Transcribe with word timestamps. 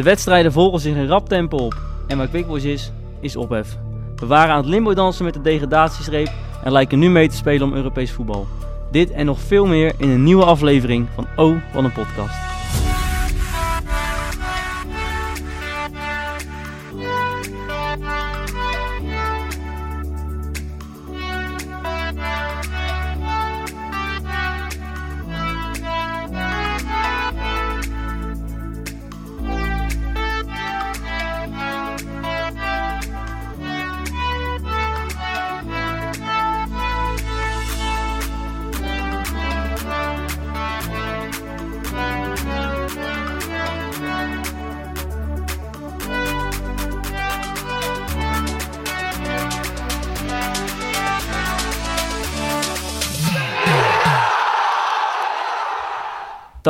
De 0.00 0.06
wedstrijden 0.06 0.52
volgen 0.52 0.80
zich 0.80 0.94
in 0.94 1.06
rap 1.06 1.28
tempo 1.28 1.56
op. 1.56 1.80
En 2.06 2.16
waar 2.16 2.28
Quick 2.28 2.46
Boys 2.46 2.64
is, 2.64 2.92
is 3.20 3.36
ophef. 3.36 3.76
We 4.16 4.26
waren 4.26 4.52
aan 4.54 4.60
het 4.60 4.66
limbo 4.66 4.94
dansen 4.94 5.24
met 5.24 5.34
de 5.34 5.40
degradatiestreep 5.40 6.30
en 6.64 6.72
lijken 6.72 6.98
nu 6.98 7.10
mee 7.10 7.28
te 7.28 7.36
spelen 7.36 7.66
om 7.66 7.74
Europees 7.74 8.12
voetbal. 8.12 8.46
Dit 8.90 9.10
en 9.10 9.26
nog 9.26 9.40
veel 9.40 9.66
meer 9.66 9.94
in 9.96 10.08
een 10.08 10.22
nieuwe 10.22 10.44
aflevering 10.44 11.08
van 11.14 11.26
Oh, 11.36 11.56
wat 11.74 11.84
een 11.84 11.92
podcast. 11.92 12.49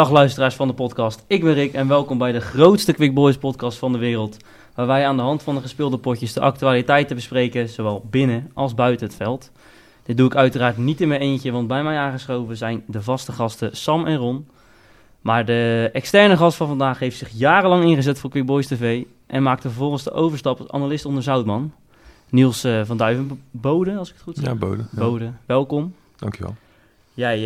Dag 0.01 0.11
luisteraars 0.11 0.55
van 0.55 0.69
de 0.69 0.75
podcast, 0.75 1.25
ik 1.27 1.43
ben 1.43 1.55
Rick 1.55 1.73
en 1.73 1.89
welkom 1.89 2.19
bij 2.19 2.33
de 2.33 2.41
grootste 2.41 2.93
Quick 2.93 3.15
Boys 3.15 3.37
podcast 3.37 3.79
van 3.79 3.93
de 3.93 3.99
wereld. 3.99 4.37
Waar 4.75 4.87
wij 4.87 5.07
aan 5.07 5.17
de 5.17 5.23
hand 5.23 5.43
van 5.43 5.55
de 5.55 5.61
gespeelde 5.61 5.99
potjes 5.99 6.33
de 6.33 6.41
actualiteiten 6.41 7.17
bespreken, 7.17 7.69
zowel 7.69 8.07
binnen 8.11 8.51
als 8.55 8.75
buiten 8.75 9.07
het 9.07 9.17
veld. 9.17 9.51
Dit 10.03 10.17
doe 10.17 10.27
ik 10.27 10.35
uiteraard 10.35 10.77
niet 10.77 11.01
in 11.01 11.09
mijn 11.09 11.21
eentje, 11.21 11.53
want 11.53 11.69
bij 11.69 11.83
mij 11.83 11.97
aangeschoven 11.97 12.57
zijn 12.57 12.83
de 12.87 13.03
vaste 13.03 13.33
gasten 13.33 13.77
Sam 13.77 14.07
en 14.07 14.17
Ron. 14.17 14.49
Maar 15.21 15.45
de 15.45 15.91
externe 15.93 16.37
gast 16.37 16.57
van 16.57 16.69
vandaag 16.69 16.99
heeft 16.99 17.19
zich 17.19 17.31
jarenlang 17.31 17.85
ingezet 17.85 18.19
voor 18.19 18.31
Quick 18.31 18.47
Boys 18.47 18.67
TV 18.67 19.05
en 19.27 19.43
maakte 19.43 19.69
vervolgens 19.69 20.03
de 20.03 20.13
overstap 20.13 20.59
als 20.59 20.71
analist 20.71 21.05
onder 21.05 21.23
Zoutman. 21.23 21.73
Niels 22.29 22.65
uh, 22.65 22.85
van 22.85 22.97
Duivenbode, 22.97 23.97
als 23.97 24.09
ik 24.09 24.15
het 24.15 24.23
goed 24.23 24.37
zeg. 24.37 24.45
Ja, 24.45 24.55
Bode. 24.55 24.83
Ja. 24.93 24.99
Bode, 25.01 25.33
welkom. 25.47 25.95
Dankjewel. 26.17 26.55
Jij 27.15 27.39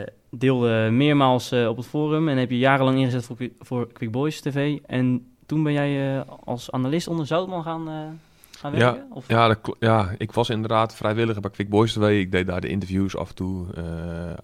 uh, 0.00 0.06
deelde 0.30 0.88
meermaals 0.90 1.52
uh, 1.52 1.68
op 1.68 1.76
het 1.76 1.86
forum 1.86 2.28
en 2.28 2.36
heb 2.36 2.50
je 2.50 2.58
jarenlang 2.58 2.98
ingezet 2.98 3.24
voor, 3.24 3.36
voor 3.60 3.92
Quick 3.92 4.10
Boys 4.10 4.40
TV. 4.40 4.78
En 4.86 5.26
toen 5.46 5.62
ben 5.62 5.72
jij 5.72 6.16
uh, 6.16 6.22
als 6.44 6.70
analist 6.70 7.08
onder 7.08 7.26
Zoutman 7.26 7.62
gaan, 7.62 7.86
gaan 8.50 8.72
werken? 8.72 9.00
Ja, 9.00 9.06
of? 9.10 9.28
Ja, 9.28 9.48
dat, 9.48 9.76
ja, 9.78 10.14
ik 10.18 10.32
was 10.32 10.50
inderdaad 10.50 10.94
vrijwilliger 10.94 11.42
bij 11.42 11.50
Quick 11.50 11.68
Boys 11.68 11.92
TV. 11.92 12.20
Ik 12.20 12.32
deed 12.32 12.46
daar 12.46 12.60
de 12.60 12.68
interviews 12.68 13.16
af 13.16 13.28
en 13.28 13.34
toe. 13.34 13.66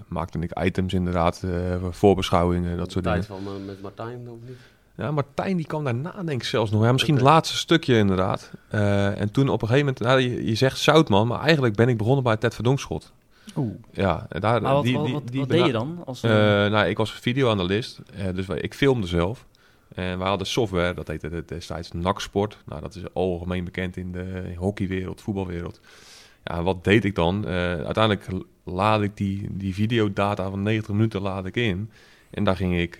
maakte 0.08 0.38
ik 0.38 0.58
items 0.64 0.92
inderdaad, 0.92 1.44
voorbeschouwingen, 1.90 2.77
dat 2.77 2.92
soort 2.92 3.05
tijd 3.05 3.27
dingen. 3.27 3.42
van 3.42 3.64
met 3.64 3.82
Martijn 3.82 4.28
of 4.28 4.38
niet? 4.46 4.58
Ja, 4.96 5.10
Martijn 5.10 5.56
die 5.56 5.66
kwam 5.66 5.84
daarna 5.84 6.12
denk 6.24 6.40
ik 6.40 6.48
zelfs 6.48 6.70
nog. 6.70 6.84
Ja, 6.84 6.92
misschien 6.92 7.14
okay. 7.14 7.27
het 7.27 7.34
laatste 7.34 7.56
stukje 7.56 7.96
inderdaad. 7.96 8.50
en 9.18 9.30
toen 9.30 9.48
op 9.48 9.62
een 9.62 9.68
gegeven 9.68 9.94
moment, 9.94 9.98
nou, 9.98 10.20
je, 10.20 10.46
je 10.46 10.55
zegt 10.55 10.78
Zoutman, 10.78 11.27
maar 11.27 11.40
eigenlijk 11.40 11.74
ben 11.74 11.88
ik 11.88 11.96
begonnen 11.96 12.24
bij 12.24 12.36
Ted 12.36 12.55
Verdonkschot. 12.55 13.12
Oeh. 13.56 13.74
Ja, 13.92 14.27
daar, 14.28 14.62
maar 14.62 14.74
wat, 14.74 14.84
die, 14.84 14.98
wat, 14.98 15.10
wat, 15.10 15.28
die 15.28 15.41
wat 15.41 15.48
deed 15.48 15.66
je 15.66 15.72
dan? 15.72 16.02
Als, 16.05 16.24
uh, 16.24 16.30
nou, 16.30 16.86
ik 16.86 16.97
was 16.97 17.12
videoanalist, 17.12 18.00
uh, 18.19 18.24
dus 18.34 18.48
ik 18.48 18.74
filmde 18.74 19.06
zelf. 19.06 19.46
En 19.94 20.19
we 20.19 20.24
hadden 20.24 20.46
software, 20.46 20.94
dat 20.94 21.08
heette 21.08 21.44
destijds 21.46 21.92
NAC-sport. 21.92 22.58
Nou, 22.66 22.80
dat 22.80 22.94
is 22.94 23.02
algemeen 23.12 23.64
bekend 23.64 23.96
in 23.96 24.12
de 24.12 24.52
hockeywereld, 24.56 25.20
voetbalwereld. 25.20 25.80
Ja, 26.44 26.62
wat 26.62 26.84
deed 26.84 27.05
ik 27.05 27.14
dan? 27.14 27.44
Uh, 27.44 27.50
uiteindelijk 27.74 28.27
laad 28.64 29.02
ik 29.02 29.17
die, 29.17 29.46
die 29.51 29.74
videodata 29.74 30.50
van 30.50 30.62
90 30.62 30.92
minuten 30.92 31.20
laad 31.20 31.46
ik 31.46 31.56
in. 31.56 31.90
En 32.30 32.45
daar 32.45 32.56
ging 32.56 32.79
ik, 32.79 32.98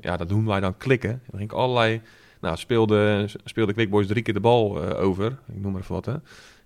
ja, 0.00 0.16
dat 0.16 0.28
doen 0.28 0.46
wij 0.46 0.60
dan 0.60 0.76
klikken. 0.76 1.10
En 1.10 1.20
dan 1.26 1.38
ging 1.38 1.50
ik 1.50 1.56
allerlei, 1.56 2.00
nou, 2.40 2.56
speelde, 2.56 3.28
speelde 3.44 3.72
Quickboys 3.72 4.06
drie 4.06 4.22
keer 4.22 4.34
de 4.34 4.40
bal 4.40 4.80
over. 4.94 5.26
Ik 5.26 5.60
noem 5.60 5.72
maar 5.72 5.80
even 5.80 5.94
wat, 5.94 6.06
hè 6.06 6.14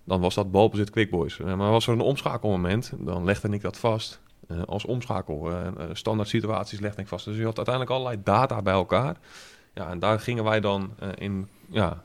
dan 0.03 0.21
was 0.21 0.35
dat 0.35 0.51
balbezit 0.51 0.89
Quickboys. 0.89 1.37
Uh, 1.37 1.55
maar 1.55 1.71
was 1.71 1.87
er 1.87 1.93
een 1.93 1.99
omschakelmoment, 1.99 2.93
dan 2.97 3.25
legde 3.25 3.49
ik 3.49 3.61
dat 3.61 3.77
vast 3.77 4.21
uh, 4.47 4.61
als 4.63 4.85
omschakel. 4.85 5.51
Uh, 5.51 5.67
standaard 5.93 6.29
situaties 6.29 6.79
legde 6.79 7.01
ik 7.01 7.07
vast. 7.07 7.25
Dus 7.25 7.37
je 7.37 7.45
had 7.45 7.57
uiteindelijk 7.57 7.95
allerlei 7.95 8.21
data 8.23 8.61
bij 8.61 8.73
elkaar. 8.73 9.15
Ja, 9.73 9.89
en 9.89 9.99
daar 9.99 10.19
gingen 10.19 10.43
wij 10.43 10.59
dan 10.59 10.91
in 11.15 11.47
ja, 11.69 12.03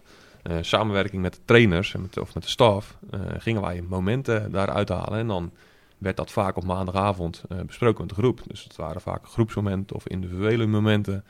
samenwerking 0.61 1.23
met 1.23 1.35
de 1.35 1.41
trainers 1.45 1.93
met, 1.93 2.19
of 2.19 2.35
met 2.35 2.43
de 2.43 2.49
staf, 2.49 2.97
gingen 3.39 3.63
wij 3.63 3.83
momenten 3.83 4.53
daaruit 4.53 4.89
halen. 4.89 5.19
En 5.19 5.27
dan 5.27 5.53
werd 5.99 6.17
dat 6.17 6.31
vaak 6.31 6.57
op 6.57 6.65
maandagavond 6.65 7.43
besproken 7.67 8.01
met 8.01 8.09
de 8.09 8.15
groep. 8.21 8.41
Dus 8.47 8.65
het 8.65 8.77
waren 8.77 9.01
vaak 9.01 9.29
groepsmomenten 9.29 9.97
of 9.97 10.09
individuele 10.09 10.67
momenten, 10.67 11.25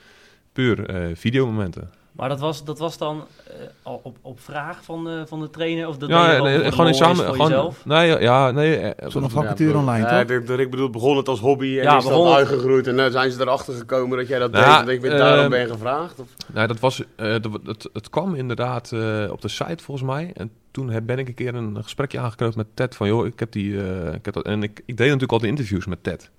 puur 0.53 0.91
videomomenten. 1.16 1.91
Maar 2.16 2.28
dat 2.28 2.41
was, 2.41 2.65
dat 2.65 2.78
was 2.78 2.99
dan 2.99 3.16
uh, 3.49 3.54
al 3.82 4.00
op, 4.03 4.16
op 4.22 4.41
vraag 4.41 4.84
van 4.84 5.04
de, 5.04 5.25
van 5.27 5.41
de 5.41 5.50
trainer? 5.50 5.88
Of 5.88 5.97
dat 5.97 6.09
ja, 6.09 6.43
nee, 6.43 6.71
gewoon 6.72 6.87
in 6.87 6.94
samen. 6.94 7.25
Gewoon, 7.25 7.37
jezelf? 7.49 7.84
nee, 7.84 8.21
ja, 8.21 8.50
nee. 8.50 8.81
Uh, 8.82 8.91
Zo'n 9.09 9.31
vacature 9.31 9.72
ja, 9.72 9.78
online, 9.78 10.06
ja, 10.06 10.25
toch? 10.25 10.37
Ik, 10.37 10.49
ik 10.60 10.71
bedoel, 10.71 10.91
begon 10.91 11.16
het 11.16 11.28
als 11.28 11.41
hobby 11.41 11.66
en 11.66 11.72
Ja, 11.82 11.97
is 11.97 12.03
dat 12.03 12.12
begon 12.12 12.26
het- 12.26 12.37
uitgegroeid. 12.37 12.87
En 12.87 12.94
nu 12.94 13.10
zijn 13.10 13.31
ze 13.31 13.41
erachter 13.41 13.75
gekomen 13.75 14.19
dat 14.19 14.28
jij 14.28 14.38
dat 14.38 14.50
Nou, 14.50 14.65
deed. 14.78 14.88
En 14.88 14.94
ik 14.94 15.00
ben 15.00 15.19
daarom 15.19 15.44
eh, 15.44 15.50
ben 15.50 15.60
je 15.60 15.66
gevraagd. 15.69 16.19
Of? 16.21 16.26
Nee, 16.53 16.66
dat 16.66 16.81
was, 16.81 17.03
eh, 17.16 17.31
dat- 17.41 17.60
het, 17.65 17.88
het 17.93 18.10
kwam 18.10 18.34
inderdaad 18.34 18.93
eh, 18.93 19.25
op 19.31 19.41
de 19.41 19.49
site 19.49 19.84
volgens 19.84 20.06
mij. 20.06 20.31
En 20.34 20.50
toen 20.71 20.91
heb, 20.91 21.06
ben 21.06 21.19
ik 21.19 21.28
een 21.28 21.34
keer 21.34 21.55
een 21.55 21.78
gesprekje 21.82 22.19
aangeknoopt 22.19 22.56
met 22.56 22.66
Ted. 22.75 22.94
Van 22.97 23.06
joh, 23.06 23.26
ik 23.26 23.38
heb 23.38 23.53
die. 23.53 23.81
eh, 23.82 24.15
ik 24.15 24.25
heb 24.25 24.34
dat, 24.34 24.44
en 24.44 24.62
ik, 24.62 24.71
ik 24.87 24.97
deed 24.97 25.06
natuurlijk 25.06 25.32
al 25.32 25.38
de 25.38 25.47
interviews 25.47 25.87
met 25.87 26.03
Ted. 26.03 26.31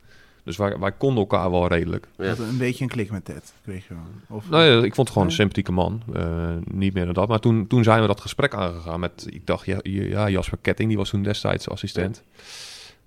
Dus 0.47 0.58
wij, 0.58 0.78
wij 0.80 0.91
konden 0.91 1.18
elkaar 1.19 1.52
wel 1.52 1.68
redelijk. 1.68 2.08
Ja. 2.18 2.35
Een 2.38 2.58
beetje 2.58 2.84
een 2.84 2.90
klik 2.90 3.12
met 3.12 3.25
Ted, 3.25 3.53
kreeg 3.63 3.88
je 3.88 3.94
wel. 3.94 4.38
Of, 4.38 4.50
Nou 4.50 4.63
ja, 4.63 4.75
ik 4.78 4.96
vond 4.96 4.96
het 4.97 5.08
gewoon 5.08 5.24
een 5.24 5.28
Nee. 5.28 5.35
sympathieke 5.38 5.72
man. 5.72 6.02
Eh, 6.13 6.50
niet 6.72 6.94
meer 6.94 7.06
dan 7.06 7.13
dat. 7.13 7.28
Maar 7.28 7.40
toen, 7.40 7.68
toen 7.68 7.84
zijn 7.84 8.02
we 8.02 8.08
dat 8.08 8.22
gesprek 8.22 8.53
aangegaan 8.53 9.00
met, 9.00 9.28
ik 9.30 9.46
dacht, 9.46 9.66
ja, 9.66 9.78
ja 9.84 10.30
Jasper 10.30 10.58
Ketting, 10.62 10.90
die 10.90 10.97
was 10.97 11.09
toen 11.09 11.24
destijds 11.24 11.69
assistent. 11.69 12.24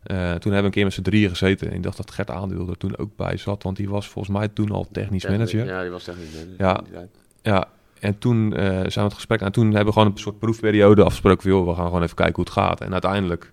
Eh, 0.02 0.16
toen 0.16 0.30
hebben 0.30 0.50
we 0.60 0.64
een 0.64 0.70
keer 0.70 0.84
met 0.84 0.92
z'n 0.92 1.02
drieën 1.02 1.28
gezeten. 1.28 1.68
En 1.70 1.74
ik 1.76 1.82
dacht 1.82 1.96
dat 1.96 2.10
Gert 2.10 2.30
Aandeel 2.30 2.68
er 2.68 2.76
toen 2.76 2.98
ook 2.98 3.16
bij 3.16 3.36
zat. 3.36 3.62
Want 3.62 3.76
die 3.76 3.88
was 3.88 4.08
volgens 4.08 4.36
mij 4.36 4.48
toen 4.48 4.70
al 4.70 4.86
technisch 4.92 5.26
manager. 5.26 5.66
Ja, 5.66 5.80
die 5.82 5.90
was 5.90 6.04
technisch 6.04 6.32
manager. 6.58 6.88
Ja. 6.92 7.08
Ja, 7.42 7.68
en 8.00 8.18
toen 8.18 8.54
eh, 8.56 8.66
zijn 8.68 8.90
we 8.92 9.00
het 9.00 9.14
gesprek 9.14 9.42
aan. 9.42 9.50
Toen 9.50 9.64
hebben 9.66 9.84
we 9.86 9.92
gewoon 9.92 10.08
een 10.12 10.18
soort 10.18 10.38
proefperiode 10.38 11.04
afgesproken. 11.04 11.42
Van, 11.42 11.50
joh, 11.50 11.68
we 11.68 11.74
gaan 11.74 11.86
gewoon 11.86 12.02
even 12.02 12.16
kijken 12.16 12.34
hoe 12.34 12.44
het 12.44 12.52
gaat. 12.52 12.80
En 12.80 12.92
uiteindelijk 12.92 13.52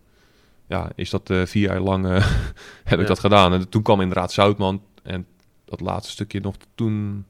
ja, 0.67 0.89
is 0.95 1.09
dat 1.09 1.29
eh, 1.29 1.45
vier 1.45 1.69
jaar 1.69 1.79
lang 1.79 2.07
eh, 2.07 2.27
heb 2.83 2.99
ik 2.99 3.07
dat 3.07 3.19
gedaan. 3.19 3.53
En 3.53 3.69
toen 3.69 3.81
kwam 3.81 4.01
inderdaad 4.01 4.31
Zoutman. 4.31 4.81
En 5.03 5.25
dat 5.65 5.79
laatste 5.81 6.11
stukje 6.11 6.39
nog 6.39 6.55
toen 6.75 7.25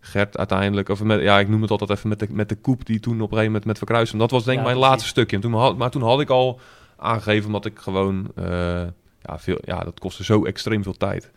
Gert 0.00 0.38
uiteindelijk... 0.38 0.88
Of 0.88 1.02
met, 1.02 1.20
ja, 1.20 1.38
ik 1.38 1.48
noem 1.48 1.62
het 1.62 1.70
altijd 1.70 1.90
even 1.90 2.08
met 2.08 2.18
de, 2.18 2.26
met 2.30 2.48
de 2.48 2.56
koep 2.56 2.86
die 2.86 3.00
toen 3.00 3.14
op 3.14 3.20
een 3.20 3.26
gegeven 3.28 3.46
moment 3.46 3.64
met 3.64 3.78
Verkruisen. 3.78 4.18
Dat 4.18 4.30
was 4.30 4.44
denk 4.44 4.58
ik 4.58 4.64
Ja, 4.64 4.70
mijn 4.70 4.76
precies. 4.78 4.90
laatste 4.90 5.08
stukje. 5.08 5.36
En 5.36 5.42
toen 5.42 5.54
had, 5.54 5.76
maar 5.76 5.90
toen 5.90 6.02
had 6.02 6.20
ik 6.20 6.30
al 6.30 6.60
aangegeven 6.96 7.46
omdat 7.46 7.64
ik 7.66 7.78
gewoon... 7.78 8.30
eh, 8.34 8.82
ja, 9.24 9.38
veel, 9.38 9.58
ja, 9.64 9.84
dat 9.84 10.00
kostte 10.00 10.24
zo 10.24 10.44
extreem 10.44 10.82
veel 10.82 10.96
tijd. 10.96 11.30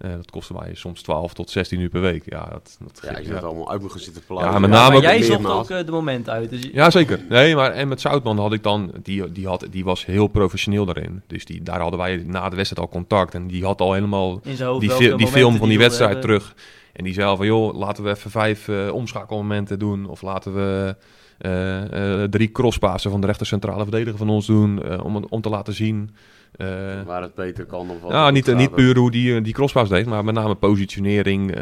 Eh, 0.00 0.10
dat 0.10 0.30
kostte 0.30 0.52
mij 0.52 0.70
soms 0.74 1.02
12 1.02 1.32
tot 1.34 1.50
16 1.50 1.80
uur 1.80 1.88
per 1.88 2.00
week. 2.00 2.22
Ja, 2.26 2.48
dat, 2.50 2.76
dat 2.80 3.00
Ja, 3.04 3.18
je 3.18 3.40
allemaal 3.40 3.70
uit 3.70 3.80
moeten 3.80 4.00
zitten 4.00 4.22
plaatsen. 4.26 4.52
Ja, 4.52 4.58
met 4.58 4.70
Ja, 4.70 4.76
name 4.76 4.88
maar 4.88 4.96
ook 4.96 5.02
jij 5.02 5.22
zocht 5.22 5.44
ook 5.46 5.70
eh, 5.70 5.86
de 5.86 5.92
moment 5.92 6.28
uit. 6.28 6.50
Dus 6.50 6.62
je- 6.62 6.70
Ja, 6.72 6.90
zeker. 6.90 7.20
Nee, 7.28 7.54
maar 7.56 7.70
en 7.72 7.88
met 7.88 8.00
Zoutman 8.00 8.38
had 8.38 8.52
ik 8.52 8.62
dan, 8.62 8.92
die, 9.02 9.32
die, 9.32 9.46
had, 9.46 9.66
die 9.70 9.84
was 9.84 10.06
heel 10.06 10.26
professioneel 10.26 10.84
daarin. 10.84 11.22
Dus 11.26 11.44
die, 11.44 11.62
daar 11.62 11.80
hadden 11.80 11.98
wij 11.98 12.22
na 12.26 12.48
de 12.48 12.56
wedstrijd 12.56 12.86
al 12.86 12.92
contact. 12.92 13.34
En 13.34 13.46
die 13.46 13.64
had 13.64 13.80
al 13.80 13.92
helemaal 13.92 14.40
die, 14.78 15.26
film 15.26 15.56
van 15.56 15.68
die 15.68 15.78
wedstrijd 15.78 16.10
hebben. 16.12 16.28
terug. 16.30 16.54
En 17.00 17.06
die 17.06 17.14
zei 17.14 17.26
al 17.26 17.36
van, 17.36 17.46
joh, 17.46 17.74
laten 17.78 18.04
we 18.04 18.10
even 18.10 18.30
vijf 18.30 18.68
eh, 18.68 18.92
omschakelmomenten 18.92 19.78
doen. 19.78 20.06
Of 20.06 20.22
laten 20.22 20.54
we 20.54 20.96
eh, 21.38 22.22
eh, 22.22 22.30
drie 22.30 22.50
crosspassen 22.50 23.10
van 23.10 23.20
de 23.20 23.26
rechter 23.26 23.46
centrale 23.46 23.82
verdediger 23.82 24.18
van 24.18 24.28
ons 24.28 24.46
doen. 24.46 25.02
om, 25.02 25.24
om 25.28 25.40
te 25.40 25.48
laten 25.48 25.74
zien... 25.74 26.10
Waar 27.06 27.22
het 27.22 27.34
beter 27.34 27.66
kan 27.66 27.90
of 27.90 28.00
wat. 28.00 28.32
niet, 28.32 28.54
niet 28.54 28.74
puur 28.74 28.96
hoe 28.96 29.10
die, 29.10 29.40
die 29.40 29.52
crosspaas 29.52 29.88
deed, 29.88 30.06
maar 30.06 30.24
met 30.24 30.34
name 30.34 30.54
positionering 30.54 31.56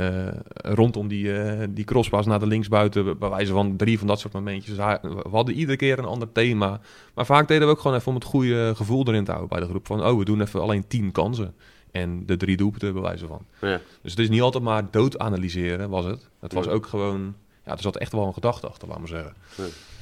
rondom 0.53 1.09
die, 1.09 1.33
die 1.73 1.85
crosspaas 1.85 2.27
naar 2.27 2.39
de 2.39 2.47
linksbuiten. 2.47 3.19
Bij 3.19 3.29
wijze 3.29 3.53
van 3.53 3.77
drie 3.77 3.99
van 3.99 4.07
dat 4.07 4.21
soort 4.21 4.33
momentjes. 4.33 4.77
We 4.77 5.29
hadden 5.31 5.55
iedere 5.55 5.77
keer 5.77 5.99
een 5.99 6.05
ander 6.05 6.33
thema. 6.33 6.81
Maar 7.15 7.27
vaak 7.27 7.49
deden 7.49 7.67
we 7.67 7.73
ook 7.73 7.81
gewoon 7.81 7.97
even 7.97 8.09
om 8.09 8.15
het 8.15 8.25
goede 8.25 8.73
gevoel 8.75 9.07
erin 9.07 9.25
te 9.25 9.31
houden 9.31 9.51
bij 9.51 9.61
de 9.61 9.71
groep. 9.71 9.87
Van, 9.87 10.07
oh, 10.07 10.19
we 10.19 10.25
doen 10.25 10.41
even 10.41 10.61
alleen 10.61 10.87
tien 10.89 11.13
kansen. 11.13 11.55
En 11.93 12.27
de 12.27 12.37
drie 12.37 12.57
doelpunten 12.57 12.93
bij 12.93 13.03
wijze 13.03 13.27
van. 13.27 13.41
Ja. 13.61 13.81
Dus 14.03 14.11
het 14.11 14.21
is 14.21 14.29
niet 14.29 14.41
altijd 14.41 14.65
maar 14.65 14.83
dood 14.91 15.19
analyseren, 15.19 15.91
was 15.91 16.05
het. 16.05 16.29
Het 16.41 16.53
was 16.53 16.65
Ja. 16.65 16.71
ook 16.71 16.87
gewoon 16.87 17.35
ja, 17.65 17.73
er 17.75 17.81
zat 17.81 17.97
echt 17.97 18.13
wel 18.13 18.27
een 18.27 18.33
gedachte 18.33 18.69
achter, 18.69 18.89
laat 18.89 18.99
maar 18.99 19.09
zeggen. 19.09 19.33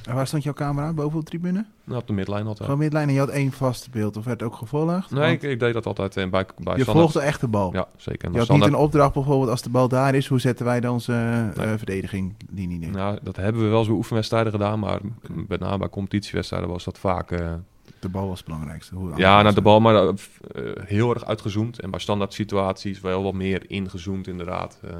En 0.03 0.15
waar 0.15 0.27
stond 0.27 0.43
jouw 0.43 0.53
camera? 0.53 0.93
Boven 0.93 1.17
op 1.19 1.23
de 1.25 1.29
tribune? 1.29 1.65
Nou, 1.83 1.99
op 2.01 2.07
de 2.07 2.13
midlijn 2.13 2.41
altijd. 2.45 2.63
Gewoon 2.63 2.77
midlijn 2.79 3.07
en 3.07 3.13
je 3.13 3.19
had 3.19 3.29
één 3.29 3.51
vast 3.51 3.91
beeld. 3.91 4.17
Of 4.17 4.23
werd 4.25 4.39
het 4.39 4.49
ook 4.49 4.55
gevolgd? 4.55 5.11
Nee, 5.11 5.31
ik, 5.33 5.41
ik 5.43 5.59
deed 5.59 5.73
dat 5.73 5.85
altijd 5.85 6.17
eh, 6.17 6.29
bij, 6.29 6.31
bij 6.31 6.45
je 6.75 6.81
standaard. 6.81 6.89
volgde 6.97 7.19
echt 7.19 7.41
de 7.41 7.47
bal. 7.47 7.73
Ja, 7.73 7.87
zeker. 7.97 8.27
En 8.27 8.33
Je 8.33 8.39
had 8.39 8.49
niet 8.49 8.63
een 8.65 8.75
opdracht 8.75 9.13
bijvoorbeeld 9.13 9.49
als 9.49 9.61
de 9.61 9.69
bal 9.69 9.87
daar 9.87 10.15
is. 10.15 10.27
Hoe 10.27 10.39
zetten 10.39 10.65
wij 10.65 10.79
dan 10.79 10.93
onze 10.93 11.13
eh, 11.57 11.71
verdediging 11.77 12.35
linie 12.53 12.77
neer? 12.79 12.91
Nou, 12.91 13.17
dat 13.23 13.35
hebben 13.35 13.61
we 13.61 13.67
wel 13.67 13.77
eens 13.77 13.87
bij 13.87 13.95
oefenwedstrijden 13.97 14.51
gedaan, 14.51 14.79
maar 14.79 14.99
met 15.47 15.59
name 15.59 15.77
bij 15.77 15.89
competitiewedstrijden 15.89 16.69
was 16.69 16.83
dat 16.83 16.97
vaak... 16.97 17.31
eh, 17.31 17.53
De 17.99 18.09
bal 18.09 18.27
was 18.27 18.37
het 18.37 18.47
belangrijkste. 18.47 18.95
Hoe 18.95 19.11
ja, 19.15 19.41
naar 19.41 19.53
de 19.53 19.61
bal, 19.61 19.79
maar 19.79 19.95
eh, 19.95 20.09
eh, 20.09 20.71
heel 20.85 21.13
erg 21.13 21.25
uitgezoomd. 21.25 21.79
En 21.79 21.89
bij 21.89 21.99
standaard 21.99 22.33
situaties 22.33 22.99
wel 22.99 23.23
wat 23.23 23.33
meer 23.33 23.63
ingezoomd 23.67 24.27
inderdaad. 24.27 24.79
Eh, 24.83 24.91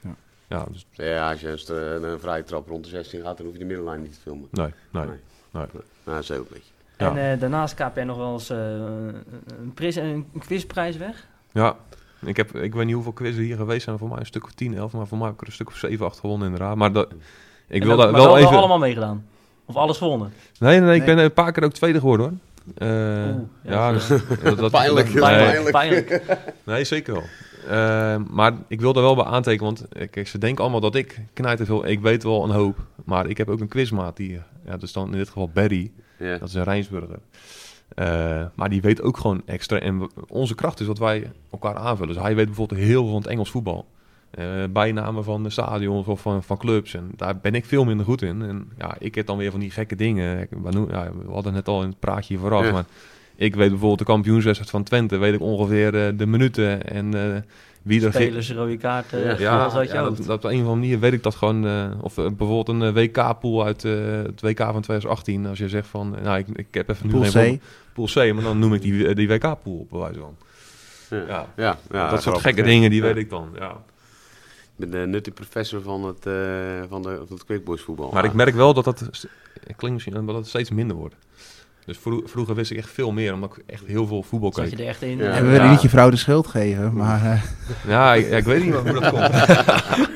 Ja. 0.00 0.14
ja. 0.48 0.66
dus 0.70 0.86
Ja, 0.90 1.30
als 1.30 1.40
je 1.40 1.72
een, 2.02 2.20
vrije 2.20 2.44
trap 2.44 2.68
rond 2.68 2.84
de 2.84 2.90
16 2.90 3.22
gaat, 3.22 3.36
dan 3.36 3.46
hoef 3.46 3.54
je 3.54 3.60
de 3.60 3.66
middenlijn 3.66 4.02
niet 4.02 4.14
te 4.14 4.20
filmen. 4.20 4.48
nee, 4.50 4.66
nee. 4.90 5.06
Nee. 5.06 5.06
nee. 5.12 5.16
Nou, 5.52 5.68
dat 6.04 6.18
is 6.18 6.30
ook 6.30 6.38
een 6.38 6.46
beetje. 6.52 6.72
Ja. 6.98 7.16
En 7.16 7.38
daarnaast 7.38 7.74
kaap 7.74 7.94
jij 7.94 8.04
nog 8.04 8.16
wel 8.16 8.32
eens 8.32 8.48
een, 8.48 9.74
een 9.94 10.32
quizprijs 10.38 10.96
weg. 10.96 11.26
Ja, 11.52 11.76
ik, 12.20 12.36
heb, 12.36 12.56
ik 12.56 12.74
weet 12.74 12.84
niet 12.84 12.94
hoeveel 12.94 13.12
quizzen 13.12 13.42
hier 13.42 13.56
geweest 13.56 13.84
zijn. 13.84 13.98
Voor 13.98 14.08
mij 14.08 14.18
een 14.18 14.26
stuk 14.26 14.44
of 14.44 14.52
10, 14.52 14.74
11, 14.74 14.92
maar 14.92 15.06
voor 15.06 15.18
mij 15.18 15.26
heb 15.26 15.34
ik 15.34 15.40
er 15.40 15.46
een 15.46 15.52
stuk 15.52 15.68
of 15.68 15.76
7, 15.76 16.06
8 16.06 16.18
gewonnen 16.18 16.46
inderdaad. 16.48 16.76
Maar 16.76 16.92
dat, 16.92 17.08
ik 17.68 17.84
wil 17.84 17.96
daar 17.96 18.10
maar 18.10 18.20
wel 18.20 18.38
even... 18.38 18.56
allemaal 18.56 18.78
meegedaan. 18.78 19.26
Of 19.72 19.78
alles 19.78 19.98
gewonnen. 19.98 20.32
Nee, 20.58 20.78
nee, 20.78 20.88
nee, 20.88 20.98
ik 20.98 21.04
ben 21.04 21.18
een 21.18 21.32
paar 21.32 21.52
keer 21.52 21.64
ook 21.64 21.72
tweede 21.72 21.98
geworden 21.98 22.26
hoor. 22.26 22.88
Eh, 22.88 22.88
Oeh, 22.88 23.42
ja, 23.62 23.72
ja, 23.72 23.92
dat 23.92 24.00
is, 24.00 24.06
dus- 24.06 24.22
dat, 24.42 24.58
dat- 24.58 24.70
Pijnlijk, 24.80 25.12
Pijnlijk. 25.70 26.22
Nee, 26.64 26.84
zeker 26.84 27.12
wel. 27.12 27.22
Eh, 27.68 28.16
maar 28.30 28.52
ik 28.68 28.80
wil 28.80 28.94
er 28.94 29.02
wel 29.02 29.14
bij 29.14 29.24
aantekenen, 29.24 29.64
want 29.74 29.88
eh, 29.88 30.08
kijk, 30.10 30.28
ze 30.28 30.38
denken 30.38 30.62
allemaal 30.62 30.80
dat 30.80 30.94
ik 30.94 31.20
knijt 31.32 31.60
veel. 31.64 31.86
Ik 31.86 32.00
weet 32.00 32.22
wel 32.22 32.44
een 32.44 32.50
hoop, 32.50 32.78
maar 33.04 33.26
ik 33.28 33.36
heb 33.38 33.48
ook 33.48 33.60
een 33.60 33.68
quizmaat 33.68 34.16
die, 34.16 34.32
ja, 34.64 34.70
dat 34.70 34.82
is 34.82 34.92
dan 34.92 35.12
in 35.12 35.18
dit 35.18 35.26
geval 35.26 35.48
Barry, 35.54 35.90
Ja. 36.18 36.38
dat 36.38 36.48
is 36.48 36.54
een 36.54 36.64
Rijnsburger. 36.64 37.18
Eh, 37.94 38.44
maar 38.54 38.68
die 38.70 38.80
weet 38.80 39.02
ook 39.02 39.16
gewoon 39.16 39.42
extra. 39.46 39.78
En 39.78 40.10
onze 40.28 40.54
kracht 40.54 40.80
is 40.80 40.86
dat 40.86 40.98
wij 40.98 41.30
elkaar 41.50 41.76
aanvullen. 41.76 42.14
Dus 42.14 42.22
hij 42.22 42.34
weet 42.34 42.46
bijvoorbeeld 42.46 42.80
heel 42.80 43.02
veel 43.02 43.10
van 43.12 43.20
het 43.20 43.30
Engels 43.30 43.50
voetbal. 43.50 43.86
Eh, 44.32 44.44
bijnamen 44.70 45.24
van 45.24 45.42
de 45.42 45.50
stadions 45.50 46.06
of 46.06 46.20
van, 46.20 46.42
van 46.42 46.58
clubs. 46.58 46.94
En 46.94 47.10
daar 47.16 47.36
ben 47.42 47.54
ik 47.54 47.64
veel 47.64 47.84
minder 47.84 48.06
goed 48.06 48.22
in. 48.22 48.42
En 48.42 48.70
ja, 48.78 48.94
ik 48.98 49.14
heb 49.14 49.26
dan 49.26 49.36
weer 49.36 49.50
van 49.50 49.60
die 49.60 49.70
gekke 49.70 49.96
dingen. 49.96 50.38
Ik- 50.40 50.48
ja, 50.90 51.10
we 51.26 51.32
hadden 51.32 51.44
het 51.44 51.52
net 51.54 51.68
al 51.68 51.82
in 51.82 51.88
het 51.88 51.98
praatje 52.00 52.38
vooraf. 52.38 52.64
Ja. 52.64 52.72
Maar 52.72 52.84
ik 53.36 53.54
weet 53.54 53.68
bijvoorbeeld 53.68 53.98
de 53.98 54.04
kampioenswedstrijd 54.04 54.70
van 54.70 54.82
Twente. 54.82 55.16
Weet 55.16 55.34
ik 55.34 55.40
ongeveer 55.40 56.06
eh, 56.06 56.12
de 56.16 56.26
minuten 56.26 56.88
en 56.90 57.14
eh, 57.14 57.40
wie 57.82 58.04
er... 58.04 58.12
ge- 58.12 58.20
Spelers, 58.22 58.52
rode 58.52 58.76
kaarten, 58.76 59.20
Ja. 59.24 59.36
ja, 59.38 59.64
alles 59.64 59.90
ja, 59.92 60.02
dat, 60.02 60.16
dat 60.16 60.44
op 60.44 60.50
een 60.50 60.50
of 60.50 60.58
andere 60.66 60.74
manier 60.76 60.98
weet 61.00 61.12
ik 61.12 61.22
dat 61.22 61.34
gewoon. 61.34 61.66
eh, 61.66 61.90
of 62.00 62.14
bijvoorbeeld 62.14 62.68
een 62.68 62.92
WK-pool 62.92 63.64
uit 63.64 63.82
het 63.82 64.40
WK 64.40 64.58
van 64.58 64.80
2018. 64.82 65.46
Als 65.46 65.58
je 65.58 65.68
zegt 65.68 65.86
van, 65.88 66.16
nou, 66.22 66.38
ik, 66.38 66.46
ik 66.54 66.66
heb 66.70 66.88
even 66.88 67.06
nu 67.06 67.12
Pool 67.12 67.22
geen 67.24 67.58
C. 67.58 67.62
Pool 67.92 68.06
C, 68.06 68.14
maar 68.34 68.42
dan 68.42 68.58
noem 68.58 68.74
ik 68.74 68.82
die, 68.82 69.14
die 69.14 69.28
WK-pool 69.28 69.78
op, 69.78 69.90
bij 69.90 69.98
wijze 70.00 70.18
van. 70.20 70.36
Ja. 71.10 71.24
Ja. 71.28 71.46
Ja. 71.56 71.76
Ja, 71.90 72.10
dat 72.10 72.22
soort 72.22 72.38
gekke 72.40 72.60
ja. 72.60 72.66
dingen, 72.66 72.90
die 72.90 73.00
Ja. 73.00 73.06
weet 73.06 73.16
ik 73.16 73.30
dan. 73.30 73.48
Ja. 73.58 73.76
Ik 74.78 74.90
ben 74.90 75.00
de 75.00 75.06
nutty 75.06 75.30
professor 75.30 75.82
van 75.82 76.04
het, 76.04 76.26
eh 76.26 76.32
van 76.88 77.02
de, 77.02 77.16
van 77.26 77.36
het 77.36 77.44
quickboys 77.44 77.82
voetbal. 77.82 78.10
Maar 78.12 78.24
ik 78.24 78.32
merk 78.32 78.54
wel 78.54 78.74
dat 78.74 78.84
dat, 78.84 79.00
klinkt 79.76 79.90
misschien, 80.04 80.26
dat 80.26 80.34
het 80.34 80.46
steeds 80.46 80.70
minder 80.70 80.96
wordt. 80.96 81.14
Dus 81.84 81.98
vro- 81.98 82.22
vroeger 82.24 82.54
wist 82.54 82.70
ik 82.70 82.76
echt 82.76 82.90
veel 82.90 83.12
meer, 83.12 83.32
omdat 83.34 83.56
ik 83.56 83.62
echt 83.66 83.84
heel 83.86 84.06
veel 84.06 84.22
voetbal 84.22 84.52
Zat 84.52 84.64
keek. 84.64 84.76
je 84.76 84.82
er 84.82 84.88
echt 84.88 85.02
in? 85.02 85.16
Ja. 85.18 85.24
En 85.30 85.44
we 85.44 85.50
willen 85.50 85.64
Ja. 85.66 85.70
niet 85.70 85.82
je 85.82 85.88
vrouw 85.88 86.10
de 86.10 86.16
schuld 86.16 86.46
geven, 86.46 86.94
maar 86.94 87.24
eh, 87.24 87.42
Ja, 87.86 88.14
ik, 88.14 88.28
ja, 88.30 88.36
ik 88.36 88.44
weet 88.44 88.64
niet 88.64 88.74
hoe 88.74 88.92
dat 89.00 89.10
komt. 89.10 89.30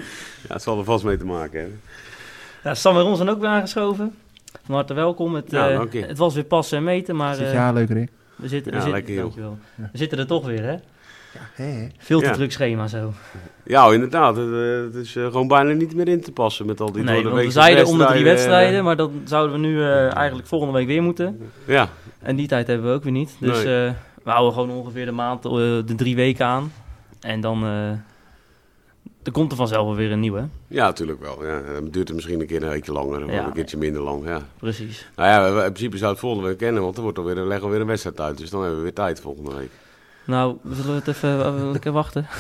Ja, 0.49 0.53
het 0.55 0.63
zal 0.63 0.79
er 0.79 0.85
vast 0.85 1.05
mee 1.05 1.17
te 1.17 1.25
maken 1.25 1.61
hebben. 1.61 1.81
Ja, 2.65 2.75
Sam 2.75 2.97
en 2.97 3.03
Ron 3.03 3.17
zijn 3.17 3.29
ook 3.29 3.41
weer 3.41 3.49
aangeschoven. 3.49 4.15
Van 4.65 4.75
harte 4.75 4.95
welkom. 4.95 5.35
Het, 5.35 5.51
Ja, 5.51 5.69
eh, 5.71 6.07
het 6.09 6.19
was 6.19 6.35
weer 6.35 6.45
passen 6.45 6.79
en 6.79 6.85
meten, 6.85 7.17
maar 7.17 7.35
zit 7.35 7.45
eh, 7.47 7.53
je 7.53 7.59
haar 7.59 7.73
leuk, 7.75 7.89
Rick? 7.89 8.11
we, 8.37 8.49
zitten, 8.49 8.73
we, 8.73 8.79
Ja, 8.79 8.85
zitten, 8.85 8.91
lekker, 9.01 9.15
joh. 9.15 9.23
dankjewel. 9.23 9.59
Ja. 9.77 9.89
we 9.93 9.99
zitten 9.99 10.19
er 10.19 10.27
toch 10.27 10.47
weer, 10.47 10.63
hè? 10.63 10.77
Veel 11.99 12.21
te 12.21 12.31
druk 12.31 12.53
schema 12.53 12.87
zo. 12.87 13.13
Ja, 13.65 13.93
inderdaad. 13.93 14.37
Het, 14.37 14.53
eh, 14.53 14.83
het 14.83 14.95
is 14.95 15.17
eh, 15.17 15.25
gewoon 15.27 15.49
bijna 15.49 15.73
niet 15.73 15.95
meer 15.95 16.09
in 16.09 16.21
te 16.21 16.33
passen 16.33 16.67
met 16.67 16.81
al 16.81 16.93
die 16.93 17.03
Nee, 17.03 17.15
door 17.15 17.23
de 17.23 17.29
want 17.31 17.45
we 17.45 17.51
zeiden 17.51 17.87
onder 17.87 18.07
drie 18.07 18.25
wedstrijden, 18.25 18.79
eh, 18.79 18.85
maar 18.85 18.97
dan 18.97 19.13
zouden 19.25 19.53
we 19.61 19.67
nu 19.67 19.83
eh, 19.83 20.15
eigenlijk 20.17 20.49
volgende 20.49 20.75
week 20.75 20.87
weer 20.87 21.03
moeten. 21.03 21.51
Ja, 21.67 21.89
En 22.23 22.37
die 22.37 22.49
tijd 22.49 22.67
hebben 22.67 22.87
we 22.87 22.95
ook 22.95 23.03
weer 23.03 23.13
niet. 23.13 23.37
Dus 23.41 23.65
Nee. 23.65 23.87
eh, 23.87 23.93
we 24.25 24.31
houden 24.31 24.53
gewoon 24.53 24.71
ongeveer 24.71 25.05
de 25.05 25.13
maand, 25.13 25.43
de 25.43 25.95
drie 25.97 26.17
weken 26.17 26.47
aan. 26.47 26.73
En 27.21 27.41
dan 27.41 27.63
eh, 27.65 27.91
er 29.23 29.33
komt 29.33 29.51
er 29.51 29.57
vanzelf 29.57 29.87
wel 29.87 29.97
weer 29.97 30.13
een 30.13 30.21
nieuwe. 30.21 30.45
ja, 30.69 30.85
natuurlijk 30.87 31.21
wel. 31.21 31.47
Ja. 31.47 31.61
Dan 31.75 31.89
duurt 31.91 32.07
het 32.09 32.15
misschien 32.17 32.41
een 32.41 32.47
keer 32.47 32.63
een 32.63 32.69
weekje 32.69 32.93
langer 32.93 33.25
of 33.25 33.31
Ja. 33.33 33.47
een 33.47 33.53
keertje 33.53 33.77
minder 33.77 34.03
lang. 34.03 34.27
Ja. 34.27 34.41
Precies. 34.59 35.09
Nou 35.17 35.29
ja, 35.29 35.47
in 35.65 35.73
principe 35.73 35.97
zou 35.97 36.11
het 36.11 36.21
volgende 36.21 36.49
week 36.49 36.59
kennen, 36.59 36.83
want 36.83 36.97
er 36.97 37.03
wordt 37.03 37.19
alweer, 37.19 37.37
er 37.39 37.47
leggen 37.47 37.67
we 37.67 37.73
weer 37.73 37.81
een 37.81 37.87
wedstrijd 37.87 38.21
uit. 38.21 38.39
Dus 38.39 38.51
dan 38.51 38.61
hebben 38.61 38.79
we 38.79 38.85
weer 38.85 38.95
tijd 38.95 39.21
volgende 39.21 39.55
week. 39.57 39.71
Nou, 40.27 40.57
we 40.63 40.75
zullen 40.75 40.95
het 40.95 41.09
even 41.09 41.45
eh, 41.45 41.71
lekker 41.71 41.93
wachten. 41.93 42.27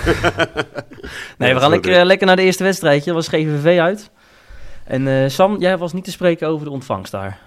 Nee, 1.38 1.54
we 1.54 1.60
gaan 1.60 1.70
lekker, 1.70 1.96
eh, 1.96 2.04
lekker 2.04 2.26
naar 2.26 2.36
de 2.36 2.42
eerste 2.42 2.62
wedstrijdje. 2.64 3.12
Dat 3.12 3.14
was 3.14 3.40
GVV 3.40 3.78
uit. 3.78 4.10
En 4.84 5.08
eh, 5.08 5.28
Sam, 5.28 5.58
jij 5.58 5.78
was 5.78 5.92
niet 5.92 6.04
te 6.04 6.10
spreken 6.10 6.48
over 6.48 6.66
de 6.66 6.72
ontvangst 6.72 7.12
daar. 7.12 7.38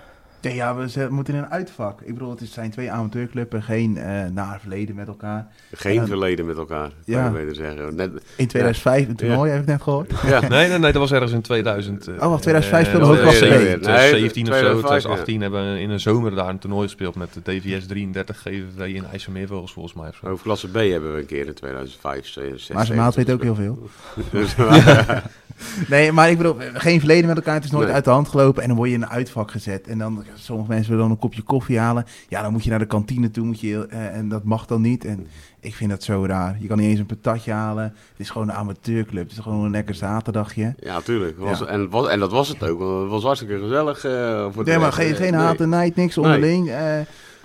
Nee, 0.41 0.56
ja, 0.56 0.75
we 0.75 0.89
ze- 0.89 1.07
moeten 1.09 1.33
in 1.33 1.39
een 1.39 1.50
uitvak. 1.50 2.01
Ik 2.01 2.13
bedoel, 2.13 2.30
het 2.30 2.50
zijn 2.50 2.71
twee 2.71 2.91
amateurclubben, 2.91 3.63
geen 3.63 3.97
eh 3.97 4.25
naar 4.33 4.59
verleden 4.59 4.95
met 4.95 5.07
elkaar. 5.07 5.47
Geen 5.71 5.94
Ja. 5.94 6.06
verleden 6.06 6.45
met 6.45 6.57
elkaar, 6.57 6.91
Ja. 7.06 7.24
ja. 7.24 7.31
beter 7.31 7.56
zeggen. 7.56 7.95
Net, 7.95 8.12
In 8.36 8.47
2005, 8.47 9.07
een 9.07 9.15
toernooi, 9.15 9.51
heb 9.51 9.62
ik 9.62 9.68
net 9.68 9.81
gehoord. 9.81 10.12
ja. 10.27 10.39
Nee, 10.50 10.68
nee, 10.69 10.77
nee, 10.80 10.91
dat 10.91 11.01
was 11.01 11.12
ergens 11.12 11.31
in 11.31 11.41
2000. 11.41 12.07
eh, 12.07 12.13
Oh, 12.13 12.19
wacht, 12.30 12.41
2005 12.41 12.81
eh, 12.88 12.94
speelde 12.94 13.06
we 13.06 13.18
ook 13.18 13.24
wel. 13.39 13.50
Nee, 13.50 13.80
2017 13.80 14.41
of 14.44 14.53
zo, 14.53 14.59
2005, 14.59 14.81
2018 14.86 15.41
hebben 15.41 15.74
we 15.74 15.80
in 15.80 15.89
een 15.89 16.00
zomer 16.00 16.36
daar 16.36 16.50
een 16.50 16.59
toernooi 16.59 16.83
gespeeld 16.88 17.15
met 17.15 17.33
de 17.33 17.41
DVS 17.44 17.86
33 17.88 18.38
GVV 18.38 18.95
in 18.95 19.06
IJsselmeervogels 19.12 19.74
volgens 19.74 19.94
mij. 19.95 20.09
zo. 20.21 20.27
Hoofdklasse 20.27 20.68
B 20.69 20.75
hebben 20.75 21.13
we 21.13 21.19
een 21.19 21.25
keer 21.25 21.47
in 21.47 21.53
2005, 21.53 22.27
6, 22.27 22.69
Maar 22.74 22.86
zijn 22.86 22.97
maat 22.97 23.15
weet 23.15 23.31
ook 23.31 23.44
heel 23.44 23.56
veel. 23.56 23.89
Dus, 24.31 24.56
Nee, 25.88 26.12
maar 26.12 26.30
ik 26.30 26.38
bedoel, 26.38 26.56
geen 26.74 27.00
verleden 27.00 27.27
met 27.27 27.36
elkaar. 27.38 27.53
Het 27.56 27.63
is 27.63 27.71
nooit 27.71 27.86
Nee. 27.86 27.94
uit 27.95 28.03
de 28.03 28.09
hand 28.09 28.27
gelopen. 28.27 28.62
En 28.62 28.68
dan 28.68 28.77
word 28.77 28.89
je 28.89 28.95
in 28.95 29.01
een 29.01 29.09
uitvak 29.09 29.51
gezet. 29.51 29.88
En 29.88 29.97
dan, 29.97 30.24
sommige 30.36 30.70
mensen 30.70 30.90
willen 30.92 31.04
dan 31.08 31.12
een 31.16 31.22
kopje 31.22 31.42
koffie 31.42 31.80
halen. 31.80 32.06
Ja, 32.28 32.42
dan 32.42 32.52
moet 32.52 32.64
je 32.64 32.70
naar 32.70 32.80
de 32.80 32.86
kantine 32.86 33.31
toe. 33.31 33.46
Moet 33.46 33.60
je, 33.60 33.88
eh, 33.90 34.16
en 34.16 34.30
dat 34.30 34.44
mag 34.44 34.66
dan 34.66 34.81
niet. 34.81 35.06
En 35.06 35.28
ik 35.60 35.76
vind 35.76 35.90
dat 35.90 36.04
zo 36.04 36.26
raar. 36.26 36.58
Je 36.60 36.68
kan 36.68 36.78
niet 36.78 36.90
eens 36.90 37.00
een 37.00 37.06
patatje 37.06 37.52
halen. 37.52 37.84
Het 37.84 37.94
is 38.18 38.30
gewoon 38.30 38.50
een 38.50 38.56
amateurclub. 38.56 39.24
Het 39.24 39.31
is 39.31 39.44
gewoon 39.44 39.64
een 39.66 39.72
lekker 39.72 39.96
zaterdagje. 39.96 40.76
ja, 40.80 41.02
tuurlijk. 41.02 41.38
Was, 41.40 41.60
Ja. 41.60 41.66
En, 41.66 41.90
was, 41.90 42.08
en 42.08 42.20
dat 42.20 42.31
was 42.31 42.48
het 42.48 42.64
ook. 42.64 42.80
want 42.80 43.02
Het 43.02 43.10
was 43.12 43.24
hartstikke 43.24 43.60
gezellig. 43.60 44.04
eh 44.06 44.46
voor 44.52 44.64
Nee, 44.66 44.78
maar 44.78 44.94
geen, 44.94 45.12
eh, 45.12 45.18
geen 45.18 45.34
haat 45.34 45.60
en 45.60 45.70
nijd, 45.70 45.96
niks 45.96 46.18
onderling. 46.18 46.72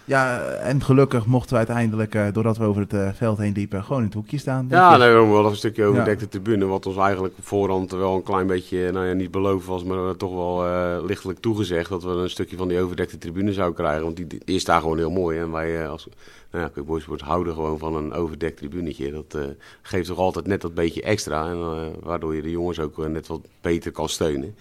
Ja, 0.04 0.40
en 0.42 0.82
gelukkig 0.82 1.26
mochten 1.26 1.50
we 1.50 1.56
uiteindelijk, 1.56 2.14
eh, 2.14 2.26
doordat 2.32 2.56
we 2.56 2.64
over 2.64 2.80
het 2.80 2.92
eh, 2.92 3.08
veld 3.12 3.38
heen 3.38 3.52
liepen, 3.52 3.84
gewoon 3.84 3.98
in 3.98 4.04
het 4.04 4.14
hoekje 4.14 4.38
staan. 4.38 4.66
Ja, 4.70 4.96
nee, 4.96 5.08
we 5.08 5.26
wel 5.26 5.46
een 5.46 5.56
stukje 5.56 5.84
overdekte 5.84 6.28
tribune. 6.28 6.64
Wat 6.64 6.86
ons 6.86 6.96
eigenlijk 6.96 7.34
op 7.38 7.46
voorhand 7.46 7.90
wel 7.90 8.14
een 8.14 8.22
klein 8.22 8.46
beetje, 8.46 8.92
nou 8.92 9.06
ja, 9.06 9.12
niet 9.12 9.30
beloofd 9.30 9.66
was, 9.66 9.84
maar 9.84 10.16
toch 10.16 10.32
wel 10.32 10.66
eh, 10.66 11.04
lichtelijk 11.04 11.38
toegezegd. 11.38 11.88
Dat 11.88 12.02
we 12.02 12.10
een 12.10 12.30
stukje 12.30 12.56
van 12.56 12.68
die 12.68 12.80
overdekte 12.80 13.18
tribune 13.18 13.52
zouden 13.52 13.76
krijgen. 13.76 14.02
Want 14.04 14.16
die, 14.16 14.26
die 14.26 14.40
is 14.44 14.64
daar 14.64 14.80
gewoon 14.80 14.98
heel 14.98 15.10
mooi. 15.10 15.38
En 15.38 15.50
wij 15.50 15.88
als 15.88 16.08
nou 16.50 16.70
ja, 16.76 17.16
houden 17.24 17.54
gewoon 17.54 17.78
van 17.78 17.96
een 17.96 18.12
overdekt 18.12 18.56
tribunetje. 18.56 19.12
Dat 19.12 19.38
geeft 19.82 20.06
toch 20.06 20.18
altijd 20.18 20.46
net 20.46 20.60
dat 20.60 20.74
beetje 20.74 21.02
extra. 21.02 21.48
En, 21.50 21.92
waardoor 22.00 22.34
je 22.34 22.42
de 22.42 22.50
jongens 22.50 22.80
ook 22.80 23.08
net 23.08 23.26
wat 23.26 23.40
beter 23.60 23.92
kan 23.92 24.08
steunen. 24.08 24.56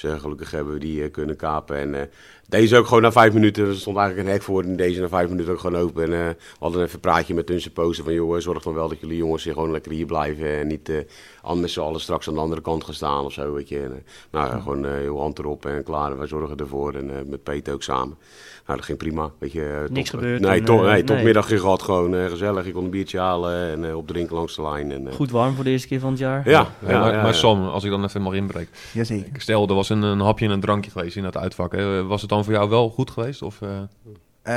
Dus 0.00 0.20
gelukkig 0.20 0.50
hebben 0.50 0.72
we 0.72 0.80
die 0.80 1.08
kunnen 1.08 1.36
kapen. 1.36 1.94
En 1.94 2.10
deze 2.48 2.76
ook 2.76 2.86
gewoon 2.86 3.02
na 3.02 3.12
vijf 3.12 3.32
minuten. 3.32 3.66
Er 3.66 3.74
stond 3.74 3.96
eigenlijk 3.96 4.26
een 4.28 4.34
hek 4.34 4.42
voor. 4.42 4.62
En 4.62 4.76
deze 4.76 5.00
na 5.00 5.08
vijf 5.08 5.28
minuten 5.28 5.52
ook 5.52 5.58
gewoon 5.58 5.80
open. 5.80 6.02
En 6.04 6.12
eh, 6.12 6.26
we 6.28 6.36
hadden 6.58 6.80
even 6.82 6.94
een 6.94 7.00
praatje 7.00 7.34
met 7.34 7.48
hun 7.48 7.60
supposen 7.60 8.04
van... 8.04 8.12
joh, 8.12 8.38
zorg 8.38 8.62
dan 8.62 8.74
wel 8.74 8.88
dat 8.88 9.00
jullie 9.00 9.16
jongens 9.16 9.44
hier 9.44 9.52
gewoon 9.52 9.70
lekker 9.70 9.92
hier 9.92 10.06
blijven. 10.06 10.58
En 10.58 10.66
niet 10.66 10.88
eh 10.88 10.96
aan 11.46 11.60
met 11.60 11.70
z'n 11.70 11.80
allen 11.80 12.00
straks 12.00 12.28
aan 12.28 12.34
de 12.34 12.40
andere 12.40 12.60
kant 12.60 12.84
gaan 12.84 12.94
staan 12.94 13.24
of 13.24 13.32
zo, 13.32 13.52
weet 13.52 13.68
je. 13.68 13.78
En, 13.78 13.92
eh, 13.92 13.98
nou 14.30 14.46
ja, 14.50 14.58
gewoon 14.60 14.86
eh, 14.86 14.92
heel 14.92 15.20
hand 15.20 15.38
erop 15.38 15.66
en 15.66 15.82
klaar. 15.82 16.18
Wij 16.18 16.26
zorgen 16.26 16.56
ervoor. 16.56 16.94
En 16.94 17.10
eh, 17.10 17.24
met 17.26 17.42
Peter 17.42 17.74
ook 17.74 17.82
samen. 17.82 18.16
Nou, 18.66 18.76
dat 18.78 18.86
ging 18.86 18.98
prima, 18.98 19.30
weet 19.38 19.52
je. 19.52 19.86
Niks 19.90 20.10
top- 20.10 20.20
gebeurd 20.20 20.40
Nee, 20.40 20.60
en, 20.60 20.66
eh, 20.66 20.74
nee, 20.80 20.84
nee. 20.84 21.04
topmiddagje 21.04 21.58
gehad. 21.58 21.82
Gewoon 21.82 22.14
eh, 22.14 22.24
gezellig. 22.26 22.66
Ik 22.66 22.72
kon 22.72 22.84
een 22.84 22.90
biertje 22.90 23.18
halen 23.18 23.70
en 23.70 23.88
eh, 23.88 23.96
opdrinken 23.96 24.36
langs 24.36 24.54
de 24.56 24.62
lijn. 24.62 24.92
En, 24.92 25.06
eh, 25.08 25.14
Goed 25.14 25.30
warm 25.30 25.54
voor 25.54 25.64
de 25.64 25.70
eerste 25.70 25.88
keer 25.88 26.00
van 26.00 26.10
het 26.10 26.18
jaar. 26.18 26.48
Ja, 26.48 26.50
Ja, 26.50 26.90
ja, 26.90 27.00
maar, 27.00 27.12
ja, 27.14 27.22
maar. 27.22 27.34
Sam, 27.34 27.64
als 27.68 27.84
ik 27.84 27.90
dan 27.90 28.04
even 28.04 28.22
mag 28.22 28.34
inbreken. 28.34 28.72
Jazeker. 28.92 29.26
Ik 29.34 29.40
Stel, 29.40 29.68
er 29.68 29.74
was 29.74 29.88
een, 29.88 30.02
een 30.02 30.20
hapje 30.20 30.44
en 30.44 30.50
een 30.50 30.60
drankje 30.60 30.90
geweest 30.90 31.16
in 31.16 31.22
dat 31.22 31.36
uitvak. 31.36 31.72
hè. 31.72 32.04
Was 32.04 32.22
het 32.22 32.32
dan 32.34 32.44
voor 32.44 32.52
jou 32.52 32.68
wel 32.68 32.90
goed 32.90 33.10
geweest? 33.10 33.42
Of, 33.42 33.60
eh, 33.62 33.68
Eh, 34.42 34.52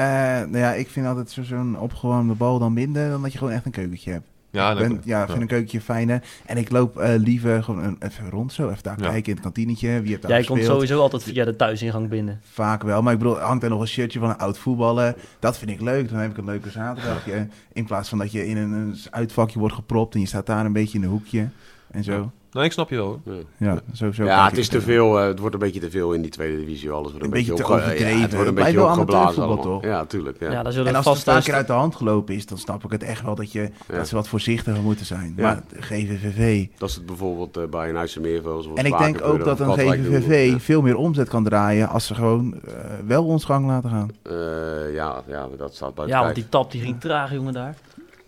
nou 0.47 0.57
ja, 0.57 0.73
ik 0.73 0.87
vind 0.89 1.05
altijd 1.05 1.29
zo- 1.31 1.43
zo'n 1.43 1.79
opgewarmde 1.79 2.33
bal 2.33 2.59
dan 2.59 2.73
minder 2.73 3.09
dan 3.09 3.21
dat 3.21 3.31
je 3.31 3.37
gewoon 3.37 3.53
echt 3.53 3.65
een 3.65 3.71
keukentje 3.71 4.11
hebt. 4.11 4.25
ja, 4.49 4.71
Ik 4.71 4.77
ben, 4.77 5.01
ja, 5.03 5.21
ik 5.21 5.27
vind 5.29 5.41
een 5.41 5.47
keukentje 5.47 5.81
fijner. 5.81 6.23
En 6.45 6.57
ik 6.57 6.71
loop 6.71 6.97
eh, 6.97 7.13
liever 7.17 7.63
gewoon 7.63 7.83
een, 7.83 7.95
even 7.99 8.29
rond 8.29 8.53
zo, 8.53 8.69
even 8.69 8.83
daar 8.83 8.99
Ja. 9.01 9.09
kijken 9.09 9.25
in 9.27 9.31
het 9.33 9.41
kantinetje. 9.43 9.99
Wie 10.01 10.09
heeft 10.09 10.21
daar 10.21 10.31
Jij 10.31 10.43
komt 10.43 10.63
sowieso 10.63 10.99
altijd 11.01 11.23
via 11.23 11.45
de 11.45 11.55
thuisingang 11.55 12.09
binnen. 12.09 12.41
Vaak 12.51 12.83
wel, 12.83 13.01
maar 13.01 13.13
ik 13.13 13.19
bedoel, 13.19 13.37
hangt 13.37 13.63
er 13.63 13.69
nog 13.69 13.81
een 13.81 13.87
shirtje 13.87 14.19
van 14.19 14.29
een 14.29 14.37
oud 14.37 14.57
voetballer. 14.57 15.15
Dat 15.39 15.57
vind 15.57 15.71
ik 15.71 15.81
leuk, 15.81 16.09
dan 16.09 16.19
heb 16.19 16.31
ik 16.31 16.37
een 16.37 16.45
leuke 16.45 16.69
zaterdagje. 16.69 17.47
In 17.73 17.85
plaats 17.85 18.09
van 18.09 18.17
dat 18.17 18.31
je 18.31 18.47
in 18.47 18.57
een, 18.57 18.71
een 18.71 18.95
uitvakje 19.09 19.59
wordt 19.59 19.75
gepropt 19.75 20.13
en 20.13 20.19
je 20.19 20.27
staat 20.27 20.45
daar 20.45 20.65
een 20.65 20.73
beetje 20.73 20.97
in 20.97 21.03
een 21.03 21.09
hoekje 21.09 21.47
en 21.91 22.03
zo. 22.03 22.31
Nou, 22.51 22.65
ik 22.65 22.71
snap 22.71 22.89
je 22.89 22.95
wel. 22.95 23.19
hoor. 23.25 23.35
Ja. 23.57 23.79
Sowieso. 23.91 24.23
Ja, 24.23 24.45
het 24.47 24.57
is 24.57 24.65
te 24.67 24.71
tegen. 24.71 24.85
veel. 24.87 25.19
eh, 25.19 25.27
het 25.27 25.39
wordt 25.39 25.53
een 25.53 25.59
beetje 25.61 25.79
te 25.79 25.89
veel 25.89 26.13
in 26.13 26.21
die 26.21 26.31
tweede 26.31 26.57
divisie. 26.57 26.89
Alles 26.91 27.01
wordt 27.11 27.17
Een 27.17 27.23
een, 27.25 27.29
beetje 27.29 27.53
te 27.53 27.61
opge- 27.63 27.75
ja, 27.75 27.81
overdreven. 27.83 28.21
het 28.21 28.33
wordt 28.33 28.47
een 28.49 28.55
beetje 28.55 28.83
opgeblazen 28.85 29.61
toch? 29.61 29.83
Ja, 29.83 30.05
tuurlijk. 30.05 30.39
Ja. 30.39 30.51
Ja, 30.51 30.63
daar 30.63 30.71
zullen 30.71 30.87
En 30.87 30.95
als 30.95 31.05
vast 31.05 31.25
het 31.25 31.35
een 31.35 31.41
keer 31.43 31.53
uit 31.53 31.67
de 31.67 31.73
hand 31.73 31.95
gelopen 31.95 32.35
is, 32.35 32.45
dan 32.45 32.57
snap 32.57 32.83
ik 32.83 32.91
het 32.91 33.03
echt 33.03 33.21
wel 33.21 33.35
dat, 33.35 33.51
je, 33.51 33.61
Ja. 33.87 33.97
dat 33.97 34.07
ze 34.07 34.15
wat 34.15 34.27
voorzichtiger 34.27 34.81
moeten 34.81 35.05
zijn. 35.05 35.33
Ja. 35.37 35.43
Maar 35.43 35.63
GVVV... 35.79 36.67
Dat 36.77 36.89
is 36.89 36.95
het 36.95 37.05
bijvoorbeeld 37.05 37.57
eh, 37.57 37.63
bij 37.65 37.89
een 37.89 37.95
IJsselmeer 37.95 38.41
zoals 38.43 38.67
En 38.75 38.85
ik 38.85 38.97
denk 38.97 39.21
ook 39.23 39.43
dat 39.43 39.59
een 39.59 39.73
GVVV 39.73 40.61
veel 40.61 40.81
meer 40.81 40.95
omzet 40.97 41.29
kan 41.29 41.43
draaien 41.43 41.89
als 41.89 42.05
ze 42.05 42.15
gewoon 42.15 42.53
eh, 42.53 42.73
wel 43.07 43.25
ons 43.25 43.45
gang 43.45 43.65
laten 43.65 43.89
gaan. 43.89 44.09
Ja. 44.23 44.29
Eh, 44.31 44.93
ja, 44.93 45.23
ja, 45.27 45.47
dat 45.57 45.75
staat 45.75 45.93
buiten 45.95 46.17
Ja, 46.17 46.23
want 46.23 46.35
die 46.35 46.49
tap 46.49 46.71
die 46.71 46.81
ging 46.81 46.99
traag, 46.99 47.31
jongen, 47.33 47.53
daar. 47.53 47.75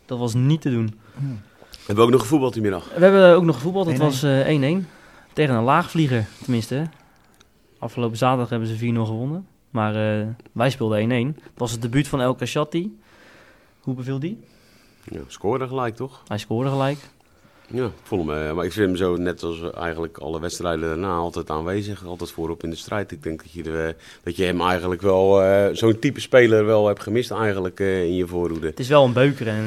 Dat 0.06 0.20
was 0.20 0.34
niet 0.34 0.62
te 0.62 0.70
doen. 0.70 0.94
Hebben 1.90 2.08
we 2.08 2.14
ook 2.14 2.18
nog 2.18 2.28
gevoetbald 2.28 2.54
die 2.54 2.62
middag? 2.62 2.94
We 2.94 3.04
hebben 3.04 3.36
ook 3.36 3.44
nog 3.44 3.56
gevoetbald. 3.56 3.86
Dat 3.86 3.96
1-1. 3.96 4.00
was 4.00 4.24
eh, 4.24 4.82
1-1. 4.82 4.86
Tegen 5.34 5.56
een 5.56 5.64
laagvlieger, 5.64 6.26
tenminste. 6.42 6.88
Afgelopen 7.80 8.18
zaterdag 8.18 8.50
hebben 8.50 8.68
ze 8.68 8.76
4-0 8.76 8.78
gewonnen. 8.80 9.48
Maar 9.70 10.20
eh, 10.20 10.28
wij 10.52 10.70
speelden 10.70 11.34
1-1. 11.36 11.40
Het 11.44 11.52
was 11.58 11.72
het 11.72 11.82
debuut 11.82 12.08
van 12.08 12.22
El 12.22 12.36
Kashati. 12.36 13.00
Hoe 13.80 13.94
beviel 13.94 14.20
die? 14.20 14.44
Ja, 15.04 15.20
scoorde 15.28 15.68
gelijk, 15.68 15.96
toch? 15.96 16.24
Hij 16.28 16.38
scoorde 16.38 16.70
gelijk. 16.70 17.00
Ja, 17.72 17.86
ik 17.86 17.92
vond 18.04 18.28
hem, 18.30 18.38
eh, 18.48 18.54
maar 18.54 18.66
ik 18.66 18.72
vind 18.72 18.86
hem 18.88 18.96
zo 18.96 19.16
net 19.16 19.44
als 19.44 19.72
eigenlijk 19.72 20.18
alle 20.18 20.40
wedstrijden 20.40 20.88
daarna 20.90 21.14
altijd 21.14 21.50
aanwezig. 21.50 22.06
Altijd 22.06 22.32
voorop 22.32 22.64
in 22.64 22.70
de 22.70 22.76
strijd. 22.76 23.12
Ik 23.12 23.24
denk 23.24 23.42
dat 23.44 23.52
je, 23.52 23.64
eh, 23.88 23.94
dat 24.24 24.36
je 24.36 24.44
hem 24.44 24.62
eigenlijk 24.62 25.02
wel, 25.02 25.44
eh, 25.44 25.76
zo'n 25.76 26.00
type 26.00 26.20
speler 26.20 26.66
wel 26.66 26.88
hebt 26.88 27.02
gemist 27.04 27.32
eigenlijk 27.32 27.80
eh, 27.80 28.04
in 28.04 28.16
je 28.16 28.28
voorhoede. 28.28 28.68
Het 28.68 28.80
is 28.80 28.88
wel 28.88 29.06
een 29.06 29.14
beuker 29.14 29.48
en 29.48 29.64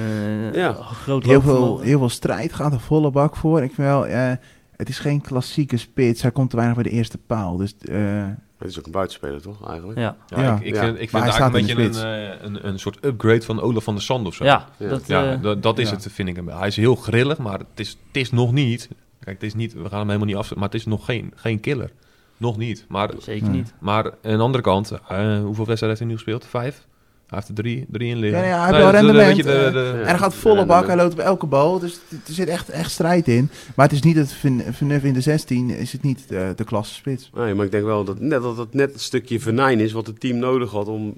eh, 0.52 0.54
Ja. 0.60 0.68
een 0.68 0.84
groot 0.84 1.24
Heel 1.24 1.40
veel, 1.42 1.80
heel 1.80 1.98
veel 1.98 2.08
strijd 2.08 2.52
gaat 2.52 2.72
er 2.72 2.80
volle 2.80 3.10
bak 3.10 3.36
voor. 3.36 3.62
Ik 3.62 3.72
vind 3.74 3.86
wel, 3.88 4.06
eh, 4.06 4.32
het 4.76 4.88
is 4.88 4.98
geen 4.98 5.20
klassieke 5.20 5.76
spits. 5.76 6.22
Hij 6.22 6.30
komt 6.30 6.50
te 6.50 6.56
weinig 6.56 6.74
bij 6.78 6.90
de 6.90 6.96
eerste 6.96 7.18
paal. 7.18 7.56
Dus 7.56 7.74
eh, 7.78 8.24
Het 8.62 8.70
is 8.70 8.78
ook 8.78 8.86
een 8.86 8.92
buitenspeler, 8.92 9.42
toch? 9.42 9.68
Eigenlijk. 9.68 9.98
Ja, 9.98 10.16
Ja, 10.26 10.42
Ja. 10.42 10.54
ik, 10.54 10.60
ik 10.62 10.74
Ja. 10.74 10.80
vind, 10.84 11.00
ik 11.00 11.10
vind 11.10 11.22
eigenlijk 11.22 11.34
staat 11.34 11.78
een 11.78 11.86
beetje 11.92 12.04
een, 12.04 12.44
een, 12.54 12.66
een 12.68 12.78
soort 12.78 13.04
upgrade 13.04 13.42
van 13.42 13.60
Olaf 13.60 13.84
van 13.84 13.94
der 13.94 14.02
Sand 14.02 14.26
of 14.26 14.34
zo. 14.34 14.44
ja, 14.44 14.68
Ja. 14.78 14.88
dat, 14.88 15.06
Ja, 15.06 15.32
eh, 15.32 15.42
dat, 15.42 15.62
dat 15.62 15.78
is 15.78 15.88
ja. 15.90 15.94
het, 15.94 16.06
vind 16.10 16.28
ik. 16.28 16.36
hem. 16.36 16.48
Hij 16.48 16.66
is 16.66 16.76
heel 16.76 16.94
grillig, 16.94 17.38
maar 17.38 17.58
het 17.58 17.66
is, 17.80 17.88
het 17.88 18.16
is 18.16 18.30
nog 18.30 18.52
niet. 18.52 18.88
Kijk, 19.20 19.36
het 19.40 19.42
is 19.46 19.54
niet, 19.54 19.72
we 19.72 19.88
gaan 19.88 19.98
hem 19.98 20.06
helemaal 20.06 20.26
niet 20.26 20.36
afzetten, 20.36 20.58
maar 20.58 20.68
het 20.68 20.78
is 20.80 20.86
nog 20.86 21.04
geen, 21.04 21.32
geen 21.34 21.60
killer. 21.60 21.90
Nog 22.36 22.56
niet. 22.56 22.84
Maar, 22.88 23.10
zeker 23.18 23.48
niet. 23.48 23.74
maar 23.80 24.04
aan 24.04 24.12
de 24.22 24.38
andere 24.38 24.62
kant, 24.62 24.90
eh, 24.90 24.98
hoeveel 25.40 25.66
wedstrijden 25.66 25.88
heeft 25.88 25.98
hij 25.98 26.08
nu 26.08 26.14
gespeeld? 26.14 26.46
Vijf? 26.46 26.86
Hij 27.32 27.40
heeft 27.40 27.58
er 27.58 27.64
drie, 27.64 27.86
drie 27.90 28.08
in 28.10 28.16
liggen. 28.18 28.40
Ja, 28.40 28.46
ja, 28.46 28.52
hij 28.54 28.60
heeft 28.60 28.72
Nee, 28.72 28.82
wel 28.82 28.92
dat- 28.92 29.02
dat- 29.14 29.24
rendement, 29.26 29.74
de- 29.74 29.80
eh, 29.80 30.00
en 30.00 30.06
hij 30.06 30.18
gaat 30.18 30.34
volle 30.34 30.66
bak. 30.66 30.86
Hij 30.86 30.96
loopt 30.96 31.12
op 31.12 31.18
elke 31.18 31.46
bal. 31.46 31.78
Dus 31.78 31.94
er 32.10 32.32
zit 32.34 32.48
echt, 32.48 32.68
echt 32.68 32.90
strijd 32.90 33.28
in. 33.28 33.50
Maar 33.76 33.88
het 33.88 33.94
is 33.94 34.02
niet 34.02 34.32
vernuft 34.70 35.04
in 35.04 35.12
de 35.14 35.20
16. 35.20 35.70
Is 35.70 35.92
het 35.92 36.02
niet 36.02 36.28
de, 36.28 36.52
de 36.56 36.64
klasse 36.64 36.94
spits. 36.94 37.30
Nee, 37.34 37.54
maar 37.54 37.64
ik 37.64 37.70
denk 37.70 37.84
wel 37.84 38.04
dat, 38.04 38.20
net, 38.20 38.42
dat 38.42 38.56
het 38.56 38.74
net 38.74 38.92
een 38.94 39.00
stukje 39.00 39.40
venijn 39.40 39.80
is 39.80 39.92
wat 39.92 40.06
het 40.06 40.20
team 40.20 40.38
nodig 40.38 40.70
had 40.70 40.88
om 40.88 41.14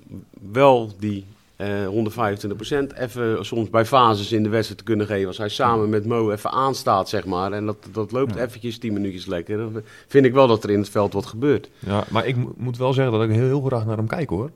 wel 0.53 0.93
die 0.99 1.25
eh 1.57 1.87
125% 1.89 2.93
even 2.99 3.45
soms 3.47 3.71
bij 3.71 3.85
fases 3.87 4.33
in 4.33 4.43
de 4.43 4.49
wedstrijd 4.49 4.79
te 4.79 4.85
kunnen 4.85 5.07
geven. 5.07 5.27
Als 5.29 5.39
hij 5.39 5.49
samen 5.49 5.89
met 5.89 6.07
Mo 6.07 6.31
even 6.33 6.51
aanstaat, 6.51 7.09
zeg 7.09 7.25
maar. 7.25 7.53
En 7.53 7.67
dat, 7.67 7.77
dat 7.93 8.13
loopt 8.13 8.35
Ja. 8.35 8.41
eventjes 8.45 8.79
10 8.79 8.93
minuutjes 8.93 9.27
lekker. 9.27 9.57
Dan 9.57 9.81
vind 10.09 10.25
ik 10.27 10.33
wel 10.33 10.47
dat 10.47 10.65
er 10.65 10.71
in 10.71 10.79
het 10.79 10.89
veld 10.89 11.13
wat 11.13 11.27
gebeurt. 11.27 11.71
Ja, 11.79 12.05
maar 12.11 12.27
ik 12.27 12.37
mo- 12.37 12.55
moet 12.57 12.77
wel 12.77 12.93
zeggen 12.93 13.13
dat 13.13 13.23
ik 13.23 13.31
heel, 13.31 13.45
heel 13.47 13.61
graag 13.63 13.87
naar 13.87 13.97
hem 13.97 14.07
kijk 14.07 14.29
hoor. 14.29 14.51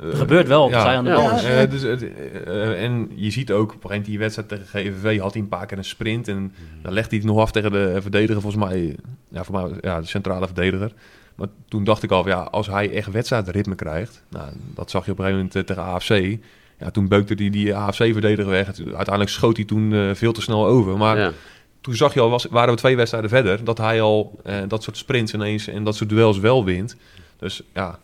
Eh, 0.00 0.18
gebeurt 0.18 0.48
wel 0.48 0.70
hij 0.70 0.96
aan 0.96 1.04
de 1.04 1.10
ja. 1.10 1.16
bal. 1.16 1.24
Ja. 1.24 1.60
Eh, 1.60 1.70
dus, 1.70 1.82
eh, 1.82 2.84
en 2.84 3.10
je 3.14 3.30
ziet 3.30 3.52
ook, 3.52 3.74
op 3.74 3.84
een 3.84 3.90
gegeven 3.90 3.90
moment 3.90 4.06
die 4.06 4.18
wedstrijd 4.18 4.48
tegen 4.48 4.66
GVV 4.66 5.20
had 5.20 5.32
hij 5.32 5.42
een 5.42 5.48
paar 5.48 5.66
keer 5.66 5.78
een 5.78 5.84
sprint. 5.84 6.28
En 6.28 6.52
dan 6.82 6.92
legde 6.92 7.10
hij 7.10 7.18
het 7.18 7.26
nog 7.26 7.38
af 7.38 7.50
tegen 7.50 7.72
de 7.72 7.98
verdediger, 8.00 8.42
volgens 8.42 8.64
mij. 8.64 8.96
Ja, 9.28 9.44
voor 9.44 9.54
mij 9.54 9.78
ja, 9.80 10.00
de 10.00 10.06
centrale 10.06 10.46
verdediger. 10.46 10.92
Maar 11.34 11.48
toen 11.68 11.84
dacht 11.84 12.02
ik 12.02 12.10
al, 12.10 12.26
ja, 12.26 12.40
als 12.40 12.66
hij 12.66 12.92
echt 12.92 13.10
wedstrijdritme 13.10 13.74
krijgt. 13.74 14.22
Nou, 14.28 14.52
dat 14.74 14.90
zag 14.90 15.04
je 15.04 15.12
op 15.12 15.18
een 15.18 15.24
gegeven 15.24 15.46
moment 15.46 15.66
tegen 15.66 15.82
AFC. 15.82 16.38
Ja, 16.78 16.90
toen 16.90 17.08
beukte 17.08 17.34
hij 17.34 17.50
die 17.50 17.74
AFC-verdediger 17.74 18.50
weg. 18.50 18.66
Uiteindelijk 18.66 19.28
schoot 19.28 19.56
hij 19.56 19.64
toen 19.64 19.92
eh, 19.92 20.10
veel 20.14 20.32
te 20.32 20.40
snel 20.40 20.66
over. 20.66 20.96
Maar 20.96 21.18
ja. 21.18 21.32
toen 21.80 21.94
zag 21.94 22.14
je 22.14 22.20
al, 22.20 22.30
was, 22.30 22.44
waren 22.44 22.74
we 22.74 22.80
twee 22.80 22.96
wedstrijden 22.96 23.30
verder, 23.30 23.64
dat 23.64 23.78
hij 23.78 24.00
al 24.00 24.40
eh, 24.44 24.56
dat 24.68 24.82
soort 24.82 24.96
sprints 24.96 25.34
ineens 25.34 25.66
en 25.66 25.84
dat 25.84 25.96
soort 25.96 26.10
duels 26.10 26.38
wel 26.38 26.64
wint. 26.64 26.96
Dus 27.38 27.62
ja, 27.74 27.98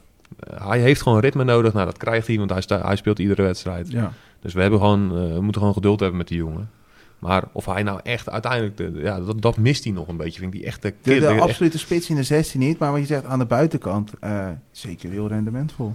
hij 0.63 0.81
heeft 0.81 1.03
gewoon 1.03 1.21
ritme 1.21 1.45
nodig. 1.45 1.73
Nou, 1.73 1.87
dat 1.87 1.97
krijgt 1.99 2.27
hij, 2.27 2.39
want 2.39 2.51
hij, 2.51 2.61
sta- 2.61 2.87
hij 2.87 2.97
speelt 2.97 3.19
iedere 3.19 3.43
wedstrijd. 3.43 3.91
Ja. 3.91 4.13
Dus 4.41 4.53
we, 4.55 4.61
hebben 4.61 4.79
gewoon, 4.79 5.11
eh, 5.11 5.33
we 5.35 5.41
moeten 5.41 5.61
gewoon 5.61 5.75
geduld 5.77 6.01
hebben 6.01 6.19
met 6.19 6.29
die 6.29 6.39
jongen. 6.39 6.71
Maar 7.19 7.45
of 7.53 7.67
hij 7.67 7.83
nou 7.83 8.01
echt 8.03 8.31
uiteindelijk, 8.31 8.77
de, 8.77 8.93
ja, 8.95 9.21
dat, 9.21 9.43
dat 9.43 9.57
mist 9.57 9.85
hij 9.85 9.93
nog 9.93 10.09
een 10.09 10.17
beetje. 10.17 10.41
Vind 10.41 10.55
ik 10.55 10.61
die 10.61 10.69
echte 10.69 10.89
De, 11.03 11.11
kid. 11.13 11.21
de 11.21 11.27
echt- 11.27 11.41
absolute 11.41 11.79
spits 11.79 12.11
in 12.11 12.17
de 12.17 12.23
16 12.23 12.61
niet. 12.61 12.79
Maar 12.79 12.91
wat 12.91 13.01
je 13.01 13.07
zegt 13.07 13.25
aan 13.25 13.39
de 13.39 13.45
buitenkant. 13.45 14.13
eh, 14.21 14.49
zeker 14.71 15.11
heel 15.11 15.29
rendementvol. 15.29 15.95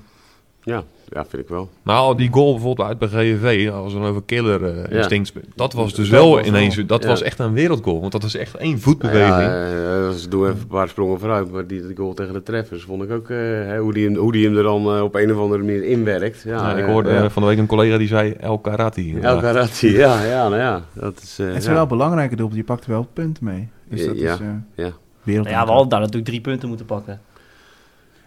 Ja, 0.64 0.84
ja, 1.10 1.26
vind 1.26 1.42
ik 1.44 1.50
wel. 1.50 1.70
Maar 1.84 1.96
al 1.96 2.16
die 2.16 2.30
goal 2.32 2.52
bijvoorbeeld 2.54 2.88
uit 2.88 2.98
bij 3.00 3.08
GVV, 3.08 3.70
als 3.72 3.94
dan 3.94 4.06
over 4.06 4.22
killer 4.26 4.64
eh 4.66 4.92
Ja. 4.92 4.98
instinct 4.98 5.34
dat 5.56 5.74
was 5.74 5.94
dus 5.94 6.10
Dat 6.10 6.20
wel 6.20 6.36
was 6.36 6.46
ineens, 6.48 6.76
wel, 6.76 6.86
dat 6.86 7.04
ja. 7.04 7.10
was 7.10 7.22
echt 7.22 7.40
een 7.40 7.54
wereldgoal. 7.54 8.00
Want 8.00 8.12
dat 8.12 8.22
was 8.22 8.36
echt 8.36 8.56
één 8.56 8.80
voetbeweging. 8.80 9.42
Ja, 9.52 9.66
eh, 9.66 10.10
ze 10.10 10.28
doen 10.30 10.44
even 10.46 10.60
een 10.62 10.68
paar 10.68 10.88
sprongen 10.90 11.20
vooruit. 11.20 11.52
Maar 11.52 11.68
die, 11.68 11.88
die 11.88 11.96
goal 11.96 12.14
tegen 12.14 12.34
de 12.34 12.44
treffers 12.44 12.84
vond 12.84 13.04
ik 13.04 13.12
ook... 13.12 13.30
eh, 13.30 13.38
hè, 13.38 13.78
hoe, 13.80 13.94
die 13.94 14.06
hem, 14.06 14.16
hoe 14.16 14.32
die 14.32 14.46
hem 14.48 14.58
er 14.58 14.64
dan 14.64 14.96
eh, 14.96 15.02
op 15.04 15.16
een 15.16 15.32
of 15.34 15.38
andere 15.38 15.64
manier 15.64 15.84
inwerkt. 15.84 16.42
Ja, 16.42 16.52
Ja, 16.70 16.76
ik 16.78 16.86
eh, 16.86 16.92
hoorde 16.92 17.10
ja. 17.10 17.24
eh, 17.24 17.30
van 17.30 17.42
de 17.42 17.48
week 17.48 17.58
een 17.58 17.66
collega 17.68 17.98
die 17.98 18.08
zei 18.08 18.32
El 18.32 18.58
Karati. 18.60 19.20
El 19.20 19.40
Karati, 19.40 19.92
ja, 19.98 20.24
ja, 20.26 20.44
nou 20.50 20.62
ja. 20.62 20.82
Dat 20.94 21.20
is, 21.24 21.40
eh, 21.40 21.48
Het 21.48 21.56
is 21.56 21.66
ja. 21.66 21.74
wel 21.74 21.88
belangrijke 21.88 22.36
doelpunt. 22.36 22.58
Je 22.60 22.66
pakt 22.66 22.86
wel 22.86 23.08
punten 23.14 23.44
mee. 23.46 23.70
Dus 23.90 24.06
dat 24.06 24.20
Ja, 24.20 24.34
is 24.34 24.40
eh 24.40 24.48
ja. 24.86 24.92
wereld. 25.24 25.50
Ja, 25.50 25.66
we 25.66 25.72
hadden 25.72 25.90
daar 25.90 26.00
natuurlijk 26.00 26.28
drie 26.28 26.42
punten 26.42 26.68
moeten 26.68 26.86
pakken. 26.86 27.22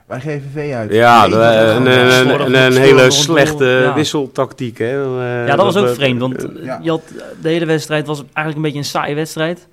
Bij 0.07 0.21
GVV 0.21 0.73
uit. 0.75 0.93
Ja, 0.93 1.27
Nee, 1.27 1.39
ja, 1.39 1.77
een, 1.77 1.87
een, 1.87 2.27
slordig 2.27 2.47
een, 2.47 2.73
hele 2.77 3.11
slechte 3.11 3.65
ja. 3.65 3.95
wisseltactiek. 3.95 4.79
Hè? 4.79 5.19
Eh, 5.21 5.47
Ja, 5.47 5.57
dat 5.57 5.65
was 5.65 5.77
ook 5.77 5.87
we- 5.87 5.95
vreemd, 5.95 6.21
want 6.21 6.47
ja. 6.63 6.79
je 6.83 6.91
had, 6.91 7.03
de 7.43 7.49
hele 7.49 7.67
wedstrijd 7.67 8.07
was 8.07 8.19
eigenlijk 8.19 8.57
een 8.57 8.63
beetje 8.63 8.79
een 8.79 8.85
saaie 8.85 9.15
wedstrijd. 9.15 9.69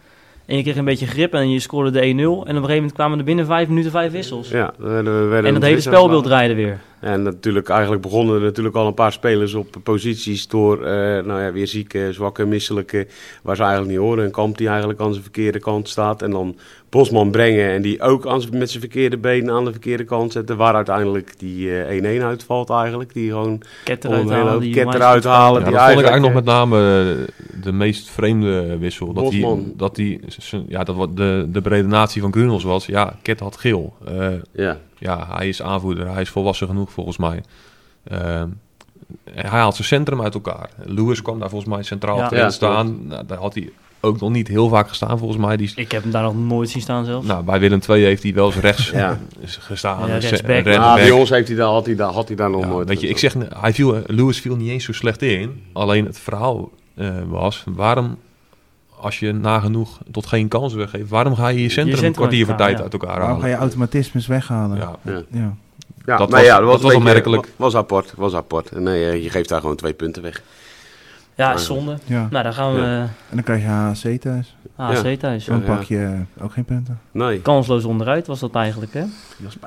En 0.46 0.58
je 0.58 0.64
kreeg 0.64 0.76
een 0.76 0.86
beetje 0.86 1.08
grip 1.08 1.34
en 1.34 1.50
je 1.52 1.60
scoorde 1.60 1.92
de 1.92 2.00
1-0. 2.00 2.04
En 2.04 2.24
op 2.26 2.40
een 2.40 2.46
gegeven 2.48 2.74
moment 2.76 2.94
kwamen 2.94 3.18
er 3.20 3.24
binnen 3.24 3.46
vijf 3.46 3.68
minuten 3.68 3.92
vijf 3.92 4.12
wissels. 4.12 4.50
Ja, 4.50 4.74
we 4.78 5.02
we 5.30 5.42
en 5.44 5.54
het 5.54 5.64
hele 5.64 5.82
spelbeeld 5.82 6.24
draaide 6.24 6.54
weer. 6.54 6.80
En 7.00 7.22
natuurlijk, 7.22 7.70
eigenlijk 7.70 8.02
begonnen 8.02 8.36
er 8.36 8.42
natuurlijk 8.42 8.76
al 8.76 8.88
een 8.88 8.94
paar 8.94 9.12
spelers 9.12 9.54
op 9.54 9.68
posities 9.84 10.48
door, 10.48 10.86
eh, 10.86 10.94
nou 11.24 11.42
ja, 11.42 11.52
weer 11.52 11.68
zieke, 11.68 12.08
zwakke, 12.12 12.46
misselijke, 12.46 13.08
waar 13.44 13.56
ze 13.56 13.62
eigenlijk 13.62 13.92
niet 13.92 14.02
horen. 14.02 14.24
Een 14.26 14.32
kamp 14.32 14.58
die 14.58 14.68
eigenlijk 14.68 15.00
aan 15.00 15.12
zijn 15.12 15.24
verkeerde 15.24 15.60
kant 15.60 15.90
staat. 15.90 16.22
En 16.22 16.32
dan 16.32 16.58
Bosman 16.92 17.32
brengen. 17.32 17.70
En 17.70 17.82
die 17.82 18.02
ook 18.02 18.24
met 18.52 18.70
zijn 18.70 18.82
verkeerde 18.82 19.18
benen 19.18 19.54
aan 19.54 19.66
de 19.66 19.72
verkeerde 19.72 20.04
kant 20.04 20.32
zetten. 20.32 20.58
Waar 20.58 20.76
uiteindelijk 20.76 21.40
die 21.40 21.84
eh, 21.84 22.20
1-1 22.20 22.24
uitvalt 22.24 22.70
eigenlijk. 22.70 23.14
Die 23.14 23.30
gewoon 23.30 23.62
ketter 23.84 24.12
uithalen. 24.12 24.60
Die 24.60 24.74
ketter 24.74 25.02
uithalen 25.02 25.60
ja, 25.62 25.68
die 25.68 25.76
dat 25.76 25.86
vond 25.88 26.00
ik 26.00 26.06
eigenlijk 26.06 26.20
nog 26.22 26.30
eh, 26.30 26.36
met 26.36 26.46
name 26.46 26.78
eh, 26.78 27.62
de 27.64 27.72
meest 27.72 28.10
vreemde 28.10 28.78
wissel. 28.78 29.14
Dat 29.14 29.24
Bosman. 29.24 29.74
dat 29.76 29.96
die, 29.96 30.20
ja, 30.68 30.84
dat 30.84 30.96
wat 30.96 31.18
de, 31.18 31.48
de 31.50 31.62
bredenatie 31.62 32.22
van 32.22 32.32
Grunels 32.32 32.64
was. 32.64 32.86
Ja, 32.86 33.16
ket 33.22 33.40
had 33.40 33.58
geel. 33.58 33.94
Ja. 34.54 34.78
ja, 34.98 35.28
hij 35.36 35.48
is 35.48 35.62
aanvoerder. 35.62 36.08
Hij 36.08 36.22
is 36.22 36.30
volwassen 36.30 36.68
genoeg 36.68 36.92
volgens 36.92 37.18
mij. 37.18 37.44
Hij 39.24 39.50
haalt 39.50 39.76
zijn 39.76 39.88
centrum 39.88 40.22
uit 40.22 40.34
elkaar. 40.34 40.70
Lewis 40.84 41.22
kwam 41.22 41.40
daar 41.40 41.50
volgens 41.50 41.74
mij 41.74 41.84
centraal 41.84 42.36
ja, 42.36 42.50
staan. 42.50 43.08
Nou, 43.08 43.26
daar 43.26 43.38
had 43.38 43.54
hij 43.54 43.70
ook 44.02 44.20
nog 44.20 44.30
niet 44.30 44.48
heel 44.48 44.70
vaak 44.70 44.88
gestaan 44.88 45.18
volgens 45.18 45.40
mij. 45.40 45.58
Die, 45.58 45.72
Ik 45.76 45.92
heb 45.92 46.02
hem 46.04 46.12
daar 46.12 46.24
nog 46.24 46.36
nooit 46.36 46.70
zien 46.70 46.82
staan 46.82 47.06
zelfs. 47.06 47.28
nou, 47.28 47.44
bij 47.44 47.60
Willem 47.60 47.80
II 47.90 48.04
heeft 48.04 48.24
hij 48.24 48.34
wel 48.34 48.46
eens 48.46 48.56
rechts 48.56 48.90
Ja. 48.90 49.20
gestaan. 49.46 49.98
Ja, 50.08 50.14
Een 50.14 50.20
rechtsback. 50.20 50.40
ce- 50.42 50.58
Ah, 50.58 50.64
rechtsback. 50.66 50.96
bij 50.96 51.12
ons 51.12 51.30
heeft 51.30 51.48
hij 51.48 51.58
daar, 51.58 51.68
had, 51.68 51.86
hij 51.86 51.96
daar, 51.96 52.12
had 52.12 52.28
hij 52.28 52.36
daar 52.38 52.50
nog 52.50 52.62
Ja, 52.62 52.68
nooit. 52.68 52.88
weet 52.88 53.02
je, 53.02 53.08
ik 53.08 53.18
zeg, 53.18 53.36
hij 53.60 53.74
viel, 53.74 54.02
Lewis 54.06 54.40
viel 54.40 54.56
niet 54.56 54.70
eens 54.70 54.84
zo 54.86 54.92
slecht 54.94 55.22
in. 55.22 55.64
Alleen 55.74 56.06
het 56.06 56.20
verhaal 56.20 56.70
eh, 56.96 57.10
was, 57.28 57.64
waarom, 57.68 58.18
als 59.00 59.20
je 59.20 59.32
nagenoeg 59.32 59.98
tot 60.12 60.26
geen 60.26 60.48
kans 60.48 60.74
weggeeft, 60.74 61.10
waarom 61.10 61.36
ga 61.36 61.48
je 61.48 61.62
je 61.62 61.70
centrum, 61.70 61.86
centrum 61.88 62.08
een 62.08 62.14
kwartier 62.14 62.46
van 62.46 62.54
elkaar, 62.54 62.68
tijd 62.68 62.82
uit 62.82 62.94
elkaar 62.94 63.10
Waarom 63.20 63.28
ga 63.28 63.34
halen? 63.34 63.50
je 63.50 63.56
automatismes 63.56 64.28
weghalen? 64.28 64.78
Ja, 64.78 64.96
Ja. 65.06 65.22
Ja. 65.32 65.54
Ja, 66.06 66.18
Dat 66.18 66.30
maar 66.30 66.40
was- 66.40 66.48
ja, 66.50 66.56
dat 66.60 66.66
was, 66.66 66.72
was 66.72 66.76
een 66.82 66.88
beetje- 66.88 66.98
opmerkelijk. 66.98 67.48
Was 67.56 67.76
apart, 67.76 68.14
was 68.16 68.34
apart. 68.34 68.72
Nee, 68.80 69.06
eh, 69.10 69.24
je 69.24 69.30
geeft 69.30 69.50
daar 69.50 69.62
gewoon 69.62 69.76
twee 69.76 69.94
punten 69.94 70.22
weg. 70.22 70.42
Ja, 71.42 71.54
is 71.54 71.66
zonde. 71.66 71.98
Ja. 72.06 72.28
Nou, 72.32 72.44
dan 72.44 72.54
gaan 72.54 72.74
we 72.74 72.80
Ja. 72.82 72.86
eh, 72.86 73.02
En 73.02 73.10
dan 73.30 73.44
krijg 73.44 73.62
je 73.62 73.68
HC 73.68 74.22
thuis. 74.22 74.56
AFC 74.76 75.20
thuis. 75.20 75.46
Dan 75.46 75.60
Ja. 75.60 75.66
pak 75.76 75.84
je 75.84 76.16
ook 76.42 76.52
geen 76.54 76.66
punten. 76.66 77.00
Nee. 77.12 77.42
Kansloos 77.42 77.84
onderuit 77.84 78.28
was 78.28 78.40
dat 78.40 78.56
eigenlijk, 78.56 78.94
hè? 78.94 79.04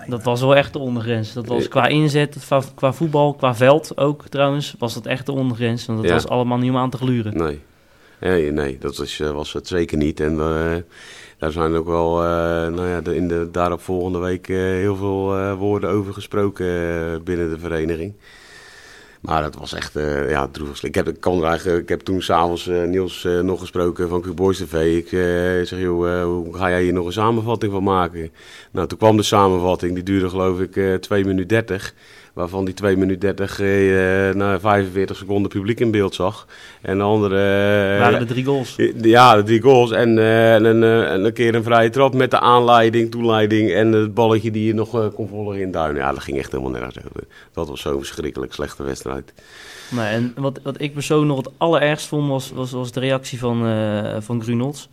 Dat 0.08 0.22
was 0.22 0.40
wel 0.40 0.56
echt 0.56 0.72
de 0.72 0.78
ondergrens. 0.78 1.32
Dat 1.32 1.46
was 1.46 1.62
Ja. 1.62 1.68
qua 1.68 1.86
inzet, 1.86 2.36
qua, 2.46 2.62
qua 2.74 2.92
voetbal, 2.92 3.34
qua 3.34 3.54
veld 3.54 3.96
ook 3.98 4.24
trouwens, 4.28 4.74
was 4.78 4.94
dat 4.94 5.06
echt 5.06 5.26
de 5.26 5.32
ondergrens. 5.32 5.86
Want 5.86 5.98
dat 5.98 6.08
Ja. 6.08 6.14
was 6.14 6.28
allemaal 6.28 6.58
niet 6.58 6.70
om 6.70 6.76
aan 6.76 6.90
te 6.90 6.96
gluren. 6.96 7.36
Nee, 7.36 7.60
nee, 8.20 8.52
nee 8.52 8.78
dat 8.78 8.98
is, 8.98 9.20
eh, 9.20 9.30
was 9.30 9.52
het 9.52 9.66
zeker 9.68 9.96
niet. 9.98 10.20
En 10.20 10.32
eh, 10.40 10.72
daar 11.38 11.52
zijn 11.52 11.74
ook 11.74 11.86
wel 11.86 12.22
eh, 12.22 12.26
nou 12.68 12.88
ja, 12.88 13.00
de, 13.00 13.16
in 13.16 13.28
de 13.28 13.48
daaropvolgende 13.52 14.18
week 14.18 14.48
eh, 14.48 14.56
heel 14.56 14.96
veel 14.96 15.36
eh, 15.38 15.52
woorden 15.54 15.90
over 15.90 16.12
gesproken 16.12 16.66
eh, 16.66 17.20
binnen 17.24 17.50
de 17.50 17.58
vereniging. 17.58 18.14
Maar 19.24 19.42
dat 19.42 19.54
was 19.54 19.72
echt, 19.72 19.96
uh, 19.96 20.30
ja, 20.30 20.48
droevig. 20.48 20.82
Ik 20.82 20.94
heb, 20.94 21.08
ik, 21.08 21.26
ik 21.64 21.88
heb 21.88 22.00
toen 22.00 22.22
s'avonds 22.22 22.68
uh, 22.68 22.82
Niels 22.82 23.24
uh, 23.24 23.40
nog 23.40 23.60
gesproken 23.60 24.08
van 24.08 24.20
Quick 24.20 24.34
Boys 24.34 24.58
TV. 24.58 24.96
Ik 24.96 25.08
zeg, 25.68 25.80
joh, 25.80 26.22
hoe 26.24 26.56
ga 26.56 26.68
jij 26.68 26.82
hier 26.82 26.92
nog 26.92 27.06
een 27.06 27.12
samenvatting 27.12 27.72
van 27.72 27.82
maken? 27.82 28.30
Nou, 28.70 28.88
toen 28.88 28.98
kwam 28.98 29.16
de 29.16 29.22
samenvatting. 29.22 29.94
Die 29.94 30.02
duurde 30.02 30.28
geloof 30.28 30.60
ik 30.60 31.00
2 31.00 31.24
minuten 31.24 31.48
30. 31.48 31.94
Waarvan 32.34 32.64
die 32.64 32.74
2 32.74 32.96
minuten 32.96 33.36
30 33.36 33.60
uh, 33.60 34.34
na 34.34 34.60
45 34.60 35.16
seconden 35.16 35.50
publiek 35.50 35.80
in 35.80 35.90
beeld 35.90 36.14
zag. 36.14 36.46
En 36.82 36.98
de 36.98 37.04
andere... 37.04 37.34
Uh, 37.94 38.00
Waren 38.00 38.18
de 38.18 38.24
drie 38.24 38.44
goals? 38.44 38.76
Ja, 39.02 39.36
de 39.36 39.42
drie 39.42 39.60
goals. 39.60 39.90
En, 39.90 40.16
uh, 40.16 40.54
en, 40.54 40.66
en, 40.66 41.24
een 41.24 41.32
keer 41.32 41.54
een 41.54 41.62
vrije 41.62 41.90
trap 41.90 42.14
met 42.14 42.30
de 42.30 42.40
aanleiding, 42.40 43.10
toeleiding 43.10 43.70
en 43.70 43.92
het 43.92 44.14
balletje 44.14 44.50
die 44.50 44.66
je 44.66 44.74
nog 44.74 45.14
kon 45.14 45.28
volgen 45.28 45.60
in 45.60 45.70
Duinen. 45.70 46.02
Ja, 46.02 46.12
dat 46.12 46.22
ging 46.22 46.38
echt 46.38 46.50
helemaal 46.50 46.72
nergens 46.72 46.96
over. 46.96 47.26
Dat 47.52 47.68
was 47.68 47.80
zo'n 47.80 47.98
verschrikkelijk 47.98 48.52
slechte 48.52 48.82
wedstrijd. 48.82 49.32
Nee, 49.90 50.06
en 50.06 50.34
wat, 50.36 50.60
wat 50.62 50.80
ik 50.80 50.92
persoonlijk 50.92 51.28
nog 51.28 51.44
het 51.44 51.54
allerergst 51.56 52.06
vond, 52.06 52.28
was, 52.28 52.50
was, 52.50 52.72
was 52.72 52.92
de 52.92 53.00
reactie 53.00 53.38
van, 53.38 53.58
van 54.22 54.42
Grunolds. 54.42 54.88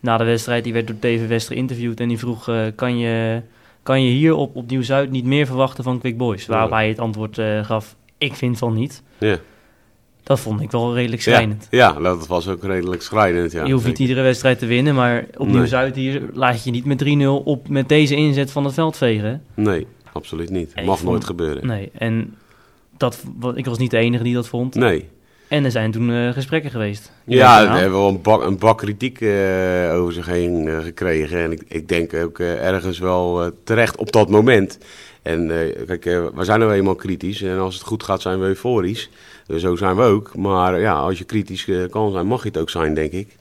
Na 0.00 0.16
de 0.16 0.24
wedstrijd, 0.24 0.64
die 0.64 0.72
werd 0.72 0.86
door 0.86 0.98
TV 0.98 1.28
West 1.28 1.46
geïnterviewd 1.46 2.00
en 2.00 2.08
die 2.08 2.18
vroeg, 2.18 2.50
kan 2.74 2.98
je 2.98 3.42
kan 3.82 4.04
je 4.04 4.10
hier 4.10 4.34
op, 4.34 4.56
op 4.56 4.70
Nieuw-Zuid 4.70 5.10
niet 5.10 5.24
meer 5.24 5.46
verwachten 5.46 5.84
van 5.84 5.98
Quick 5.98 6.16
Boys? 6.16 6.46
Waarop 6.46 6.70
hij 6.70 6.88
het 6.88 6.98
antwoord 6.98 7.38
uh, 7.38 7.64
gaf, 7.64 7.96
ik 8.18 8.34
vind 8.34 8.58
van 8.58 8.74
niet. 8.74 9.02
Ja. 9.18 9.38
Dat 10.22 10.40
vond 10.40 10.60
ik 10.60 10.70
wel 10.70 10.94
redelijk 10.94 11.22
schrijnend. 11.22 11.66
Ja, 11.70 11.92
ja, 11.94 12.00
dat 12.00 12.26
was 12.26 12.48
ook 12.48 12.62
redelijk 12.62 13.02
schrijnend, 13.02 13.52
ja. 13.52 13.64
Je 13.64 13.72
hoeft 13.72 13.86
niet 13.86 13.98
iedere 13.98 14.22
wedstrijd 14.22 14.58
te 14.58 14.66
winnen, 14.66 14.94
maar 14.94 15.26
op 15.36 15.46
nee. 15.46 15.56
Nieuw-Zuid 15.56 15.96
hier 15.96 16.22
laat 16.32 16.64
je 16.64 16.70
niet 16.70 16.84
met 16.84 17.04
3-0 17.04 17.08
op 17.44 17.68
met 17.68 17.88
deze 17.88 18.14
inzet 18.14 18.50
van 18.50 18.64
het 18.64 18.74
veld 18.74 18.96
vegen. 18.96 19.42
Nee, 19.54 19.86
absoluut 20.12 20.50
niet. 20.50 20.84
Mag 20.84 21.02
nooit 21.02 21.24
gebeuren. 21.24 21.66
Nee, 21.66 21.90
en 21.92 22.36
dat, 22.96 23.24
ik 23.54 23.64
was 23.64 23.78
niet 23.78 23.90
de 23.90 23.98
enige 23.98 24.22
die 24.22 24.34
dat 24.34 24.48
vond. 24.48 24.74
Nee. 24.74 25.08
En 25.50 25.64
er 25.64 25.70
zijn 25.70 25.90
toen 25.90 26.08
uh, 26.08 26.32
gesprekken 26.32 26.70
geweest. 26.70 27.12
Ja, 27.24 27.72
we 27.72 27.78
hebben 27.78 27.98
wel 27.98 28.08
een 28.08 28.22
bak, 28.22 28.42
een 28.42 28.58
bak 28.58 28.78
kritiek 28.78 29.20
uh, 29.20 29.94
over 29.94 30.12
zich 30.12 30.26
heen 30.26 30.66
uh, 30.66 30.78
gekregen. 30.78 31.38
En 31.38 31.52
ik, 31.52 31.62
ik 31.68 31.88
denk 31.88 32.14
ook 32.14 32.38
ergens 32.38 32.98
wel 32.98 33.50
terecht 33.64 33.96
op 33.96 34.12
dat 34.12 34.28
moment. 34.28 34.78
En 35.22 35.46
kijk, 35.86 36.04
we 36.04 36.44
zijn 36.44 36.60
nou 36.60 36.72
eenmaal 36.72 36.94
kritisch. 36.94 37.42
En 37.42 37.58
als 37.58 37.74
het 37.74 37.82
goed 37.82 38.02
gaat, 38.02 38.20
zijn 38.20 38.40
we 38.40 38.46
euforisch. 38.46 39.10
zo 39.56 39.76
zijn 39.76 39.96
we 39.96 40.02
ook. 40.02 40.36
Maar 40.36 40.80
ja, 40.80 40.94
als 40.94 41.18
je 41.18 41.24
kritisch 41.24 41.68
kan 41.90 42.12
zijn, 42.12 42.26
mag 42.26 42.42
je 42.42 42.48
het 42.48 42.58
ook 42.58 42.70
zijn, 42.70 42.94
denk 42.94 43.12
ik. 43.12 43.36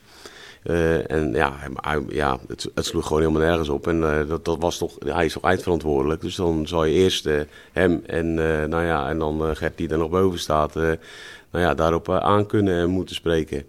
en 1.07 1.31
ja, 1.33 1.53
hij, 1.75 2.01
ja 2.09 2.39
het, 2.47 2.69
het, 2.75 2.85
sloeg 2.85 3.07
gewoon 3.07 3.21
helemaal 3.21 3.47
nergens 3.47 3.69
op. 3.69 3.87
En 3.87 3.99
dat, 4.27 4.45
dat 4.45 4.57
was 4.59 4.77
toch, 4.77 4.95
hij 5.05 5.25
is 5.25 5.33
toch 5.33 5.43
eindverantwoordelijk. 5.43 6.21
Dus 6.21 6.35
dan 6.35 6.67
zal 6.67 6.85
je 6.85 6.93
eerst 6.93 7.29
hem 7.71 8.03
en, 8.05 8.33
nou 8.69 8.85
ja, 8.85 9.09
en 9.09 9.17
dan 9.17 9.55
Gert 9.55 9.77
die 9.77 9.89
er 9.89 9.97
nog 9.97 10.09
boven 10.09 10.39
staat 10.39 10.75
nou 11.51 11.65
ja, 11.65 11.73
daarop 11.73 12.09
eh, 12.09 12.17
aan 12.17 12.45
kunnen 12.45 12.77
en 12.77 12.89
moeten 12.89 13.15
spreken. 13.15 13.63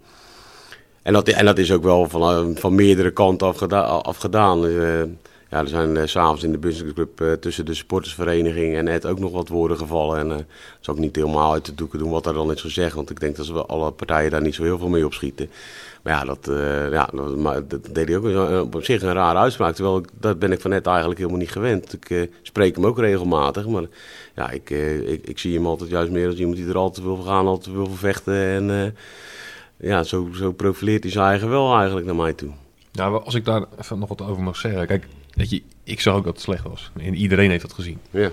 En 1.01 1.13
dat, 1.13 1.27
en 1.27 1.45
dat 1.45 1.57
is 1.57 1.71
ook 1.71 1.83
wel 1.83 2.09
van, 2.09 2.21
eh, 2.21 2.61
van 2.61 2.75
meerdere 2.75 3.11
kanten 3.11 3.47
afgedaan. 3.47 4.03
afgedaan. 4.03 4.65
Uh, 4.65 5.03
ja, 5.49 5.59
er 5.59 5.67
zijn 5.67 5.95
uh, 5.95 6.01
s'avonds 6.05 6.43
in 6.43 6.51
de 6.51 6.57
businessclub 6.57 7.37
tussen 7.39 7.65
de 7.65 7.73
supportersvereniging 7.73 8.75
en 8.75 8.87
Ed 8.87 9.05
ook 9.05 9.19
nog 9.19 9.31
wat 9.31 9.47
woorden 9.47 9.77
gevallen. 9.77 10.19
En 10.19 10.27
dat 10.27 10.45
zal 10.79 10.93
ik 10.93 10.99
niet 10.99 11.15
helemaal 11.15 11.53
uit 11.53 11.65
de 11.65 11.75
doeken 11.75 11.99
doen 11.99 12.11
wat 12.11 12.23
daar 12.23 12.33
dan 12.33 12.51
is 12.51 12.61
gezegd. 12.61 12.95
Want 12.95 13.09
ik 13.09 13.19
denk 13.19 13.35
dat 13.35 13.45
ze 13.45 13.65
alle 13.65 13.91
partijen 13.91 14.31
daar 14.31 14.41
niet 14.41 14.55
zo 14.55 14.63
heel 14.63 14.77
veel 14.77 14.89
mee 14.89 15.05
opschieten. 15.05 15.49
Maar 16.01 16.13
ja, 16.13 16.25
dat, 16.25 16.49
ja, 16.91 17.09
dat, 17.13 17.37
maar, 17.37 17.67
dat 17.67 17.89
deed 17.91 18.07
hij 18.07 18.17
ook 18.17 18.73
op 18.73 18.83
zich 18.83 19.01
een 19.01 19.13
rare 19.13 19.37
uitspraak. 19.37 19.75
Terwijl 19.75 19.97
ik, 19.97 20.07
dat 20.19 20.39
ben 20.39 20.51
ik 20.51 20.61
van 20.61 20.71
net 20.71 20.87
eigenlijk 20.87 21.19
helemaal 21.19 21.39
niet 21.39 21.51
gewend. 21.51 21.93
Ik 21.93 22.29
spreek 22.41 22.75
hem 22.75 22.85
ook 22.85 22.99
regelmatig. 22.99 23.67
Maar 23.67 23.85
ja, 24.35 24.49
ik, 24.49 24.69
ik, 24.69 25.27
ik, 25.27 25.39
zie 25.39 25.55
hem 25.55 25.65
altijd 25.65 25.89
juist 25.89 26.11
meer 26.11 26.27
als 26.27 26.37
iemand 26.37 26.57
die 26.57 26.67
er 26.67 26.77
altijd 26.77 27.05
wil 27.05 27.17
gaan, 27.17 27.47
altijd 27.47 27.75
wil 27.75 27.89
vechten. 27.89 28.33
En 28.35 28.95
ja, 29.77 30.03
zo, 30.03 30.29
zo 30.33 30.51
profileert 30.51 31.03
hij 31.03 31.11
zijn 31.11 31.25
eigen 31.25 31.49
wel 31.49 31.75
eigenlijk 31.75 32.05
naar 32.05 32.15
mij 32.15 32.33
toe. 32.33 32.51
Nou, 32.91 33.23
als 33.23 33.35
ik 33.35 33.45
daar 33.45 33.65
even 33.79 33.99
nog 33.99 34.09
wat 34.09 34.21
over 34.21 34.43
mag 34.43 34.55
zeggen. 34.55 34.87
Kijk, 34.87 35.07
Weet 35.33 35.49
je, 35.49 35.61
ik 35.83 36.01
zag 36.01 36.15
ook 36.15 36.23
dat 36.23 36.33
het 36.33 36.41
slecht 36.41 36.63
was. 36.63 36.91
En 36.97 37.15
iedereen 37.15 37.49
heeft 37.49 37.61
dat 37.61 37.73
gezien. 37.73 37.99
Ja. 38.09 38.31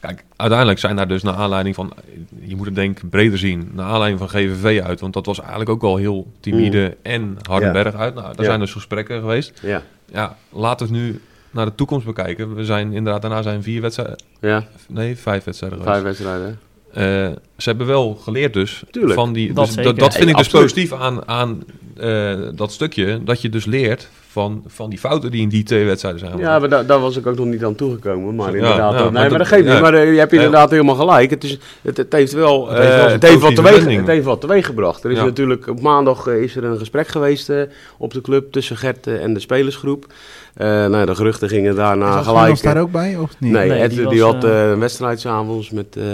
Kijk, 0.00 0.24
uiteindelijk 0.36 0.78
zijn 0.78 0.96
daar 0.96 1.08
dus 1.08 1.22
naar 1.22 1.34
aanleiding 1.34 1.74
van, 1.74 1.92
je 2.40 2.56
moet 2.56 2.66
het 2.66 2.74
denk 2.74 2.98
ik 2.98 3.10
breder 3.10 3.38
zien, 3.38 3.70
naar 3.72 3.86
aanleiding 3.86 4.18
van 4.18 4.28
GVV 4.28 4.82
uit. 4.82 5.00
Want 5.00 5.12
dat 5.12 5.26
was 5.26 5.40
eigenlijk 5.40 5.70
ook 5.70 5.82
al 5.82 5.96
heel 5.96 6.32
timide 6.40 6.86
mm. 6.86 7.12
en 7.12 7.36
Hardenberg 7.48 7.94
uit. 7.94 8.14
Nou, 8.14 8.36
daar 8.36 8.44
zijn 8.44 8.60
dus 8.60 8.72
gesprekken 8.72 9.20
geweest. 9.20 9.60
Ja. 9.62 9.82
Ja, 10.12 10.36
laten 10.50 10.86
we 10.86 10.92
nu 10.92 11.20
naar 11.50 11.64
de 11.64 11.74
toekomst 11.74 12.06
bekijken. 12.06 12.54
We 12.54 12.64
zijn 12.64 12.92
inderdaad, 12.92 13.22
daarna 13.22 13.42
zijn 13.42 13.62
vier 13.62 13.80
wedstrijden. 13.80 14.16
Ja. 14.40 14.66
Nee, 14.88 15.16
vijf 15.16 15.44
wedstrijden 15.44 15.78
geweest. 15.78 16.00
Vijf 16.00 16.18
wedstrijden. 16.18 16.58
Uh, 16.88 17.36
ze 17.56 17.68
hebben 17.68 17.86
wel 17.86 18.14
geleerd 18.14 18.52
dus. 18.52 18.82
Tuurlijk. 18.90 19.14
Van 19.14 19.32
die, 19.32 19.52
dat, 19.52 19.66
dus, 19.66 19.94
dat, 19.96 20.14
vind 20.14 20.28
ik 20.28 20.36
dus 20.36 20.48
positief 20.48 20.92
aan, 20.92 21.28
aan 21.28 21.64
uh, 22.00 22.48
dat 22.54 22.72
stukje. 22.72 23.24
Dat 23.24 23.42
je 23.42 23.48
dus 23.48 23.64
leert 23.64 24.08
van, 24.38 24.62
van 24.66 24.90
die 24.90 24.98
fouten 24.98 25.30
die 25.30 25.42
in 25.42 25.48
die 25.48 25.62
twee 25.62 25.84
wedstrijden 25.84 26.20
zijn 26.20 26.38
Ja, 26.38 26.58
maar 26.58 26.86
daar 26.86 27.00
was 27.00 27.16
ik 27.16 27.26
ook 27.26 27.36
nog 27.36 27.46
niet 27.46 27.64
aan 27.64 27.74
toegekomen. 27.74 28.34
Maar 28.34 28.54
inderdaad, 28.54 28.92
ja, 28.92 29.02
nee, 29.02 29.28
maar, 29.28 29.38
dat, 29.38 29.46
geeft 29.46 29.66
niet. 29.66 29.80
Maar 29.80 29.94
uh, 29.94 30.12
je 30.12 30.18
hebt 30.18 30.32
inderdaad 30.32 30.70
helemaal 30.70 30.94
gelijk. 30.94 31.30
Het, 31.30 31.44
is, 31.44 31.58
het, 31.82 31.96
het 31.96 32.12
heeft 32.12 32.32
wel, 32.32 32.68
het 32.68 33.12
het 33.12 33.22
heeft 33.22 33.40
wat 33.40 33.54
teweeg, 33.54 33.84
het 33.84 34.06
heeft 34.06 34.24
wat 34.24 34.40
teweeg 34.40 34.66
gebracht. 34.66 35.04
Er 35.04 35.10
is 35.10 35.18
natuurlijk 35.18 35.66
op 35.66 35.80
maandag 35.80 36.26
is 36.26 36.56
er 36.56 36.64
een 36.64 36.78
gesprek 36.78 37.08
geweest 37.08 37.52
op 37.98 38.12
de 38.12 38.20
club 38.20 38.52
tussen 38.52 38.76
Gert 38.76 39.06
en 39.06 39.34
de 39.34 39.40
spelersgroep. 39.40 40.06
Uh, 40.56 40.66
nou, 40.86 41.06
de 41.06 41.14
geruchten 41.14 41.48
gingen 41.48 41.74
daarna 41.74 42.22
gelijk. 42.22 42.48
Was 42.48 42.62
daar 42.62 42.80
ook 42.80 42.90
bij? 42.90 43.16
Of 43.16 43.30
niet? 43.38 43.52
Nee, 43.52 43.68
nee 43.68 43.80
Ed, 43.80 43.90
die, 43.90 44.08
die, 44.08 44.22
had 44.22 44.44
uh, 44.44 44.70
een 44.70 44.78
wedstrijd 44.78 45.20
s'avonds 45.20 45.70
met, 45.70 45.96
uh, 45.96 46.04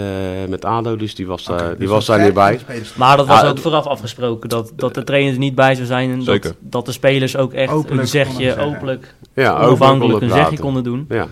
met 0.49 0.65
ADO, 0.65 0.95
dus 0.95 1.15
die 1.15 1.27
was, 1.27 1.49
okay, 1.49 1.69
die 1.69 1.77
dus 1.77 1.89
was 1.89 2.05
daar 2.05 2.23
niet 2.23 2.33
bij. 2.33 2.59
Maar 2.95 3.17
dat 3.17 3.27
was 3.27 3.43
ook 3.43 3.57
vooraf 3.57 3.85
afgesproken, 3.85 4.49
dat, 4.49 4.71
dat 4.75 4.93
de 4.93 5.03
trainers 5.03 5.37
niet 5.37 5.55
bij 5.55 5.75
zou 5.75 5.87
zijn 5.87 6.11
en 6.11 6.23
dat, 6.23 6.53
dat, 6.59 6.85
de 6.85 6.91
spelers 6.91 7.37
ook 7.37 7.53
echt 7.53 7.71
openlijk 7.71 8.01
een 8.01 8.07
zegje 8.07 8.57
openlijk, 8.57 9.15
ja, 9.33 9.57
onafhankelijk 9.59 10.21
een 10.21 10.29
zegje 10.29 10.59
konden 10.59 10.83
doen. 10.83 11.05
Ja. 11.09 11.27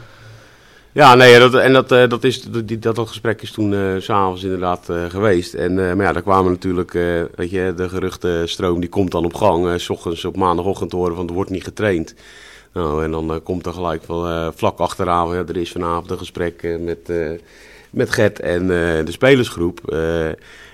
Ja, 0.92 1.16
nee, 1.16 1.40
dat, 1.40 1.54
en 1.54 1.74
dat, 1.74 1.92
uh, 1.92 2.08
dat, 2.08 2.24
is, 2.24 2.42
dat, 2.42 2.82
dat, 2.82 2.96
dat 2.96 3.08
gesprek 3.08 3.42
is 3.42 3.52
toen 3.52 3.72
uh, 3.72 3.80
s'avonds 3.98 4.44
inderdaad 4.44 4.88
uh, 4.90 5.06
geweest. 5.10 5.54
En, 5.54 5.76
maar 5.76 6.06
ja, 6.06 6.14
daar 6.14 6.22
kwamen 6.22 6.52
natuurlijk, 6.52 6.92
weet 7.36 7.50
je, 7.50 7.74
de 7.76 7.90
geruchtenstroom 7.90 8.80
die 8.80 8.90
komt 8.90 9.12
dan 9.12 9.26
op 9.26 9.34
gang. 9.34 9.82
s 9.82 9.90
ochtends 9.90 10.26
op 10.26 10.36
maandagochtend 10.36 10.90
te 10.90 10.96
horen 10.96 11.16
van 11.16 11.28
er 11.28 11.34
wordt 11.34 11.50
niet 11.50 11.64
getraind. 11.64 12.16
Nou, 12.74 13.04
en 13.04 13.12
dan 13.12 13.34
uh, 13.34 13.38
komt 13.44 13.66
er 13.66 13.74
gelijk 13.74 14.04
van, 14.04 14.28
uh, 14.28 14.48
vlak 14.56 14.80
achteraan, 14.80 15.36
ja, 15.36 15.44
er 15.48 15.58
is 15.58 15.72
vanavond 15.72 16.12
een 16.12 16.18
gesprek 16.18 16.64
uh, 16.64 16.80
met, 16.80 17.12
met 17.90 18.10
Gert 18.10 18.40
en 18.40 18.68
de 19.06 19.12
spelersgroep. 19.12 19.80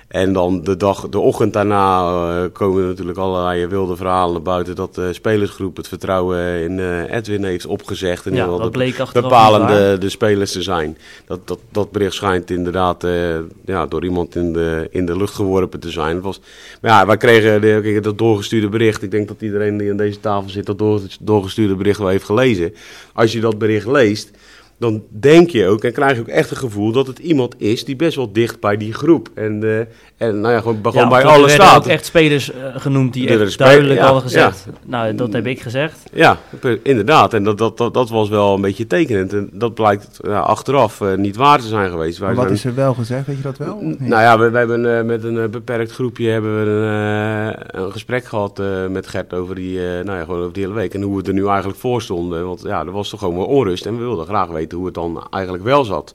En 0.09 0.33
dan 0.33 0.63
de, 0.63 0.77
dag, 0.77 1.09
de 1.09 1.19
ochtend 1.19 1.53
daarna 1.53 2.01
uh, 2.11 2.43
komen 2.53 2.87
natuurlijk 2.87 3.17
allerlei 3.17 3.67
wilde 3.67 3.95
verhalen 3.95 4.43
buiten 4.43 4.75
dat 4.75 4.95
de 4.95 5.13
spelersgroep 5.13 5.77
het 5.77 5.87
vertrouwen 5.87 6.61
in 6.61 6.77
uh, 6.77 7.13
Edwin 7.13 7.43
heeft 7.43 7.65
opgezegd. 7.65 8.25
En 8.25 8.35
ja, 8.35 8.45
dat 8.45 8.71
bleek 8.71 9.03
bepalende 9.13 9.97
de 9.97 10.09
spelers 10.09 10.51
te 10.51 10.61
zijn. 10.61 10.97
Dat, 11.25 11.47
dat, 11.47 11.59
dat 11.71 11.91
bericht 11.91 12.13
schijnt 12.13 12.51
inderdaad 12.51 13.03
uh, 13.03 13.37
ja, 13.65 13.85
door 13.85 14.03
iemand 14.03 14.35
in 14.35 14.53
de, 14.53 14.87
in 14.91 15.05
de 15.05 15.17
lucht 15.17 15.33
geworpen 15.33 15.79
te 15.79 15.89
zijn. 15.89 16.21
was, 16.21 16.39
maar 16.81 16.91
ja, 16.91 17.05
wij 17.05 17.17
kregen 17.17 17.61
de, 17.61 17.99
dat 18.01 18.17
doorgestuurde 18.17 18.69
bericht. 18.69 19.03
Ik 19.03 19.11
denk 19.11 19.27
dat 19.27 19.41
iedereen 19.41 19.77
die 19.77 19.91
aan 19.91 19.97
deze 19.97 20.19
tafel 20.19 20.49
zit 20.49 20.65
dat 20.65 20.77
door, 20.77 21.01
doorgestuurde 21.19 21.75
bericht 21.75 21.99
wel 21.99 22.07
heeft 22.07 22.25
gelezen. 22.25 22.73
Als 23.13 23.31
je 23.31 23.39
dat 23.39 23.57
bericht 23.57 23.87
leest 23.87 24.31
dan 24.79 25.03
denk 25.09 25.49
je 25.49 25.67
ook 25.67 25.83
en 25.83 25.93
krijg 25.93 26.15
je 26.15 26.21
ook 26.21 26.27
echt 26.27 26.51
een 26.51 26.57
gevoel 26.57 26.91
dat 26.91 27.07
het 27.07 27.19
iemand 27.19 27.55
is 27.57 27.85
die 27.85 27.95
best 27.95 28.15
wel 28.15 28.31
dicht 28.31 28.59
bij 28.59 28.77
die 28.77 28.93
groep. 28.93 29.29
En, 29.33 29.61
uh, 29.63 29.79
en 30.17 30.41
nou 30.41 30.53
ja, 30.53 30.59
gewoon, 30.59 30.77
gewoon 30.81 30.93
ja, 30.93 31.07
bij 31.07 31.23
alle 31.23 31.49
staat. 31.49 31.75
Er 31.75 31.81
ook 31.81 31.97
echt 31.97 32.05
spelers 32.05 32.51
uh, 32.51 32.55
genoemd 32.75 33.13
die 33.13 33.27
echt 33.27 33.57
duidelijk 33.57 33.99
ja, 33.99 34.05
hadden 34.05 34.21
gezegd. 34.21 34.67
Nou, 34.85 35.15
dat 35.15 35.33
heb 35.33 35.45
ik 35.45 35.61
gezegd. 35.61 36.09
Ja, 36.13 36.37
inderdaad. 36.83 37.33
En 37.33 37.43
dat, 37.43 37.57
dat, 37.57 37.77
dat, 37.77 37.93
dat 37.93 38.09
was 38.09 38.29
wel 38.29 38.55
een 38.55 38.61
beetje 38.61 38.87
tekenend. 38.87 39.33
En 39.33 39.49
dat 39.53 39.73
blijkt 39.73 40.27
achteraf 40.27 40.99
uh, 40.99 41.15
niet 41.15 41.35
waar 41.35 41.59
te 41.59 41.67
zijn 41.67 41.89
geweest. 41.89 42.17
Wij 42.17 42.33
wat 42.33 42.43
zijn... 42.43 42.55
is 42.55 42.65
er 42.65 42.75
wel 42.75 42.93
gezegd? 42.93 43.27
Weet 43.27 43.37
je 43.37 43.43
dat 43.43 43.57
wel? 43.57 43.77
Nou 43.97 44.21
ja, 44.21 44.39
we, 44.39 44.49
we 44.49 44.57
hebben 44.57 45.05
met 45.05 45.23
een 45.23 45.51
beperkt 45.51 45.91
groepje 45.91 46.29
hebben 46.29 46.59
we 46.59 46.69
een, 46.69 47.81
een 47.81 47.91
gesprek 47.91 48.25
gehad 48.25 48.61
met 48.89 49.07
Gert 49.07 49.33
over 49.33 49.55
die, 49.55 49.79
nou 49.79 50.17
ja, 50.17 50.23
gewoon 50.23 50.39
over 50.39 50.53
die 50.53 50.63
hele 50.63 50.75
week. 50.75 50.93
En 50.93 51.01
hoe 51.01 51.21
we 51.21 51.27
er 51.27 51.33
nu 51.33 51.47
eigenlijk 51.47 51.79
voor 51.79 52.01
stonden. 52.01 52.45
Want 52.45 52.61
ja, 52.61 52.79
er 52.79 52.91
was 52.91 53.09
toch 53.09 53.19
gewoon 53.19 53.35
wel 53.35 53.45
onrust. 53.45 53.85
En 53.85 53.97
we 53.97 54.03
wilden 54.03 54.25
graag 54.25 54.47
weten 54.47 54.68
hoe 54.71 54.85
het 54.85 54.93
dan 54.93 55.27
eigenlijk 55.29 55.63
wel 55.63 55.83
zat. 55.83 56.13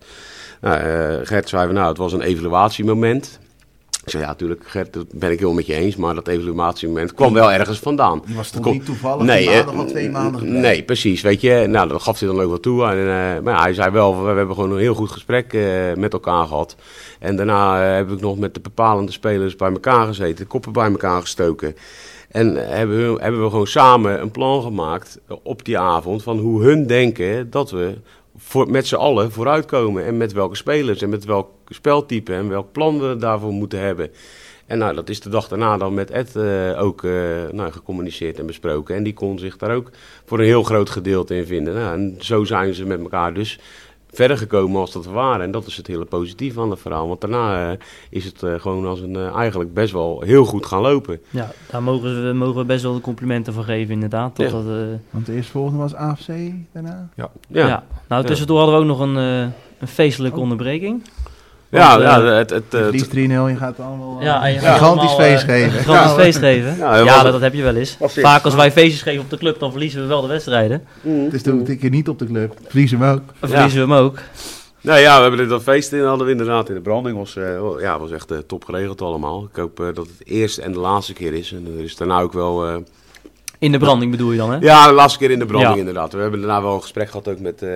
Nou, 0.60 0.86
uh, 0.86 1.26
Gert 1.26 1.48
zei 1.48 1.64
van, 1.66 1.74
nou, 1.74 1.88
het 1.88 1.96
was 1.96 2.12
een 2.12 2.20
evaluatiemoment. 2.20 3.38
Ik 4.04 4.10
zei, 4.10 4.22
ja, 4.22 4.28
natuurlijk, 4.28 4.62
Gert, 4.66 4.92
dat 4.92 5.06
ben 5.12 5.30
ik 5.30 5.38
heel 5.38 5.52
met 5.52 5.66
je 5.66 5.74
eens, 5.74 5.96
maar 5.96 6.14
dat 6.14 6.28
evaluatiemoment 6.28 7.14
kwam 7.14 7.32
wel 7.32 7.52
ergens 7.52 7.78
vandaan. 7.78 8.22
Die 8.26 8.36
was 8.36 8.50
toch 8.50 8.64
niet 8.64 8.84
toevallig 8.84 9.26
nee, 9.26 9.46
maandag 9.46 9.74
al 9.74 9.86
twee 9.86 10.10
maanden 10.10 10.40
geleden? 10.40 10.60
Nee, 10.60 10.82
precies, 10.82 11.22
weet 11.22 11.40
je. 11.40 11.66
Nou, 11.68 11.88
dat 11.88 12.02
gaf 12.02 12.18
hij 12.18 12.28
dan 12.28 12.40
ook 12.40 12.48
wel 12.48 12.60
toe. 12.60 12.84
En, 12.84 12.96
uh, 12.96 13.06
maar 13.42 13.54
ja, 13.54 13.62
hij 13.62 13.74
zei 13.74 13.90
wel, 13.90 14.24
we, 14.24 14.30
hebben 14.30 14.54
gewoon 14.54 14.70
een 14.70 14.78
heel 14.78 14.94
goed 14.94 15.10
gesprek 15.10 15.52
uh, 15.52 15.94
met 15.94 16.12
elkaar 16.12 16.46
gehad. 16.46 16.76
En 17.18 17.36
daarna 17.36 17.80
heb 17.80 18.10
ik 18.10 18.20
nog 18.20 18.38
met 18.38 18.54
de 18.54 18.60
bepalende 18.60 19.12
spelers 19.12 19.56
bij 19.56 19.70
elkaar 19.70 20.06
gezeten, 20.06 20.46
koppen 20.46 20.72
bij 20.72 20.90
elkaar 20.90 21.20
gestoken. 21.20 21.76
En 22.28 22.68
hebben 22.68 22.96
we, 23.14 23.22
hebben 23.22 23.42
we 23.42 23.50
gewoon 23.50 23.66
samen 23.66 24.20
een 24.20 24.30
plan 24.30 24.62
gemaakt 24.62 25.18
op 25.42 25.64
die 25.64 25.78
avond 25.78 26.22
van 26.22 26.38
hoe 26.38 26.62
hun 26.62 26.86
denken 26.86 27.50
dat 27.50 27.70
we 27.70 27.94
voor, 28.44 28.70
met 28.70 28.86
z'n 28.86 28.94
allen 28.94 29.32
vooruitkomen. 29.32 30.04
En 30.04 30.16
met 30.16 30.32
welke 30.32 30.56
spelers 30.56 31.02
en 31.02 31.08
met 31.08 31.24
welk 31.24 31.50
speltype 31.68 32.34
en 32.34 32.48
welk 32.48 32.72
plan 32.72 33.00
we 33.00 33.16
daarvoor 33.16 33.52
moeten 33.52 33.80
hebben. 33.80 34.10
En 34.66 34.78
nou, 34.78 34.94
dat 34.94 35.08
is 35.08 35.20
de 35.20 35.28
dag 35.28 35.48
daarna 35.48 35.76
dan 35.76 35.94
met 35.94 36.10
Ed 36.10 36.36
eh, 36.36 36.82
ook 36.82 37.04
eh, 37.04 37.12
nou, 37.52 37.72
gecommuniceerd 37.72 38.38
en 38.38 38.46
besproken. 38.46 38.96
En 38.96 39.02
die 39.02 39.14
kon 39.14 39.38
zich 39.38 39.56
daar 39.56 39.74
ook 39.74 39.90
voor 40.24 40.38
een 40.38 40.44
heel 40.44 40.62
groot 40.62 40.90
gedeelte 40.90 41.36
in 41.36 41.46
vinden. 41.46 41.74
Nou, 41.74 41.98
en 41.98 42.16
zo 42.18 42.44
zijn 42.44 42.74
ze 42.74 42.86
met 42.86 43.00
elkaar 43.00 43.34
dus 43.34 43.58
verder 44.14 44.38
gekomen 44.38 44.80
als 44.80 44.92
dat 44.92 45.04
we 45.04 45.10
waren. 45.10 45.44
En 45.44 45.50
dat 45.50 45.66
is 45.66 45.76
het 45.76 45.86
hele 45.86 46.04
positieve 46.04 46.60
aan 46.60 46.70
het 46.70 46.80
verhaal. 46.80 47.08
Want 47.08 47.20
daarna 47.20 47.70
eh, 47.70 47.78
is 48.10 48.24
het 48.24 48.42
eh, 48.42 48.54
gewoon 48.60 48.86
als 48.86 49.00
een, 49.00 49.16
eh, 49.16 49.34
eigenlijk 49.36 49.74
best 49.74 49.92
wel 49.92 50.20
heel 50.20 50.44
goed 50.44 50.66
gaan 50.66 50.80
lopen. 50.80 51.20
Ja, 51.30 51.50
daar 51.70 51.82
mogen 51.82 52.26
we, 52.26 52.32
mogen 52.32 52.56
we 52.56 52.64
best 52.64 52.82
wel 52.82 52.94
de 52.94 53.00
complimenten 53.00 53.52
voor 53.52 53.64
geven 53.64 53.94
inderdaad. 53.94 54.34
Tot 54.34 54.46
Ja. 54.46 54.52
dat, 54.52 54.64
eh, 54.66 54.72
Want 55.10 55.26
de 55.26 55.32
eerstvolgende 55.32 55.78
was 55.78 55.94
AFC 55.94 56.28
daarna. 56.72 57.08
Ja, 57.16 57.30
ja. 57.48 57.66
ja. 57.66 57.84
Nou, 58.08 58.24
tussendoor 58.24 58.58
hadden 58.58 58.74
we 58.76 58.80
ook 58.80 58.86
nog 58.88 59.00
een, 59.00 59.16
eh, 59.16 59.40
een 59.78 59.88
feestelijke 59.88 60.36
Oh. 60.36 60.42
onderbreking. 60.42 61.02
Ja, 61.78 61.98
Want, 61.98 62.02
ja, 62.02 62.30
eh, 62.30 62.36
het, 62.36 62.50
het, 62.50 62.64
Je 62.70 62.78
eh, 62.78 62.82
verliest 62.82 63.10
3-0, 63.10 63.14
je 63.14 63.56
gaat 63.56 63.80
allemaal 63.80 64.16
eh, 64.18 64.24
Ja, 64.24 64.46
en 64.46 64.52
je 64.52 64.58
gaat 64.58 64.78
gigantisch 64.78 65.08
allemaal, 65.08 65.26
feest 65.26 65.42
eh, 65.42 65.48
geven. 65.48 65.78
Een 65.78 65.84
gigantisch 65.84 66.24
feest 66.24 66.38
geven. 66.38 66.76
Ja, 66.76 66.96
Ja, 66.96 67.22
dat 67.22 67.40
heb 67.40 67.54
je 67.54 67.62
wel 67.62 67.74
eens. 67.74 67.96
het. 67.98 68.12
Vaak 68.12 68.44
als 68.44 68.54
wij 68.54 68.72
feestjes 68.72 69.02
geven 69.02 69.20
op 69.20 69.30
de 69.30 69.38
club, 69.38 69.58
dan 69.58 69.70
verliezen 69.70 70.00
we 70.00 70.06
wel 70.06 70.20
de 70.20 70.28
wedstrijden. 70.28 70.84
Mm. 71.00 71.30
Dus 71.30 71.42
doe 71.42 71.60
ik 71.60 71.68
een 71.68 71.78
keer 71.78 71.90
niet 71.90 72.08
op 72.08 72.18
de 72.18 72.26
club. 72.26 72.56
Verliezen 72.66 72.98
we 72.98 73.06
ook. 73.06 73.22
Dan 73.40 73.50
verliezen 73.50 73.88
we 73.88 73.94
hem 73.94 74.04
ook. 74.04 74.18
Nou 74.84 75.00
ja, 75.00 75.16
we 75.16 75.20
hebben 75.20 75.40
dit 75.40 75.48
dat 75.48 75.62
feest 75.62 75.92
in, 75.92 76.04
hadden 76.04 76.26
we 76.26 76.32
inderdaad 76.32 76.68
in 76.68 76.74
de 76.74 76.80
branding. 76.80 77.16
was, 77.16 77.36
eh, 77.36 77.64
oh, 77.64 77.80
ja, 77.80 77.98
was 77.98 78.10
echt 78.10 78.30
eh, 78.30 78.38
top 78.38 78.64
geregeld 78.64 79.02
allemaal. 79.02 79.44
Ik 79.50 79.56
hoop 79.56 79.80
eh, 79.80 79.86
dat 79.86 80.06
het 80.06 80.18
de 80.18 80.24
eerste 80.24 80.62
en 80.62 80.72
de 80.72 80.78
laatste 80.78 81.12
keer 81.12 81.32
is. 81.32 81.52
En 81.52 81.66
er 81.76 81.84
is 81.84 81.96
daarna 81.96 82.20
ook 82.20 82.32
wel... 82.32 82.84
In 83.64 83.72
de 83.72 83.78
branding 83.78 84.10
bedoel 84.10 84.30
je 84.32 84.38
dan, 84.38 84.50
hè? 84.52 84.58
ja, 84.60 84.86
de 84.86 84.92
laatste 84.92 85.18
keer 85.18 85.30
in 85.30 85.38
de 85.38 85.46
branding 85.46 85.72
Ja. 85.74 85.78
inderdaad. 85.78 86.12
We 86.12 86.20
hebben 86.20 86.40
daarna 86.40 86.62
wel 86.62 86.74
een 86.74 86.80
gesprek 86.80 87.06
gehad 87.10 87.28
ook 87.28 87.38
met, 87.40 87.62
eh, 87.62 87.68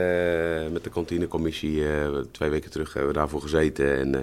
met 0.73 0.85
de 0.85 0.91
kantinecommissie. 0.93 1.85
eh, 1.89 2.07
twee 2.31 2.51
weken 2.51 2.71
terug 2.71 2.93
hebben 2.93 3.13
we 3.13 3.19
daarvoor 3.19 3.41
gezeten. 3.41 3.99
En 3.99 4.15
eh, 4.15 4.21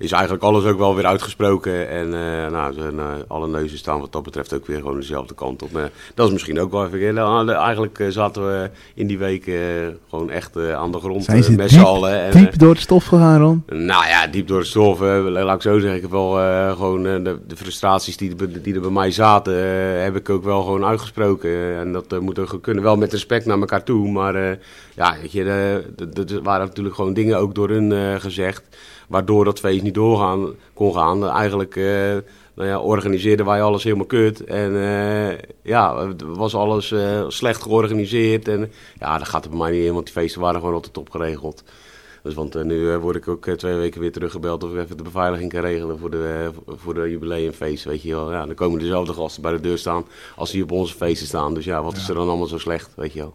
is 0.00 0.12
eigenlijk 0.12 0.42
alles 0.44 0.64
ook 0.64 0.78
wel 0.78 0.94
weer 0.94 1.06
uitgesproken. 1.06 1.88
En 1.88 2.06
eh, 2.14 2.50
nou, 2.50 2.72
zijn, 2.74 2.98
eh, 2.98 3.06
alle 3.28 3.48
neuzen 3.48 3.78
staan 3.78 4.00
wat 4.00 4.12
dat 4.12 4.22
betreft 4.22 4.54
ook 4.54 4.66
weer 4.66 4.76
gewoon 4.76 5.00
dezelfde 5.00 5.34
kant 5.34 5.62
op. 5.62 5.72
Maar 5.72 5.90
dat 6.14 6.26
is 6.26 6.32
misschien 6.32 6.60
ook 6.60 6.70
wel 6.70 6.86
even... 6.86 7.14
Nou, 7.14 7.50
eigenlijk 7.50 7.98
eh, 7.98 8.08
zaten 8.08 8.46
we 8.46 8.70
in 8.94 9.06
die 9.06 9.18
week 9.18 9.50
gewoon 10.08 10.30
echt 10.30 10.56
aan 10.56 10.92
de 10.92 10.98
grond 10.98 11.24
Zijn 11.24 11.42
ze 11.44 11.52
met 11.52 11.70
z'n 11.70 11.76
diep- 11.76 11.84
allen. 11.86 12.20
En, 12.20 12.30
Diep 12.30 12.58
door 12.58 12.70
het 12.72 12.80
stof 12.80 13.04
gegaan, 13.04 13.40
Ron. 13.40 13.62
nou 13.66 14.06
ja, 14.06 14.26
diep 14.26 14.48
door 14.48 14.60
de 14.60 14.66
stof. 14.66 15.00
laat 15.00 15.54
ik 15.56 15.62
zo 15.62 15.78
zeggen. 15.78 15.96
Ik 15.96 16.02
heb 16.02 16.10
wel 16.10 16.30
gewoon 16.74 17.02
de, 17.02 17.38
de 17.46 17.56
frustraties 17.56 18.16
die, 18.16 18.32
er- 18.38 18.62
die 18.62 18.74
er 18.74 18.80
bij 18.80 18.90
mij 18.90 19.10
zaten, 19.10 19.54
heb 20.02 20.16
ik 20.16 20.30
ook 20.30 20.44
wel 20.44 20.62
gewoon 20.62 20.84
uitgesproken. 20.84 21.76
En 21.78 21.92
dat 21.92 22.20
moet 22.20 22.38
ook 22.38 22.58
kunnen. 22.62 22.82
Wel 22.84 22.96
met 22.96 23.12
respect 23.12 23.46
naar 23.46 23.58
elkaar 23.58 23.82
toe. 23.84 24.10
Maar 24.10 24.58
ja, 24.94 25.16
weet 25.22 25.32
je, 25.32 25.44
de- 25.44 25.84
de- 26.08 26.24
de- 26.24 26.34
er 26.34 26.42
waren 26.42 26.66
natuurlijk 26.66 26.94
gewoon 26.94 27.14
dingen 27.14 27.38
ook 27.38 27.54
door 27.54 27.68
hun 27.68 28.20
gezegd. 28.20 28.62
Waardoor 29.10 29.44
dat 29.44 29.60
feest 29.60 29.82
niet 29.82 29.94
doorgaan 29.94 30.54
kon 30.74 30.94
gaan. 30.94 31.28
Eigenlijk 31.28 31.76
eh, 31.76 32.16
nou 32.54 32.68
ja, 32.68 32.80
organiseerden 32.80 33.46
wij 33.46 33.62
alles 33.62 33.84
helemaal 33.84 34.06
kut. 34.06 34.44
En 34.44 34.76
eh, 34.76 35.38
ja, 35.62 36.14
was 36.26 36.54
alles 36.54 36.92
eh, 36.92 37.24
slecht 37.28 37.62
georganiseerd. 37.62 38.48
En 38.48 38.72
ja, 38.98 39.18
dat 39.18 39.28
gaat 39.28 39.44
er 39.44 39.50
bij 39.50 39.58
mij 39.58 39.70
niet 39.70 39.84
in, 39.84 39.92
want 39.92 40.04
die 40.04 40.14
feesten 40.14 40.40
waren 40.40 40.60
gewoon 40.60 40.74
altijd 40.74 40.98
opgeregeld. 40.98 41.64
Dus 42.22 42.34
want 42.34 42.54
eh, 42.54 42.62
nu 42.62 42.92
eh, 42.92 42.98
word 42.98 43.16
ik 43.16 43.28
ook 43.28 43.46
eh, 43.46 43.54
twee 43.54 43.74
weken 43.74 44.00
weer 44.00 44.12
teruggebeld 44.12 44.64
of 44.64 44.70
ik 44.72 44.78
even 44.78 44.96
de 44.96 45.02
beveiliging 45.02 45.52
kan 45.52 45.60
regelen 45.60 45.98
voor 45.98 46.10
de, 46.10 46.50
eh, 46.66 46.74
voor 46.76 46.94
de 46.94 47.10
jubileumfeest. 47.10 47.84
Weet 47.84 48.02
je 48.02 48.14
wel. 48.14 48.32
Ja, 48.32 48.46
dan 48.46 48.54
komen 48.54 48.80
dezelfde 48.80 49.12
gasten 49.12 49.42
bij 49.42 49.52
de 49.52 49.60
deur 49.60 49.78
staan 49.78 50.04
als 50.36 50.50
die 50.50 50.62
op 50.62 50.70
onze 50.70 50.94
feesten 50.94 51.26
staan. 51.26 51.54
Dus 51.54 51.64
ja, 51.64 51.82
wat 51.82 51.96
is 51.96 52.08
er 52.08 52.14
dan 52.14 52.28
allemaal 52.28 52.46
zo 52.46 52.58
slecht, 52.58 52.90
weet 52.96 53.12
je 53.12 53.18
wel. 53.18 53.34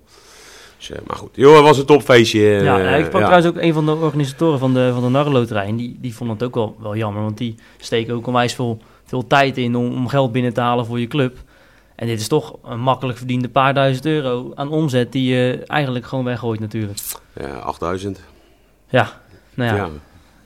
Dus, 0.87 0.97
eh, 0.97 1.03
maar 1.07 1.15
goed, 1.17 1.29
joh, 1.33 1.53
het 1.55 1.63
was 1.63 1.77
een 1.77 1.85
topfeestje. 1.85 2.39
Ja, 2.41 2.79
eh, 2.79 2.99
ik 2.99 3.05
sprak 3.05 3.21
ja. 3.21 3.27
trouwens 3.27 3.47
ook 3.47 3.63
een 3.63 3.73
van 3.73 3.85
de 3.85 3.91
organisatoren 3.91 4.59
van 4.59 4.73
de, 4.73 4.89
van 4.93 5.03
de 5.03 5.09
Narrenloterij. 5.09 5.65
En 5.65 5.75
die, 5.75 5.97
die 6.01 6.15
vond 6.15 6.29
het 6.31 6.43
ook 6.43 6.55
wel, 6.55 6.75
wel 6.79 6.95
jammer, 6.95 7.21
want 7.21 7.37
die 7.37 7.55
steken 7.77 8.13
ook 8.13 8.27
onwijs 8.27 8.53
veel, 8.53 8.77
veel 9.05 9.27
tijd 9.27 9.57
in 9.57 9.75
om, 9.75 9.93
om 9.93 10.07
geld 10.07 10.31
binnen 10.31 10.53
te 10.53 10.61
halen 10.61 10.85
voor 10.85 10.99
je 10.99 11.07
club. 11.07 11.37
En 11.95 12.07
dit 12.07 12.19
is 12.19 12.27
toch 12.27 12.55
een 12.65 12.79
makkelijk 12.79 13.17
verdiende 13.17 13.49
paar 13.49 13.73
duizend 13.73 14.05
euro 14.05 14.51
aan 14.55 14.69
omzet 14.69 15.11
die 15.11 15.33
je 15.33 15.63
eigenlijk 15.67 16.05
gewoon 16.05 16.25
weggooit 16.25 16.59
natuurlijk. 16.59 16.99
Ja, 17.39 17.47
8000. 17.55 18.19
Ja, 18.89 19.09
nou 19.53 19.69
ja, 19.69 19.75
Ja. 19.75 19.89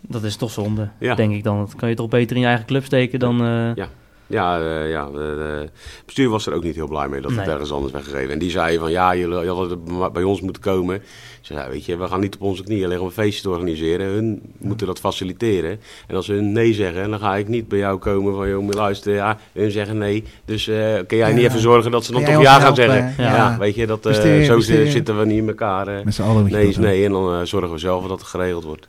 dat 0.01 0.23
is 0.23 0.35
toch 0.35 0.51
zonde, 0.51 0.89
Ja. 0.99 1.15
denk 1.15 1.33
ik 1.33 1.43
dan. 1.43 1.57
Dat 1.59 1.75
kan 1.75 1.89
je 1.89 1.95
toch 1.95 2.09
beter 2.09 2.35
in 2.35 2.41
je 2.41 2.47
eigen 2.47 2.65
club 2.65 2.85
steken 2.85 3.19
dan... 3.19 3.41
eh, 3.41 3.75
Ja. 3.75 3.87
Ja, 4.29 4.59
eh, 4.59 4.89
ja 4.89 5.05
de- 5.05 5.57
het 5.61 6.05
bestuur 6.05 6.29
was 6.29 6.45
er 6.45 6.53
ook 6.53 6.63
niet 6.63 6.75
heel 6.75 6.87
blij 6.87 7.07
mee 7.07 7.21
dat 7.21 7.31
het 7.31 7.39
Nee. 7.39 7.49
ergens 7.49 7.71
anders 7.71 7.93
weggegeven. 7.93 8.31
En 8.33 8.39
die 8.39 8.49
zei 8.51 8.77
van 8.77 8.91
ja, 8.91 9.15
jullie 9.15 9.35
jullie 9.35 9.51
hadden 9.51 10.11
bij 10.13 10.23
ons 10.23 10.41
moeten 10.41 10.61
komen. 10.61 10.95
Ik 10.95 11.01
zei, 11.41 11.69
weet 11.69 11.85
je, 11.85 11.97
we 11.97 12.07
gaan 12.07 12.19
niet 12.19 12.35
op 12.35 12.41
onze 12.41 12.63
knieën 12.63 12.81
liggen 12.87 12.99
om 12.99 13.05
een 13.05 13.11
feestje 13.23 13.41
te 13.41 13.49
organiseren. 13.49 14.05
Hun 14.07 14.41
moeten 14.57 14.87
dat 14.87 14.99
faciliteren. 14.99 15.79
En 16.07 16.15
als 16.15 16.27
hun 16.27 16.51
nee 16.51 16.73
zeggen, 16.73 17.09
dan 17.09 17.19
ga 17.19 17.35
ik 17.35 17.47
niet 17.47 17.67
bij 17.67 17.77
jou 17.79 17.97
komen 17.97 18.35
van 18.35 18.49
joh, 18.49 18.69
luisteren. 18.69 19.17
Ja, 19.17 19.37
hun 19.53 19.71
zeggen 19.71 19.97
nee. 19.97 20.23
Dus 20.45 20.67
eh 20.67 20.93
kun 21.07 21.17
jij 21.17 21.33
niet 21.33 21.45
even 21.45 21.59
zorgen 21.59 21.91
dat 21.91 22.05
ze 22.05 22.11
dan 22.11 22.23
toch 22.23 22.41
ja 22.41 22.59
gaan 22.59 22.75
zeggen? 22.75 23.13
Ja. 23.17 23.35
Ja, 23.35 23.57
weet 23.59 23.75
je, 23.75 23.85
dat, 23.87 23.97
eh, 24.05 24.11
Bestuur, 24.11 24.43
zo 24.45 24.55
bestuur. 24.55 24.87
zitten 24.87 25.17
we 25.19 25.25
niet 25.25 25.37
in 25.41 25.47
elkaar. 25.47 25.87
eh. 25.87 26.03
Met 26.03 26.13
z'n 26.13 26.21
allen 26.21 26.51
nee 26.51 26.67
is 26.67 26.77
nee. 26.77 27.05
En 27.05 27.11
dan 27.11 27.33
eh, 27.39 27.45
zorgen 27.45 27.71
we 27.71 27.77
zelf 27.77 28.07
dat 28.07 28.19
het 28.19 28.27
geregeld 28.27 28.63
wordt. 28.63 28.87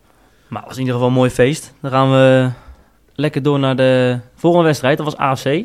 Maar 0.48 0.58
het 0.58 0.68
was 0.68 0.74
in 0.78 0.80
ieder 0.84 0.94
geval 0.94 1.10
een 1.10 1.16
mooi 1.18 1.30
feest. 1.30 1.72
Dan 1.80 1.90
gaan 1.90 2.10
we 2.10 2.48
lekker 3.20 3.42
door 3.42 3.58
naar 3.58 3.76
de 3.76 4.18
volgende 4.34 4.66
wedstrijd. 4.66 4.96
Dat 4.96 5.06
was 5.06 5.16
AFC. 5.16 5.64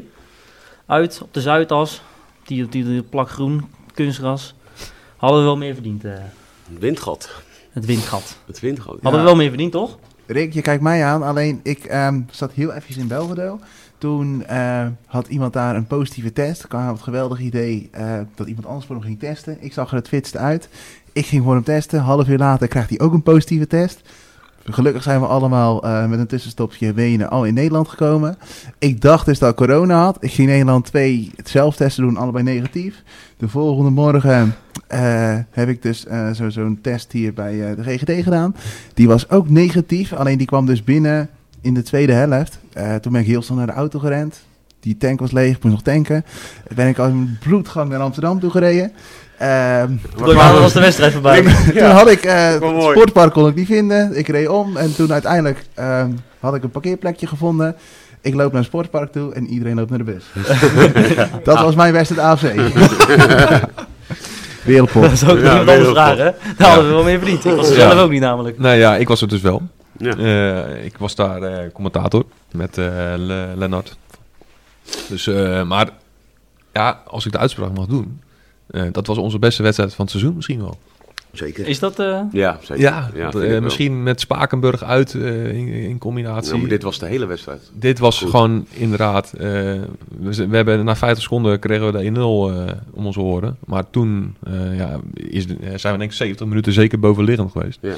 Uit 0.86 1.22
op 1.22 1.34
de 1.34 1.42
Zuidas. 1.42 2.02
Die, 2.44 2.68
die, 2.68 2.84
die 2.84 3.02
plak 3.02 3.30
groen, 3.30 3.66
kunstgras. 3.94 4.56
Hadden 5.18 5.40
we 5.40 5.46
wel 5.46 5.58
meer 5.58 5.74
verdiend, 5.74 6.06
eh, 6.06 6.14
Het 6.70 6.80
windgat. 6.80 7.30
het 7.72 7.86
windgat. 7.86 8.38
Het 8.46 8.60
windgat. 8.60 8.98
Hadden 9.02 9.20
we 9.22 9.26
wel 9.26 9.36
meer 9.36 9.50
verdiend, 9.50 9.72
toch? 9.72 9.98
Rick, 10.26 10.54
je 10.54 10.62
kijkt 10.62 10.84
mij 10.84 11.04
aan. 11.04 11.24
Alleen 11.24 11.60
ik 11.64 11.84
ehm, 11.86 12.22
zat 12.32 12.52
heel 12.52 12.74
even 12.74 13.00
in 13.02 13.08
Belvedere. 13.08 13.58
Toen 13.98 14.46
eh, 14.46 14.88
had 15.06 15.28
iemand 15.28 15.54
daar 15.54 15.76
een 15.76 15.88
positieve 15.88 16.34
test. 16.34 16.64
Ik 16.64 16.72
had 16.72 16.92
het 16.92 17.02
geweldig 17.02 17.40
idee 17.40 17.90
eh, 17.92 18.20
dat 18.36 18.48
iemand 18.48 18.66
anders 18.66 18.86
voor 18.86 18.96
hem 18.96 19.06
ging 19.06 19.20
testen. 19.20 19.58
Ik 19.60 19.74
zag 19.74 19.90
er 19.90 19.96
het 19.96 20.08
fitste 20.08 20.38
uit. 20.38 20.70
Ik 21.14 21.26
ging 21.26 21.44
voor 21.44 21.54
hem 21.54 21.64
testen. 21.64 22.00
Half 22.00 22.28
uur 22.28 22.38
later 22.38 22.68
krijgt 22.68 22.90
hij 22.90 23.00
ook 23.00 23.14
een 23.14 23.24
positieve 23.24 23.68
test. 23.68 24.02
Gelukkig 24.70 25.04
zijn 25.04 25.20
we 25.20 25.26
allemaal 25.28 25.84
eh, 25.84 26.06
met 26.08 26.20
een 26.20 26.28
tussenstopje 26.28 26.94
Wenen 26.94 27.30
al 27.30 27.46
in 27.46 27.54
Nederland 27.54 27.88
gekomen. 27.88 28.38
Ik 28.80 29.02
dacht 29.02 29.26
dus 29.26 29.40
dat 29.40 29.50
ik 29.50 29.56
corona 29.56 30.04
had. 30.04 30.18
Ik 30.20 30.32
ging 30.32 30.48
in 30.48 30.54
Nederland 30.54 30.86
twee 30.86 31.32
zelftesten 31.44 32.04
doen, 32.04 32.18
allebei 32.18 32.44
negatief. 32.44 33.04
De 33.38 33.48
volgende 33.48 33.90
morgen 33.90 34.56
eh, 34.88 35.38
heb 35.52 35.70
ik 35.70 35.82
dus 35.82 36.06
eh, 36.06 36.32
zo- 36.32 36.50
zo'n 36.50 36.80
test 36.82 37.12
hier 37.12 37.34
bij 37.34 37.76
de 37.76 37.84
GGD 37.84 38.24
gedaan. 38.24 38.56
Die 38.94 39.08
was 39.08 39.30
ook 39.30 39.50
negatief, 39.50 40.14
alleen 40.14 40.38
die 40.38 40.48
kwam 40.48 40.66
dus 40.66 40.84
binnen 40.84 41.30
in 41.62 41.74
de 41.74 41.84
tweede 41.84 42.14
helft. 42.14 42.60
Toen 43.02 43.12
ben 43.12 43.22
ik 43.22 43.28
heel 43.28 43.42
snel 43.42 43.58
naar 43.58 43.68
de 43.68 43.74
auto 43.74 44.00
gerend. 44.00 44.42
Die 44.80 44.98
tank 44.98 45.20
was 45.20 45.32
leeg, 45.32 45.56
ik 45.56 45.64
moest 45.64 45.76
nog 45.76 45.84
tanken. 45.84 46.26
Ben 46.76 46.88
ik 46.88 46.98
al 47.00 47.08
in 47.08 47.38
bloedgang 47.40 47.90
naar 47.90 48.00
Amsterdam 48.00 48.40
toe 48.40 48.50
gereden. 48.50 48.92
Ehm, 49.38 49.92
Toen 50.18 50.36
was 50.36 50.74
de 50.74 50.80
wedstrijd 50.80 51.14
voorbij. 51.14 51.42
toen 51.76 51.84
had 51.90 52.10
ik 52.10 52.24
eh, 52.26 52.48
het 52.50 52.64
sportpark 52.64 53.34
kon 53.34 53.48
ik 53.48 53.56
niet 53.56 53.68
vinden. 53.68 54.18
Ik 54.18 54.28
reed 54.28 54.48
om 54.48 54.78
en 54.78 54.96
toen 54.96 55.12
uiteindelijk 55.14 55.66
ehm, 55.74 56.10
had 56.40 56.56
ik 56.56 56.64
een 56.64 56.70
parkeerplekje 56.72 57.28
gevonden. 57.28 57.76
Ik 58.22 58.34
loop 58.34 58.48
naar 58.52 58.62
het 58.62 58.70
sportpark 58.70 59.12
toe 59.12 59.34
en 59.34 59.48
iedereen 59.48 59.76
loopt 59.76 59.90
naar 59.90 59.98
de 59.98 60.04
bus. 60.04 60.24
dat 61.44 61.60
was 61.62 61.76
mijn 61.76 61.94
wedstrijd 61.94 62.22
AFC. 62.28 62.54
Wereldpot. 64.64 65.02
Dat 65.02 65.12
is 65.12 65.24
ook 65.24 65.30
Ja, 65.30 65.36
iemand 65.36 65.60
anders 65.60 65.66
wereldpot. 65.78 65.96
vragen. 65.96 66.26
hè? 66.26 66.32
Daar 66.58 66.68
hadden 66.68 66.88
we 66.88 66.94
wel 66.94 67.04
meer 67.04 67.18
verdiend. 67.18 67.46
Ik 67.46 67.56
was 67.56 67.70
er 67.70 67.78
Ja. 67.78 67.90
zelf 67.90 68.02
ook 68.02 68.10
niet 68.12 68.22
namelijk. 68.22 68.60
Nou 68.60 68.76
ja, 68.76 68.96
ik 68.96 69.08
was 69.08 69.22
er 69.22 69.28
dus 69.28 69.42
wel. 69.42 69.62
Ja. 69.98 70.16
Eh, 70.18 70.86
ik 70.86 70.98
was 70.98 71.16
daar 71.16 71.42
eh, 71.42 71.72
commentator 71.74 72.24
met 72.52 72.78
eh 72.78 72.86
Le- 73.16 73.54
Lennart. 73.56 73.98
Dus, 75.08 75.28
eh, 75.28 75.64
maar 75.64 75.90
ja, 76.74 77.00
als 77.08 77.26
ik 77.26 77.32
de 77.32 77.38
uitspraak 77.38 77.72
mag 77.78 77.86
doen, 77.86 78.22
dat 78.92 79.08
was 79.08 79.18
onze 79.18 79.40
beste 79.40 79.64
wedstrijd 79.64 79.94
van 79.94 80.06
het 80.06 80.14
seizoen 80.14 80.36
misschien 80.36 80.60
wel. 80.60 80.78
Zeker. 81.32 81.68
Is 81.68 81.80
dat... 81.80 82.00
eh, 82.00 82.22
Ja, 82.32 82.58
zeker. 82.62 82.84
Ja, 82.84 83.10
eh, 83.16 83.32
wel. 83.32 83.62
misschien 83.62 84.04
met 84.04 84.20
Spakenburg 84.20 84.84
uit 84.84 85.14
eh, 85.14 85.48
in, 85.54 85.68
in 85.68 85.98
combinatie. 85.98 86.54
Ja, 86.54 86.60
maar 86.60 86.70
dit 86.70 86.84
was 86.84 87.00
de 87.00 87.06
hele 87.06 87.26
wedstrijd. 87.26 87.72
Dit 87.74 88.00
was 88.00 88.18
Goed. 88.20 88.30
gewoon 88.30 88.66
inderdaad. 88.74 89.34
eh, 89.34 89.42
we, 90.20 90.48
we 90.48 90.56
hebben 90.56 90.86
na 90.86 90.96
50 90.96 91.24
seconden 91.24 91.60
kregen 91.60 91.86
we 91.94 92.00
de 92.02 92.10
1-0 92.10 92.14
eh, 92.16 92.74
om 92.92 93.06
onze 93.06 93.20
oren. 93.20 93.58
Maar 93.66 93.90
toen 93.90 94.36
eh, 94.44 94.78
ja, 94.78 95.00
is 95.14 95.46
eh, 95.48 95.54
zijn 95.76 95.94
we 95.94 96.00
denk 96.00 96.12
ik 96.12 96.18
70 96.18 96.48
minuten 96.48 96.74
zeker 96.74 97.00
bovenliggend 97.00 97.52
geweest. 97.52 97.80
Ja. 97.82 97.94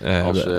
Eh, 0.00 0.24
Als 0.26 0.44
eh 0.44 0.52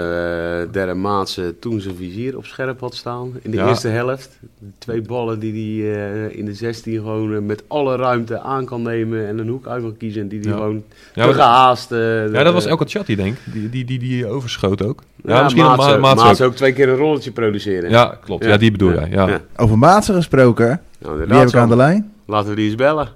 Derre 0.71 0.93
Maatse 0.93 1.55
toen 1.59 1.81
zijn 1.81 1.95
vizier 1.95 2.37
op 2.37 2.45
scherp 2.45 2.79
had 2.79 2.95
staan 2.95 3.31
in 3.41 3.51
de 3.51 3.57
Ja. 3.57 3.67
eerste 3.67 3.87
helft. 3.87 4.39
Twee 4.77 5.01
ballen 5.01 5.39
die 5.39 5.83
hij 5.83 5.93
eh, 6.29 6.37
in 6.37 6.45
de 6.45 6.53
16 6.53 6.93
gewoon 6.95 7.45
met 7.45 7.63
alle 7.67 7.95
ruimte 7.95 8.39
aan 8.39 8.65
kan 8.65 8.81
nemen 8.81 9.27
en 9.27 9.37
een 9.37 9.47
hoek 9.47 9.67
uit 9.67 9.81
kan 9.81 9.97
kiezen. 9.97 10.21
En 10.21 10.27
die 10.27 10.39
hij 10.39 10.49
Ja. 10.49 10.55
gewoon 10.57 10.83
ja, 11.13 11.27
te 11.27 11.33
gehaast... 11.33 11.91
eh, 11.91 12.31
ja, 12.33 12.43
dat 12.43 12.53
was 12.53 12.65
Elke 12.65 12.85
Chatty 12.87 13.15
denk 13.15 13.37
ik. 13.45 13.53
Die, 13.53 13.69
die, 13.69 13.85
die, 13.85 13.99
die 13.99 14.27
overschoot 14.27 14.83
ook. 14.85 15.01
Ja, 15.23 15.35
Ja, 15.35 15.43
misschien 15.43 15.63
Maatse, 15.63 15.89
Ma- 15.89 15.97
Maatse 15.97 16.25
Maatse 16.25 16.43
ook. 16.43 16.49
ook 16.49 16.55
twee 16.55 16.73
keer 16.73 16.89
een 16.89 16.95
rolletje 16.97 17.31
produceren. 17.31 17.89
Ja, 17.89 18.17
klopt. 18.25 18.45
Ja, 18.45 18.57
die 18.57 18.71
bedoel 18.71 18.93
jij. 18.93 19.07
Ja. 19.11 19.27
Ja. 19.27 19.41
Over 19.55 19.77
Maatsen 19.77 20.15
gesproken, 20.15 20.81
Nou, 20.99 21.25
die 21.27 21.37
heb 21.37 21.47
ik 21.47 21.55
aan 21.55 21.69
de 21.69 21.75
lijn. 21.75 22.11
Laten 22.25 22.49
we 22.49 22.55
die 22.55 22.65
eens 22.65 22.75
bellen. 22.75 23.07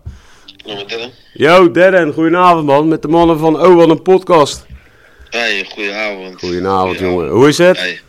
Yo, 1.34 1.72
Darren, 1.72 2.14
goedenavond 2.14 2.66
man. 2.66 2.88
Met 2.88 3.02
de 3.02 3.08
mannen 3.08 3.38
van 3.40 3.62
Oh, 3.62 3.76
wat 3.76 3.90
een 3.90 4.02
podcast. 4.02 4.65
Hey, 5.36 5.66
goedenavond. 5.70 6.40
Goedenavond, 6.40 7.00
jongen. 7.00 7.28
Hoe 7.30 7.48
is 7.48 7.58
het? 7.58 7.78
Hey. 7.78 8.00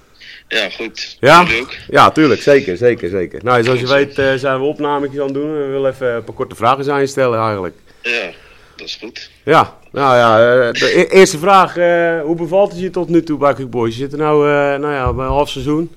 Ja, 0.48 0.70
goed. 0.70 1.16
Ja? 1.20 1.46
Ja, 1.90 2.10
tuurlijk. 2.10 2.42
Zeker, 2.42 2.76
zeker, 2.76 3.08
zeker. 3.08 3.44
Nou, 3.44 3.62
zoals 3.62 3.80
je 3.80 3.86
weet 3.88 4.18
eh, 4.18 4.34
zijn 4.34 4.58
we 4.58 4.64
opnametjes 4.64 5.18
aan 5.20 5.24
het 5.26 5.34
doen. 5.34 5.52
We 5.58 5.66
willen 5.66 5.92
even 5.92 6.14
een 6.14 6.24
paar 6.24 6.34
korte 6.34 6.54
vragen 6.54 6.92
aan 6.92 7.00
je 7.00 7.06
stellen 7.06 7.38
eigenlijk. 7.38 7.74
Ja, 8.02 8.30
dat 8.76 8.86
is 8.86 8.94
goed. 9.00 9.30
Ja, 9.44 9.76
nou 9.92 10.16
ja, 10.16 10.38
eh, 10.66 10.72
de 10.72 10.98
e- 10.98 11.16
eerste 11.18 11.38
vraag. 11.38 11.76
eh, 11.76 12.20
hoe 12.20 12.36
bevalt 12.36 12.70
het 12.72 12.80
je 12.80 12.90
tot 12.90 13.08
nu 13.08 13.22
toe 13.22 13.38
bij 13.38 13.68
Boys? 13.68 13.94
Je 13.94 14.00
zit 14.00 14.12
er 14.12 14.18
nou, 14.18 14.46
nou 14.78 14.92
ja, 14.94 15.12
bij 15.12 15.24
een 15.24 15.30
half 15.30 15.48
seizoen. 15.48 15.94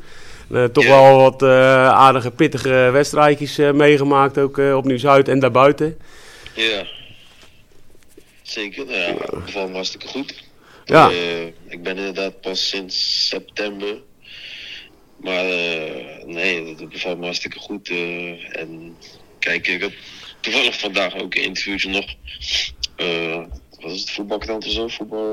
Toch 0.72 0.84
Ja. 0.84 0.90
wel 0.90 1.18
wat 1.22 1.44
aardige, 1.94 2.32
pittige 2.32 2.90
wedstrijdjes 2.92 3.58
meegemaakt. 3.58 4.38
Ook 4.38 4.58
op 4.58 4.86
Nieuw-Zuid 4.86 5.28
en 5.28 5.40
daarbuiten. 5.40 5.98
Ja. 6.54 6.84
Zeker, 8.42 8.86
nou 8.86 8.98
ja, 8.98 9.14
bevalt 9.46 9.68
me 9.70 9.74
hartstikke 9.76 10.08
goed. 10.08 10.44
Ja. 10.90 11.10
Eh, 11.10 11.46
ik 11.46 11.84
ben 11.84 11.98
inderdaad 11.98 12.42
pas 12.42 12.70
sinds 12.70 13.28
september. 13.28 14.02
Maar 15.22 15.46
eh, 15.46 16.26
nee, 16.26 16.76
dat 16.76 16.90
bevalt 16.90 17.18
me 17.18 17.24
hartstikke 17.24 17.60
goed. 17.60 17.90
eh, 17.90 18.60
en 18.60 18.96
kijk, 19.40 19.68
ik 19.68 19.82
had 19.82 19.92
toevallig 20.40 20.80
vandaag 20.80 21.16
ook 21.18 21.36
een 21.36 21.44
interviewtje 21.44 21.90
nog. 21.90 22.06
Eh 22.96 23.42
wat 23.82 23.92
is 23.92 24.00
het, 24.00 24.10
voetbalkrant 24.12 24.66
of 24.66 24.72
zo? 24.72 24.88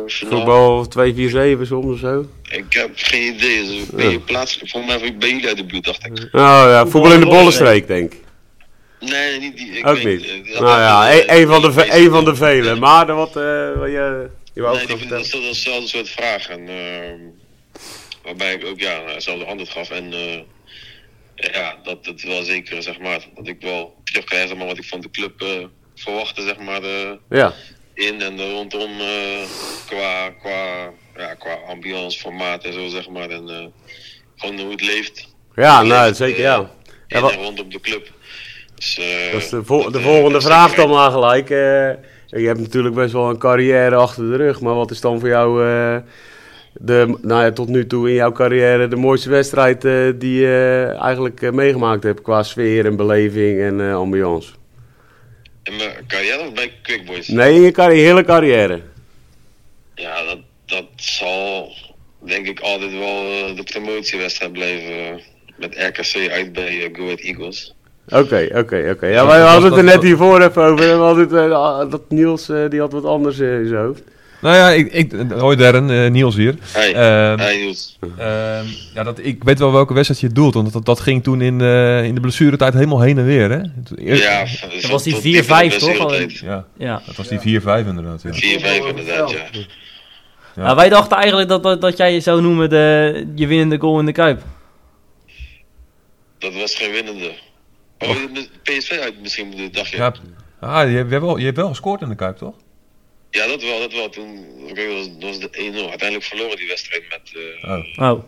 Voetbal 0.06 0.86
2-4-7 0.86 1.66
soms 1.66 1.92
of 1.92 1.98
zo. 1.98 2.26
Ik 2.50 2.72
heb 2.72 2.90
geen 2.94 3.34
idee. 3.34 3.66
Dus 3.66 3.86
ben 3.86 4.10
je 4.10 4.20
plaatselijk? 4.20 4.70
Volgens 4.70 5.00
mij 5.00 5.16
bij 5.16 5.28
jullie 5.30 5.48
uit 5.48 5.56
de 5.56 5.64
buurt, 5.64 5.84
dacht 5.84 6.06
ik. 6.06 6.18
Oh 6.18 6.30
ja, 6.32 6.86
voetbal 6.86 7.12
in 7.12 7.20
de 7.20 7.26
bollenstreek 7.26 7.86
denk 7.86 8.12
ik. 8.12 8.24
Nee, 9.00 9.38
niet 9.40 9.56
die. 9.56 9.70
Ik 9.70 9.86
Ook 9.86 9.98
weet 9.98 10.20
niet. 10.20 10.58
Nou 10.60 10.66
ja, 10.80 11.10
even, 11.10 11.30
een, 11.34 11.40
een 11.40 11.46
van 11.48 11.62
de, 11.62 11.72
ve- 11.72 11.96
een 11.96 12.10
van 12.10 12.24
de 12.24 12.34
vele. 12.34 12.74
Maar 12.74 13.06
wat, 13.14 13.36
eh, 13.36 13.72
wat 13.78 13.88
je, 13.90 14.28
je 14.54 14.60
wou 14.62 14.76
Nee, 14.76 14.86
dat 14.86 14.98
vertellen. 14.98 15.22
is 15.24 15.30
dat 15.30 15.42
hetzelfde 15.42 15.88
soort 15.88 16.08
vraag. 16.08 16.48
En, 16.48 16.68
ehm, 16.68 17.20
waarbij 18.22 18.54
ik 18.54 18.64
ook 18.66 18.80
ja, 18.80 19.02
hetzelfde 19.06 19.44
antwoord 19.44 19.70
gaf. 19.70 19.90
En 19.90 20.12
eh, 20.12 20.40
ja, 21.52 21.76
dat 21.82 22.06
het 22.06 22.22
wel 22.22 22.42
zeker, 22.42 22.82
zeg 22.82 22.98
maar, 22.98 23.26
dat 23.34 23.46
ik 23.48 23.56
wel 23.60 23.94
terugkrijg 24.04 24.48
zeg 24.48 24.56
maar, 24.56 24.66
wat 24.66 24.78
ik 24.78 24.84
van 24.84 25.00
de 25.00 25.10
club 25.10 25.42
eh, 25.42 25.64
verwachtte, 25.94 26.42
zeg 26.42 26.58
maar, 26.58 26.82
Ja, 27.28 27.54
in 27.94 28.20
en 28.22 28.50
rondom 28.50 28.90
qua, 29.86 30.30
qua, 30.30 30.90
ja, 31.16 31.34
qua 31.34 31.54
ambiance, 31.68 32.18
formaat 32.18 32.64
en 32.64 32.72
zo, 32.72 32.88
zeg 32.88 33.08
maar. 33.08 33.30
En 33.30 33.72
gewoon 34.36 34.60
hoe 34.60 34.70
het 34.70 34.80
leeft. 34.80 35.28
ja 35.54 35.82
nou, 35.82 36.04
leeft, 36.04 36.16
zeker 36.16 36.40
ja. 36.42 36.70
Wat- 37.08 37.32
en 37.32 37.38
rondom 37.38 37.70
de 37.70 37.80
club. 37.80 38.14
Dus, 38.76 38.98
eh, 38.98 39.32
Dat 39.32 39.40
is 39.42 39.48
de, 39.48 39.62
dat, 39.66 39.92
de 39.92 40.00
volgende 40.00 40.40
vraag 40.40 40.74
dan 40.74 40.88
maar 40.90 41.10
gelijk. 41.10 41.50
eh. 41.50 41.90
je 42.40 42.46
hebt 42.46 42.60
natuurlijk 42.60 42.94
best 42.94 43.12
wel 43.12 43.30
een 43.30 43.38
carrière 43.38 43.94
achter 43.94 44.30
de 44.30 44.36
rug. 44.36 44.60
Maar 44.60 44.74
wat 44.74 44.90
is 44.90 45.00
dan 45.00 45.20
voor 45.20 45.28
jou 45.28 45.66
eh, 45.66 45.96
de, 46.72 47.18
nou 47.22 47.42
ja, 47.44 47.52
tot 47.52 47.68
nu 47.68 47.86
toe 47.86 48.08
in 48.08 48.14
jouw 48.14 48.32
carrière 48.32 48.88
de 48.88 48.96
mooiste 48.96 49.30
wedstrijd 49.30 49.82
die 50.20 50.40
je 50.40 50.96
eigenlijk 51.00 51.52
meegemaakt 51.52 52.02
hebt 52.02 52.22
qua 52.22 52.42
sfeer 52.42 52.86
en 52.86 52.96
beleving 52.96 53.60
en 53.60 53.80
ambiance? 53.94 54.52
In 55.62 55.76
mijn 55.76 55.90
carrière 56.08 56.46
of 56.46 56.52
bij 56.52 56.72
Quick 56.82 57.04
Boys? 57.06 57.28
Nee, 57.28 57.54
in 57.54 57.60
je 57.60 57.70
carri- 57.70 58.00
hele 58.00 58.24
carrière. 58.24 58.80
Ja, 59.94 60.24
dat, 60.24 60.38
dat 60.66 60.84
zal 60.96 61.72
denk 62.18 62.46
ik 62.46 62.60
altijd 62.60 62.92
wel 62.92 63.54
de 63.54 63.62
promotiewedstrijd 63.64 64.52
blijven. 64.52 65.20
met 65.56 65.74
RKC 65.76 66.30
uit 66.30 66.52
bij 66.52 66.90
Go 66.92 67.02
Ahead 67.04 67.20
Eagles. 67.20 67.74
Oké, 68.08 68.48
oké, 68.54 68.88
oké. 68.94 69.06
Ja, 69.06 69.26
wij 69.26 69.38
dat 69.38 69.48
hadden 69.48 69.70
het 69.70 69.78
er 69.78 69.84
dat- 69.84 69.94
net 69.94 70.02
hiervoor 70.02 70.40
even 70.42 70.62
over. 70.62 70.76
We 70.98 71.02
hadden 71.04 71.24
het, 71.24 71.32
eh, 71.50 71.90
dat 71.90 72.02
Niels 72.08 72.48
eh, 72.48 72.68
die 72.68 72.80
had 72.80 72.92
wat 72.92 73.04
anders 73.04 73.38
eh, 73.38 73.58
in 73.60 73.66
zijn 73.68 73.80
hoofd. 73.84 74.02
Nou 74.40 74.56
ja, 74.56 74.68
ik, 74.70 74.92
ik, 74.92 75.12
hoi 75.38 75.56
Darren, 75.56 76.12
Niels 76.12 76.36
hier. 76.36 76.54
Hey, 76.72 76.94
Ehm, 76.94 77.38
hey 77.38 77.56
Niels. 77.60 77.98
ehm, 78.18 78.64
ja, 78.94 79.02
dat, 79.02 79.18
ik 79.22 79.44
weet 79.44 79.58
wel 79.58 79.72
welke 79.72 79.94
wedstrijd 79.94 80.20
je 80.20 80.28
doelt, 80.32 80.54
want 80.54 80.72
dat, 80.72 80.84
dat 80.84 81.00
ging 81.00 81.22
toen 81.22 81.40
in, 81.40 81.60
eh, 81.60 82.04
in 82.04 82.14
de 82.14 82.20
blessuretijd 82.20 82.74
helemaal 82.74 83.00
heen 83.00 83.18
en 83.18 83.24
weer. 83.24 83.50
Hè? 83.50 83.58
Toen- 83.60 83.98
eer- 84.08 84.16
Ja, 84.16 84.44
Dat 84.80 84.90
was 84.90 85.02
die 85.02 85.16
4-5 85.16 85.76
toch? 85.78 86.14
Ja, 86.40 86.64
Ja. 86.78 87.02
dat 87.06 87.16
was 87.16 87.28
die 87.28 87.40
4-5 87.40 87.86
inderdaad. 87.86 88.22
Ja. 88.22 88.32
4-5 88.32 88.86
inderdaad, 88.88 89.30
ja. 89.30 89.38
Ja. 89.52 90.62
Nou, 90.62 90.76
wij 90.76 90.88
dachten 90.88 91.16
eigenlijk 91.16 91.48
dat, 91.48 91.62
dat, 91.62 91.80
dat 91.80 91.96
jij 91.96 92.12
je 92.12 92.20
zou 92.20 92.42
noemen 92.42 92.70
de, 92.70 93.26
je 93.34 93.46
winnende 93.46 93.78
goal 93.78 93.98
in 93.98 94.06
de 94.06 94.12
Kuip. 94.12 94.42
Dat 96.38 96.54
was 96.54 96.74
geen 96.74 96.92
winnende. 96.92 97.30
Oh, 97.98 98.08
de 98.34 98.48
PSV 98.62 98.98
uit 99.02 99.20
misschien, 99.22 99.68
dacht 99.72 99.88
je? 99.90 99.96
Ja, 99.96 100.12
ah, 100.60 100.90
je, 100.90 100.96
hebt 100.96 101.10
wel, 101.10 101.36
je 101.36 101.44
hebt 101.44 101.56
wel 101.56 101.68
gescoord 101.68 102.00
in 102.00 102.08
de 102.08 102.14
Kuip, 102.14 102.36
toch? 102.36 102.54
Ja, 103.30 103.46
dat 103.46 103.62
wel, 103.62 103.78
dat 103.78 103.92
wel. 103.92 104.08
Toen 104.08 104.44
was, 105.20 105.38
de 105.38 105.48
1-0. 105.52 105.88
Uiteindelijk 105.88 106.22
verloren 106.24 106.56
die 106.56 106.68
wedstrijd 106.68 107.02
met 107.10 107.32
eh, 107.62 108.00
Oh. 108.02 108.10
Oh, 108.12 108.22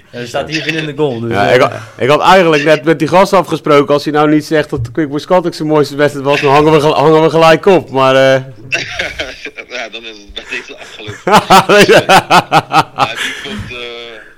3-2. 0.00 0.02
er 0.10 0.26
staat 0.28 0.48
hier 0.48 0.64
winnende 0.64 0.96
goal. 0.96 1.20
Dus, 1.20 1.30
Ja, 1.30 1.48
eh, 1.48 1.54
ik, 1.54 1.60
had, 1.60 1.72
ik 1.98 2.08
had 2.08 2.20
eigenlijk 2.20 2.64
net 2.64 2.84
met 2.84 2.98
die 2.98 3.08
gast 3.08 3.32
afgesproken. 3.32 3.94
Als 3.94 4.04
hij 4.04 4.12
nou 4.12 4.30
niet 4.30 4.44
zegt 4.44 4.70
dat 4.70 4.84
de 4.84 4.92
Quick 4.92 5.08
Boys 5.08 5.22
Scottics 5.22 5.56
zijn 5.56 5.68
mooiste 5.68 5.96
wedstrijd 5.96 6.26
was, 6.26 6.40
dan 6.40 6.52
hangen 6.52 6.72
we, 6.72 6.86
hangen 6.86 7.22
we 7.22 7.30
gelijk 7.30 7.66
op. 7.66 7.90
Maar. 7.90 8.14
eh, 8.14 8.42
ja, 9.68 9.88
dan 9.88 10.02
is 10.04 10.16
het 10.18 10.32
bij 10.34 10.44
deze 10.50 10.76
afgelopen. 10.78 11.22
Ja, 11.92 13.14
die 13.14 13.34
komt, 13.42 13.70
eh, 13.70 13.78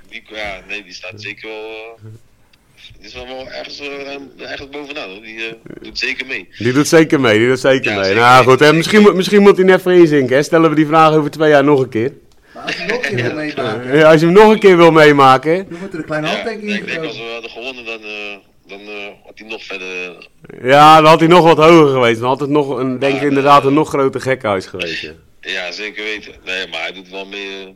die, 0.09 0.23
ja, 0.35 0.59
nee, 0.67 0.83
die 0.83 0.93
staat 0.93 1.21
zeker 1.21 1.49
wel. 1.49 1.99
Die 3.05 3.13
is 3.21 3.27
wel, 3.27 3.35
wel 3.37 3.51
ergens, 3.51 3.79
eh, 3.79 4.51
ergens 4.51 4.69
bovenaan 4.69 5.09
hoor. 5.09 5.21
Die 5.21 5.45
eh, 5.47 5.53
doet 5.81 5.99
zeker 5.99 6.25
mee. 6.25 6.47
die 6.57 6.73
doet 6.73 6.87
zeker 6.87 7.19
mee, 7.19 7.37
die 7.39 7.47
doet 7.47 7.59
zeker 7.59 7.91
Ja, 7.91 7.95
mee. 7.95 8.05
zeker 8.05 8.19
nou 8.21 8.43
goed, 8.43 8.59
hè, 8.59 8.65
zeker 8.65 8.75
misschien, 8.75 9.01
moet- 9.01 9.15
misschien 9.15 9.41
moet 9.41 9.55
hij 9.57 9.65
net 9.65 9.81
voor 9.81 9.93
inzinken. 9.93 10.35
Hè. 10.35 10.43
Stellen 10.43 10.69
we 10.69 10.75
die 10.75 10.87
vraag 10.87 11.13
over 11.13 11.31
twee 11.31 11.49
jaar 11.49 11.63
nog 11.63 11.79
een 11.79 11.89
keer. 11.89 12.13
Maar 12.53 12.63
als 12.63 12.75
je 12.75 12.85
nog 12.87 12.95
een 12.95 13.15
keer 13.15 13.23
wil 13.23 13.33
meemaken, 13.35 13.97
Ja, 13.97 14.11
als 14.11 14.19
je 14.19 14.25
hem 14.25 14.35
nog 14.35 14.51
een 14.51 14.59
keer 14.59 14.77
wil 14.77 14.91
meemaken. 14.91 15.65
dan 15.69 15.79
moet 15.79 15.93
er 15.93 15.99
een 15.99 16.05
kleine 16.05 16.27
handtekening 16.27 16.69
in 16.71 16.77
ik 16.77 16.85
denk 16.87 17.03
als 17.03 17.17
we 17.17 17.29
hadden 17.33 17.49
gewonnen, 17.49 17.85
dan, 17.85 17.99
eh, 18.01 18.37
dan 18.67 18.79
eh, 18.79 19.07
had 19.25 19.33
hij 19.39 19.47
nog 19.47 19.63
verder. 19.63 19.87
Ja, 20.63 20.95
dan 21.01 21.05
had 21.09 21.19
hij 21.19 21.29
nog 21.29 21.43
wat 21.43 21.57
hoger 21.57 21.93
geweest. 21.93 22.19
Dan 22.19 22.29
had 22.29 22.39
het 22.39 22.49
nog, 22.49 22.77
een, 22.77 22.99
denk 22.99 23.15
ik 23.15 23.21
inderdaad, 23.21 23.65
een 23.65 23.73
nog 23.73 23.89
groter 23.89 24.21
gekhuis 24.21 24.65
geweest. 24.65 25.01
ja. 25.01 25.11
ja, 25.41 25.71
zeker 25.71 26.03
weten. 26.03 26.31
Nee, 26.45 26.67
maar 26.67 26.81
hij 26.81 26.93
doet 26.93 27.09
wel 27.09 27.25
mee 27.25 27.75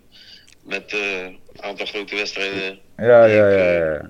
met 0.64 0.84
eh, 0.94 1.22
een 1.24 1.38
aantal 1.64 1.86
grote 1.86 2.16
wedstrijden. 2.16 2.80
Ja, 2.98 3.26
ja, 3.26 3.50
ja, 3.52 3.74
ja. 3.74 4.10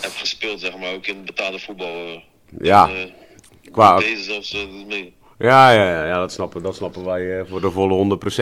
Heb 0.00 0.10
gespeeld, 0.16 0.60
zeg 0.60 0.78
maar, 0.78 0.92
ook 0.94 1.06
in 1.06 1.24
betaalde 1.24 1.58
voetbal. 1.58 1.86
eh. 1.86 2.20
Ja, 2.62 2.88
En, 2.88 2.94
eh, 2.94 3.72
qua, 3.72 3.98
Deze 3.98 4.22
zelfs 4.22 4.54
eh, 4.54 4.60
mee. 4.88 5.12
ja, 5.38 5.70
ja, 5.72 5.84
ja, 5.90 6.06
ja 6.06 6.18
dat, 6.18 6.32
snappen, 6.32 6.62
dat 6.62 6.76
snappen 6.76 7.04
wij 7.04 7.38
eh, 7.38 7.44
voor 7.48 7.60
de 7.60 7.70
volle 7.70 7.94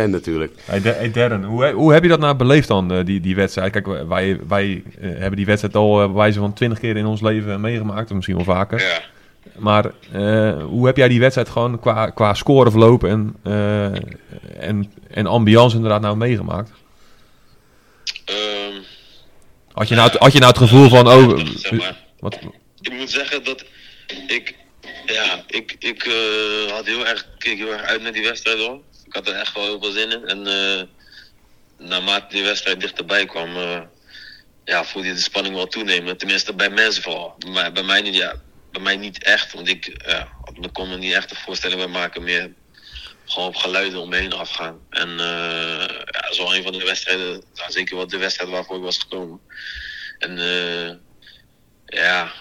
100% 0.07 0.11
natuurlijk. 0.11 0.53
Hey, 0.64 0.81
Da- 0.81 0.92
hey 0.92 1.11
Darren, 1.11 1.44
hoe, 1.44 1.71
hoe 1.71 1.92
heb 1.92 2.03
je 2.03 2.09
dat 2.09 2.21
nou 2.21 2.35
beleefd 2.37 2.68
dan, 2.68 2.92
eh, 2.92 3.05
die, 3.05 3.21
die 3.21 3.35
wedstrijd? 3.35 3.73
Kijk, 3.73 3.87
wij, 4.09 4.38
wij 4.49 4.83
hebben 5.01 5.37
die 5.37 5.47
wedstrijd 5.47 5.77
al 5.77 5.97
bij 5.97 6.09
wijze 6.09 6.38
van 6.38 6.53
twintig 6.53 6.79
keer 6.79 6.97
in 6.97 7.07
ons 7.07 7.21
leven 7.21 7.61
meegemaakt, 7.61 8.09
of 8.11 8.14
misschien 8.16 8.37
wel 8.37 8.44
vaker. 8.44 8.81
Ja. 8.81 9.01
Maar 9.59 9.85
eh, 10.12 10.62
hoe 10.64 10.87
heb 10.87 10.97
jij 10.97 11.09
die 11.09 11.21
wedstrijd 11.21 11.49
gewoon 11.49 11.81
qua, 11.81 12.11
qua 12.11 12.35
score 12.35 12.71
verlopen 12.71 13.11
en, 13.11 13.37
eh, 13.42 14.68
en, 14.68 14.92
en 15.11 15.27
ambiance 15.27 15.77
inderdaad 15.77 16.01
nou 16.01 16.16
meegemaakt? 16.16 16.71
Had 19.79 19.88
je 19.88 19.95
nou, 19.95 20.11
het- 20.11 20.19
had 20.21 20.33
je 20.33 20.38
nou 20.38 20.51
het 20.53 20.61
gevoel 20.62 20.88
van, 20.88 21.09
oh, 21.09 21.38
zeg 21.57 21.73
maar. 21.73 21.97
wat, 22.19 22.38
ik 22.81 22.93
moet 22.93 23.11
zeggen 23.11 23.45
dat 23.45 23.64
ik, 24.27 24.55
ja, 25.07 25.45
ik, 25.47 25.77
ik 25.79 26.03
eh, 26.07 26.73
had 26.73 26.87
heel 26.87 27.07
erg, 27.07 27.29
keek 27.38 27.57
heel 27.59 27.73
erg 27.73 27.83
uit 27.83 28.03
naar 28.03 28.12
die 28.12 28.23
wedstrijd 28.23 28.59
hoor. 28.59 28.81
Ik 29.07 29.12
had 29.14 29.29
er 29.29 29.35
echt 29.35 29.55
wel 29.55 29.64
heel 29.64 29.81
veel 29.81 29.91
zin 29.91 30.11
in. 30.11 30.27
En 30.27 30.47
eh, 30.47 30.83
naarmate 31.88 32.35
die 32.35 32.45
wedstrijd 32.45 32.81
dichterbij 32.81 33.27
kwam, 33.27 33.57
eh, 33.57 33.81
ja, 34.64 34.85
voelde 34.85 35.09
je 35.09 35.14
de 35.14 35.21
spanning 35.21 35.55
wel 35.55 35.67
toenemen. 35.67 36.17
Tenminste 36.17 36.55
bij 36.55 36.71
mensen 36.71 37.03
vooral. 37.03 37.35
Maar 37.53 37.73
bij 37.73 37.83
mij 37.83 38.01
niet, 38.01 38.14
ja, 38.14 38.35
bij 38.73 38.83
mij 38.83 38.97
niet 38.97 39.23
echt. 39.25 39.53
Want 39.53 39.69
ik 39.69 40.03
ja, 40.07 40.29
had 40.45 40.57
me 40.59 40.69
kon 40.69 40.88
me 40.88 40.97
niet 40.97 41.12
echt 41.12 41.31
een 41.31 41.37
voorstelling 41.37 41.79
bij 41.79 41.88
maken. 41.91 42.23
Meer 42.23 42.53
gewoon 43.29 43.49
op 43.49 43.57
geluiden 43.57 44.01
om 44.01 44.09
me 44.09 44.17
heen 44.17 44.33
afgaan. 44.33 44.81
En 44.91 45.21
eh 45.21 45.88
ja, 46.05 46.33
zo 46.33 46.53
een 46.53 46.62
van 46.62 46.73
de 46.73 46.85
wedstrijden, 46.85 47.45
ja, 47.55 47.71
zeker 47.71 47.97
wel 47.97 48.07
de 48.07 48.19
wedstrijd 48.19 48.51
waarvoor 48.51 48.77
ik 48.77 48.83
was 48.83 48.99
gekomen. 48.99 49.41
En 50.19 50.38
eh, 50.38 50.95
ja, 51.87 52.33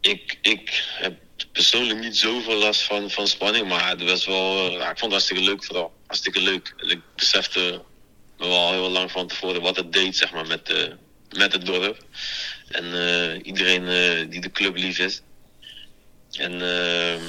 ik, 0.00 0.38
ik 0.40 0.84
heb 0.98 1.14
persoonlijk 1.52 2.00
niet 2.00 2.16
zoveel 2.16 2.56
last 2.56 2.82
van, 2.82 3.10
van 3.10 3.26
spanning, 3.26 3.68
maar 3.68 3.88
het 3.88 4.02
was 4.02 4.26
wel, 4.26 4.66
eh, 4.66 4.72
ik 4.72 4.80
vond 4.80 5.00
het 5.00 5.10
hartstikke 5.10 5.42
leuk 5.42 5.64
vooral. 5.64 5.92
Hartstikke 6.06 6.40
leuk. 6.40 6.74
Ik 6.76 7.00
besefte 7.16 7.82
wel 8.36 8.72
heel 8.72 8.90
lang 8.90 9.10
van 9.10 9.26
tevoren 9.26 9.62
wat 9.62 9.76
het 9.76 9.92
deed, 9.92 10.16
zeg 10.16 10.32
maar, 10.32 10.46
met, 10.46 10.68
eh, 10.68 10.92
met 11.36 11.52
het 11.52 11.66
dorp. 11.66 12.04
En 12.68 12.84
eh, 12.84 13.46
iedereen 13.46 14.30
die 14.30 14.40
de 14.40 14.50
club 14.50 14.76
lief 14.76 14.98
is. 14.98 15.22
En 16.30 16.52
ehm, 16.52 17.22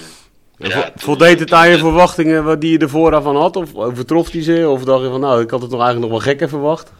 ja, 0.69 0.91
voldeed 0.95 1.39
het 1.39 1.53
aan 1.53 1.69
je 1.69 1.77
verwachtingen 1.77 2.43
wat 2.43 2.61
die 2.61 2.71
je 2.71 2.77
ervoor 2.77 3.15
aan 3.15 3.35
had? 3.35 3.55
Of 3.55 3.75
overtrof 3.75 4.29
die 4.29 4.41
ze? 4.43 4.69
Of 4.69 4.83
dacht 4.83 5.03
je 5.03 5.09
van, 5.09 5.19
nou, 5.19 5.41
ik 5.41 5.49
had 5.49 5.61
het 5.61 5.71
nog 5.71 5.81
eigenlijk 5.81 6.11
nog 6.11 6.21
wel 6.21 6.29
gekker 6.31 6.49
verwacht? 6.49 6.91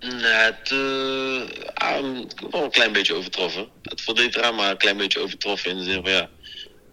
Nee, 0.00 0.10
het 0.22 0.70
eh, 0.70 1.58
ah, 1.74 2.04
wel 2.50 2.64
een 2.64 2.70
klein 2.70 2.92
beetje 2.92 3.14
overtroffen. 3.14 3.66
Het 3.82 4.00
voldeed 4.00 4.36
eraan, 4.36 4.54
maar 4.54 4.70
een 4.70 4.76
klein 4.76 4.96
beetje 4.96 5.20
overtroffen 5.20 5.70
in 5.70 5.76
de 5.76 5.84
zin 5.84 6.02
van 6.02 6.12
ja. 6.12 6.28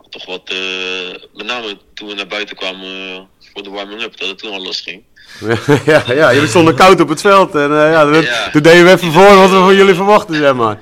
toch 0.09 0.25
wat, 0.25 0.49
eh, 0.49 1.15
met 1.33 1.45
name 1.45 1.77
toen 1.93 2.07
we 2.07 2.13
naar 2.13 2.27
buiten 2.27 2.55
kwamen 2.55 2.85
eh, 2.85 3.19
voor 3.53 3.63
de 3.63 3.69
warming-up, 3.69 4.17
dat 4.17 4.27
het 4.27 4.37
toen 4.37 4.51
al 4.51 4.61
losging. 4.61 5.03
ja, 5.85 6.03
ja, 6.07 6.33
jullie 6.33 6.49
stonden 6.49 6.75
koud 6.75 6.99
op 6.99 7.09
het 7.09 7.21
veld. 7.21 7.55
En 7.55 7.71
eh, 7.71 7.91
Ja. 7.91 8.49
toen 8.51 8.61
deden 8.61 8.85
we 8.85 8.91
even 8.91 9.11
voor 9.11 9.35
wat 9.35 9.49
we 9.49 9.55
van 9.55 9.75
jullie 9.75 9.95
verwachten, 9.95 10.35
zeg 10.35 10.53
maar. 10.53 10.79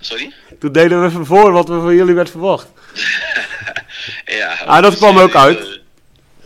Sorry? 0.00 0.32
Toen 0.58 0.72
deden 0.72 1.00
we 1.00 1.06
even 1.06 1.26
voor 1.26 1.52
wat 1.52 1.68
we 1.68 1.80
van 1.80 1.94
jullie 1.94 2.14
werd 2.14 2.30
verwacht. 2.30 2.66
Ja. 4.36 4.58
Ah, 4.66 4.82
dat 4.82 4.96
kwam 4.96 5.18
ook 5.18 5.32
eh, 5.32 5.40
uit. 5.42 5.80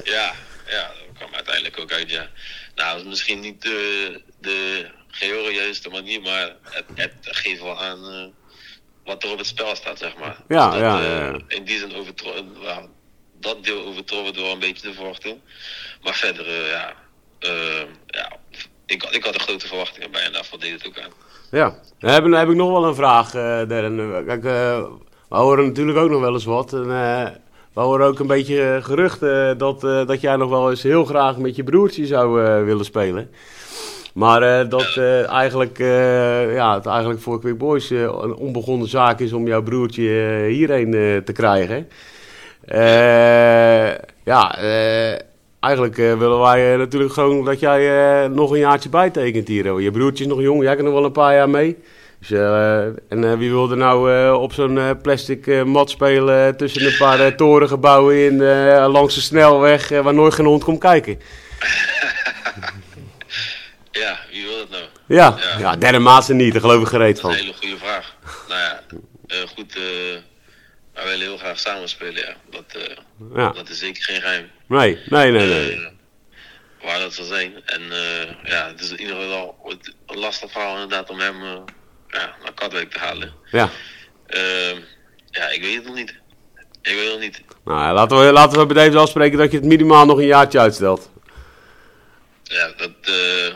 ja, 0.04 0.32
ja, 0.66 0.86
dat 0.86 1.16
kwam 1.18 1.34
uiteindelijk 1.34 1.78
ook 1.80 1.92
uit, 1.92 2.10
ja. 2.10 2.28
Nou, 2.74 3.06
misschien 3.06 3.40
niet 3.40 3.62
de, 3.62 4.20
de 4.40 4.86
geheel 5.08 5.48
juiste 5.50 5.88
manier, 5.88 6.20
maar 6.20 6.52
het, 6.62 6.84
het 6.94 7.14
geeft 7.20 7.62
wel 7.62 7.80
aan 7.80 8.04
eh, 8.04 8.24
wat 9.04 9.22
er 9.22 9.30
op 9.30 9.38
het 9.38 9.46
spel 9.46 9.76
staat, 9.76 9.98
zeg 9.98 10.16
maar. 10.16 10.36
Ja, 10.48 10.70
Dus 10.70 10.80
ja, 10.80 10.98
eh, 10.98 11.04
ja, 11.04 11.24
ja. 11.26 11.38
In 11.48 11.64
die 11.64 11.78
zin 11.78 11.94
overtroffen, 11.94 12.52
nou, 12.62 12.86
dat 13.40 13.64
deel 13.64 13.84
overtroffen 13.86 14.34
door 14.34 14.50
een 14.52 14.58
beetje 14.58 14.88
de 14.88 14.94
verwachting. 14.94 15.38
Maar 16.02 16.14
verder, 16.14 16.46
eh, 16.46 16.68
ja, 16.70 16.92
eh, 17.38 17.82
ja 18.06 18.36
ik, 18.86 19.02
had- 19.02 19.14
ik 19.14 19.24
had 19.24 19.34
er 19.34 19.40
grote 19.40 19.66
verwachtingen 19.66 20.10
bij 20.10 20.22
en 20.22 20.32
daarvoor 20.32 20.60
deed 20.60 20.72
het 20.72 20.86
ook 20.86 20.98
aan. 21.00 21.10
Ja, 21.50 21.78
dan 21.98 22.10
heb, 22.10 22.22
dan 22.22 22.32
heb 22.32 22.48
ik 22.48 22.54
nog 22.56 22.70
wel 22.70 22.84
een 22.84 22.94
vraag, 22.94 23.26
eh 23.34 23.68
Darren. 23.68 24.24
Kijk, 24.26 24.44
eh, 24.44 24.84
we 25.28 25.36
horen 25.36 25.66
natuurlijk 25.66 25.98
ook 25.98 26.10
nog 26.10 26.20
wel 26.20 26.32
eens 26.32 26.44
wat. 26.44 26.72
En, 26.72 26.90
eh, 26.90 27.28
we 27.74 27.80
horen 27.80 28.06
ook 28.06 28.18
een 28.18 28.26
beetje 28.26 28.78
geruchten 28.82 29.58
dat, 29.58 29.84
eh, 29.84 30.06
dat 30.06 30.20
jij 30.20 30.36
nog 30.36 30.50
wel 30.50 30.70
eens 30.70 30.82
heel 30.82 31.04
graag 31.04 31.36
met 31.38 31.56
je 31.56 31.64
broertje 31.64 32.06
zou 32.06 32.44
eh, 32.44 32.64
willen 32.64 32.84
spelen. 32.84 33.30
Maar 34.14 34.42
eh, 34.42 34.68
dat 34.68 34.96
eh, 34.96 35.28
eigenlijk, 35.30 35.78
eh, 35.78 36.54
ja, 36.54 36.74
het 36.74 36.86
eigenlijk 36.86 37.20
voor 37.20 37.40
Quick 37.40 37.58
Boys 37.58 37.90
eh, 37.90 38.00
een 38.00 38.34
onbegonnen 38.34 38.88
zaak 38.88 39.20
is 39.20 39.32
om 39.32 39.46
jouw 39.46 39.62
broertje 39.62 40.08
eh, 40.08 40.52
hierheen 40.52 40.94
eh, 40.94 41.16
te 41.16 41.32
krijgen. 41.32 41.88
Eh, 42.64 43.88
ja, 44.24 44.58
eh, 44.58 45.18
eigenlijk 45.60 45.98
eh, 45.98 46.18
willen 46.18 46.40
wij 46.40 46.72
eh, 46.72 46.78
natuurlijk 46.78 47.12
gewoon 47.12 47.44
dat 47.44 47.60
jij 47.60 47.80
eh, 48.24 48.30
nog 48.30 48.50
een 48.50 48.58
jaartje 48.58 48.88
bijtekent 48.88 49.48
hier. 49.48 49.80
Je 49.80 49.90
broertje 49.90 50.24
is 50.24 50.30
nog 50.30 50.40
jong, 50.40 50.62
jij 50.62 50.76
kan 50.76 50.84
nog 50.84 50.94
wel 50.94 51.04
een 51.04 51.12
paar 51.12 51.34
jaar 51.34 51.50
mee. 51.50 51.76
Dus, 52.28 52.38
eh, 52.38 52.84
en 52.84 53.24
eh, 53.24 53.34
wie 53.38 53.50
wil 53.50 53.70
er 53.70 53.76
nou 53.76 54.12
eh, 54.14 54.40
op 54.40 54.52
zo'n 54.52 54.98
plastic 55.02 55.64
mat 55.64 55.90
spelen 55.90 56.56
tussen 56.56 56.86
een 56.86 56.96
paar 56.96 57.34
torengebouwen 57.36 58.16
in, 58.24 58.42
langs 58.86 59.14
de 59.14 59.20
snelweg 59.20 59.88
waar 59.88 60.14
nooit 60.14 60.34
geen 60.34 60.46
hond 60.46 60.64
komt 60.64 60.80
kijken? 60.80 61.18
Ja, 63.90 64.18
wie 64.30 64.44
wil 64.46 64.56
dat 64.58 64.70
nou? 64.70 64.82
Ja, 65.06 65.36
Ja. 65.38 65.58
ja. 65.58 65.76
derde 65.76 65.98
Maassen 65.98 66.36
niet, 66.36 66.52
daar 66.52 66.60
geloof 66.60 66.82
ik 66.82 66.88
gereed 66.88 67.06
Dat 67.06 67.16
is 67.16 67.20
van. 67.20 67.30
een 67.30 67.36
hele 67.36 67.52
goede 67.52 67.76
vraag. 67.76 68.14
nou 68.48 68.60
ja, 68.60 68.80
goed, 69.54 69.76
eh 69.76 69.82
wij 70.94 71.04
willen 71.04 71.20
heel 71.20 71.36
graag 71.36 71.58
samen 71.58 71.88
spelen, 71.88 72.14
ja. 72.26 72.34
Dat, 72.50 72.64
Ja. 73.34 73.52
dat 73.52 73.68
is 73.68 73.78
zeker 73.78 74.02
geen 74.02 74.20
geheim. 74.20 74.50
Nee, 74.66 74.98
nee, 75.06 75.30
nee, 75.30 75.46
nee. 75.48 75.88
Waar 76.82 76.98
dat 76.98 77.14
zal 77.14 77.24
zijn. 77.24 77.52
En 77.66 77.82
ja, 78.44 78.66
het 78.66 78.80
is 78.80 78.90
in 78.90 79.00
ieder 79.00 79.16
geval 79.16 79.56
een 80.06 80.18
lastig 80.18 80.50
verhaal 80.50 80.74
inderdaad 80.74 81.10
om 81.10 81.18
hem 81.18 81.34
ja, 82.14 82.20
nou, 82.20 82.30
kan 82.44 82.54
Katwijk 82.54 82.90
te 82.90 82.98
halen. 82.98 83.32
Ja. 83.50 83.70
Uh, 84.28 84.70
ja, 85.30 85.48
ik 85.48 85.62
weet 85.62 85.74
het 85.74 85.84
nog 85.84 85.94
niet. 85.94 86.14
Ik 86.82 86.94
weet 86.94 87.04
het 87.04 87.12
nog 87.12 87.20
niet. 87.20 87.42
Nou, 87.64 87.94
laten 87.94 88.26
we, 88.26 88.32
laten 88.32 88.58
we 88.58 88.66
bij 88.66 88.84
deze 88.84 88.98
afspreken 88.98 89.38
dat 89.38 89.50
je 89.50 89.56
het 89.56 89.66
minimaal 89.66 90.06
nog 90.06 90.18
een 90.18 90.26
jaartje 90.26 90.58
uitstelt. 90.58 91.10
Ja, 92.42 92.72
dat... 92.76 92.90
Uh... 93.08 93.54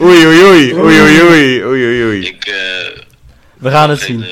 oei, 0.00 0.26
oei, 0.26 0.44
oei, 0.44 0.74
oei, 0.74 1.00
oei, 1.00 1.64
oei, 1.64 2.04
oei, 2.04 2.38
eh. 2.40 3.02
We 3.58 3.70
gaan 3.70 3.90
het 3.90 4.00
zien. 4.00 4.22
Eh. 4.22 4.28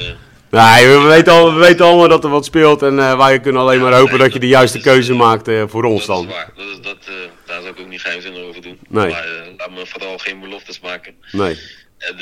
Nee, 0.50 0.88
we 0.88 1.00
weten, 1.00 1.32
al, 1.32 1.54
we 1.54 1.60
weten 1.60 1.86
allemaal 1.86 2.08
dat 2.08 2.24
er 2.24 2.30
wat 2.30 2.44
speelt 2.44 2.82
en 2.82 3.18
wij 3.18 3.40
kunnen 3.40 3.62
alleen 3.62 3.80
maar 3.80 3.94
hopen 3.94 4.18
dat, 4.18 4.32
je 4.32 4.38
de 4.38 4.48
juiste 4.48 4.80
keuze 4.80 5.14
maakt 5.14 5.50
voor 5.66 5.84
ons 5.84 6.06
dat 6.06 6.16
dan. 6.16 6.26
Is 6.26 6.32
waar. 6.32 6.50
Dat, 6.56 6.66
is, 6.66 6.80
dat, 6.80 6.96
uh, 7.08 7.14
daar 7.62 7.66
zou 7.66 7.74
ik 7.78 7.80
ook 7.86 7.90
niet 7.90 8.00
geheimzinnig 8.00 8.42
over 8.42 8.62
doen. 8.62 8.78
Nee. 8.88 9.10
Maar 9.10 9.24
eh, 9.24 9.52
laat 9.56 9.70
me 9.70 9.86
vooral 9.86 10.18
geen 10.18 10.40
beloftes 10.40 10.80
maken. 10.80 11.14
Nee, 11.32 11.58
En 11.98 12.16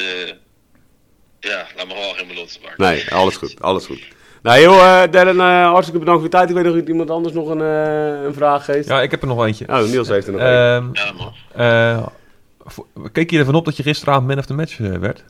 ja, 1.40 1.66
laat 1.77 1.87
me 1.87 1.92
vooral 1.94 2.14
geen 2.14 2.29
beloftes 2.29 2.61
maken. 2.62 2.83
nee, 2.85 3.12
alles 3.12 3.37
goed, 3.37 3.62
alles 3.62 3.87
goed. 3.87 4.03
Nou 4.42 4.61
joh, 4.61 5.03
eh 5.03 5.11
Darren, 5.11 5.40
eh, 5.40 5.64
hartstikke 5.70 5.99
bedankt 5.99 6.20
voor 6.20 6.31
je 6.31 6.37
tijd. 6.37 6.49
Ik 6.49 6.55
weet 6.55 6.64
nog 6.64 6.83
of 6.83 6.88
iemand 6.88 7.11
anders 7.11 7.35
nog 7.35 7.49
een, 7.49 7.61
eh, 7.61 8.25
een 8.25 8.35
vraag 8.35 8.64
geeft. 8.64 8.88
Ja, 8.88 9.03
ik 9.03 9.11
heb 9.11 9.22
er 9.22 9.29
nog 9.29 9.44
eentje. 9.46 9.68
Oh, 9.68 9.83
Niels 9.83 10.09
heeft 10.09 10.27
er 10.27 10.33
nog 10.33 10.40
een. 10.40 10.46
Ehm, 10.46 10.88
Ja, 10.92 11.12
man. 11.12 11.35
eh, 11.55 12.07
keek 13.12 13.31
je 13.31 13.38
ervan 13.38 13.55
op 13.55 13.64
dat 13.64 13.77
je 13.77 13.83
gisteravond 13.83 14.27
man 14.27 14.38
of 14.38 14.46
the 14.46 14.55
match 14.55 14.77
werd? 14.77 15.25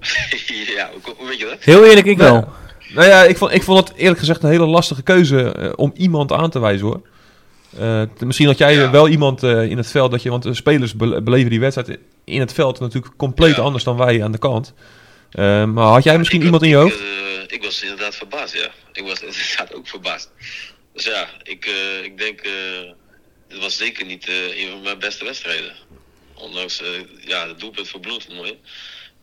ja, 0.76 0.90
weet 1.28 1.38
je 1.38 1.46
dat? 1.50 1.56
Heel 1.60 1.84
eerlijk, 1.84 2.06
ik 2.06 2.18
wel. 2.18 2.48
Nou 2.94 3.08
ja, 3.08 3.22
ik 3.22 3.36
vond, 3.36 3.52
ik 3.52 3.62
vond 3.62 3.88
het 3.88 3.96
eerlijk 3.96 4.18
gezegd 4.18 4.42
een 4.42 4.50
hele 4.50 4.66
lastige 4.66 5.02
keuze 5.02 5.72
om 5.76 5.92
iemand 5.96 6.32
aan 6.32 6.50
te 6.50 6.58
wijzen 6.58 6.86
hoor. 6.86 7.00
Eh, 7.78 8.02
misschien 8.18 8.46
had 8.46 8.58
jij 8.58 8.74
Ja. 8.74 8.90
wel 8.90 9.08
iemand 9.08 9.42
eh, 9.42 9.62
in 9.70 9.76
het 9.76 9.90
veld, 9.90 10.10
dat 10.10 10.22
je, 10.22 10.30
want 10.30 10.42
de 10.42 10.54
spelers 10.54 10.94
bele- 10.96 11.20
beleven 11.22 11.50
die 11.50 11.60
wedstrijd 11.60 11.98
in 12.24 12.40
het 12.40 12.52
veld 12.52 12.80
natuurlijk 12.80 13.16
compleet 13.16 13.56
Ja. 13.56 13.62
anders 13.62 13.84
dan 13.84 13.96
wij 13.96 14.22
aan 14.24 14.32
de 14.32 14.38
kant. 14.38 14.74
Eh, 15.30 15.64
maar 15.64 15.84
had 15.86 16.04
jij 16.04 16.18
misschien 16.18 16.38
Ik 16.38 16.44
iemand 16.44 16.62
in 16.62 16.68
je 16.68 16.74
hoofd? 16.76 17.00
ik 17.46 17.62
was 17.62 17.82
inderdaad 17.82 18.14
verbaasd, 18.14 18.54
ja. 18.54 18.70
Ik 18.92 19.02
was 19.02 19.20
inderdaad 19.30 19.74
ook 19.74 19.88
verbaasd. 19.88 20.30
Dus 20.94 21.04
ja, 21.04 21.28
ik, 21.42 21.66
ik 22.02 22.18
denk, 22.18 22.42
dit 23.48 23.58
was 23.60 23.76
zeker 23.76 24.06
niet 24.06 24.28
een 24.28 24.70
van 24.70 24.82
mijn 24.82 24.98
beste 24.98 25.24
wedstrijden. 25.24 25.72
Ondanks, 26.34 26.82
ja, 27.26 27.48
het 27.48 27.60
doelpunt 27.60 27.88
voor 27.88 28.00
Bloedtoernooi. 28.00 28.58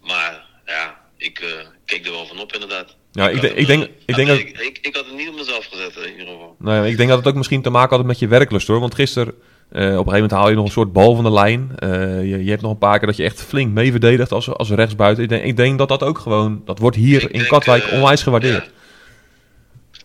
Maar 0.02 0.46
ja, 0.66 1.00
ik 1.18 1.42
keek 1.86 2.06
er 2.06 2.12
wel 2.12 2.26
van 2.28 2.40
op 2.40 2.54
inderdaad. 2.54 2.96
Ja, 3.16 3.30
ik, 3.30 3.42
ik 3.42 3.68
denk, 3.68 3.84
eh, 3.84 3.90
ik, 4.06 4.16
denk 4.16 4.28
dat, 4.28 4.38
ik, 4.38 4.58
ik, 4.60 4.78
ik 4.82 4.96
had 4.96 5.06
het 5.06 5.16
niet 5.16 5.30
op 5.30 5.36
mezelf 5.36 5.66
gezet 5.72 5.96
in 5.96 6.12
ieder 6.12 6.28
geval. 6.28 6.56
nou 6.60 6.76
ja, 6.78 6.92
ik 6.92 6.98
denk 6.98 7.10
dat 7.10 7.18
het 7.18 7.28
ook 7.28 7.36
misschien 7.36 7.62
te 7.62 7.70
maken 7.70 7.98
had 7.98 8.06
met 8.06 8.20
je 8.20 8.28
werklust 8.28 8.68
hoor. 8.68 8.80
Want 8.80 8.96
gisteren, 8.96 9.34
eh, 9.70 9.80
op 9.82 9.84
een 9.84 9.90
gegeven 9.90 10.12
moment 10.14 10.32
haal 10.32 10.50
je 10.50 10.56
nog 10.56 10.66
een 10.66 10.72
soort 10.72 10.94
bal 10.94 11.16
van 11.16 11.24
de 11.24 11.32
lijn. 11.32 11.72
Eh, 11.76 11.90
je, 12.30 12.44
je 12.44 12.50
hebt 12.50 12.62
nog 12.62 12.72
een 12.72 12.78
paar 12.78 12.98
keer 12.98 13.08
dat 13.08 13.18
je 13.18 13.24
echt 13.24 13.42
flink 13.44 13.74
mee 13.74 13.92
verdedigt 13.92 14.32
als, 14.32 14.50
als 14.50 14.70
rechtsbuiten. 14.70 15.24
Ik 15.24 15.30
denk, 15.30 15.44
ik 15.44 15.56
denk 15.58 15.78
dat 15.78 15.88
dat 15.90 16.04
ook 16.04 16.18
gewoon, 16.20 16.62
dat 16.66 16.80
wordt 16.80 16.96
hier 16.98 17.22
in 17.32 17.38
denk, 17.38 17.50
Katwijk 17.50 17.84
eh, 17.84 17.94
onwijs 17.94 18.24
gewaardeerd. 18.24 18.66
ja. 18.66 18.72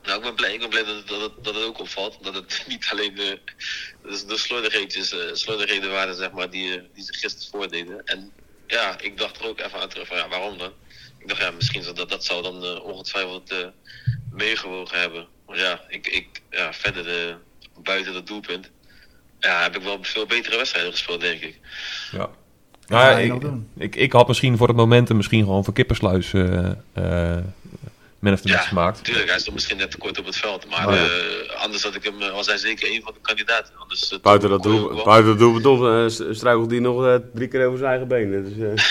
Nou, 0.04 0.18
ik 0.18 0.24
ben 0.24 0.34
blij, 0.34 0.52
ik 0.54 0.60
ben 0.60 0.68
blij 0.68 0.84
dat, 0.84 0.94
het- 0.96 1.08
dat, 1.08 1.20
het, 1.20 1.44
dat 1.44 1.54
het 1.54 1.64
ook 1.64 1.80
opvalt. 1.80 2.18
Dat 2.22 2.34
het 2.34 2.64
niet 2.68 2.88
alleen 2.92 3.14
de, 3.14 3.38
de, 4.02 4.24
de 4.26 4.36
slordigheidjes, 4.38 5.12
eh, 5.12 5.18
slordigheden 5.32 5.90
waren, 5.90 6.14
zeg 6.14 6.30
maar, 6.32 6.50
die, 6.50 6.74
eh, 6.74 6.80
die 6.94 7.04
zich 7.04 7.20
gisteren 7.20 7.48
voordeden. 7.50 8.00
En 8.04 8.30
ja, 8.66 9.00
ik 9.00 9.18
dacht 9.18 9.40
er 9.40 9.48
ook 9.48 9.60
even 9.60 9.80
aan 9.80 9.88
terug 9.88 10.06
van, 10.06 10.16
ja, 10.16 10.28
waarom 10.28 10.58
dan? 10.58 10.70
Ik 11.28 11.34
dacht, 11.34 11.50
ja, 11.50 11.56
misschien 11.56 11.82
zou 11.82 11.94
dat, 11.94 12.08
dat 12.08 12.24
zou 12.24 12.42
dan 12.42 12.64
eh, 12.64 12.84
ongetwijfeld 12.84 13.50
eh, 13.50 13.56
meegewogen 14.32 15.00
hebben. 15.00 15.26
Maar 15.46 15.58
ja, 15.58 15.80
ik, 15.88 16.06
ik, 16.06 16.42
ja 16.50 16.72
verder 16.72 17.28
eh, 17.28 17.34
buiten 17.82 18.12
dat 18.12 18.26
doelpunt, 18.26 18.70
ja, 19.38 19.62
heb 19.62 19.76
ik 19.76 19.82
wel 19.82 19.98
veel 20.00 20.26
betere 20.26 20.56
wedstrijden 20.56 20.92
gespeeld, 20.92 21.20
denk 21.20 21.40
ik. 21.40 21.58
Ja. 22.12 22.28
Nou 22.86 23.02
ja, 23.10 23.18
ik, 23.18 23.42
ik, 23.76 23.96
ik 23.96 24.12
had 24.12 24.28
misschien 24.28 24.56
voor 24.56 24.68
het 24.68 24.76
momentum 24.76 25.16
misschien 25.16 25.44
gewoon 25.44 25.64
voor 25.64 25.74
Kippersluis 25.74 26.32
eh 26.32 26.70
eh 26.92 27.38
man 28.18 28.32
of 28.32 28.40
the 28.40 28.48
match 28.48 28.60
Ja, 28.62 28.68
gemaakt. 28.68 29.04
Tuurlijk, 29.04 29.28
hij 29.28 29.38
stond 29.38 29.54
misschien 29.54 29.76
net 29.76 29.90
te 29.90 29.98
kort 29.98 30.18
op 30.18 30.26
het 30.26 30.36
veld. 30.36 30.66
Maar 30.70 30.86
Oh, 30.88 30.94
ja. 30.94 31.00
eh, 31.04 31.62
anders 31.62 31.82
had 31.82 31.94
ik 31.94 32.04
hem, 32.04 32.22
eh, 32.22 32.32
was 32.32 32.46
hij 32.46 32.56
zeker 32.56 32.90
een 32.90 33.00
van 33.04 33.12
de 33.14 33.18
kandidaten. 33.22 33.72
Anders, 33.78 34.12
eh, 34.12 34.18
Buiten 34.22 34.48
dat 34.50 34.62
doel, 34.62 34.94
wel- 34.94 35.04
buiten 35.04 35.62
dat 35.62 35.82
eh, 35.82 36.08
s- 36.08 36.36
struikelt 36.36 36.70
hij 36.70 36.80
nog 36.80 37.04
eh, 37.06 37.14
drie 37.34 37.48
keer 37.48 37.66
over 37.66 37.78
zijn 37.78 37.90
eigen 37.90 38.08
benen. 38.08 38.44
Dus, 38.44 38.52
eh. 38.66 38.84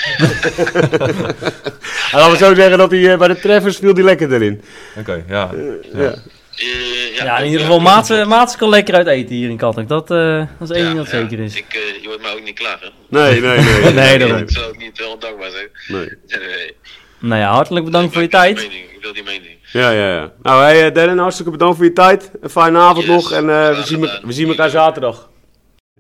en 2.14 2.20
laten 2.20 2.32
we 2.32 2.38
zo 2.38 2.54
zeggen 2.56 2.78
dat 2.78 2.92
hij 2.92 3.12
eh, 3.12 3.18
bij 3.18 3.28
de 3.28 3.40
treffers 3.40 3.78
viel 3.78 3.94
die 3.94 4.04
lekker 4.04 4.34
erin. 4.34 4.62
Oké, 4.98 5.24
ja. 5.28 5.50
Ja. 5.94 6.14
Eh, 6.56 7.16
Ja, 7.16 7.38
in 7.38 7.46
ieder 7.46 7.60
geval, 7.62 7.80
Maats, 7.80 8.10
Maats 8.10 8.56
kan 8.58 8.70
lekker 8.70 8.96
uit 8.96 9.08
eten 9.08 9.36
hier 9.36 9.50
in 9.50 9.58
Katwijk. 9.58 9.88
Dat, 9.88 10.12
eh, 10.12 10.44
dat 10.60 10.70
is 10.70 10.76
één 10.76 10.84
Ja, 10.86 10.94
ding 10.94 11.04
dat 11.04 11.12
ja. 11.12 11.20
zeker 11.20 11.40
is. 11.40 11.56
Ik, 11.56 11.66
eh, 11.74 12.02
je 12.02 12.08
hoort 12.08 12.22
mij 12.22 12.32
ook 12.32 12.44
niet 12.44 12.56
klagen. 12.60 12.92
Nee, 13.10 13.42
nee, 13.42 13.60
nee. 13.60 13.94
Nee, 14.04 14.18
daarom. 14.20 14.38
Ik 14.38 14.52
zou 14.52 14.66
ook 14.66 14.78
niet 14.78 14.98
heel 14.98 15.20
dankbaar 15.20 15.52
zijn. 15.52 15.70
nee. 15.88 16.00
Nee, 16.00 16.40
nee, 16.40 16.48
nee. 16.56 16.76
Nou 17.20 17.42
ja, 17.42 17.52
hartelijk 17.52 17.86
bedankt 17.86 18.14
voor 18.14 18.22
je 18.22 18.28
tijd. 18.28 18.56
mening, 18.56 18.74
Ik 18.96 18.98
wil 19.02 19.14
die 19.14 19.24
mening. 19.24 19.56
Ja, 19.72 19.90
ja, 19.90 20.14
ja. 20.14 20.32
Nou, 20.42 20.62
hey, 20.64 20.88
eh, 20.88 20.94
Darren, 20.94 21.18
hartstikke 21.18 21.52
bedankt 21.52 21.76
voor 21.76 21.86
je 21.86 21.94
tijd. 21.94 22.32
Een 22.42 22.50
fijne 22.50 22.78
avond 22.78 23.06
Yes, 23.06 23.16
nog 23.16 23.32
en 23.32 23.50
eh, 23.50 23.78
we, 23.78 23.82
zien 23.86 24.00
me- 24.00 24.22
we 24.26 24.32
zien 24.34 24.48
elkaar 24.48 24.70
zaterdag. 24.70 25.30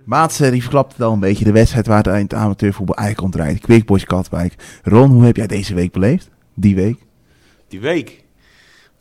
Maats 0.06 0.40
eh, 0.40 0.52
die 0.52 0.62
verklapte 0.62 0.96
het 0.98 1.06
al 1.06 1.14
een 1.14 1.20
beetje 1.20 1.44
de 1.46 1.52
wedstrijd 1.52 1.88
waar 1.88 1.98
het 1.98 2.08
eind 2.08 2.34
amateurvoetbal 2.34 2.96
eigenlijk 2.96 3.28
om 3.28 3.42
draait. 3.42 3.60
Quick 3.60 3.86
Boys 3.86 4.06
Katwijk. 4.06 4.54
Ron, 4.84 5.10
hoe 5.12 5.26
heb 5.26 5.36
jij 5.36 5.48
deze 5.48 5.74
week 5.74 5.92
beleefd? 5.92 6.30
Die 6.56 6.76
week? 6.76 7.00
Die 7.68 7.80
week. 7.80 8.24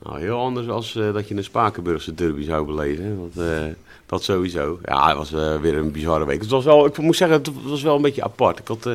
Nou, 0.06 0.20
heel 0.20 0.38
anders 0.38 0.68
als 0.68 0.96
eh, 0.96 1.12
dat 1.12 1.28
je 1.28 1.34
een 1.36 1.44
Spakenburgse 1.44 2.14
derby 2.14 2.42
zou 2.44 2.66
beleven. 2.66 3.18
Want, 3.18 3.36
eh, 3.36 3.64
dat 4.06 4.22
sowieso. 4.22 4.78
Ja, 4.84 5.08
het 5.08 5.16
was 5.16 5.32
eh, 5.32 5.60
weer 5.60 5.76
een 5.76 5.92
bizarre 5.92 6.26
week. 6.26 6.40
Het 6.40 6.50
was 6.50 6.64
wel, 6.64 6.86
ik 6.86 6.98
moet 6.98 7.16
zeggen, 7.16 7.36
het 7.38 7.50
was 7.64 7.82
wel 7.82 7.96
een 7.96 8.02
beetje 8.02 8.22
apart. 8.24 8.58
Ik 8.58 8.68
had 8.68 8.88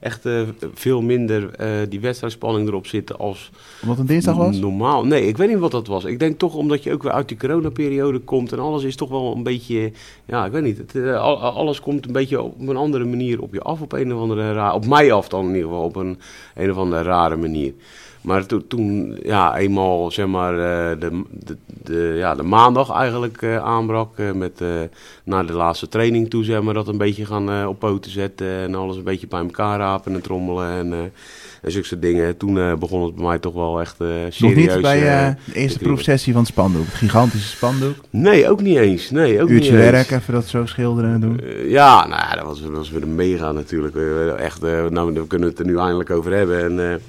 echt 0.00 0.28
veel 0.74 1.00
minder 1.02 1.50
die 1.88 2.00
wedstrijdspanning 2.00 2.68
erop 2.68 2.86
zitten 2.86 3.18
als 3.18 3.50
Omdat 3.82 3.96
het 3.98 3.98
een 4.08 4.12
dinsdag 4.12 4.36
was? 4.36 4.56
normaal. 4.56 5.04
Nee, 5.06 5.26
ik 5.26 5.36
weet 5.36 5.48
niet 5.48 5.58
wat 5.58 5.70
dat 5.70 5.86
was. 5.86 6.04
Ik 6.04 6.18
denk 6.18 6.38
toch 6.38 6.54
omdat 6.54 6.82
je 6.82 6.92
ook 6.92 7.02
weer 7.02 7.12
uit 7.12 7.28
die 7.28 7.36
coronaperiode 7.36 8.18
komt 8.18 8.52
en 8.52 8.58
alles 8.58 8.82
is 8.82 8.96
toch 8.96 9.08
wel 9.08 9.34
een 9.36 9.42
beetje, 9.42 9.92
ja, 10.24 10.44
ik 10.46 10.52
weet 10.52 10.62
niet. 10.62 10.78
Het, 10.78 11.14
al- 11.16 11.38
alles 11.38 11.80
komt 11.80 12.06
een 12.06 12.12
beetje 12.12 12.42
op 12.42 12.68
een 12.68 12.76
andere 12.76 13.04
manier 13.04 13.40
op 13.42 13.52
je 13.52 13.60
af, 13.62 13.80
op 13.80 13.92
een 13.92 14.14
of 14.14 14.20
andere 14.20 14.52
raar, 14.52 14.74
op 14.74 14.86
mij 14.86 15.12
af 15.12 15.28
dan 15.28 15.44
in 15.48 15.54
ieder 15.54 15.68
geval, 15.68 15.84
op 15.84 15.96
een, 15.96 16.18
een 16.54 16.70
of 16.70 16.76
andere 16.76 17.02
rare 17.02 17.36
manier. 17.36 17.72
Maar 18.22 18.46
to- 18.46 18.66
toen, 18.68 19.18
ja, 19.22 19.56
eenmaal 19.56 20.10
zeg 20.10 20.26
maar 20.26 20.52
eh, 20.54 21.00
de, 21.00 21.22
de, 21.30 21.56
de, 21.82 22.14
ja, 22.16 22.34
de 22.34 22.42
maandag 22.42 22.90
eigenlijk 22.90 23.42
eh, 23.42 23.56
aanbrak. 23.56 24.18
eh, 24.18 24.32
met 24.32 24.60
naar 25.24 25.46
de 25.46 25.52
laatste 25.52 25.88
training 25.88 26.30
toe, 26.30 26.44
zeg 26.44 26.62
maar, 26.62 26.74
dat 26.74 26.88
een 26.88 26.98
beetje 26.98 27.26
gaan 27.26 27.66
op 27.66 27.78
poten 27.78 28.10
zetten. 28.10 28.46
En 28.48 28.74
alles 28.74 28.96
een 28.96 29.02
beetje 29.04 29.26
bij 29.26 29.40
elkaar 29.40 29.78
rapen 29.78 30.14
en 30.14 30.20
trommelen 30.20 30.70
en, 30.70 30.92
en 31.62 31.72
zulke 31.72 31.86
soort 31.86 32.02
dingen. 32.02 32.36
Toen 32.36 32.78
begon 32.78 33.04
het 33.04 33.14
bij 33.14 33.24
mij 33.24 33.38
toch 33.38 33.54
wel 33.54 33.80
echt 33.80 33.96
serieus. 33.98 34.38
Nog 34.38 34.54
niet 34.54 34.80
bij 34.80 35.00
de 35.46 35.54
eerste 35.54 35.78
te 35.78 35.84
proefsessie 35.84 36.32
van 36.32 36.42
het 36.42 36.50
spandoek. 36.50 36.84
Het 36.86 36.94
gigantische 36.94 37.56
spandoek. 37.56 37.94
Nee, 38.10 38.48
ook 38.50 38.60
niet 38.62 38.76
eens. 38.76 39.10
Nee, 39.10 39.42
ook 39.42 39.48
Uurtje 39.48 39.70
niet 39.72 39.80
eens. 39.82 39.90
werk, 39.90 40.10
even 40.10 40.34
dat 40.34 40.46
zo 40.46 40.66
schilderen 40.66 41.12
en 41.14 41.20
doen. 41.20 41.40
Ja, 41.68 42.06
nou 42.06 42.20
ja, 42.20 42.34
dat 42.34 42.44
was, 42.44 42.62
dat 42.62 42.70
was 42.70 42.90
weer 42.90 43.02
een 43.02 43.14
mega 43.14 43.52
natuurlijk. 43.52 43.94
We, 43.94 44.34
echt, 44.38 44.60
nou, 44.90 45.12
we 45.12 45.26
kunnen 45.26 45.48
het 45.48 45.58
er 45.58 45.64
nu 45.66 45.78
eindelijk 45.78 46.10
over 46.10 46.32
hebben. 46.32 46.64
En, 46.78 47.00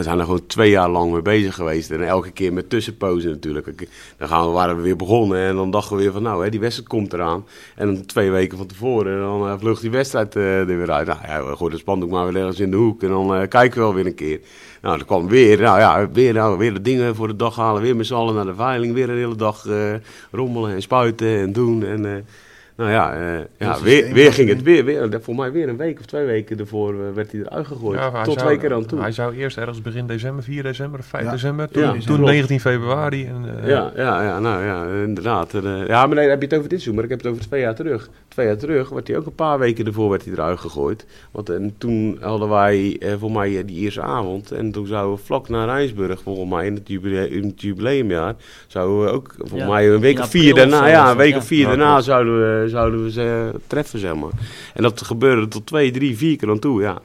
we 0.00 0.06
zijn 0.06 0.18
er 0.18 0.24
gewoon 0.24 0.46
twee 0.46 0.70
jaar 0.70 0.88
lang 0.88 1.12
mee 1.12 1.22
bezig 1.22 1.54
geweest. 1.54 1.90
En 1.90 2.06
elke 2.06 2.30
keer 2.30 2.52
met 2.52 2.70
tussenpozen 2.70 3.30
natuurlijk. 3.30 3.88
Dan 4.16 4.28
gaan 4.28 4.46
we, 4.46 4.52
waren 4.52 4.76
we 4.76 4.82
weer 4.82 4.96
begonnen 4.96 5.38
en 5.38 5.56
dan 5.56 5.70
dachten 5.70 5.96
we 5.96 6.02
weer 6.02 6.12
van 6.12 6.22
nou, 6.22 6.44
hè, 6.44 6.50
die 6.50 6.60
wedstrijd 6.60 6.88
komt 6.88 7.12
eraan. 7.12 7.44
En 7.74 7.86
dan 7.86 8.06
twee 8.06 8.30
weken 8.30 8.58
van 8.58 8.66
tevoren, 8.66 9.20
dan 9.20 9.48
eh, 9.48 9.54
vlucht 9.58 9.80
die 9.80 9.90
wedstrijd 9.90 10.36
eh, 10.36 10.58
er 10.58 10.66
weer 10.66 10.90
uit. 10.90 11.06
Nou 11.06 11.18
ja, 11.26 11.44
we 11.44 11.56
gooien 11.56 11.72
het 11.72 11.80
spandoek 11.80 12.10
maar 12.10 12.32
weer 12.32 12.42
ergens 12.42 12.60
in 12.60 12.70
de 12.70 12.76
hoek 12.76 13.02
en 13.02 13.08
dan 13.08 13.34
eh, 13.34 13.48
kijken 13.48 13.78
we 13.78 13.84
wel 13.84 13.94
weer 13.94 14.06
een 14.06 14.14
keer. 14.14 14.40
Nou, 14.82 14.96
dan 14.96 15.06
kwam 15.06 15.28
weer, 15.28 15.60
nou 15.60 15.78
ja, 15.78 16.10
weer, 16.10 16.32
nou, 16.32 16.58
weer 16.58 16.74
de 16.74 16.82
dingen 16.82 17.14
voor 17.14 17.26
de 17.26 17.36
dag 17.36 17.56
halen. 17.56 17.82
Weer 17.82 17.96
met 17.96 18.06
z'n 18.06 18.14
allen 18.14 18.34
naar 18.34 18.44
de 18.44 18.54
veiling. 18.54 18.94
Weer 18.94 19.10
een 19.10 19.16
hele 19.16 19.36
dag 19.36 19.66
rommelen 20.30 20.74
en 20.74 20.82
spuiten 20.82 21.38
en 21.38 21.52
doen. 21.52 21.84
En 21.84 22.26
nou 22.80 22.92
ja, 22.92 23.14
eh, 23.14 23.44
ja 23.58 23.80
weer, 23.82 24.12
weer 24.12 24.32
ging 24.32 24.48
het 24.48 24.62
weer, 24.62 24.84
weer. 24.84 25.18
Voor 25.22 25.34
mij 25.34 25.52
weer 25.52 25.68
een 25.68 25.76
week 25.76 25.98
of 25.98 26.04
twee 26.06 26.24
weken 26.26 26.58
ervoor 26.58 26.92
eh, 26.94 26.98
werd 27.14 27.32
hij 27.32 27.40
eruit 27.40 27.66
gegooid. 27.66 27.98
Ja, 27.98 28.10
Tot 28.22 28.24
zou- 28.34 28.46
twee 28.46 28.58
keer 28.58 28.74
aan 28.74 28.86
toe. 28.86 29.00
Hij 29.00 29.12
zou 29.12 29.34
eerst 29.36 29.56
ergens 29.58 29.82
begin 29.82 30.06
december, 30.06 30.42
4 30.44 30.62
december 30.62 30.98
of 31.00 31.06
5 31.06 31.24
Ja. 31.24 31.30
december. 31.30 31.68
Toen, 31.68 31.82
Ja, 31.82 31.90
toen 31.92 32.00
klopt. 32.16 32.20
19 32.30 32.60
februari. 32.60 33.26
En, 33.26 33.44
eh, 33.62 33.68
Ja, 33.68 33.92
ja, 33.96 34.22
ja, 34.22 34.38
nou 34.40 34.64
ja, 34.64 34.86
inderdaad. 35.04 35.54
En, 35.54 35.62
ja, 35.86 36.06
maar 36.06 36.08
nee, 36.08 36.16
dan 36.28 36.28
heb 36.30 36.40
je 36.40 36.46
het 36.46 36.54
over 36.56 36.68
dit 36.68 36.80
seizoen, 36.80 36.94
maar 36.94 37.04
ik 37.04 37.10
heb 37.10 37.18
het 37.22 37.28
over 37.32 37.42
twee 37.42 37.60
jaar 37.60 37.74
terug. 37.74 38.08
Twee 38.28 38.46
jaar 38.46 38.56
terug 38.56 38.88
werd 38.88 39.08
hij 39.08 39.16
ook 39.16 39.26
een 39.26 39.34
paar 39.34 39.58
weken 39.58 39.86
ervoor 39.86 40.10
werd 40.10 40.24
hij 40.24 40.32
eruit 40.32 40.58
gegooid. 40.58 41.06
Want 41.30 41.48
en 41.50 41.74
toen 41.78 42.18
hadden 42.20 42.48
wij 42.48 42.96
eh, 43.00 43.12
voor 43.18 43.32
mij 43.32 43.64
die 43.64 43.80
eerste 43.80 44.02
avond. 44.02 44.50
En 44.52 44.72
toen 44.72 44.86
zouden 44.86 45.16
we 45.16 45.24
vlak 45.24 45.48
naar 45.48 45.66
Rijnsburg, 45.66 46.22
volgens 46.22 46.50
mij 46.50 46.66
in 46.66 46.74
het, 46.74 46.88
jubile- 46.88 47.30
in 47.30 47.44
het 47.44 47.60
jubileumjaar, 47.60 48.34
zouden 48.66 49.04
we 49.04 49.10
ook 49.10 49.34
volgens 49.38 49.60
Ja, 49.60 49.68
mij 49.68 49.88
een 49.90 50.00
week 50.00 50.18
of 50.18 50.30
vier 50.30 50.54
daarna, 50.54 50.86
ja, 50.86 51.10
een 51.10 51.16
week 51.16 51.36
of 51.36 51.46
vier 51.46 51.66
daarna 51.66 52.00
zouden 52.00 52.62
we, 52.62 52.68
zouden 52.70 53.04
we 53.04 53.10
ze 53.10 53.50
treffen, 53.66 53.98
zeg 53.98 54.14
maar. 54.14 54.30
En 54.74 54.82
dat 54.82 55.02
gebeurde 55.02 55.48
tot 55.48 55.66
twee, 55.66 55.90
drie, 55.90 56.16
vier 56.16 56.36
keer 56.36 56.50
aan 56.50 56.58
toe, 56.58 56.82
ja. 56.82 56.98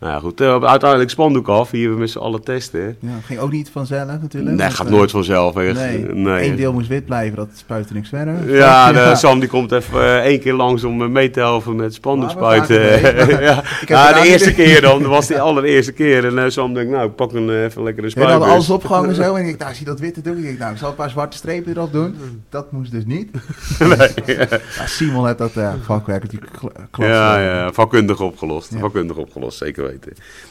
Nou 0.00 0.12
ja, 0.12 0.18
goed. 0.20 0.40
eh, 0.40 0.62
uiteindelijk 0.64 1.10
spandoek 1.10 1.48
af, 1.48 1.70
hier 1.70 1.90
we 1.90 1.96
met 1.98 2.10
z'n 2.10 2.18
allen 2.18 2.42
testen. 2.42 2.96
Ja, 3.00 3.08
ging 3.24 3.40
ook 3.40 3.52
niet 3.52 3.70
vanzelf 3.70 4.06
natuurlijk. 4.20 4.56
Nee, 4.56 4.70
gaat 4.70 4.86
eh, 4.86 4.92
nooit 4.92 5.10
vanzelf. 5.10 5.56
Echt. 5.56 5.74
Nee, 5.74 6.04
nee. 6.04 6.38
één 6.40 6.56
deel 6.56 6.72
moest 6.72 6.88
wit 6.88 7.04
blijven, 7.04 7.36
dat 7.36 7.48
spuitte 7.54 7.92
niks 7.92 8.08
verder. 8.08 8.34
Ja, 8.56 8.92
de, 8.92 9.16
Sam 9.16 9.40
die 9.40 9.48
komt 9.48 9.72
even 9.72 10.00
eh, 10.02 10.16
één 10.16 10.40
keer 10.40 10.52
langs 10.54 10.84
om 10.84 11.02
eh, 11.02 11.08
mee 11.08 11.30
te 11.30 11.40
helpen 11.40 11.76
met 11.76 11.94
spandoek 11.94 12.30
spuiten. 12.30 12.80
ja, 13.40 13.62
ja, 13.86 14.10
eraan 14.10 14.22
de 14.22 14.28
eerste 14.28 14.52
idee. 14.52 14.66
keer 14.66 14.80
dan. 14.80 14.98
Dat 15.02 15.10
was 15.10 15.26
de 15.36 15.40
allereerste 15.40 15.92
keer. 15.92 16.24
En 16.26 16.38
eh, 16.44 16.50
Sam 16.50 16.74
denkt, 16.74 16.90
nou, 16.90 17.08
ik 17.08 17.14
pak 17.14 17.32
een, 17.32 17.50
eh, 17.50 17.62
even 17.64 17.82
lekker 17.82 18.04
een 18.04 18.10
We 18.14 18.20
hadden 18.20 18.36
spuitbus. 18.38 18.48
alles 18.50 18.70
opgehangen 18.70 19.14
zo 19.14 19.34
en 19.34 19.42
ik 19.44 19.46
dacht, 19.48 19.60
nou, 19.60 19.74
zie 19.74 19.86
dat 19.86 20.00
witte 20.00 20.20
doen. 20.20 20.36
Ik 20.36 20.44
dacht, 20.44 20.58
nou, 20.58 20.72
ik 20.72 20.78
zal 20.78 20.88
een 20.88 20.94
paar 20.94 21.10
zwarte 21.10 21.36
strepen 21.36 21.72
erop 21.76 21.92
doen. 21.92 22.14
Dat 22.48 22.72
moest 22.72 22.90
dus 22.90 23.04
niet. 23.06 23.30
Ja, 24.26 24.46
Simon 24.86 25.26
had 25.26 25.38
dat 25.38 25.56
eh, 25.56 25.72
vakwerk 25.84 26.22
natuurlijk 26.22 26.52
kla- 26.52 26.70
klas. 26.90 27.08
Ja, 27.08 27.40
ja, 27.40 27.72
vakkundig 27.72 28.20
opgelost. 28.20 28.72
Ja. 28.72 28.78
Vakkundig 28.78 29.16
opgelost, 29.16 29.58
zeker 29.58 29.86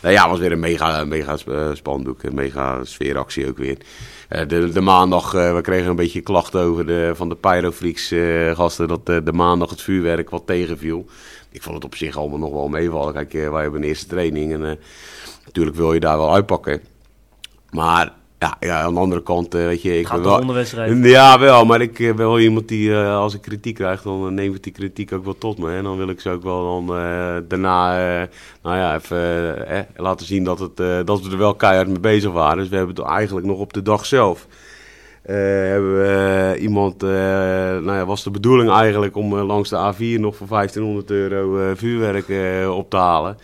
Nou 0.01 0.13
ja, 0.13 0.21
het 0.21 0.31
was 0.31 0.39
weer 0.39 0.51
een 0.51 0.59
mega, 0.59 1.05
mega 1.05 1.37
eh, 1.47 1.69
spandoek. 1.73 2.23
Een 2.23 2.35
mega 2.35 2.83
sfeeractie 2.83 3.47
ook 3.47 3.57
weer. 3.57 3.77
Eh, 4.27 4.47
de, 4.47 4.69
de 4.69 4.81
maandag, 4.81 5.33
eh, 5.33 5.55
we 5.55 5.61
kregen 5.61 5.89
een 5.89 5.95
beetje 5.95 6.21
klachten 6.21 6.61
over 6.61 6.85
de, 6.85 7.11
van 7.15 7.29
de 7.29 7.35
Pyrofreaks 7.35 8.13
gasten. 8.53 8.87
Dat 8.87 9.09
eh, 9.09 9.17
de 9.23 9.33
maandag 9.33 9.69
het 9.69 9.81
vuurwerk 9.81 10.29
wat 10.29 10.45
tegenviel. 10.45 11.05
Ik 11.51 11.61
vond 11.61 11.75
het 11.75 11.85
op 11.85 11.95
zich 11.95 12.17
allemaal 12.17 12.39
nog 12.39 12.51
wel 12.51 12.67
meevallen. 12.67 13.13
Kijk, 13.13 13.31
wij 13.31 13.61
hebben 13.61 13.81
een 13.81 13.87
eerste 13.87 14.07
training. 14.07 14.53
En 14.53 14.79
natuurlijk 15.45 15.75
wil 15.75 15.93
je 15.93 15.99
daar 15.99 16.17
wel 16.17 16.33
uitpakken. 16.33 16.81
Maar 17.69 18.13
ja, 18.39 18.57
ja, 18.59 18.81
aan 18.81 18.93
de 18.93 18.99
andere 18.99 19.23
kant, 19.23 19.55
eh, 19.55 19.61
weet 19.65 19.81
je, 19.81 19.99
ik 19.99 20.07
Gaat 20.07 20.21
ben 20.21 20.45
wel... 20.45 20.53
wedstrijd. 20.53 21.03
Ja, 21.03 21.39
wel, 21.39 21.65
maar 21.65 21.81
ik 21.81 21.99
eh, 21.99 22.05
ben 22.07 22.17
wel 22.25 22.39
iemand 22.39 22.67
die, 22.67 22.93
eh, 22.93 23.17
als 23.17 23.33
ik 23.33 23.41
kritiek 23.41 23.75
krijg, 23.75 24.01
dan 24.01 24.25
eh, 24.27 24.31
neem 24.31 24.53
ik 24.55 24.63
die 24.63 24.71
kritiek 24.71 25.11
ook 25.13 25.23
wel 25.23 25.37
tot 25.37 25.57
me. 25.57 25.71
En 25.75 25.83
dan 25.83 25.97
wil 25.97 26.09
ik 26.09 26.19
ze 26.21 26.29
ook 26.29 26.43
wel 26.43 26.63
dan 26.85 26.97
eh, 26.97 27.35
daarna, 27.47 27.97
eh, 28.21 28.27
nou 28.63 28.77
ja, 28.77 28.95
even 28.95 29.17
eh, 29.67 29.77
eh, 29.79 29.85
laten 29.95 30.25
zien 30.25 30.43
dat, 30.43 30.59
het, 30.59 30.79
eh, 30.79 30.99
dat 31.05 31.21
we 31.21 31.31
er 31.31 31.37
wel 31.37 31.55
keihard 31.55 31.87
mee 31.87 31.99
bezig 31.99 32.31
waren. 32.31 32.57
Dus 32.57 32.69
we 32.69 32.75
hebben 32.75 32.95
het 32.95 33.05
eigenlijk 33.05 33.45
nog 33.47 33.59
op 33.59 33.73
de 33.73 33.81
dag 33.81 34.05
zelf. 34.05 34.47
eh, 35.23 35.35
hebben 35.35 35.97
we 35.99 36.53
eh, 36.55 36.61
iemand, 36.61 37.03
eh, 37.03 37.09
nou 37.09 37.91
ja, 37.93 38.05
was 38.05 38.23
de 38.23 38.31
bedoeling 38.31 38.69
eigenlijk 38.71 39.15
om 39.15 39.37
eh, 39.37 39.45
langs 39.45 39.69
de 39.69 39.93
A4 39.93 40.19
nog 40.19 40.35
voor 40.35 40.47
1500 40.47 41.11
euro 41.11 41.59
eh, 41.59 41.71
vuurwerk 41.75 42.29
eh, 42.29 42.75
op 42.77 42.89
te 42.89 42.97
halen. 42.97 43.37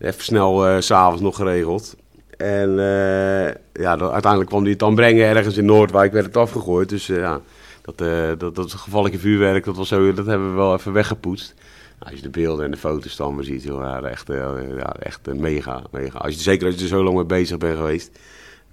Even 0.00 0.22
snel 0.22 0.66
eh, 0.66 0.80
s 0.80 0.86
s'avonds 0.86 1.20
nog 1.22 1.36
geregeld. 1.36 1.96
En 2.38 2.70
eh, 2.78 3.54
ja, 3.72 3.98
uiteindelijk 3.98 4.46
kwam 4.46 4.62
hij 4.62 4.70
het 4.70 4.78
dan 4.78 4.94
brengen 4.94 5.24
ergens 5.24 5.56
in 5.56 5.64
Noordwijk, 5.64 6.12
werd 6.12 6.26
het 6.26 6.36
afgegooid. 6.36 6.88
Dus 6.88 7.08
eh, 7.08 7.18
ja, 7.18 7.40
dat, 7.82 8.00
eh 8.00 8.30
dat, 8.38 8.54
dat 8.54 8.72
gevallige 8.72 9.18
vuurwerk, 9.18 9.64
dat, 9.64 9.76
was 9.76 9.88
zo, 9.88 10.12
dat 10.12 10.26
hebben 10.26 10.50
we 10.50 10.56
wel 10.56 10.74
even 10.74 10.92
weggepoetst. 10.92 11.54
Nou, 11.98 12.10
als 12.10 12.20
je 12.20 12.30
de 12.30 12.40
beelden 12.40 12.64
en 12.64 12.70
de 12.70 12.76
foto's 12.76 13.16
dan 13.16 13.36
weer 13.36 13.44
ziet, 13.44 13.62
joh, 13.62 13.82
ja, 13.82 14.02
echt, 14.02 14.26
ja, 14.28 14.94
echt 14.98 15.34
mega, 15.34 15.82
mega. 15.90 16.18
Als 16.18 16.34
je, 16.34 16.40
zeker 16.40 16.66
als 16.66 16.74
je 16.74 16.82
er 16.82 16.88
zo 16.88 17.02
lang 17.02 17.16
mee 17.16 17.24
bezig 17.24 17.58
bent 17.58 17.76
geweest. 17.76 18.18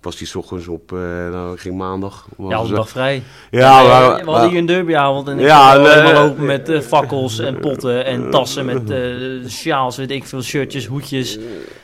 Was 0.05 0.15
die 0.17 0.27
's 0.27 0.35
ochtends 0.35 0.67
op, 0.67 0.91
eh, 0.91 0.97
nou, 1.31 1.57
ging 1.57 1.77
maandag. 1.77 2.25
was 2.37 2.51
Ja, 2.51 2.63
de 2.63 2.73
dag 2.73 2.89
vrij. 2.89 3.23
Ja, 3.51 3.81
we, 3.83 3.87
maar- 3.89 4.25
we 4.25 4.31
hadden 4.31 4.49
hier 4.49 4.59
een 4.59 4.65
derbyavond 4.65 5.27
en 5.27 5.39
ik 5.39 5.45
Ja, 5.45 5.81
helemaal 5.81 6.25
lopen 6.27 6.45
met 6.45 6.69
eh, 6.69 6.79
fakkels 6.79 7.39
en 7.39 7.59
potten 7.59 8.05
en 8.05 8.29
tassen 8.29 8.65
met 8.65 8.89
eh, 8.89 8.99
sjaals, 9.47 9.97
weet 9.97 10.11
ik 10.11 10.25
veel, 10.25 10.41
shirtjes, 10.41 10.85
hoedjes. 10.85 11.37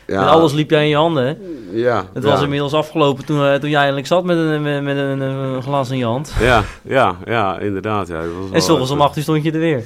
ja, 0.07 0.19
Met 0.19 0.29
alles 0.29 0.53
liep 0.53 0.69
jij 0.69 0.83
in 0.83 0.89
je 0.89 0.95
handen. 0.95 1.25
hè? 1.25 1.33
Ja, 1.79 2.05
Het 2.13 2.23
ja. 2.23 2.29
was 2.29 2.41
inmiddels 2.41 2.73
afgelopen 2.73 3.25
toen, 3.25 3.59
toen 3.59 3.69
jij 3.69 3.79
eindelijk 3.79 4.07
zat 4.07 4.23
met 4.23 4.37
een, 4.37 4.61
met, 4.61 4.83
met 4.83 4.97
een, 4.97 5.61
glas 5.63 5.89
in 5.89 5.97
je 5.97 6.05
hand. 6.05 6.33
Ja, 6.39 6.63
ja, 6.83 7.15
ja, 7.25 7.59
inderdaad. 7.59 8.07
Ja, 8.07 8.21
dat 8.21 8.29
was 8.51 8.89
En 8.89 8.95
om 8.95 9.01
acht 9.01 9.17
uur 9.17 9.23
stond 9.23 9.43
je 9.43 9.51
er 9.51 9.59
weer. 9.59 9.83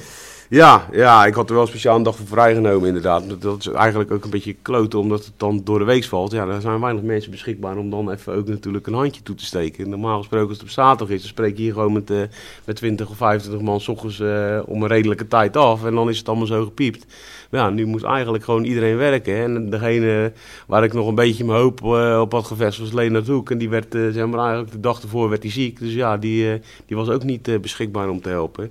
Ja, 0.48 0.88
ja, 0.92 1.26
ik 1.26 1.34
had 1.34 1.48
er 1.50 1.56
wel 1.56 1.66
speciaal 1.66 1.96
een 1.96 2.02
dag 2.02 2.16
voor 2.16 2.26
vrijgenomen 2.26 2.86
inderdaad. 2.86 3.40
Dat- 3.40 3.60
is 3.60 3.66
eigenlijk 3.66 4.10
ook 4.10 4.24
een 4.24 4.30
beetje 4.30 4.56
kloten, 4.62 4.98
omdat 4.98 5.24
het 5.24 5.32
dan 5.36 5.60
door 5.64 5.78
de 5.78 5.84
week 5.84 6.04
valt. 6.04 6.32
Ja, 6.32 6.46
er 6.46 6.60
zijn 6.60 6.80
weinig 6.80 7.02
mensen 7.02 7.30
beschikbaar 7.30 7.76
om 7.76 7.90
dan 7.90 8.10
even 8.10 8.34
ook 8.34 8.48
natuurlijk 8.48 8.86
een 8.86 8.94
handje 8.94 9.22
toe 9.22 9.34
te 9.34 9.44
steken. 9.44 9.88
Normaal 9.88 10.18
gesproken 10.18 10.48
als 10.48 10.56
het 10.56 10.66
op 10.66 10.72
zaterdag 10.72 11.14
is, 11.14 11.20
dan 11.20 11.28
spreek 11.30 11.56
je 11.56 11.62
hier 11.62 11.72
gewoon 11.72 11.92
met, 11.92 12.10
eh, 12.10 12.20
met 12.64 12.76
20 12.76 13.08
of 13.10 13.16
25 13.16 13.62
man 13.62 13.80
s 13.80 13.88
ochtends 13.88 14.20
eh, 14.20 14.58
om 14.66 14.82
een 14.82 14.88
redelijke 14.88 15.28
tijd 15.28 15.56
af. 15.56 15.84
En 15.84 15.94
dan 15.94 16.08
is 16.08 16.18
het 16.18 16.28
allemaal 16.28 16.46
zo 16.46 16.64
gepiept. 16.64 17.06
Maar 17.50 17.60
ja, 17.60 17.70
nu 17.70 17.86
moest 17.86 18.04
eigenlijk 18.04 18.44
gewoon 18.44 18.64
iedereen 18.64 18.96
werken. 18.96 19.36
En 19.36 19.70
degene 19.70 20.32
waar 20.66 20.84
ik 20.84 20.92
nog 20.92 21.08
een 21.08 21.14
beetje 21.14 21.44
mijn 21.44 21.58
hoop 21.58 21.84
eh, 21.84 22.18
op 22.20 22.32
had 22.32 22.46
gevestigd 22.46 22.90
was 22.90 23.00
Leonard 23.00 23.26
Hoek. 23.26 23.50
En 23.50 23.58
die 23.58 23.68
werd, 23.68 23.94
eh, 23.94 24.00
zeg 24.10 24.26
maar 24.26 24.38
eigenlijk 24.40 24.72
de 24.72 24.80
dag 24.80 25.02
ervoor 25.02 25.28
werd 25.28 25.42
hij 25.42 25.52
ziek. 25.52 25.78
Dus 25.78 25.92
ja, 25.92 26.16
die, 26.16 26.52
eh, 26.52 26.60
die 26.86 26.96
was 26.96 27.08
ook 27.08 27.24
niet 27.24 27.60
beschikbaar 27.60 28.08
om 28.08 28.20
te 28.20 28.28
helpen. 28.28 28.70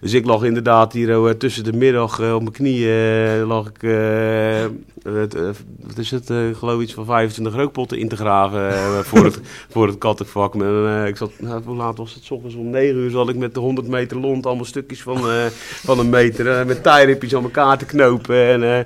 Dus 0.00 0.12
ik 0.12 0.26
lag 0.26 0.42
inderdaad 0.42 0.92
hier 0.92 1.26
eh, 1.26 1.30
tussen 1.30 1.64
de 1.64 1.72
middag 1.72 2.20
op 2.20 2.40
mijn 2.40 2.52
knieën. 2.52 3.44
lag 3.46 3.66
ik, 3.66 3.80
het, 5.02 5.34
wat 5.80 5.98
is 5.98 6.10
het, 6.10 6.30
ik 6.30 6.56
geloof 6.56 6.82
iets 6.82 6.94
van 6.94 7.04
25 7.04 7.54
rookpotten 7.54 7.98
in 7.98 8.08
te 8.08 8.16
graven 8.16 9.04
voor, 9.04 9.24
het, 9.24 9.40
voor 9.72 9.86
het 9.86 9.98
kattenvak. 9.98 10.54
En, 10.54 11.06
ik 11.06 11.16
zat, 11.16 11.30
nou, 11.38 11.62
hoe 11.64 11.76
laat 11.76 11.98
was 11.98 12.14
het? 12.14 12.24
's 12.24 12.30
ochtends 12.30 12.54
om 12.54 12.70
9 12.70 12.96
uur 12.96 13.10
zat 13.10 13.28
ik 13.28 13.36
met 13.36 13.54
de 13.54 13.60
100 13.60 13.88
meter 13.88 14.18
lont 14.18 14.46
allemaal 14.46 14.64
stukjes 14.64 15.02
van, 15.02 15.18
van 15.84 15.98
een 15.98 16.10
meter 16.10 16.66
met 16.66 16.82
tijripjes 16.82 17.34
aan 17.34 17.42
elkaar 17.42 17.78
te 17.78 17.86
knopen. 17.96 18.46
En, 18.46 18.62
eh, 18.62 18.84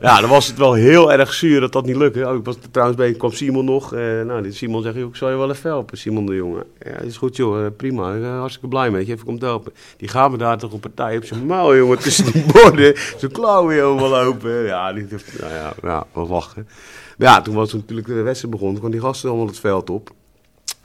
ja, 0.00 0.20
dan 0.20 0.30
was 0.30 0.46
het 0.46 0.58
wel 0.58 0.72
heel 0.72 1.12
erg 1.12 1.34
zuur 1.34 1.60
dat 1.60 1.72
dat 1.72 1.86
niet 1.86 1.96
lukte. 1.96 2.20
Ik 2.20 2.44
was 2.44 2.56
trouwens 2.70 2.98
bij, 2.98 3.12
kwam 3.12 3.32
Simon 3.32 3.64
nog. 3.64 3.94
eh, 3.94 4.00
nou, 4.00 4.42
die 4.42 4.52
Simon 4.52 4.82
zegt, 4.82 4.96
ik 4.96 5.16
zal 5.16 5.30
je 5.30 5.36
wel 5.36 5.50
even 5.50 5.70
helpen, 5.70 5.98
Simon 5.98 6.26
de 6.26 6.34
jongen. 6.34 6.64
Ja, 6.84 6.98
is 6.98 7.16
goed 7.16 7.36
joh, 7.36 7.64
eh, 7.64 7.70
prima. 7.76 8.14
Ik 8.14 8.20
ben 8.20 8.30
hartstikke 8.30 8.68
blij 8.68 8.90
met 8.90 9.06
je, 9.06 9.12
even 9.12 9.24
komt 9.24 9.40
helpen. 9.42 9.72
Die 9.96 10.08
gaan 10.08 10.30
me 10.30 10.36
daar 10.36 10.58
toch 10.58 10.72
een 10.72 10.80
partij 10.80 11.16
op 11.16 11.24
zijn 11.24 11.46
mouw, 11.46 11.76
jongen, 11.76 11.98
tussen 11.98 12.32
die 12.32 12.44
borden. 12.52 12.94
Zijn 13.16 13.32
klauwen 13.32 13.74
helemaal 13.74 14.16
open. 14.16 14.64
Ja, 14.64 14.92
die, 14.92 15.06
nou 15.40 15.52
ja, 15.52 15.72
ja, 15.82 16.06
wat 16.12 16.28
lachen. 16.28 16.68
Maar 17.18 17.28
ja, 17.28 17.40
toen 17.42 17.54
was 17.54 17.72
natuurlijk 17.72 18.06
de 18.08 18.14
wedstrijd 18.22 18.54
begonnen. 18.54 18.80
Toen 18.80 18.90
kwamen 18.90 18.90
die 18.90 19.00
gasten 19.00 19.28
allemaal 19.28 19.46
het 19.46 19.58
veld 19.58 19.90
op. 19.90 20.10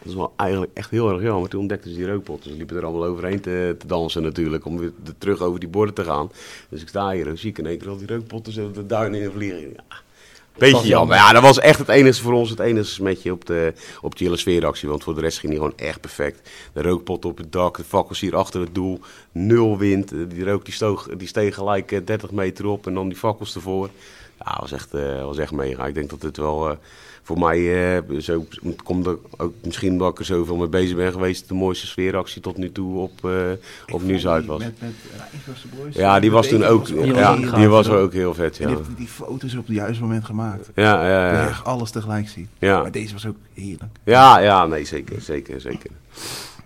Dat 0.03 0.11
is 0.11 0.17
wel 0.17 0.33
eigenlijk 0.35 0.71
echt 0.73 0.89
heel 0.89 1.09
erg 1.09 1.21
jammer. 1.21 1.49
Toen 1.49 1.59
ontdekten 1.59 1.91
ze 1.91 1.97
die 1.97 2.07
rookpotten. 2.07 2.51
Ze 2.51 2.57
liepen 2.57 2.77
er 2.77 2.85
allemaal 2.85 3.05
overheen 3.05 3.41
te, 3.41 3.75
te 3.79 3.87
dansen 3.87 4.21
natuurlijk. 4.21 4.65
Om 4.65 4.77
weer 4.77 4.91
de- 5.03 5.17
terug 5.17 5.41
over 5.41 5.59
die 5.59 5.69
borden 5.69 5.93
te 5.95 6.03
gaan. 6.03 6.31
Dus 6.69 6.81
ik 6.81 6.87
sta 6.87 7.11
hier 7.11 7.27
en 7.27 7.37
zie 7.37 7.49
ik 7.49 7.57
in 7.57 7.65
één 7.65 7.77
keer 7.77 7.89
al 7.89 7.97
die 7.97 8.07
rookpotten 8.07 8.53
zo 8.53 8.71
de 8.71 8.85
duinen 8.85 9.21
in 9.21 9.31
vliegen. 9.31 9.59
Ja, 9.61 9.83
beetje 10.57 10.87
jammer. 10.87 11.15
Ja, 11.15 11.33
dat 11.33 11.41
was 11.41 11.59
echt 11.59 11.79
het 11.79 11.89
enige 11.89 12.21
voor 12.21 12.33
ons. 12.33 12.49
Het 12.49 12.59
enige 12.59 12.85
smetje 12.89 13.31
op 13.31 13.45
de, 13.45 13.73
op 14.01 14.17
die 14.17 14.27
hele 14.27 14.39
sfeeractie. 14.39 14.89
Want 14.89 15.03
voor 15.03 15.15
de 15.15 15.21
rest 15.21 15.39
ging 15.39 15.51
die 15.51 15.61
gewoon 15.61 15.77
echt 15.77 16.01
perfect. 16.01 16.49
De 16.73 16.81
rookpotten 16.81 17.29
op 17.29 17.37
het 17.37 17.51
dak. 17.51 17.77
De 17.77 17.83
fakkels 17.83 18.19
hier 18.19 18.35
achter 18.35 18.61
het 18.61 18.75
doel. 18.75 18.99
Nul 19.31 19.77
wind. 19.77 20.11
Eh, 20.11 20.19
Die 20.27 20.43
rook 20.45 20.65
die, 20.65 20.73
stoog, 20.73 21.07
die 21.17 21.27
steeg 21.27 21.55
gelijk 21.55 21.91
eh, 21.91 21.99
30 22.05 22.31
meter 22.31 22.65
op. 22.65 22.87
En 22.87 22.93
dan 22.93 23.07
die 23.07 23.17
fakkels 23.17 23.55
ervoor. 23.55 23.89
Ja, 24.45 24.57
was 24.59 24.71
echt, 24.71 24.93
eh, 24.93 25.23
was 25.25 25.37
echt 25.37 25.51
mega. 25.51 25.87
Ik 25.87 25.93
denk 25.93 26.09
dat 26.09 26.21
het 26.21 26.37
wel 26.37 26.69
eh, 26.69 26.75
voor 27.23 27.39
mij, 27.39 27.93
eh, 27.97 28.19
zo, 28.19 28.45
komt 28.83 29.05
er 29.05 29.17
ook 29.37 29.53
misschien 29.63 29.91
omdat 29.91 30.11
ik 30.11 30.19
er 30.19 30.25
zoveel 30.25 30.55
mee 30.55 30.67
bezig 30.67 30.95
ben 30.95 31.11
geweest, 31.11 31.47
de 31.47 31.53
mooiste 31.53 31.87
sfeeractie 31.87 32.41
tot 32.41 32.57
nu 32.57 32.71
toe 32.71 32.99
op, 32.99 33.25
eh 33.25 33.51
op 33.93 34.01
Nieuw-Zuid 34.03 34.45
was. 34.45 34.59
Met, 34.59 34.81
met 34.81 34.93
Rijnsburgse 35.17 35.67
boys. 35.77 35.95
Ja, 35.95 36.19
die 36.19 36.31
was 36.31 36.47
toen 36.47 36.63
ook, 36.63 36.85
Die 36.85 36.95
was 36.95 37.05
ja, 37.05 37.35
die 37.35 37.45
gaaf, 37.47 37.65
was 37.67 37.87
hoor. 37.87 37.97
ook 37.97 38.13
heel 38.13 38.33
vet, 38.33 38.59
En 38.59 38.69
ja. 38.69 38.75
die, 38.75 38.83
heeft 38.85 38.97
die 38.97 39.07
foto's 39.07 39.55
op 39.55 39.67
het 39.67 39.75
juiste 39.75 40.01
moment 40.01 40.25
gemaakt. 40.25 40.69
Ja, 40.75 41.07
ja, 41.09 41.29
Dat 41.29 41.37
je 41.37 41.43
ja. 41.43 41.49
echt 41.49 41.65
alles 41.65 41.91
tegelijk 41.91 42.29
ziet. 42.29 42.47
Ja, 42.59 42.81
Maar 42.81 42.91
deze 42.91 43.13
was 43.13 43.25
ook 43.25 43.35
heerlijk. 43.53 43.91
ja, 44.03 44.39
ja 44.39 44.65
nee, 44.65 44.85
zeker, 44.85 45.21
zeker, 45.21 45.61
zeker. 45.61 45.89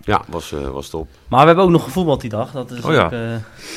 Ja, 0.08 0.22
was, 0.28 0.52
eh, 0.52 0.68
was 0.68 0.88
top. 0.88 1.08
Maar 1.28 1.40
we 1.40 1.46
hebben 1.46 1.64
ook 1.64 1.70
nog 1.70 1.82
gevoetbald 1.84 2.20
die 2.20 2.30
dag. 2.30 2.50
Dat 2.52 2.70
is 2.70 2.82
Oh 2.84 2.92
ja. 2.92 3.04
ook, 3.04 3.12
eh, 3.12 3.18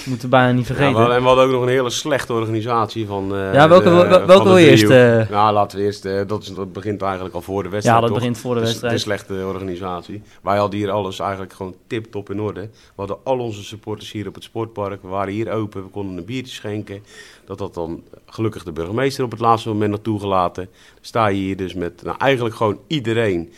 moeten 0.06 0.22
we 0.22 0.28
bijna 0.28 0.52
niet 0.52 0.68
Ja, 0.68 0.74
vergeten. 0.76 1.08
we 1.08 1.14
en 1.14 1.22
we 1.22 1.28
hadden 1.28 1.46
ook 1.46 1.52
nog 1.52 1.62
een 1.62 1.68
hele 1.68 1.90
slechte 1.90 2.34
organisatie 2.34 3.08
van. 3.08 3.36
eh, 3.36 3.54
Ja, 3.54 3.70
welke, 3.70 3.84
de- 3.84 3.90
wel- 3.96 4.10
van 4.10 4.26
welke 4.26 4.44
wil 4.48 4.58
je 4.58 4.70
eerst? 4.70 5.30
Nou, 5.30 5.54
laten 5.54 5.78
we 5.78 5.84
eerst. 5.84 6.04
dat, 6.28 6.42
is, 6.42 6.54
dat 6.54 6.74
begint 6.74 7.02
eigenlijk 7.02 7.36
al 7.36 7.42
voor 7.42 7.62
de 7.64 7.68
ja, 7.68 7.74
wedstrijd. 7.74 8.02
dat 8.02 8.10
toch? 8.10 8.20
begint 8.20 8.38
voor 8.38 8.54
de 8.56 8.60
wedstrijd. 8.62 8.94
De 8.94 9.00
slechte 9.00 9.34
organisatie. 9.48 10.22
Wij 10.44 10.58
hadden 10.58 10.80
hier 10.80 10.92
alles 10.92 11.20
eigenlijk 11.20 11.54
gewoon 11.54 11.76
tip-top 11.88 12.30
in 12.30 12.42
orde. 12.42 12.62
We 12.62 12.70
hadden 12.96 13.18
al 13.24 13.40
onze 13.40 13.64
supporters 13.64 14.12
hier 14.12 14.28
op 14.28 14.34
het 14.36 14.44
sportpark. 14.44 15.02
We 15.02 15.08
waren 15.08 15.34
hier 15.34 15.52
open, 15.52 15.84
we 15.84 15.90
konden 15.90 16.18
een 16.18 16.26
biertje 16.26 16.54
schenken. 16.56 17.04
Dat 17.46 17.60
had 17.60 17.74
dan 17.74 18.04
gelukkig 18.26 18.64
de 18.64 18.72
burgemeester 18.72 19.24
op 19.24 19.32
het 19.32 19.40
laatste 19.40 19.70
moment 19.70 19.92
nog 19.92 20.00
toegelaten. 20.02 20.64
Dan 20.64 20.74
sta 21.02 21.28
je 21.28 21.36
hier 21.38 21.58
dus 21.58 21.74
met 21.74 22.02
nou, 22.04 22.18
eigenlijk 22.18 22.56
gewoon 22.56 22.80
iedereen 22.88 23.52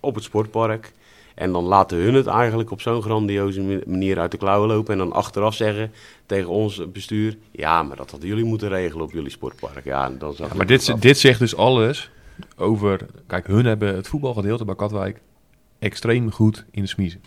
op 0.00 0.14
het 0.14 0.24
sportpark. 0.24 0.92
En 1.36 1.52
dan 1.52 1.64
laten 1.64 1.98
hun 1.98 2.14
het 2.14 2.26
eigenlijk 2.26 2.70
op 2.70 2.80
zo'n 2.80 3.02
grandioze 3.02 3.60
ma- 3.60 3.78
manier 3.86 4.18
uit 4.18 4.30
de 4.30 4.36
klauwen 4.36 4.68
lopen. 4.68 4.92
En 4.92 4.98
dan 4.98 5.12
achteraf 5.12 5.54
zeggen 5.54 5.92
tegen 6.26 6.48
ons 6.48 6.82
bestuur... 6.92 7.36
Ja, 7.50 7.82
maar 7.82 7.96
dat 7.96 8.10
hadden 8.10 8.28
jullie 8.28 8.44
moeten 8.44 8.68
regelen 8.68 9.04
op 9.04 9.12
jullie 9.12 9.30
sportpark. 9.30 9.84
Ja, 9.84 10.10
dan 10.10 10.34
Ja, 10.36 10.46
maar 10.54 10.66
dit, 10.66 10.90
af. 10.90 10.98
dit 11.00 11.18
zegt 11.18 11.38
dus 11.38 11.56
alles 11.56 12.10
over... 12.56 13.06
Kijk, 13.26 13.46
hun 13.46 13.64
hebben 13.64 13.94
het 13.94 14.08
voetbalgedeelte 14.08 14.64
bij 14.64 14.74
Katwijk 14.74 15.20
extreem 15.78 16.30
goed 16.32 16.64
in 16.70 16.82
de 16.82 16.88
smiezen. 16.88 17.20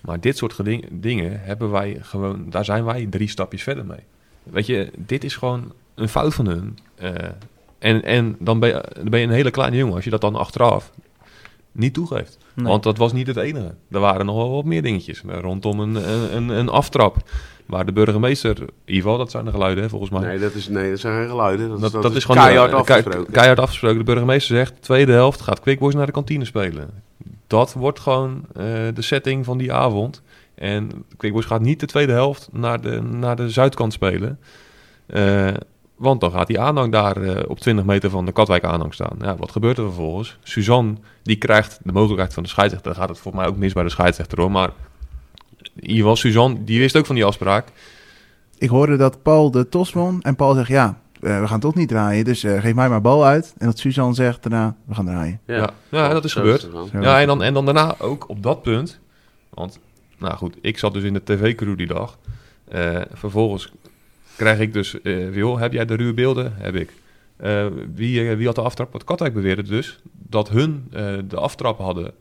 Maar 0.00 0.20
dit 0.20 0.36
soort 0.36 0.52
geding- 0.52 0.86
dingen 0.90 1.40
hebben 1.40 1.70
wij 1.70 1.98
gewoon... 2.00 2.50
Daar 2.50 2.64
zijn 2.64 2.84
wij 2.84 3.06
drie 3.10 3.28
stapjes 3.28 3.62
verder 3.62 3.86
mee. 3.86 4.00
Weet 4.42 4.66
je, 4.66 4.90
dit 4.96 5.24
is 5.24 5.36
gewoon 5.36 5.72
een 5.94 6.08
fout 6.08 6.34
van 6.34 6.46
hun. 6.46 6.78
Eh, 6.94 7.10
en 7.78 8.02
en 8.02 8.36
dan, 8.38 8.58
ben 8.58 8.68
je, 8.68 8.84
dan 8.94 9.08
ben 9.10 9.20
je 9.20 9.26
een 9.26 9.32
hele 9.32 9.50
kleine 9.50 9.76
jongen 9.76 9.94
als 9.94 10.04
je 10.04 10.10
dat 10.10 10.20
dan 10.20 10.34
achteraf 10.34 10.92
niet 11.72 11.94
toegeeft. 11.94 12.38
Nee. 12.54 12.66
Want 12.66 12.82
dat 12.82 12.98
was 12.98 13.12
niet 13.12 13.26
het 13.26 13.36
enige. 13.36 13.74
Er 13.90 14.00
waren 14.00 14.26
nog 14.26 14.36
wel 14.36 14.50
wat 14.50 14.64
meer 14.64 14.82
dingetjes. 14.82 15.22
eh, 15.28 15.38
Rondom 15.40 15.80
een, 15.80 15.94
een, 15.94 16.36
een, 16.36 16.48
een 16.48 16.68
aftrap. 16.68 17.16
Waar 17.66 17.86
de 17.86 17.92
burgemeester... 17.92 18.56
Geval, 18.86 19.18
dat 19.18 19.30
zijn 19.30 19.44
de 19.44 19.50
geluiden 19.50 19.82
hè, 19.82 19.88
volgens 19.88 20.10
mij. 20.10 20.20
Nee, 20.20 20.38
dat, 20.38 20.54
is, 20.54 20.68
nee, 20.68 20.90
dat 20.90 20.98
zijn 21.00 21.14
geen 21.20 21.28
geluiden. 21.28 21.68
Dat, 21.68 21.80
Dat, 21.80 21.94
is- 21.94 22.00
dat, 22.02 22.14
is 22.14 22.24
gewoon 22.24 22.42
keihard 22.44 22.70
eh, 22.72 22.76
afgesproken. 22.78 23.32
keihard 23.32 23.58
afgesproken. 23.58 23.98
De 23.98 24.04
burgemeester 24.04 24.56
zegt, 24.56 24.74
tweede 24.82 25.12
helft 25.12 25.40
gaat 25.40 25.60
Quick 25.60 25.78
Boys 25.78 25.94
naar 25.94 26.06
de 26.06 26.12
kantine 26.12 26.44
spelen. 26.44 26.90
Dat 27.46 27.72
wordt 27.72 28.00
gewoon 28.00 28.44
eh, 28.54 28.64
de 28.94 29.02
setting 29.02 29.44
van 29.44 29.58
die 29.58 29.72
avond. 29.72 30.22
En 30.54 30.90
Quick 31.16 31.32
Boys 31.32 31.44
gaat 31.44 31.60
niet 31.60 31.80
de 31.80 31.86
tweede 31.86 32.12
helft 32.12 32.48
naar 32.52 32.80
de, 32.80 33.00
naar 33.02 33.36
de 33.36 33.50
zuidkant 33.50 33.92
spelen. 33.92 34.38
Eh, 35.06 35.48
want 36.02 36.20
dan 36.20 36.30
gaat 36.30 36.46
die 36.46 36.60
aanhang 36.60 36.92
daar 36.92 37.16
eh, 37.16 37.50
op 37.50 37.60
20 37.60 37.84
meter 37.84 38.10
van 38.10 38.26
de 38.26 38.32
Katwijk 38.32 38.64
aanhang 38.64 38.94
staan. 38.94 39.16
Ja, 39.20 39.36
wat 39.36 39.52
gebeurt 39.52 39.78
er 39.78 39.84
vervolgens? 39.84 40.38
Suzanne, 40.42 40.94
die 41.22 41.36
krijgt 41.36 41.78
de 41.82 41.92
mogelijkheid 41.92 42.34
van 42.34 42.42
de 42.42 42.48
scheidsrechter. 42.48 42.92
Dan 42.92 43.00
gaat 43.00 43.10
het 43.10 43.18
volgens 43.18 43.42
mij 43.42 43.52
ook 43.52 43.58
mis 43.58 43.72
bij 43.72 43.82
de 43.82 43.88
scheidsrechter 43.88 44.40
hoor. 44.40 44.50
Maar 44.50 44.70
ieder 45.74 45.96
geval, 45.96 46.16
Suzanne, 46.16 46.64
die 46.64 46.78
wist 46.78 46.96
ook 46.96 47.06
van 47.06 47.14
die 47.14 47.24
afspraak. 47.24 47.68
Ik 48.58 48.68
hoorde 48.68 48.96
dat 48.96 49.22
Paul 49.22 49.50
de 49.50 49.68
tos 49.68 49.92
won. 49.92 50.22
En 50.22 50.36
Paul 50.36 50.54
zegt, 50.54 50.68
ja, 50.68 50.98
eh, 51.20 51.40
we 51.40 51.46
gaan 51.46 51.60
toch 51.60 51.74
niet 51.74 51.88
draaien. 51.88 52.24
Dus 52.24 52.44
eh, 52.44 52.60
geef 52.60 52.74
mij 52.74 52.88
maar 52.88 53.00
bal 53.00 53.24
uit. 53.24 53.54
En 53.58 53.66
dat 53.66 53.78
Suzanne 53.78 54.14
zegt 54.14 54.42
daarna, 54.42 54.76
we 54.84 54.94
gaan 54.94 55.06
draaien. 55.06 55.40
Ja, 55.46 55.70
ja, 55.88 56.08
dat 56.08 56.24
is 56.24 56.32
gebeurd. 56.32 56.68
Ja, 57.00 57.20
en 57.20 57.26
dan, 57.26 57.42
en 57.42 57.54
dan 57.54 57.64
daarna 57.64 57.94
ook 57.98 58.28
op 58.28 58.42
dat 58.42 58.62
punt. 58.62 59.00
Want, 59.50 59.78
nou 60.18 60.34
goed, 60.34 60.56
ik 60.60 60.78
zat 60.78 60.92
dus 60.92 61.02
in 61.02 61.12
de 61.12 61.24
tv-crew 61.24 61.76
die 61.76 61.86
dag. 61.86 62.18
Eh, 62.68 63.00
vervolgens 63.12 63.72
krijg 64.42 64.58
ik 64.58 64.72
dus, 64.72 65.00
eh 65.00 65.34
joh, 65.34 65.60
heb 65.60 65.72
jij 65.72 65.84
de 65.84 65.94
ruwe 65.94 66.12
beelden? 66.14 66.52
Heb 66.56 66.74
ik. 66.74 66.92
Eh, 67.36 67.66
wie, 67.94 68.28
eh, 68.30 68.36
wie 68.36 68.46
had 68.46 68.54
de 68.54 68.60
aftrap? 68.60 68.92
Wat 68.92 69.04
Katwijk 69.04 69.34
beweerde 69.34 69.62
dus 69.62 69.98
dat 70.12 70.48
hun 70.48 70.86
eh, 70.92 71.14
de 71.28 71.36
aftrap 71.36 71.78
hadden. 71.78 72.12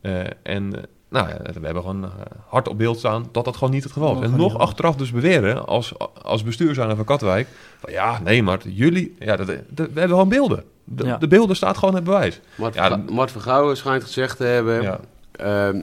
Eh, 0.00 0.20
en 0.42 0.70
nou 1.08 1.28
ja, 1.28 1.36
we 1.42 1.64
hebben 1.64 1.82
gewoon 1.82 2.10
hard 2.46 2.68
op 2.68 2.78
beeld 2.78 2.98
staan 2.98 3.28
dat 3.32 3.44
dat 3.44 3.56
gewoon 3.56 3.72
niet 3.74 3.82
het 3.82 3.92
geval 3.92 4.16
is. 4.22 4.30
En 4.30 4.36
nog 4.36 4.58
achteraf 4.58 4.96
dus 4.96 5.10
beweren 5.12 5.66
als, 5.66 5.92
als 6.22 6.42
bestuur 6.42 6.74
zijn 6.74 6.96
van 6.96 7.04
Katwijk. 7.04 7.46
Van, 7.78 7.92
ja, 7.92 8.20
nee, 8.24 8.42
maar 8.42 8.58
jullie, 8.68 9.14
ja, 9.18 9.36
dat, 9.36 9.46
de- 9.46 9.62
we 9.74 9.82
hebben 9.82 10.08
gewoon 10.08 10.28
beelden. 10.28 10.64
De, 10.84 11.04
Ja. 11.04 11.16
de 11.16 11.28
beelden 11.28 11.56
staat 11.56 11.78
gewoon 11.78 11.94
het 11.94 12.04
bewijs. 12.04 12.40
Mart, 12.54 12.74
Ja, 12.74 13.02
Mart 13.10 13.30
Vergouwen 13.30 13.76
schijnt 13.76 14.02
gezegd 14.04 14.36
te 14.36 14.44
hebben... 14.44 14.82
Ja. 14.82 15.00
ehm, 15.32 15.82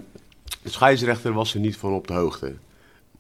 de 0.61 0.69
scheidsrechter 0.69 1.33
was 1.33 1.53
er 1.53 1.59
niet 1.59 1.77
van 1.77 1.93
op 1.93 2.07
de 2.07 2.13
hoogte. 2.13 2.53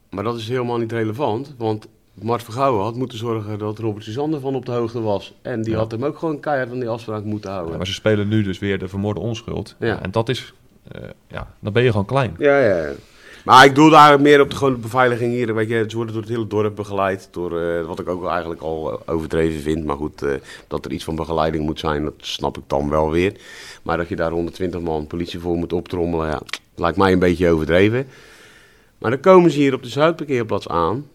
Maar 0.09 0.23
dat 0.23 0.37
is 0.37 0.47
helemaal 0.47 0.77
niet 0.77 0.91
relevant, 0.91 1.53
want 1.57 1.87
Mart 2.21 2.43
Vergouwen 2.43 2.83
had 2.83 2.95
moeten 2.95 3.17
zorgen 3.17 3.57
dat 3.59 3.79
Robert 3.79 4.03
Suzanne 4.03 4.39
van 4.39 4.55
op 4.55 4.65
de 4.65 4.71
hoogte 4.71 5.01
was. 5.01 5.33
En 5.41 5.61
die 5.61 5.71
Ja. 5.73 5.77
had 5.79 5.91
hem 5.91 6.03
ook 6.05 6.17
gewoon 6.17 6.39
keihard 6.39 6.71
aan 6.71 6.79
die 6.79 6.89
afspraak 6.89 7.23
moeten 7.23 7.49
Ja, 7.49 7.55
houden. 7.55 7.77
maar 7.77 7.87
ze 7.87 7.93
spelen 7.93 8.27
nu 8.27 8.43
dus 8.43 8.59
weer 8.59 8.79
de 8.79 8.87
vermoorde 8.87 9.19
onschuld. 9.19 9.75
Ja. 9.79 9.87
Ja. 9.87 10.01
En 10.01 10.11
dat 10.11 10.29
is, 10.29 10.53
eh, 10.91 11.01
ja, 11.27 11.47
dan 11.59 11.73
ben 11.73 11.83
je 11.83 11.89
gewoon 11.91 12.05
klein. 12.05 12.35
Ja, 12.37 12.59
ja. 12.59 12.91
Maar 13.45 13.65
ik 13.65 13.75
doelde 13.75 13.95
eigenlijk 13.95 14.23
meer 14.23 14.41
op 14.41 14.49
de, 14.49 14.55
gewoon 14.55 14.73
de 14.73 14.79
beveiliging 14.79 15.33
hier. 15.33 15.55
Weet 15.55 15.69
je, 15.69 15.85
ze 15.87 15.95
worden 15.95 16.13
door 16.13 16.23
het 16.23 16.31
hele 16.31 16.47
dorp 16.47 16.75
begeleid. 16.75 17.27
Door, 17.31 17.59
eh, 17.61 17.85
wat 17.85 17.99
ik 17.99 18.07
ook 18.09 18.21
wel 18.21 18.29
eigenlijk 18.31 18.61
al 18.61 19.01
overdreven 19.07 19.61
vind. 19.61 19.85
Maar 19.85 19.95
goed, 19.97 20.21
eh, 20.21 20.33
dat 20.67 20.85
er 20.85 20.91
iets 20.91 21.03
van 21.03 21.15
begeleiding 21.15 21.65
moet 21.65 21.79
zijn, 21.79 22.03
dat 22.03 22.13
snap 22.17 22.57
ik 22.57 22.63
dan 22.67 22.89
wel 22.89 23.11
weer. 23.11 23.33
Maar 23.83 23.97
dat 23.97 24.07
je 24.09 24.15
daar 24.15 24.31
120 24.31 24.81
man 24.81 25.07
politie 25.07 25.39
voor 25.39 25.55
moet 25.55 25.73
optrommelen, 25.73 26.27
ja, 26.27 26.41
lijkt 26.75 26.97
mij 26.97 27.11
een 27.11 27.19
beetje 27.19 27.49
overdreven. 27.49 28.07
Maar 28.97 29.11
dan 29.11 29.19
komen 29.19 29.51
ze 29.51 29.57
hier 29.59 29.73
op 29.73 29.83
de 29.83 29.89
Zuidparkeerplaats 29.89 30.67
aan. 30.67 31.05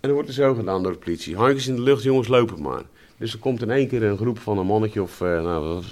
En 0.00 0.08
dan 0.08 0.12
wordt 0.12 0.28
er 0.28 0.34
zo 0.34 0.54
gedaan 0.54 0.82
door 0.82 0.92
de 0.92 0.98
politie. 0.98 1.36
Handjes 1.36 1.66
in 1.66 1.74
de 1.74 1.82
lucht, 1.82 2.02
jongens, 2.02 2.28
lopen 2.28 2.62
maar. 2.62 2.82
Dus 3.18 3.32
er 3.32 3.38
komt 3.38 3.62
in 3.62 3.70
één 3.70 3.88
keer 3.88 4.02
een 4.02 4.16
groep 4.16 4.38
van 4.38 4.58
een 4.58 4.66
mannetje 4.66 5.02
of, 5.02 5.20
eh, 5.20 5.42
nou, 5.42 5.82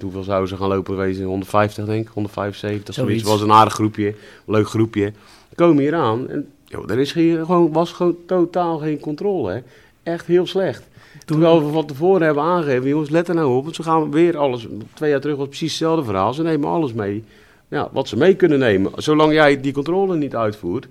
hoeveel 0.00 0.22
zouden 0.22 0.48
ze 0.48 0.56
gaan 0.56 0.68
lopen 0.68 0.96
wezen? 0.96 1.24
150 1.24 1.84
denk 1.84 2.06
ik, 2.06 2.12
175, 2.12 2.94
zoiets. 2.94 3.22
Was 3.22 3.40
een 3.40 3.52
aardig 3.52 3.74
groepje, 3.74 4.14
leuk 4.44 4.68
groepje. 4.68 5.12
Komen 5.54 5.82
hier 5.82 5.94
aan 5.94 6.28
en 6.28 6.48
joh, 6.64 6.90
er 6.90 6.98
is 6.98 7.12
gewoon, 7.12 7.72
was 7.72 7.92
gewoon 7.92 8.16
totaal 8.26 8.78
geen 8.78 9.00
controle. 9.00 9.52
Hè. 9.52 9.60
Echt 10.02 10.26
heel 10.26 10.46
slecht. 10.46 10.82
Terwijl 11.24 11.66
we 11.66 11.72
van 11.72 11.86
tevoren 11.86 12.22
hebben 12.22 12.42
aangegeven, 12.42 12.88
jongens, 12.88 13.10
let 13.10 13.28
er 13.28 13.34
nou 13.34 13.56
op. 13.56 13.62
Want 13.62 13.76
ze 13.76 13.82
gaan 13.82 14.10
weer 14.10 14.36
alles, 14.36 14.66
twee 14.94 15.10
jaar 15.10 15.20
terug 15.20 15.36
was 15.36 15.48
precies 15.48 15.70
hetzelfde 15.70 16.04
verhaal. 16.04 16.34
Ze 16.34 16.42
nemen 16.42 16.68
alles 16.68 16.92
mee. 16.92 17.24
Ja, 17.68 17.88
wat 17.92 18.08
ze 18.08 18.16
mee 18.16 18.34
kunnen 18.34 18.58
nemen. 18.58 18.92
Zolang 18.96 19.32
jij 19.32 19.60
die 19.60 19.72
controle 19.72 20.16
niet 20.16 20.36
uitvoert, 20.36 20.86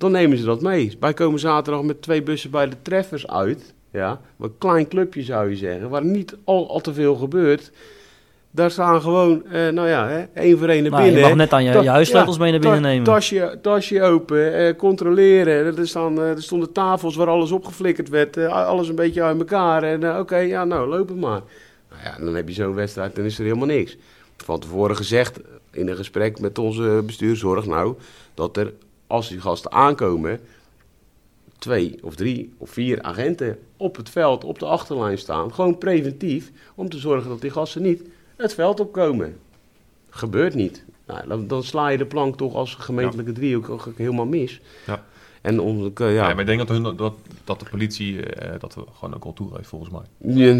dan 0.00 0.10
nemen 0.12 0.38
ze 0.38 0.44
dat 0.44 0.62
mee. 0.62 0.96
Wij 1.00 1.14
komen 1.14 1.40
zaterdag 1.40 1.82
met 1.82 2.02
twee 2.02 2.22
bussen 2.22 2.50
bij 2.50 2.68
de 2.68 2.76
treffers 2.82 3.26
uit. 3.28 3.74
Ja, 3.92 4.20
een 4.40 4.58
klein 4.58 4.88
clubje 4.88 5.22
zou 5.22 5.50
je 5.50 5.56
zeggen, 5.56 5.88
waar 5.88 6.04
niet 6.04 6.36
al, 6.44 6.70
al 6.70 6.80
te 6.80 6.94
veel 6.94 7.14
gebeurt. 7.14 7.70
Daar 8.52 8.70
staan 8.70 9.00
gewoon, 9.02 9.46
eh, 9.46 9.68
nou 9.68 9.88
ja, 9.88 10.08
hè, 10.08 10.24
één 10.34 10.58
voor 10.58 10.68
één 10.68 10.82
naar 10.82 10.90
Nou, 10.90 11.02
binnen. 11.02 11.20
je 11.22 11.26
mag 11.28 11.36
net 11.36 11.52
aan 11.52 11.64
je, 11.64 11.72
Ta- 11.72 11.80
je 11.80 11.88
huissleutels 11.88 12.36
ja, 12.36 12.42
mee 12.42 12.50
naar 12.52 12.60
ta- 12.60 12.70
binnen 12.70 12.90
nemen. 12.90 13.04
Tasje, 13.04 13.58
tasje 13.62 14.02
open, 14.02 14.54
eh, 14.54 14.76
controleren. 14.76 15.76
Er, 15.78 15.88
staan, 15.88 16.18
eh, 16.20 16.28
er 16.30 16.42
stonden 16.42 16.72
tafels 16.72 17.16
waar 17.16 17.26
alles 17.28 17.52
opgeflikkerd 17.52 18.08
werd. 18.08 18.36
eh, 18.36 18.66
alles 18.66 18.88
een 18.88 18.94
beetje 18.94 19.22
uit 19.22 19.38
elkaar. 19.38 19.82
En 19.82 20.02
eh, 20.04 20.18
oké, 20.18 20.36
ja, 20.36 20.64
nou, 20.64 20.88
lopen 20.88 21.18
maar. 21.18 21.40
Nou 21.90 22.02
ja, 22.04 22.24
dan 22.24 22.34
heb 22.34 22.48
je 22.48 22.54
zo'n 22.54 22.74
wedstrijd, 22.74 23.16
dan 23.16 23.24
is 23.24 23.38
er 23.38 23.44
helemaal 23.44 23.66
niks. 23.66 23.96
Van 24.36 24.60
tevoren 24.60 24.96
gezegd 24.96 25.40
in 25.72 25.88
een 25.88 25.96
gesprek 25.96 26.40
met 26.40 26.58
onze 26.58 27.02
bestuurszorg, 27.06 27.66
nou, 27.66 27.94
dat 28.34 28.56
er, 28.56 28.72
als 29.10 29.28
die 29.28 29.40
gasten 29.40 29.72
aankomen, 29.72 30.40
twee 31.58 31.98
of 32.02 32.14
drie 32.14 32.52
of 32.58 32.70
vier 32.70 33.02
agenten 33.02 33.58
op 33.76 33.96
het 33.96 34.10
veld, 34.10 34.44
op 34.44 34.58
de 34.58 34.66
achterlijn 34.66 35.18
staan. 35.18 35.54
Gewoon 35.54 35.78
preventief, 35.78 36.50
om 36.74 36.88
te 36.88 36.98
zorgen 36.98 37.28
dat 37.28 37.40
die 37.40 37.50
gasten 37.50 37.82
niet 37.82 38.02
het 38.36 38.54
veld 38.54 38.80
opkomen. 38.80 39.38
Gebeurt 40.10 40.54
niet. 40.54 40.84
Nou, 41.06 41.28
dan, 41.28 41.46
dan 41.46 41.62
sla 41.62 41.88
je 41.88 41.98
de 41.98 42.06
plank 42.06 42.36
toch 42.36 42.54
als 42.54 42.74
gemeentelijke 42.74 43.32
driehoek 43.32 43.92
helemaal 43.96 44.26
mis. 44.26 44.60
Ja. 44.86 45.04
En 45.40 45.60
om, 45.60 45.92
ja, 45.94 46.08
Ja. 46.08 46.22
maar 46.22 46.40
ik 46.40 46.46
denk 46.46 46.58
dat, 46.58 46.68
hun, 46.68 46.82
dat, 46.96 47.12
dat 47.44 47.60
de 47.60 47.66
politie 47.70 48.26
eh, 48.26 48.50
dat 48.58 48.74
we 48.74 48.82
gewoon 48.98 49.14
ook 49.14 49.24
al 49.24 49.32
toegeeft, 49.32 49.68
volgens 49.68 49.90
mij. 49.90 50.34
Ja, 50.34 50.54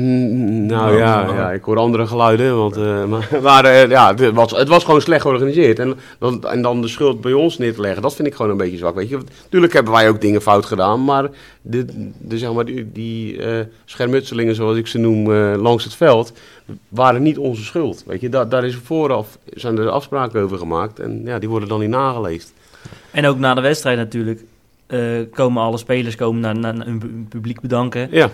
nou 0.74 0.96
ja, 0.96 1.34
ja, 1.34 1.50
ik 1.50 1.62
hoor 1.62 1.76
andere 1.76 2.06
geluiden. 2.06 2.56
Want, 2.56 2.76
eh, 2.76 3.04
maar 3.04 3.28
maar, 3.42 3.64
eh, 3.64 3.88
ja, 3.88 4.14
het, 4.14 4.32
was, 4.34 4.50
het 4.50 4.68
was 4.68 4.84
gewoon 4.84 5.00
slecht 5.00 5.22
georganiseerd. 5.22 5.78
En 5.78 5.94
dan, 6.18 6.44
en 6.44 6.62
dan 6.62 6.82
de 6.82 6.88
schuld 6.88 7.20
bij 7.20 7.32
ons 7.32 7.58
neer 7.58 7.74
te 7.74 7.80
leggen, 7.80 8.02
dat 8.02 8.14
vind 8.14 8.28
ik 8.28 8.34
gewoon 8.34 8.50
een 8.50 8.56
beetje 8.56 8.76
zwak. 8.76 8.94
Weet 8.94 9.08
je. 9.08 9.18
Tuurlijk 9.48 9.72
hebben 9.72 9.92
wij 9.92 10.08
ook 10.08 10.20
dingen 10.20 10.42
fout 10.42 10.66
gedaan. 10.66 11.04
Maar, 11.04 11.30
de, 11.62 11.84
de, 12.18 12.38
zeg 12.38 12.52
maar 12.52 12.64
die, 12.64 12.92
die 12.92 13.42
eh, 13.42 13.64
schermutselingen, 13.84 14.54
zoals 14.54 14.76
ik 14.76 14.86
ze 14.86 14.98
noem, 14.98 15.32
eh, 15.32 15.54
langs 15.56 15.84
het 15.84 15.94
veld, 15.94 16.32
waren 16.88 17.22
niet 17.22 17.38
onze 17.38 17.64
schuld. 17.64 18.04
Weet 18.06 18.20
je. 18.20 18.28
Daar, 18.28 18.48
daar 18.48 18.64
is 18.64 18.74
vooraf 18.74 19.38
zijn 19.54 19.78
er 19.78 19.88
afspraken 19.88 20.42
over 20.42 20.58
gemaakt. 20.58 20.98
En 20.98 21.22
ja, 21.24 21.38
die 21.38 21.48
worden 21.48 21.68
dan 21.68 21.80
niet 21.80 21.88
nageleefd. 21.88 22.52
En 23.10 23.26
ook 23.26 23.38
na 23.38 23.54
de 23.54 23.60
wedstrijd 23.60 23.96
natuurlijk 23.96 24.40
eh, 24.40 24.46
komen 25.32 25.62
alle 25.62 25.78
spelers 25.78 26.14
komen 26.14 26.40
naar, 26.40 26.58
naar, 26.58 26.74
naar 26.74 26.86
hun 26.86 26.98
pu- 26.98 27.24
publiek 27.28 27.60
bedanken. 27.60 28.08
Ja, 28.10 28.30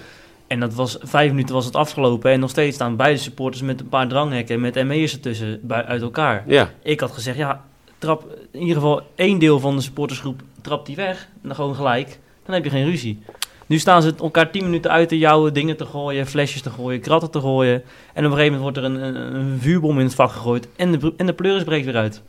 En 0.46 0.60
dat 0.60 0.74
was 0.74 0.98
vijf 1.02 1.30
minuten 1.30 1.54
was 1.54 1.64
het 1.64 1.76
afgelopen. 1.76 2.30
En 2.30 2.40
nog 2.40 2.50
steeds 2.50 2.74
staan 2.74 2.96
beide 2.96 3.18
supporters 3.18 3.62
met 3.62 3.80
een 3.80 3.88
paar 3.88 4.08
dranghekken 4.08 4.60
met 4.60 4.84
ME'ers 4.84 5.12
ertussen 5.12 5.60
bui- 5.62 5.84
uit 5.84 6.02
elkaar. 6.02 6.44
Ja, 6.46 6.70
Ik 6.82 7.00
had 7.00 7.10
gezegd, 7.12 7.36
ja, 7.36 7.64
trap 7.98 8.36
in 8.50 8.60
ieder 8.60 8.74
geval 8.74 9.02
één 9.14 9.38
deel 9.38 9.60
van 9.60 9.76
de 9.76 9.82
supportersgroep 9.82 10.40
trapt 10.60 10.86
die 10.86 10.96
weg. 10.96 11.28
En 11.42 11.48
dan 11.48 11.54
gewoon 11.54 11.74
gelijk. 11.74 12.18
Dan 12.44 12.54
heb 12.54 12.64
je 12.64 12.70
geen 12.70 12.84
ruzie. 12.84 13.18
Nu 13.66 13.78
staan 13.78 14.02
ze 14.02 14.14
elkaar 14.20 14.50
tien 14.50 14.64
minuten 14.64 14.90
uit 14.90 15.08
te 15.08 15.18
jouwen, 15.18 15.54
dingen 15.54 15.76
te 15.76 15.84
gooien, 15.86 16.26
flesjes 16.26 16.62
te 16.62 16.70
gooien, 16.70 17.00
kratten 17.00 17.30
te 17.30 17.40
gooien. 17.40 17.82
En 18.12 18.24
op 18.26 18.30
een 18.32 18.36
gegeven 18.38 18.58
moment 18.58 18.62
wordt 18.62 18.76
er 18.76 18.84
een, 18.84 19.16
een, 19.16 19.34
een 19.34 19.58
vuurbom 19.60 19.98
in 19.98 20.04
het 20.04 20.14
vak 20.14 20.30
gegooid. 20.30 20.68
En 20.76 20.92
de, 20.92 21.12
en 21.16 21.26
de 21.26 21.32
pleuris 21.32 21.64
breekt 21.64 21.84
weer 21.84 21.96
uit. 21.96 22.22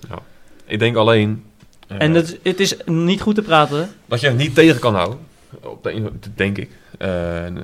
Ik 0.66 0.80
denk 0.80 0.96
alleen... 0.96 1.44
En 1.88 2.14
het, 2.14 2.40
het 2.44 2.60
is 2.60 2.76
niet 2.86 3.22
goed 3.22 3.36
te 3.36 3.42
praten. 3.42 3.90
Dat 4.06 4.20
je 4.20 4.28
het 4.28 4.38
niet 4.38 4.56
tegen 4.56 4.80
kan 4.80 4.96
houden. 4.96 5.20
Op 5.62 5.84
de, 5.84 6.10
denk 6.36 6.58
ik. 6.58 6.70
Eh, 6.98 7.10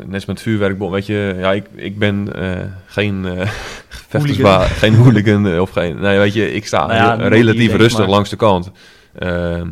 net 0.05 0.13
als 0.13 0.26
met 0.26 0.41
vuurwerkbom. 0.41 0.91
Weet 0.91 1.05
je, 1.05 1.36
ja, 1.38 1.51
ik, 1.51 1.65
ik 1.76 1.97
ben 1.99 2.34
eh, 2.36 2.65
geen 2.86 3.26
eh 3.26 3.47
vechtersbaar, 4.09 4.65
geen 4.67 4.95
hooligan 4.95 5.59
of 5.59 5.69
geen. 5.69 5.99
Nee, 5.99 6.17
weet 6.17 6.34
je, 6.34 6.51
ik 6.53 6.65
sta 6.65 6.86
Nou 6.86 6.93
ja, 6.93 7.15
heel- 7.15 7.24
niet 7.24 7.34
relatief 7.34 7.74
rustig 7.76 7.99
maar- 7.99 8.09
langs 8.09 8.30
de 8.30 8.36
kant. 8.36 8.71
Ehm, 9.19 9.67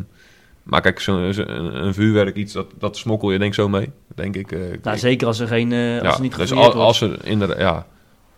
maar 0.62 0.80
kijk, 0.80 1.00
zo'n 1.00 1.32
zo, 1.32 1.42
een, 1.46 1.94
vuurwerk, 1.94 2.36
iets 2.36 2.52
dat, 2.52 2.66
dat 2.78 2.96
smokkel 2.96 3.30
je 3.30 3.38
denk 3.38 3.50
ik 3.50 3.56
zo 3.56 3.68
mee. 3.68 3.90
Denk 4.14 4.36
ik. 4.36 4.52
eh, 4.52 4.72
ik- 4.72 4.84
Nou, 4.84 4.98
zeker 4.98 5.26
als 5.26 5.40
er 5.40 5.46
geen, 5.48 5.72
als 6.02 6.16
ja, 6.16 6.20
niet 6.20 6.36
dus 6.36 6.52
al- 6.52 6.72
als 6.72 7.00
er 7.00 7.16
inderdaad, 7.24 7.58
ja. 7.58 7.86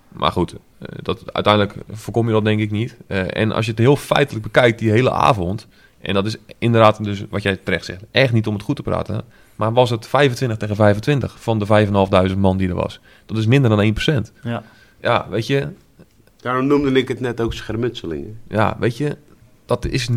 Maar 0.08 0.32
goed, 0.32 0.54
dat, 1.02 1.32
uiteindelijk 1.32 1.74
voorkom 1.90 2.26
je 2.26 2.32
dat 2.32 2.44
denk 2.44 2.60
ik 2.60 2.70
niet. 2.70 2.96
Eh, 3.06 3.36
en 3.36 3.52
als 3.52 3.64
je 3.64 3.70
het 3.70 3.80
heel 3.80 3.96
feitelijk 3.96 4.44
bekijkt, 4.44 4.78
die 4.78 4.90
hele 4.90 5.10
avond. 5.10 5.66
En 6.04 6.14
dat 6.14 6.26
is 6.26 6.36
inderdaad, 6.58 7.04
dus 7.04 7.24
wat 7.30 7.42
jij 7.42 7.56
terecht 7.56 7.84
zegt, 7.84 8.02
echt 8.10 8.32
niet 8.32 8.46
om 8.46 8.54
het 8.54 8.62
goed 8.62 8.76
te 8.76 8.82
praten. 8.82 9.22
Maar 9.56 9.72
was 9.72 9.90
het 9.90 10.06
25 10.06 10.58
tegen 10.58 10.76
25 10.76 11.36
van 11.42 11.58
de 11.58 11.66
5.500 12.32 12.36
man 12.38 12.56
die 12.56 12.68
er 12.68 12.74
was? 12.74 13.00
Dat 13.26 13.38
is 13.38 13.46
minder 13.46 13.70
dan 13.70 13.94
1%. 14.28 14.32
Ja. 14.42 14.62
Ja, 15.00 15.26
weet 15.30 15.46
je, 15.46 15.68
daarom 16.36 16.66
noemde 16.66 16.92
ik 16.92 17.08
het 17.08 17.20
net 17.20 17.40
ook 17.40 17.52
schermutselingen. 17.54 18.38
ja, 18.48 18.76
weet 18.80 18.96
je, 18.96 19.16
dat 19.66 19.84
is 19.86 20.08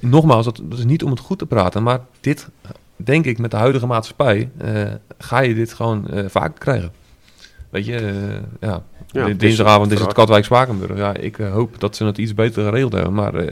nogmaals, 0.00 0.44
dat, 0.44 0.60
dat 0.64 0.78
is 0.78 0.84
niet 0.84 1.02
om 1.02 1.10
het 1.10 1.20
goed 1.20 1.38
te 1.38 1.46
praten. 1.46 1.82
Maar 1.82 2.00
dit, 2.20 2.48
denk 2.96 3.24
ik, 3.24 3.38
met 3.38 3.50
de 3.50 3.56
huidige 3.56 3.86
maatschappij, 3.86 4.50
eh, 4.58 4.82
ga 5.18 5.38
je 5.40 5.54
dit 5.54 5.72
gewoon 5.72 6.08
eh, 6.08 6.24
vaker 6.28 6.58
krijgen. 6.58 6.92
Weet 7.70 7.86
je, 7.86 7.96
eh, 7.96 8.68
ja. 8.68 8.82
Ja, 9.06 9.24
Di- 9.26 9.36
Dinsdagavond 9.36 9.92
is 9.92 10.00
het. 10.00 10.12
Katwijk-Spakenburg. 10.12 10.96
Ja, 10.98 11.14
ik 11.16 11.36
hoop 11.36 11.80
dat 11.80 11.96
ze 11.96 12.04
het 12.04 12.18
iets 12.18 12.34
beter 12.34 12.64
geregeld 12.64 12.92
hebben. 12.92 13.14
Maar 13.14 13.34
eh, 13.34 13.50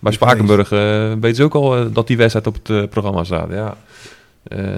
bij 0.00 0.12
Spakenburg 0.12 0.72
eh, 0.72 1.12
weten 1.12 1.34
ze 1.34 1.42
ook 1.42 1.54
al 1.54 1.76
eh, 1.76 1.86
dat 1.92 2.06
die 2.06 2.16
wedstrijd 2.16 2.46
op 2.46 2.54
het 2.54 2.70
eh, 2.70 2.88
programma 2.88 3.24
staat. 3.24 3.50
Ja. 3.50 3.76
Eh, 4.42 4.76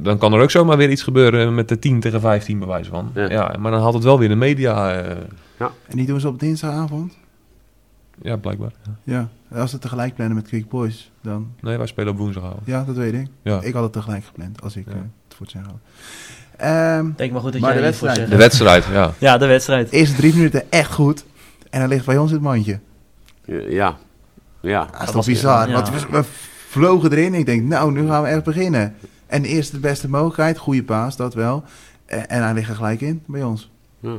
dan 0.00 0.18
kan 0.18 0.32
er 0.32 0.40
ook 0.40 0.50
zomaar 0.50 0.76
weer 0.76 0.90
iets 0.90 1.02
gebeuren 1.02 1.54
met 1.54 1.68
de 1.68 1.78
10 1.78 2.00
tegen 2.00 2.20
15 2.20 2.58
bewijs 2.58 2.86
van. 2.88 3.10
Ja. 3.14 3.30
Ja. 3.30 3.54
maar 3.58 3.70
dan 3.70 3.80
haalt 3.80 3.94
het 3.94 4.02
wel 4.04 4.18
weer 4.18 4.28
de 4.28 4.34
media. 4.34 4.92
eh, 4.92 5.16
En 5.58 5.96
die 5.96 6.06
doen 6.06 6.20
ze 6.20 6.28
op 6.28 6.40
dinsdagavond? 6.40 7.12
ja, 8.22 8.36
blijkbaar. 8.36 8.72
Ja. 9.04 9.28
Als 9.54 9.70
ze 9.70 9.78
tegelijk 9.78 10.14
plannen 10.14 10.36
met 10.36 10.48
Quick 10.48 10.68
Boys, 10.68 11.10
dan... 11.20 11.52
Nee, 11.60 11.76
wij 11.76 11.86
spelen 11.86 12.12
op 12.12 12.18
woensdagavond. 12.18 12.60
Ja, 12.66 12.84
dat 12.84 12.96
weet 12.96 13.12
ik. 13.12 13.26
Ja. 13.42 13.60
Ik 13.62 13.72
had 13.74 13.82
het 13.82 13.92
tegelijk 13.92 14.24
gepland, 14.24 14.62
als 14.62 14.76
ik 14.76 14.84
Ja. 14.86 14.92
het 14.92 15.00
voor 15.36 15.46
het 15.46 15.50
zeggen 15.50 15.70
had. 15.70 15.80
Ehm, 16.56 17.10
Denk 17.16 17.32
maar 17.32 17.40
goed 17.40 17.52
dat 17.52 17.60
Maar 17.60 17.70
jij 17.70 17.78
de 17.80 17.86
wedstrijd. 17.86 18.30
De 18.30 18.36
wedstrijd, 18.36 18.84
ja. 18.92 19.12
Ja, 19.18 19.38
de 19.38 19.46
wedstrijd. 19.46 19.90
eerste 19.90 20.16
drie 20.16 20.34
minuten 20.34 20.70
echt 20.70 20.92
goed. 20.92 21.24
En 21.70 21.80
dan 21.80 21.88
ligt 21.88 22.06
bij 22.06 22.18
ons 22.18 22.30
het 22.30 22.40
mandje. 22.40 22.78
Ja, 23.68 23.96
ja. 24.62 24.84
Dat 24.84 25.00
is 25.00 25.06
toch 25.06 25.14
was- 25.14 25.26
bizar. 25.26 25.68
ja. 25.68 25.74
Want 25.74 25.90
we, 25.90 26.06
we 26.10 26.22
vlogen 26.68 27.10
erin. 27.12 27.34
Ik 27.34 27.46
denk, 27.46 27.62
nou, 27.62 27.92
nu 27.92 28.06
gaan 28.06 28.22
we 28.22 28.28
echt 28.28 28.44
beginnen. 28.44 28.94
En 29.26 29.44
eerst 29.44 29.72
de 29.72 29.78
beste 29.78 30.08
mogelijkheid. 30.08 30.58
Goede 30.58 30.82
paas, 30.82 31.16
dat 31.16 31.34
wel. 31.34 31.64
En, 32.06 32.28
en 32.28 32.42
hij 32.42 32.54
ligt 32.54 32.68
er 32.68 32.74
gelijk 32.74 33.00
in 33.00 33.22
bij 33.26 33.42
ons. 33.42 33.70
ja. 34.00 34.16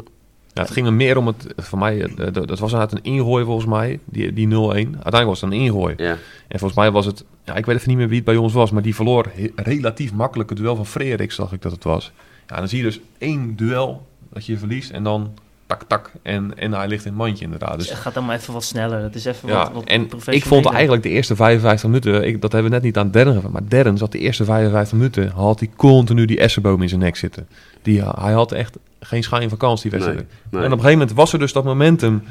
Ja, 0.56 0.62
het 0.62 0.72
ging 0.72 0.86
er 0.86 0.94
meer 0.94 1.18
om 1.18 1.28
het, 1.28 1.46
voor 1.58 1.80
mij, 1.80 2.02
eh, 2.02 2.34
dat 2.34 2.60
was 2.60 2.72
inderdaad 2.72 2.92
een 2.92 3.04
ingooi 3.04 3.46
volgens 3.46 3.66
mij, 3.68 4.00
die, 4.06 4.34
die 4.34 4.48
0-1. 4.48 4.52
Uiteindelijk 4.52 5.26
was 5.26 5.42
het 5.42 5.52
een 5.52 5.58
ingooi. 5.60 5.94
ja. 5.98 6.18
En 6.48 6.60
volgens 6.60 6.74
mij 6.80 6.92
was 6.92 7.06
het, 7.06 7.24
ja, 7.44 7.56
ik 7.56 7.66
weet 7.66 7.76
even 7.76 7.90
niet 7.90 7.98
meer 7.98 8.08
wie 8.08 8.16
het 8.16 8.26
bij 8.26 8.36
ons 8.36 8.54
was, 8.54 8.72
maar 8.72 8.82
die 8.82 8.96
verloor 8.96 9.32
relatief 9.56 10.14
makkelijk 10.14 10.50
het 10.50 10.58
duel 10.60 10.76
van 10.76 10.86
Fredericks, 10.86 11.36
zag 11.36 11.52
ik 11.52 11.62
dat 11.62 11.72
het 11.72 11.84
was. 11.84 12.12
Ja, 12.48 12.56
dan 12.56 12.68
zie 12.68 12.78
je 12.78 12.84
dus 12.84 13.00
één 13.18 13.56
duel 13.56 14.08
dat 14.30 14.46
je 14.46 14.58
verliest 14.58 14.92
en 14.92 15.04
dan 15.04 15.34
tak, 15.68 15.84
tak, 15.88 16.12
en, 16.22 16.58
en 16.58 16.74
hij 16.74 16.88
ligt 16.88 17.06
in 17.06 17.12
het 17.12 17.20
mandje 17.20 17.44
inderdaad. 17.44 17.74
Dus 17.74 17.78
Dus 17.78 17.90
het 17.90 18.00
gaat 18.00 18.18
allemaal 18.18 18.36
even 18.36 18.54
wat 18.54 18.64
sneller. 18.64 19.02
Het 19.02 19.16
is 19.16 19.26
even 19.26 19.50
ja, 19.50 19.56
wat, 19.56 19.72
wat 19.74 19.84
en 19.84 20.08
ik 20.26 20.46
vond 20.46 20.66
eigenlijk 20.66 21.04
de 21.04 21.10
eerste 21.10 21.36
55 21.36 21.90
minuten, 21.90 22.28
ik, 22.28 22.42
dat 22.42 22.52
hebben 22.52 22.72
we 22.72 22.78
net 22.78 22.86
niet 22.86 22.98
aan 22.98 23.12
Derren 23.12 23.34
gevraagd, 23.34 23.54
maar 23.54 23.70
Derren 23.70 23.98
zat 23.98 24.12
de 24.12 24.20
eerste 24.20 24.46
55 24.46 24.98
minuten, 24.98 25.30
had 25.30 25.60
hij 25.60 25.70
continu 25.76 26.26
die 26.26 26.40
essenboom 26.40 26.82
in 26.82 26.90
zijn 26.90 27.02
nek 27.02 27.16
zitten. 27.16 27.48
Die, 27.82 28.04
hij 28.04 28.34
had 28.34 28.52
echt 28.52 28.78
geen 29.00 29.24
schijn 29.24 29.50
van 29.50 29.58
kans 29.58 29.82
die 29.82 29.92
wedstrijd. 29.92 30.18
Nee, 30.18 30.26
En 30.52 30.58
op 30.58 30.64
een 30.64 30.70
gegeven 30.72 30.92
moment 30.92 31.14
was 31.14 31.34
er 31.34 31.40
dus 31.40 31.54
dat 31.54 31.64
momentum 31.64 32.24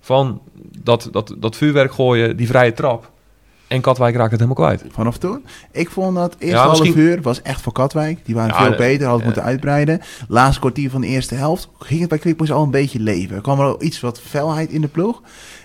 van 0.00 0.40
dat, 0.82 1.08
dat, 1.12 1.34
dat 1.38 1.56
vuurwerk 1.56 1.92
gooien, 1.92 2.36
die 2.36 2.46
vrije 2.46 2.72
trap. 2.72 3.10
En 3.68 3.80
Katwijk 3.80 4.14
raakte 4.16 4.34
het 4.36 4.40
helemaal 4.44 4.66
kwijt. 4.76 4.92
Vanaf 4.92 5.18
toen. 5.18 5.44
Ik 5.72 5.90
vond 5.90 6.16
dat 6.16 6.34
eerste 6.38 6.56
Ja, 6.56 6.64
half 6.64 6.80
misschien- 6.80 7.00
uur 7.00 7.22
was 7.22 7.42
echt 7.42 7.60
voor 7.60 7.72
Katwijk. 7.72 8.18
Die 8.24 8.34
waren 8.34 8.54
Ja, 8.54 8.62
veel 8.66 8.76
beter, 8.76 9.02
hadden 9.06 9.20
eh, 9.20 9.26
moeten 9.26 9.42
uitbreiden. 9.42 10.00
Laatste 10.28 10.60
kwartier 10.60 10.90
van 10.90 11.00
de 11.00 11.06
eerste 11.06 11.34
helft 11.34 11.68
ging 11.78 12.00
het 12.00 12.08
bij 12.08 12.18
Quick 12.18 12.36
Boys 12.36 12.52
al 12.52 12.62
een 12.62 12.70
beetje 12.70 13.00
leven. 13.00 13.36
Er 13.36 13.42
kwam 13.42 13.60
er 13.60 13.80
iets 13.80 14.00
wat 14.00 14.20
felheid 14.20 14.70
in 14.70 14.80
de 14.80 14.88
ploeg. 14.88 15.22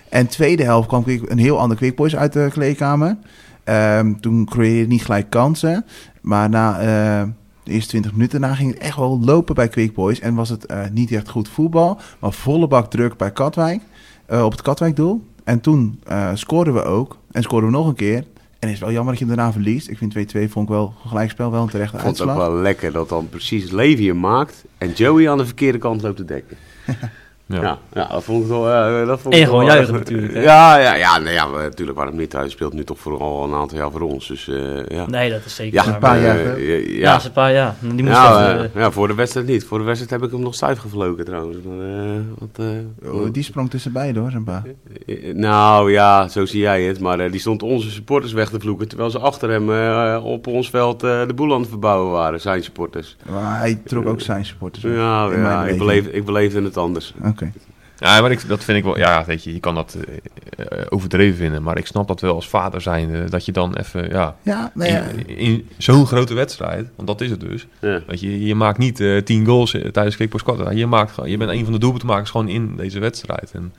En 0.08 0.26
tweede 0.26 0.62
helft 0.62 0.88
kwam 0.88 1.04
een 1.06 1.38
heel 1.38 1.58
ander 1.58 1.76
Quick 1.76 1.96
Boys 1.96 2.16
uit 2.16 2.32
de 2.32 2.48
kleedkamer. 2.52 3.16
Ehm, 3.64 4.14
toen 4.20 4.44
creëerde 4.44 4.78
het 4.80 4.88
niet 4.88 5.04
gelijk 5.04 5.30
kansen. 5.30 5.84
Maar 6.20 6.48
na 6.48 6.78
eh, 6.78 7.28
de 7.62 7.70
eerste 7.72 7.88
20 7.88 8.12
minuten 8.12 8.40
daarna 8.40 8.56
ging 8.56 8.70
het 8.74 8.82
echt 8.82 8.96
wel 8.96 9.20
lopen 9.20 9.54
bij 9.54 9.68
Quick 9.68 9.94
Boys. 9.94 10.20
En 10.20 10.34
was 10.34 10.48
het 10.48 10.66
eh, 10.66 10.78
niet 10.92 11.12
echt 11.12 11.28
goed 11.28 11.48
voetbal. 11.48 11.98
Maar 12.18 12.32
volle 12.32 12.66
bak 12.68 12.90
druk 12.90 13.16
bij 13.16 13.30
Katwijk. 13.32 13.80
eh, 14.26 14.44
op 14.44 14.50
het 14.52 14.62
Katwijkdoel. 14.62 15.24
En 15.44 15.60
toen 15.60 16.00
eh, 16.06 16.30
scoorden 16.34 16.74
we 16.74 16.82
ook. 16.82 17.16
En 17.30 17.42
scoorden 17.42 17.70
we 17.70 17.76
nog 17.76 17.86
een 17.86 17.94
keer. 17.94 18.16
En 18.58 18.70
het 18.70 18.78
is 18.78 18.78
wel 18.78 18.92
jammer 18.92 19.10
dat 19.12 19.18
je 19.18 19.26
hem 19.26 19.36
daarna 19.36 19.52
verliest. 19.52 19.88
Ik 19.88 19.98
vind 19.98 20.14
2-2 20.36 20.50
vond 20.50 20.68
ik 20.68 20.74
wel 20.74 20.94
gelijkspel 21.06 21.50
wel 21.50 21.62
een 21.62 21.68
terechte 21.68 21.96
Ik 21.96 22.02
vond 22.02 22.18
het 22.18 22.22
ook 22.28 22.34
uitslag. 22.34 22.52
wel 22.52 22.62
lekker 22.62 22.92
dat 22.92 23.08
dan 23.08 23.28
precies 23.28 23.70
Levi 23.70 24.06
hem 24.06 24.20
maakt 24.20 24.64
en 24.78 24.90
Joey 24.92 25.30
aan 25.30 25.38
de 25.38 25.46
verkeerde 25.46 25.78
kant 25.78 26.02
loopt 26.02 26.16
te 26.16 26.24
dekken. 26.24 26.56
Ja. 27.46 27.60
Ja, 27.62 27.78
ja, 27.92 28.08
dat 28.08 28.24
vond 28.24 28.42
ik 28.42 28.48
wel... 28.48 28.70
eh, 28.70 29.06
dat 29.06 29.20
vond 29.20 29.34
En 29.34 29.40
ik 29.40 29.46
gewoon 29.46 29.64
wel 29.64 29.74
juichen 29.74 29.94
natuurlijk, 29.94 30.32
hè? 30.34 30.40
Ja, 30.42 30.76
ja, 30.78 30.94
ja, 30.94 31.18
nee, 31.18 31.32
ja, 31.32 31.46
maar 31.46 31.62
natuurlijk 31.62 31.98
waarom 31.98 32.16
niet. 32.16 32.32
Hij 32.32 32.48
speelt 32.48 32.72
nu 32.72 32.84
toch 32.84 32.98
voor 32.98 33.18
al 33.20 33.44
een 33.44 33.54
aantal 33.54 33.78
jaar 33.78 33.90
voor 33.90 34.00
ons. 34.00 34.26
Dus 34.28 34.48
eh, 34.48 34.86
ja. 34.86 35.06
Nee, 35.06 35.30
dat 35.30 35.44
is 35.44 35.54
zeker 35.54 35.74
Ja, 35.74 35.84
waar. 35.84 35.94
een 35.94 36.00
paar 36.00 36.16
eh, 36.16 36.22
jaar, 36.22 36.36
hè? 36.38 36.52
ja, 36.52 36.76
Ja, 36.76 37.12
ja. 37.12 37.24
een 37.24 37.32
paar 37.32 37.52
jaar. 37.52 37.74
Die 37.80 37.92
moest 38.04 38.16
Ja, 38.16 38.52
even, 38.54 38.64
eh, 38.74 38.80
ja, 38.82 38.90
voor 38.90 39.08
de 39.08 39.14
wedstrijd 39.14 39.46
niet. 39.46 39.64
Voor 39.64 39.78
de 39.78 39.84
wedstrijd 39.84 40.12
heb 40.20 40.22
ik 40.30 40.30
hem 40.36 40.40
nog 40.44 40.54
stijf 40.54 40.78
gevlogen 40.78 41.24
trouwens. 41.24 41.56
Maar, 41.64 41.86
eh, 41.86 42.20
wat, 42.38 42.66
eh, 43.02 43.12
Oh, 43.14 43.32
die 43.32 43.42
sprong 43.42 43.70
tussen 43.70 43.92
beiden 43.92 44.22
hoor, 44.22 44.30
zijn 44.30 44.44
pa. 44.44 44.62
eh, 45.06 45.34
Nou 45.34 45.92
ja, 45.92 46.28
zo 46.28 46.44
zie 46.46 46.60
jij 46.60 46.82
het. 46.82 47.00
Maar 47.00 47.20
eh, 47.20 47.30
die 47.30 47.40
stond 47.40 47.62
onze 47.62 47.90
supporters 47.90 48.32
weg 48.32 48.48
te 48.48 48.60
vloeken. 48.60 48.88
Terwijl 48.88 49.10
ze 49.10 49.18
achter 49.18 49.50
hem 49.50 49.72
eh, 49.72 50.20
op 50.24 50.46
ons 50.46 50.70
veld 50.70 51.02
eh, 51.02 51.26
de 51.26 51.34
boel 51.34 51.54
aan 51.54 51.60
het 51.60 51.68
verbouwen 51.68 52.12
waren. 52.12 52.40
Zijn 52.40 52.62
supporters. 52.62 53.16
Maar 53.30 53.58
hij 53.58 53.80
trok 53.84 54.06
ook 54.06 54.20
zijn 54.20 54.44
supporters. 54.44 54.82
weg, 54.84 54.94
Ja, 54.94 55.30
ja 55.32 55.64
ik, 55.64 55.78
beleving. 55.78 55.78
beleef, 55.78 56.06
ik 56.06 56.24
beleefde 56.24 56.62
het 56.62 56.76
anders. 56.76 57.14
Oké. 57.34 57.52
Ja, 57.98 58.20
maar 58.20 58.30
ik, 58.30 58.48
dat 58.48 58.64
vind 58.64 58.78
ik 58.78 58.84
wel... 58.84 58.98
Ja, 58.98 59.24
weet 59.24 59.44
je, 59.44 59.52
je 59.54 59.60
kan 59.60 59.74
dat 59.74 59.96
eh, 60.08 60.64
eh, 60.80 60.86
overdreven 60.88 61.36
vinden. 61.36 61.62
Maar 61.62 61.78
ik 61.78 61.86
snap 61.86 62.08
dat 62.08 62.20
wel 62.20 62.34
als 62.34 62.48
vader 62.48 62.80
zijnde. 62.80 63.30
Dat 63.30 63.44
je 63.44 63.52
dan 63.52 63.76
even, 63.76 64.08
ja... 64.08 64.36
Ja, 64.42 64.72
ja. 64.74 65.02
In, 65.26 65.36
in 65.36 65.68
zo'n 65.78 66.06
grote 66.06 66.34
wedstrijd, 66.34 66.88
want 66.96 67.08
dat 67.08 67.20
is 67.20 67.30
het 67.30 67.40
dus. 67.40 67.66
Ja. 67.80 68.00
Weet 68.06 68.20
je, 68.20 68.44
je 68.46 68.54
maakt 68.54 68.78
niet 68.78 69.00
eh, 69.00 69.16
tien 69.22 69.46
goals 69.46 69.70
tijdens 69.92 70.16
Quickboys 70.16 70.42
Katwijk. 70.42 70.76
Je, 70.76 70.86
maakt, 70.86 71.12
gewoon- 71.12 71.30
je 71.30 71.36
bent 71.36 71.50
een 71.50 71.64
van 71.64 71.72
de 71.72 71.78
doelpuntenmakers 71.78 72.30
gewoon 72.30 72.48
in 72.48 72.76
deze 72.76 72.98
wedstrijd. 72.98 73.50
En 73.52 73.72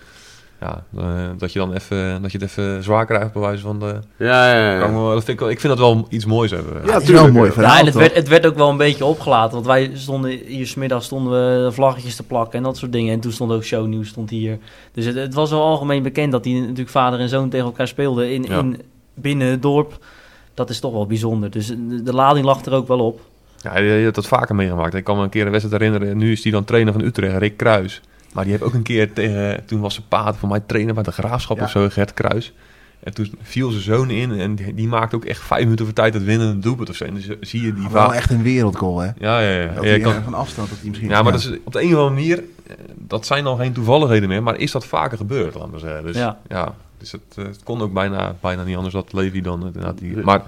ja, 0.66 0.84
eh, 0.98 1.30
dat 1.38 1.54
je 1.54 1.60
dan 1.60 1.74
even, 1.74 2.22
dat 2.22 2.32
je 2.32 2.38
het 2.38 2.48
even 2.50 2.84
zwaar 2.84 3.06
krijgt 3.06 3.34
bij 3.34 3.42
wijze 3.42 3.62
van 3.62 3.80
de... 3.80 4.00
Ja, 4.18 4.54
ja, 4.56 4.72
ja. 4.80 4.92
Wel- 4.92 5.04
dat 5.10 5.24
vind 5.24 5.28
ik, 5.28 5.40
wel- 5.40 5.50
ik 5.50 5.60
vind 5.60 5.78
dat 5.78 5.88
wel 5.88 6.06
iets 6.10 6.26
moois 6.26 6.52
hebben. 6.52 6.82
Ja, 6.86 6.94
het 6.94 7.04
is 7.04 7.10
wel 7.10 7.32
mooi 7.32 7.52
verhaal, 7.52 7.74
Ja, 7.74 7.80
en 7.80 7.86
het 7.86 7.96
werd, 7.96 8.16
het 8.16 8.28
werd 8.28 8.46
ook 8.46 8.56
wel 8.56 8.70
een 8.70 8.78
beetje 8.78 9.06
opgelaten. 9.06 9.54
Want 9.54 9.66
wij 9.66 9.92
stonden 9.94 10.32
hier 10.46 10.68
smiddag 10.68 11.04
stonden 11.04 11.32
we 11.66 11.72
vlaggetjes 11.72 12.16
te 12.16 12.24
plakken 12.24 12.58
en 12.58 12.64
dat 12.64 12.78
soort 12.78 12.92
dingen. 12.92 13.14
En 13.14 13.20
toen 13.20 13.32
stond 13.32 13.52
ook 13.52 13.64
shownieuws 13.64 14.08
stond 14.08 14.30
hier. 14.30 14.58
Dus 14.94 15.06
het, 15.06 15.16
het 15.16 15.34
was 15.34 15.50
wel 15.50 15.62
algemeen 15.62 16.04
bekend 16.04 16.32
dat 16.32 16.44
die 16.44 16.62
natuurlijk 16.62 16.90
vader 16.90 17.20
en 17.20 17.30
zoon 17.30 17.50
tegen 17.50 17.66
elkaar 17.66 17.88
speelden 17.88 18.32
in, 18.34 18.44
Ja. 18.44 18.60
in, 18.60 18.82
binnen 19.14 19.48
het 19.48 19.62
dorp. 19.62 20.06
Dat 20.54 20.70
is 20.70 20.80
toch 20.80 20.92
wel 20.92 21.06
bijzonder. 21.08 21.50
Dus 21.52 21.68
de, 21.68 22.04
de 22.04 22.14
lading 22.14 22.46
lag 22.46 22.66
er 22.66 22.74
ook 22.74 22.88
wel 22.88 23.00
op. 23.00 23.20
Ja, 23.62 23.78
je, 23.78 23.84
je 23.86 24.04
hebt 24.04 24.16
dat 24.16 24.28
vaker 24.28 24.56
meegemaakt. 24.56 24.94
Ik 24.94 25.04
kan 25.04 25.18
me 25.18 25.24
een 25.24 25.30
keer 25.30 25.46
een 25.46 25.52
wedstrijd 25.52 25.82
herinneren. 25.82 26.18
Nu 26.18 26.32
is 26.32 26.44
hij 26.44 26.52
dan 26.52 26.64
trainer 26.64 26.94
van 26.94 27.02
Utrecht, 27.02 27.38
Rick 27.38 27.58
Kruis. 27.58 28.02
Maar 28.36 28.44
die 28.44 28.54
heeft 28.54 28.66
ook 28.66 28.74
een 28.74 28.82
keer 28.84 29.14
tegen... 29.14 29.66
Toen 29.66 29.80
was 29.80 29.94
zijn 29.94 30.06
paard 30.08 30.38
voor 30.38 30.50
mij 30.50 30.60
trainer 30.60 30.94
bij 30.94 31.04
de 31.04 31.12
Graafschap 31.12 31.58
Ja. 31.58 31.64
of 31.64 31.70
zo, 31.70 31.90
Gert 31.90 32.14
Kruis. 32.14 32.54
En 33.00 33.14
toen 33.14 33.34
viel 33.42 33.70
zijn 33.70 33.84
zoon 33.84 34.10
in 34.10 34.32
en 34.40 34.56
die, 34.56 34.74
die 34.74 34.88
maakte 34.88 35.16
ook 35.16 35.26
echt 35.26 35.42
vijf 35.44 35.64
minuten 35.64 35.86
voor 35.86 35.94
tijd 35.94 36.14
het 36.14 36.24
winnende 36.24 36.60
doelpunt 36.60 36.90
of 36.90 36.96
zo. 36.96 37.06
En 37.06 37.14
dan 37.14 37.22
zie- 37.42 37.62
je 37.62 37.74
die 37.74 37.82
Wel 37.90 37.92
vaak... 38.06 38.14
echt 38.16 38.30
een 38.32 38.42
wereldgoal, 38.44 39.00
hè? 39.00 39.10
Ja, 39.18 39.40
ja, 39.40 39.60
ja. 39.62 39.74
Dat 39.74 39.84
Ja, 39.84 40.00
kan- 40.00 40.24
van 40.24 40.34
afstand 40.34 40.70
dat 40.70 40.78
hij 40.80 40.90
misschien... 40.90 41.10
ja, 41.10 41.22
maar 41.22 41.32
Dat 41.32 41.42
is, 41.42 41.52
op 41.64 41.74
de 41.74 41.82
een 41.82 41.86
of 41.96 42.00
andere 42.00 42.10
manier... 42.10 42.44
eh, 42.68 42.76
Dat 42.98 43.26
zijn 43.26 43.44
dan 43.44 43.58
geen 43.58 43.74
toevalligheden 43.74 44.30
meer, 44.30 44.44
maar 44.44 44.58
is 44.58 44.72
dat 44.72 44.86
vaker 44.86 45.18
gebeurd, 45.18 45.56
laat 45.56 45.72
maar 45.72 45.80
zeggen. 45.80 46.04
Dus 46.06 46.16
ja, 46.16 46.40
Ja. 46.48 46.76
dus 46.98 47.12
het, 47.12 47.22
eh, 47.36 47.44
het 47.46 47.64
kon 47.64 47.82
ook 47.82 47.94
bijna, 47.94 48.36
bijna 48.42 48.64
niet 48.64 48.76
anders 48.76 48.94
dat 48.94 49.14
Levi 49.14 49.42
dan... 49.42 49.66
inderdaad 49.66 49.98
die, 49.98 50.18
maar 50.18 50.42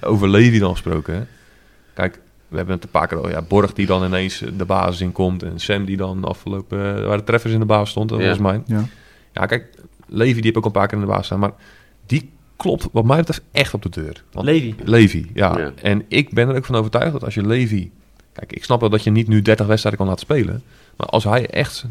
over 0.00 0.28
Levi 0.28 0.58
dan 0.58 0.70
gesproken, 0.72 1.14
hè. 1.14 1.22
Kijk, 1.94 2.20
we 2.50 2.56
hebben 2.56 2.74
het 2.74 2.84
een 2.84 2.90
paar 2.90 3.06
keer 3.06 3.18
al, 3.18 3.28
ja, 3.28 3.42
Borg 3.42 3.72
die 3.72 3.86
dan 3.86 4.04
ineens 4.04 4.42
de 4.56 4.64
basis 4.64 5.00
in 5.00 5.12
komt. 5.12 5.42
En 5.42 5.58
Sam 5.60 5.84
die 5.84 5.96
dan 5.96 6.24
afgelopen, 6.24 6.96
eh, 6.96 7.06
waar 7.06 7.16
de 7.16 7.24
treffers 7.24 7.52
in 7.52 7.58
de 7.60 7.64
basis 7.66 7.90
stond, 7.90 8.08
dat 8.08 8.20
Ja. 8.20 8.28
was 8.28 8.38
mij. 8.38 8.62
Ja. 8.66 8.84
Ja, 9.32 9.46
kijk, 9.46 9.68
Levi 10.06 10.34
die 10.34 10.44
heb 10.44 10.56
ook 10.56 10.64
een 10.64 10.70
paar 10.70 10.86
keer 10.86 10.98
in 10.98 11.04
de 11.04 11.10
basis 11.10 11.26
staan. 11.26 11.38
Maar 11.38 11.52
die 12.06 12.30
klopt 12.56 12.88
wat 12.92 13.04
mij 13.04 13.16
betreft 13.16 13.42
echt 13.52 13.74
op 13.74 13.82
de 13.82 13.88
deur. 13.88 14.24
Want 14.32 14.46
Levi. 14.46 14.74
Levi, 14.84 15.30
ja. 15.34 15.58
Ja. 15.58 15.72
En 15.82 16.04
ik 16.08 16.34
ben 16.34 16.48
er 16.48 16.56
ook 16.56 16.64
van 16.64 16.74
overtuigd 16.76 17.12
dat 17.12 17.24
als 17.24 17.34
je 17.34 17.46
Levi... 17.46 17.90
Kijk, 18.32 18.52
ik 18.52 18.64
snap 18.64 18.80
wel 18.80 18.88
dat 18.90 19.04
je 19.04 19.10
niet 19.10 19.28
nu 19.28 19.42
30 19.42 19.66
wedstrijden 19.66 20.00
kan 20.00 20.08
laten 20.10 20.24
spelen. 20.26 20.62
Maar 20.96 21.06
als 21.06 21.24
hij 21.24 21.46
echt, 21.46 21.84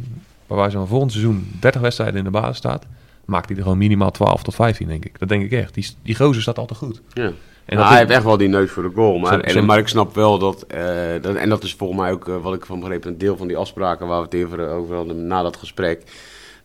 bij 0.48 0.58
wijze 0.58 0.78
van 0.78 0.88
volgend 0.88 1.12
seizoen, 1.12 1.52
30 1.60 1.82
wedstrijden 1.82 2.18
in 2.18 2.24
de 2.24 2.30
basis 2.30 2.58
staat... 2.58 2.86
maakt 3.26 3.48
hij 3.48 3.58
er 3.58 3.64
gewoon 3.64 3.78
minimaal 3.78 4.12
12 4.12 4.44
tot 4.44 4.56
15, 4.56 4.88
denk 4.88 5.06
ik. 5.06 5.20
Dat 5.20 5.30
denk 5.30 5.44
ik 5.44 5.52
echt. 5.52 5.74
Die, 5.74 5.88
die 6.02 6.16
gozer 6.16 6.42
staat 6.42 6.58
altijd 6.58 6.80
goed. 6.80 7.02
Ja. 7.14 7.32
En 7.70 7.76
Nou, 7.76 7.88
dat 7.88 7.88
hij 7.88 7.94
is- 7.94 7.98
heeft 8.00 8.12
echt 8.12 8.24
wel 8.24 8.38
die 8.38 8.48
neus 8.48 8.72
voor 8.72 8.84
de 8.84 8.92
goal. 8.96 9.18
Maar, 9.18 9.40
en, 9.40 9.66
maar 9.66 9.78
ik 9.78 9.88
snap 9.88 10.16
wel 10.16 10.38
dat, 10.40 10.66
eh, 10.68 10.82
dat... 11.22 11.36
En 11.36 11.50
dat 11.50 11.64
is 11.64 11.74
volgens 11.76 12.00
mij 12.00 12.12
ook, 12.12 12.28
eh, 12.28 12.36
wat 12.42 12.54
ik 12.54 12.66
van 12.66 12.80
begrepen, 12.80 13.12
een 13.12 13.18
deel 13.18 13.38
van 13.38 13.48
die 13.48 13.58
afspraken 13.58 14.08
waar 14.08 14.18
we 14.18 14.24
het 14.26 14.34
even 14.34 14.70
over 14.70 14.96
hadden 14.96 15.28
na 15.28 15.42
dat 15.42 15.58
gesprek. 15.58 16.02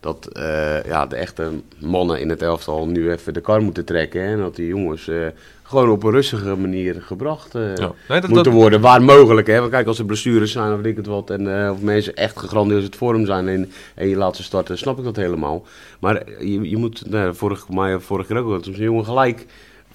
Dat 0.01 0.29
eh, 0.33 0.85
ja, 0.85 1.07
de 1.07 1.17
echte 1.17 1.51
mannen 1.79 2.21
in 2.21 2.29
het 2.29 2.43
elftal 2.43 2.87
nu 2.87 3.11
even 3.11 3.35
de 3.35 3.41
kar 3.41 3.63
moeten 3.63 3.85
trekken. 3.85 4.23
hè, 4.23 4.33
En 4.33 4.39
dat 4.39 4.57
die 4.57 4.67
jongens 4.67 5.09
eh, 5.09 5.17
gewoon 5.63 5.91
op 5.91 6.03
een 6.03 6.11
rustige 6.11 6.57
manier 6.57 7.03
gebracht 7.03 7.55
eh, 7.55 7.77
Ja. 7.77 7.93
Nee, 8.09 8.21
dat- 8.21 8.31
moeten 8.31 8.53
dat- 8.53 8.61
worden. 8.61 8.81
Waar 8.81 9.03
mogelijk. 9.03 9.47
Hè? 9.47 9.59
Want 9.59 9.71
kijk, 9.71 9.87
als 9.87 9.99
er 9.99 10.05
blessures 10.05 10.53
zijn 10.53 10.73
of 10.73 10.83
ik 10.83 10.97
het 10.97 11.07
wat. 11.07 11.31
En 11.31 11.63
eh, 11.65 11.71
of 11.71 11.81
mensen 11.83 12.15
echt 12.15 12.39
gegrandioos 12.39 12.83
het 12.83 12.97
vorm 12.97 13.27
zijn 13.27 13.49
en, 13.49 13.71
en 13.95 14.09
je 14.09 14.17
laat 14.17 14.37
ze 14.37 14.43
starten, 14.43 14.79
snap 14.79 14.99
ik 14.99 15.05
dat 15.05 15.17
helemaal. 15.17 15.65
Maar 16.01 16.23
je, 16.41 16.71
je 16.71 16.77
moet, 16.77 17.11
nou, 17.11 17.35
vorig, 17.35 17.67
vorige 17.99 18.27
keer 18.29 18.37
ook 18.43 18.47
wel, 18.49 18.57
om 18.57 18.63
zo'n 18.65 18.75
jongen 18.75 19.05
gelijk 19.05 19.47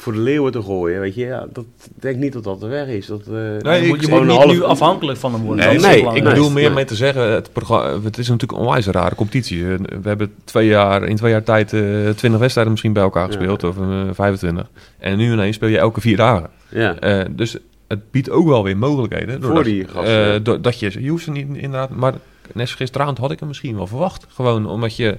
voor 0.02 0.14
de 0.14 0.20
leeuwen 0.20 0.52
te 0.52 0.62
gooien. 0.62 1.00
Weet 1.00 1.16
je, 1.16 1.26
ja, 1.26 1.48
dat 1.54 1.64
ik 1.64 1.92
denk 2.02 2.16
niet 2.18 2.34
dat 2.34 2.44
dat 2.44 2.60
de 2.60 2.68
weg 2.68 2.88
is. 2.88 3.06
Dat, 3.06 3.22
eh, 3.22 3.32
Nee, 3.34 3.42
je 3.42 3.58
ik- 3.60 3.62
moet, 3.64 3.82
je 3.82 3.88
moet 3.88 4.06
gewoon 4.06 4.28
niet 4.28 4.36
half- 4.38 4.52
nu 4.52 4.64
afhankelijk 4.64 5.20
van 5.20 5.34
hem 5.34 5.42
worden. 5.44 5.66
Nee, 5.66 5.74
Dat 5.80 5.86
nee, 5.92 6.16
ik 6.16 6.24
bedoel 6.24 6.50
meer 6.50 6.64
nee. 6.66 6.74
mee 6.74 6.86
te 6.86 6.96
zeggen, 6.96 7.32
het, 7.32 7.54
programma, 7.54 8.02
het 8.04 8.18
is 8.18 8.28
natuurlijk 8.30 8.60
een 8.60 8.66
onwijs 8.66 8.86
rare 8.88 9.16
competitie. 9.16 9.64
Eh, 9.72 9.74
We 10.02 10.08
hebben 10.08 10.34
twee 10.44 10.68
jaar, 10.68 11.04
in 11.04 11.16
twee 11.16 11.32
jaar 11.32 11.44
tijd 11.44 11.74
eh 11.74 11.82
20 12.16 12.40
wedstrijden 12.40 12.72
misschien 12.72 12.94
bij 12.94 13.04
elkaar 13.04 13.26
gespeeld, 13.26 13.64
of 13.64 13.78
eh, 13.78 14.02
25. 14.12 14.68
En 14.98 15.18
nu 15.18 15.32
ineens 15.32 15.56
speel 15.56 15.70
je 15.70 15.78
elke 15.78 16.02
vier 16.02 16.18
dagen. 16.18 16.50
ja. 16.70 16.96
Eh, 17.00 17.26
dus 17.32 17.58
het 17.88 18.12
biedt 18.12 18.30
ook 18.30 18.48
wel 18.48 18.64
weer 18.64 18.78
mogelijkheden. 18.78 19.32
Voor 19.36 19.42
doordat- 19.42 19.64
die 19.64 19.88
gasten. 19.88 20.34
eh, 20.34 20.40
doordat 20.44 20.80
je, 20.80 21.02
je 21.04 21.10
hoeft 21.10 21.24
ze 21.24 21.32
niet 21.32 21.48
inderdaad, 21.56 21.90
maar 21.90 22.14
net 22.54 22.70
gisteravond 22.70 23.18
had 23.18 23.32
ik 23.32 23.40
hem 23.40 23.48
misschien 23.48 23.76
wel 23.76 23.88
verwacht. 23.88 24.26
Gewoon 24.30 24.66
omdat 24.68 24.96
je 24.96 25.18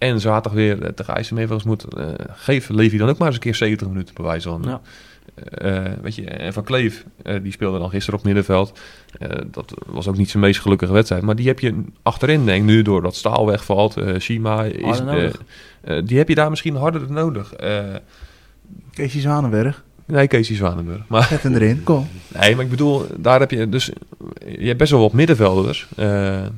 en 0.00 0.20
zaterdag 0.20 0.52
weer 0.52 0.82
eh, 0.82 0.92
tegen 0.92 1.14
IJsselmeevels 1.14 1.62
moet 1.64 1.84
eh 1.94 2.08
geven. 2.28 2.74
Leef 2.74 2.92
je 2.92 2.98
dan 2.98 3.08
ook 3.08 3.18
maar 3.18 3.26
eens 3.26 3.36
een 3.36 3.42
keer 3.42 3.54
70 3.54 3.88
minuten 3.88 4.14
bij 4.14 4.24
wijze 4.24 4.48
van. 4.48 4.62
Ja. 4.66 4.80
Eh, 5.50 5.92
weet 6.02 6.14
je, 6.14 6.24
en 6.24 6.52
Van 6.52 6.64
Kleef, 6.64 7.04
eh, 7.22 7.36
die 7.42 7.52
speelde 7.52 7.78
dan 7.78 7.90
gisteren 7.90 8.18
op 8.18 8.24
middenveld. 8.24 8.78
Eh, 9.18 9.38
dat 9.50 9.74
was 9.86 10.08
ook 10.08 10.16
niet 10.16 10.30
zijn 10.30 10.42
meest 10.42 10.60
gelukkige 10.60 10.92
wedstrijd. 10.92 11.22
Maar 11.22 11.36
die 11.36 11.46
heb 11.46 11.60
je 11.60 11.82
achterin, 12.02 12.44
denk 12.44 12.58
ik, 12.60 12.64
nu 12.68 12.82
doordat 12.82 13.14
Staal 13.14 13.46
wegvalt. 13.46 13.96
eh 13.96 14.18
Shima 14.18 14.64
is, 14.64 15.00
eh, 15.00 15.24
eh, 15.80 16.02
die 16.06 16.18
heb 16.18 16.28
je 16.28 16.34
daar 16.34 16.50
misschien 16.50 16.76
harder 16.76 17.12
nodig. 17.12 17.52
Eh, 17.54 17.84
Keesje 18.92 19.20
Zwanenberg, 19.20 19.84
nee, 20.06 20.26
Casey 20.26 20.56
Zwanenburg. 20.56 21.00
Maar 21.08 21.22
zet 21.24 21.42
hem 21.42 21.54
erin. 21.54 21.82
Kom. 21.82 22.08
Nee, 22.40 22.54
maar 22.54 22.64
ik 22.64 22.70
bedoel, 22.70 23.06
daar 23.16 23.40
heb 23.40 23.50
je 23.50 23.68
dus... 23.68 23.90
Je 24.58 24.66
hebt 24.66 24.78
best 24.78 24.90
wel 24.90 25.00
wat 25.00 25.12
middenvelders. 25.12 25.88
Eh, 25.96 26.06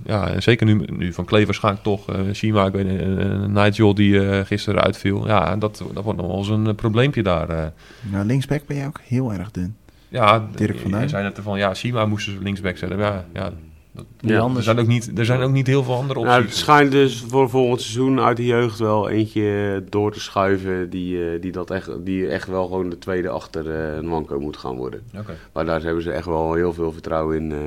ja, 0.05 0.29
en 0.29 0.43
zeker 0.43 0.67
nu, 0.67 0.81
nu 0.97 1.13
van 1.13 1.25
Kleef 1.25 1.45
waarschijnlijk 1.45 1.85
toch. 1.85 2.09
eh 2.13 2.21
Shima, 2.33 2.67
ik 2.67 2.73
weet 2.73 2.87
eh, 3.01 3.45
Nigel 3.47 3.95
die 3.95 4.45
gisteren 4.45 4.83
uitviel. 4.83 5.27
Ja, 5.27 5.57
dat, 5.57 5.83
dat 5.95 6.05
wordt 6.05 6.19
nog 6.19 6.29
wel 6.29 6.39
eens 6.39 6.49
een 6.49 6.75
probleempje 6.75 7.23
daar. 7.23 7.73
Nou, 8.11 8.27
linksback 8.27 8.67
ben 8.67 8.77
jij 8.77 8.87
ook 8.87 9.01
heel 9.05 9.33
erg 9.33 9.51
dun. 9.51 9.77
ja, 10.09 10.49
Dirk 10.57 10.79
van 10.79 10.91
je 10.91 10.97
Duin. 10.97 11.09
zei 11.09 11.23
net 11.23 11.39
van, 11.43 11.59
ja, 11.59 11.75
Shima 11.75 12.07
moesten 12.07 12.33
ze 12.33 12.39
linksback 12.43 12.77
zetten. 12.77 12.99
Ja, 12.99 13.25
ja, 13.33 13.51
dat, 13.93 14.05
Ja. 14.21 14.35
er, 14.35 14.41
anders. 14.41 14.65
zijn 14.65 14.79
ook 14.79 14.87
niet, 14.87 15.19
er 15.19 15.25
zijn 15.25 15.41
ook 15.41 15.51
niet 15.53 15.67
heel 15.67 15.83
veel 15.85 15.95
andere 15.95 16.21
Nou, 16.21 16.33
het 16.35 16.43
opties. 16.45 16.59
schijnt 16.59 16.93
dus 16.93 17.25
voor 17.29 17.51
volgend 17.51 17.81
seizoen 17.81 18.21
uit 18.21 18.37
de 18.37 18.45
jeugd 18.47 18.79
wel 18.79 19.09
eentje 19.09 19.85
door 19.89 20.13
te 20.13 20.21
schuiven 20.21 20.91
die, 20.91 21.25
eh, 21.33 21.41
die, 21.41 21.53
dat 21.53 21.71
echt, 21.71 21.91
die 22.05 22.29
echt 22.29 22.49
wel 22.49 22.67
gewoon 22.67 22.89
de 22.91 22.99
tweede 22.99 23.29
achter 23.29 23.71
eh, 23.71 23.97
een 23.97 24.07
manco 24.07 24.41
moet 24.41 24.57
gaan 24.57 24.77
worden. 24.77 25.03
Oké. 25.19 25.37
Maar 25.53 25.65
daar 25.65 25.83
hebben 25.83 26.03
ze 26.03 26.13
echt 26.13 26.27
wel 26.27 26.55
heel 26.55 26.73
veel 26.73 26.93
vertrouwen 26.93 27.37
in 27.37 27.53
eh, 27.53 27.59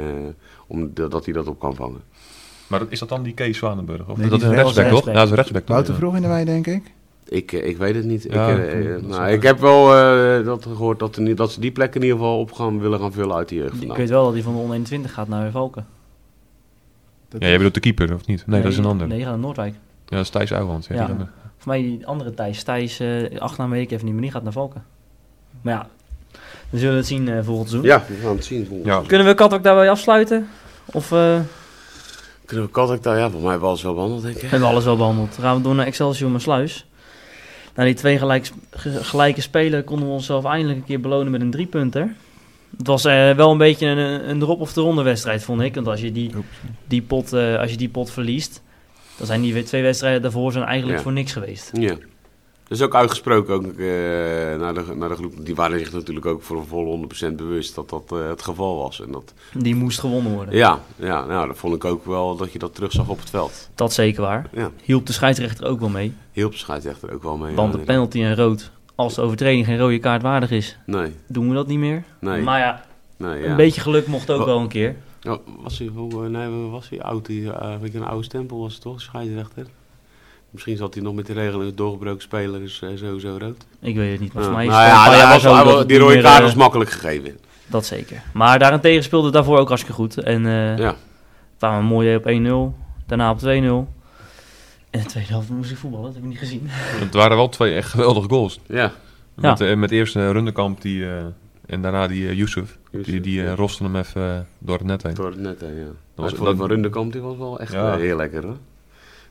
om 0.67 0.91
dat 0.93 1.11
dat 1.11 1.25
hij 1.25 1.33
dat 1.33 1.47
op 1.47 1.59
kan 1.59 1.75
vangen. 1.75 2.01
Maar 2.67 2.81
is 2.89 2.99
dat 2.99 3.09
dan 3.09 3.23
die 3.23 3.33
Kees 3.33 3.57
Zwanenburg? 3.57 4.07
Of 4.07 4.17
Nee, 4.17 4.29
dat 4.29 4.39
is 4.41 4.45
een 4.47 4.53
rechtsback, 4.55 4.87
toch? 4.89 5.05
Ja, 5.05 5.13
dat 5.13 5.23
is 5.23 5.29
een 5.29 5.35
rechtsback. 5.35 5.61
toch? 5.65 5.75
Wouter 5.75 5.95
vroeg 5.95 6.15
in 6.15 6.21
de 6.21 6.27
wei, 6.27 6.45
denk 6.45 6.67
ik. 6.67 6.93
Ik, 7.27 7.51
ik 7.51 7.77
weet 7.77 7.95
het 7.95 8.05
niet. 8.05 8.23
Ja, 8.29 8.49
ik, 8.49 8.73
eh, 8.73 8.83
nou, 8.89 9.07
wel- 9.07 9.27
ik 9.27 9.43
heb 9.43 9.59
wel 9.59 9.95
eh, 9.95 10.45
dat 10.45 10.63
gehoord 10.65 10.99
dat, 10.99 11.15
er 11.15 11.21
niet, 11.21 11.37
dat 11.37 11.51
ze 11.51 11.59
die 11.59 11.71
plek 11.71 11.95
in 11.95 12.01
ieder 12.01 12.17
geval 12.17 12.39
op 12.39 12.51
gaan 12.51 12.79
willen 12.79 12.99
gaan 12.99 13.11
vullen 13.11 13.35
uit 13.35 13.49
de 13.49 13.55
jeugd. 13.55 13.71
Ik 13.73 13.77
vandaan. 13.77 13.97
weet 13.97 14.09
wel 14.09 14.23
dat 14.23 14.33
hij 14.33 14.41
van 14.41 14.51
de 14.53 14.57
121 14.59 15.13
gaat 15.13 15.27
naar 15.27 15.51
Valken. 15.51 15.85
Dat 17.39 17.43
Ja, 17.43 17.47
jij 17.47 17.57
bedoelt 17.57 17.73
de 17.73 17.79
keeper, 17.91 18.13
of 18.13 18.25
niet? 18.27 18.47
Nee, 18.47 18.61
dat 18.61 18.71
is 18.71 18.77
een 18.77 18.85
ander. 18.85 19.07
Nee, 19.07 19.23
naar 19.25 19.37
Noordwijk. 19.37 19.73
Ja, 19.73 20.15
dat 20.15 20.19
is 20.19 20.29
Thijs 20.29 20.51
Ouwehand. 20.51 20.85
Ja, 20.89 21.07
Voor 21.57 21.73
mij 21.73 21.81
die 21.81 22.07
andere 22.07 22.33
Thijs. 22.33 22.63
Thijs, 22.63 22.99
eh 22.99 23.39
achternaam 23.39 23.69
weet 23.69 23.81
ik 23.81 23.91
even 23.91 24.03
niet, 24.05 24.13
maar 24.13 24.23
die 24.23 24.31
gaat 24.31 24.43
naar 24.43 24.51
Valken. 24.51 24.83
Maar 25.61 25.73
ja, 25.73 25.87
we 26.69 26.79
zullen 26.79 26.95
het 26.95 27.05
zien 27.05 27.27
eh, 27.29 27.39
volgend 27.43 27.69
seizoen. 27.69 27.89
Ja, 27.91 28.03
we 28.07 28.15
gaan 28.21 28.35
het 28.35 28.45
zien. 28.45 28.57
volgend 28.65 28.77
Ja. 28.85 28.91
seizoen. 28.91 29.07
Kunnen 29.07 29.27
we 29.27 29.33
Katwijk 29.33 29.63
daarbij 29.63 29.89
afsluiten? 29.89 30.47
Of 30.85 31.11
eh, 31.11 31.39
Kunnen 32.45 32.65
we 32.65 32.71
Katwijk 32.71 33.03
daar? 33.03 33.17
Ja, 33.17 33.29
voor 33.29 33.41
mij 33.41 33.59
wel 33.59 33.71
eens 33.71 33.81
wel 33.83 33.93
behandeld, 33.93 34.21
denk 34.23 34.35
ik. 34.35 34.41
hebben 34.41 34.59
we 34.59 34.65
alles 34.65 34.83
wel 34.83 34.97
behandeld? 34.97 35.31
Dan 35.35 35.45
gaan 35.45 35.55
we 35.57 35.61
door 35.63 35.75
naar 35.75 35.85
Excelsior 35.85 36.33
en 36.33 36.41
Sluis. 36.41 36.85
Na 37.75 37.83
die 37.83 37.93
twee 37.93 38.17
gelijk, 38.17 38.51
ge- 38.71 39.03
gelijke 39.03 39.41
spelen 39.41 39.83
konden 39.83 40.07
we 40.07 40.13
onszelf 40.13 40.45
eindelijk 40.45 40.77
een 40.79 40.85
keer 40.85 40.99
belonen 40.99 41.31
met 41.31 41.41
een 41.41 41.51
driepunter. 41.51 42.15
Het 42.77 42.87
was 42.87 43.05
eh, 43.05 43.31
wel 43.31 43.51
een 43.51 43.57
beetje 43.57 43.87
een, 43.87 44.29
een 44.29 44.39
drop 44.39 44.59
of 44.59 44.73
de 44.73 44.81
ronde 44.81 45.03
wedstrijd, 45.03 45.43
vond 45.43 45.61
ik. 45.61 45.75
Want 45.75 45.87
als 45.87 46.01
je 46.01 46.11
die, 46.11 46.31
die, 46.87 47.01
pot, 47.01 47.33
eh, 47.33 47.59
als 47.59 47.71
je 47.71 47.77
die 47.77 47.89
pot 47.89 48.11
verliest, 48.11 48.61
dan 49.17 49.27
zijn 49.27 49.41
die 49.41 49.63
twee 49.63 49.81
wedstrijden 49.81 50.21
daarvoor 50.21 50.51
zijn 50.51 50.63
eigenlijk 50.63 50.97
Ja. 50.97 51.03
voor 51.03 51.13
niks 51.13 51.31
geweest. 51.33 51.69
Ja. 51.73 51.95
Is 52.67 52.81
ook 52.81 52.95
uitgesproken 52.95 53.53
ook, 53.53 53.63
eh, 53.63 53.75
naar, 54.59 54.73
de, 54.73 54.83
naar 54.95 55.09
de 55.09 55.15
groep. 55.15 55.33
Die 55.45 55.55
waren 55.55 55.79
zich 55.79 55.91
natuurlijk 55.93 56.25
ook 56.25 56.43
voor 56.43 56.57
een 56.57 56.65
volle 56.65 56.85
100% 57.31 57.35
bewust 57.35 57.75
dat 57.75 57.89
dat 57.89 58.09
het 58.09 58.41
geval 58.41 58.77
was. 58.77 59.01
En 59.01 59.11
dat, 59.11 59.33
Die 59.53 59.75
moest 59.75 59.99
gewonnen 59.99 60.31
worden. 60.33 60.55
ja, 60.55 60.79
ja 60.95 61.25
nou, 61.25 61.47
dat 61.47 61.57
vond 61.57 61.75
ik 61.75 61.85
ook 61.85 62.05
wel 62.05 62.35
dat 62.35 62.51
je 62.51 62.59
dat 62.59 62.75
terug 62.75 62.91
zag 62.91 63.07
op 63.09 63.19
het 63.19 63.29
veld. 63.29 63.69
Dat 63.75 63.93
zeker 63.93 64.21
waar. 64.21 64.49
Ja, 64.53 64.71
Hielp 64.83 65.05
de 65.05 65.13
scheidsrechter 65.13 65.65
ook 65.67 65.79
wel 65.79 65.89
mee. 65.89 66.13
hielp 66.31 66.51
de 66.51 66.57
scheidsrechter 66.57 67.13
ook 67.13 67.23
wel 67.23 67.37
mee. 67.37 67.55
Want 67.55 67.73
ja, 67.73 67.79
de 67.79 67.85
penalty 67.85 68.21
en 68.23 68.35
rood, 68.35 68.71
als 68.95 69.15
de 69.15 69.21
overtreding 69.21 69.65
geen 69.65 69.77
rode 69.77 69.99
kaart 69.99 70.21
waardig 70.21 70.51
is, 70.51 70.77
Nee, 70.85 71.15
doen 71.27 71.49
we 71.49 71.55
dat 71.55 71.67
niet 71.67 71.79
meer. 71.79 72.03
nee. 72.19 72.41
Maar 72.41 72.59
ja, 72.59 72.81
nee 73.17 73.41
ja. 73.43 73.49
een 73.49 73.55
beetje 73.55 73.81
geluk 73.81 74.07
mocht 74.07 74.31
ook 74.31 74.39
Wa- 74.39 74.45
wel 74.45 74.59
een 74.59 74.67
keer. 74.67 74.95
Oh, 75.27 75.37
was 75.63 75.79
hij, 75.79 75.87
hoe, 75.95 76.23
eh, 76.23 76.29
nee, 76.29 76.49
was 76.49 76.89
hij 76.89 77.01
oud? 77.01 77.25
Die, 77.25 77.51
eh, 77.51 77.75
weet 77.81 77.91
je, 77.91 77.97
een 77.97 78.05
oude 78.05 78.23
stempel 78.23 78.59
was 78.59 78.73
het 78.73 78.81
toch, 78.81 79.01
scheidsrechter? 79.01 79.65
Misschien 80.49 80.77
zat 80.77 80.93
hij 80.93 81.03
nog 81.03 81.13
met 81.13 81.25
die 81.25 81.35
regeling 81.35 81.75
doorgebroken 81.75 82.21
speler, 82.21 82.59
dus 82.59 82.81
eh, 82.81 82.89
sowieso 82.95 83.37
rood. 83.39 83.65
Ik 83.81 83.95
weet 83.95 84.11
het 84.11 84.19
niet, 84.19 84.33
maar 84.33 84.41
Ja. 84.43 84.47
voor 84.47 84.57
mij 84.57 84.65
is 84.65 84.71
Nou 84.71 84.83
ja, 84.85 85.09
jaar 85.39 85.65
was- 85.65 85.85
die 85.85 85.97
rode 85.97 86.21
kaart 86.21 86.37
eh, 86.37 86.43
was 86.43 86.53
makkelijk 86.55 86.89
gegeven. 86.89 87.37
Dat 87.67 87.85
zeker. 87.85 88.21
Maar 88.33 88.59
daarentegen 88.59 89.03
speelde 89.03 89.25
het 89.25 89.33
daarvoor 89.33 89.57
ook 89.57 89.67
hartstikke 89.67 89.97
goed. 90.01 90.17
En 90.17 90.45
eh 90.45 90.77
Ja. 90.77 90.95
kwamen 91.57 91.79
we 91.79 91.85
mooi 91.85 92.15
op 92.15 92.25
1-0, 92.25 92.75
daarna 93.05 93.29
op 93.31 93.39
2-0. 93.39 93.87
En 94.95 95.01
de 95.01 95.07
tweede 95.07 95.29
helft 95.29 95.49
moest 95.49 95.71
ik 95.71 95.77
voetballen, 95.77 96.05
dat 96.05 96.13
heb 96.15 96.23
ik 96.23 96.29
niet 96.29 96.37
gezien. 96.39 96.61
Het 96.65 97.13
waren 97.13 97.37
wel 97.37 97.49
twee 97.49 97.75
echt 97.75 97.89
geweldige 97.89 98.29
goals. 98.29 98.59
Ja, 98.67 98.91
Met, 99.33 99.61
eh, 99.61 99.75
met 99.75 99.91
eerst 99.91 100.15
uh, 100.15 100.29
Rundekamp 100.31 100.81
die, 100.81 101.05
eh, 101.05 101.23
en 101.65 101.81
daarna 101.81 102.07
die 102.07 102.21
uh, 102.23 102.33
Yusuf. 102.33 102.77
Die, 102.91 103.21
die 103.21 103.39
eh, 103.41 103.45
ja. 103.47 103.55
roste 103.55 103.83
hem 103.83 103.95
even 103.95 104.21
eh, 104.35 104.39
door 104.59 104.77
het 104.77 104.87
net 104.87 105.03
heen. 105.03 105.13
door 105.13 105.29
het 105.29 105.39
net, 105.39 105.59
hè, 105.61 105.67
ja. 105.67 105.83
Dat 105.85 105.93
was- 106.15 106.33
dat- 106.33 106.55
van 106.57 106.67
Rundekamp, 106.67 107.11
die 107.11 107.21
was 107.21 107.37
wel 107.37 107.59
echt 107.59 107.71
Ja. 107.71 107.93
eh, 107.93 107.99
heel 107.99 108.17
lekker, 108.17 108.43
hoor. 108.43 108.57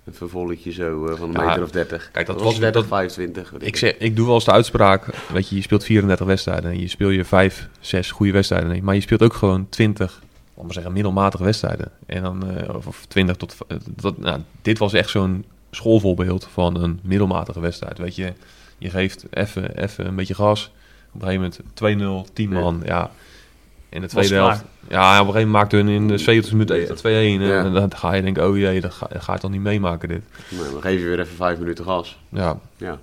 Een 0.05 0.15
vervolletje 0.15 0.73
zo 0.73 1.07
eh, 1.07 1.15
van 1.17 1.29
een 1.29 1.41
Ja, 1.41 1.47
meter 1.47 1.63
of 1.63 1.71
30. 1.71 2.11
kijk, 2.13 2.27
dat 2.27 2.35
was 2.37 2.45
was- 2.45 2.59
30, 2.59 2.81
dat- 2.81 2.91
25. 2.91 3.51
weet 3.51 3.67
Ik, 3.67 3.77
zeg, 3.77 3.97
ik 3.99 4.17
doe 4.17 4.27
wel 4.27 4.35
eens 4.35 4.45
de 4.45 4.51
uitspraak, 4.53 5.07
weet 5.33 5.49
je, 5.49 5.57
je 5.57 5.63
speelt 5.63 5.85
34 5.85 6.27
wedstrijden 6.27 6.71
en 6.71 6.81
je 6.81 6.89
speelt 6.89 7.15
je 7.15 7.25
5, 7.25 7.69
6 7.81 8.11
goede 8.11 8.33
wedstrijden. 8.33 8.69
Nee, 8.69 8.83
maar 8.83 8.95
je 8.95 9.01
speelt 9.01 9.23
ook 9.23 9.35
gewoon 9.35 9.69
20, 9.69 10.21
laat 10.55 10.65
maar 10.65 10.75
zeggen, 10.75 10.93
middelmatige 10.93 11.45
wedstrijden. 11.45 11.91
En 12.07 12.23
dan, 12.23 12.51
eh, 12.57 12.75
of, 12.75 12.87
of 12.87 13.05
20 13.09 13.37
tot, 13.37 13.57
eh, 13.69 13.77
dat, 13.97 14.19
nou, 14.19 14.41
dit 14.63 14.79
was 14.79 14.93
echt 14.93 15.11
zo'n 15.11 15.45
schoolvoorbeeld 15.75 16.49
van 16.53 16.83
een 16.83 17.01
middelmatige 17.03 17.61
wedstrijd. 17.61 17.99
Weet 17.99 18.17
je, 18.17 18.33
je 18.79 18.91
geeft 18.91 19.25
even 19.31 19.77
even 19.83 20.07
een 20.07 20.15
beetje 20.17 20.35
gas. 20.35 20.73
Op 21.15 21.23
een 21.23 21.29
gegeven 21.29 21.53
moment 21.85 22.29
2-0, 22.29 22.33
10 22.33 22.51
Ja. 22.51 22.61
man, 22.61 22.83
ja. 22.85 23.11
In 23.89 24.01
de 24.01 24.07
tweede 24.07 24.35
helft. 24.35 24.65
Ja, 24.89 25.21
op 25.21 25.27
een 25.27 25.33
gegeven 25.33 25.33
moment 25.33 25.51
maakte 25.51 25.77
hun 25.77 25.89
in 25.89 26.09
de 26.09 26.19
70 26.19 26.53
minuten 26.53 26.97
2-1. 26.97 27.43
Ja. 27.43 27.65
En 27.65 27.73
dan 27.73 27.93
ga 27.97 28.13
je 28.15 28.23
denken, 28.23 28.49
oh 28.49 28.57
jee, 28.57 28.81
dat 28.81 28.93
ga, 28.93 29.07
dat 29.13 29.23
ga 29.23 29.33
je 29.33 29.39
toch 29.39 29.51
niet 29.51 29.61
meemaken 29.61 30.09
dit. 30.09 30.23
Nou, 30.49 30.73
dan 30.73 30.81
geef 30.81 30.99
je 31.01 31.05
weer 31.05 31.21
even 31.21 31.37
5 31.37 31.59
minuten 31.59 31.85
gas. 31.85 32.19
Ja, 32.29 32.59
Ja. 32.77 32.99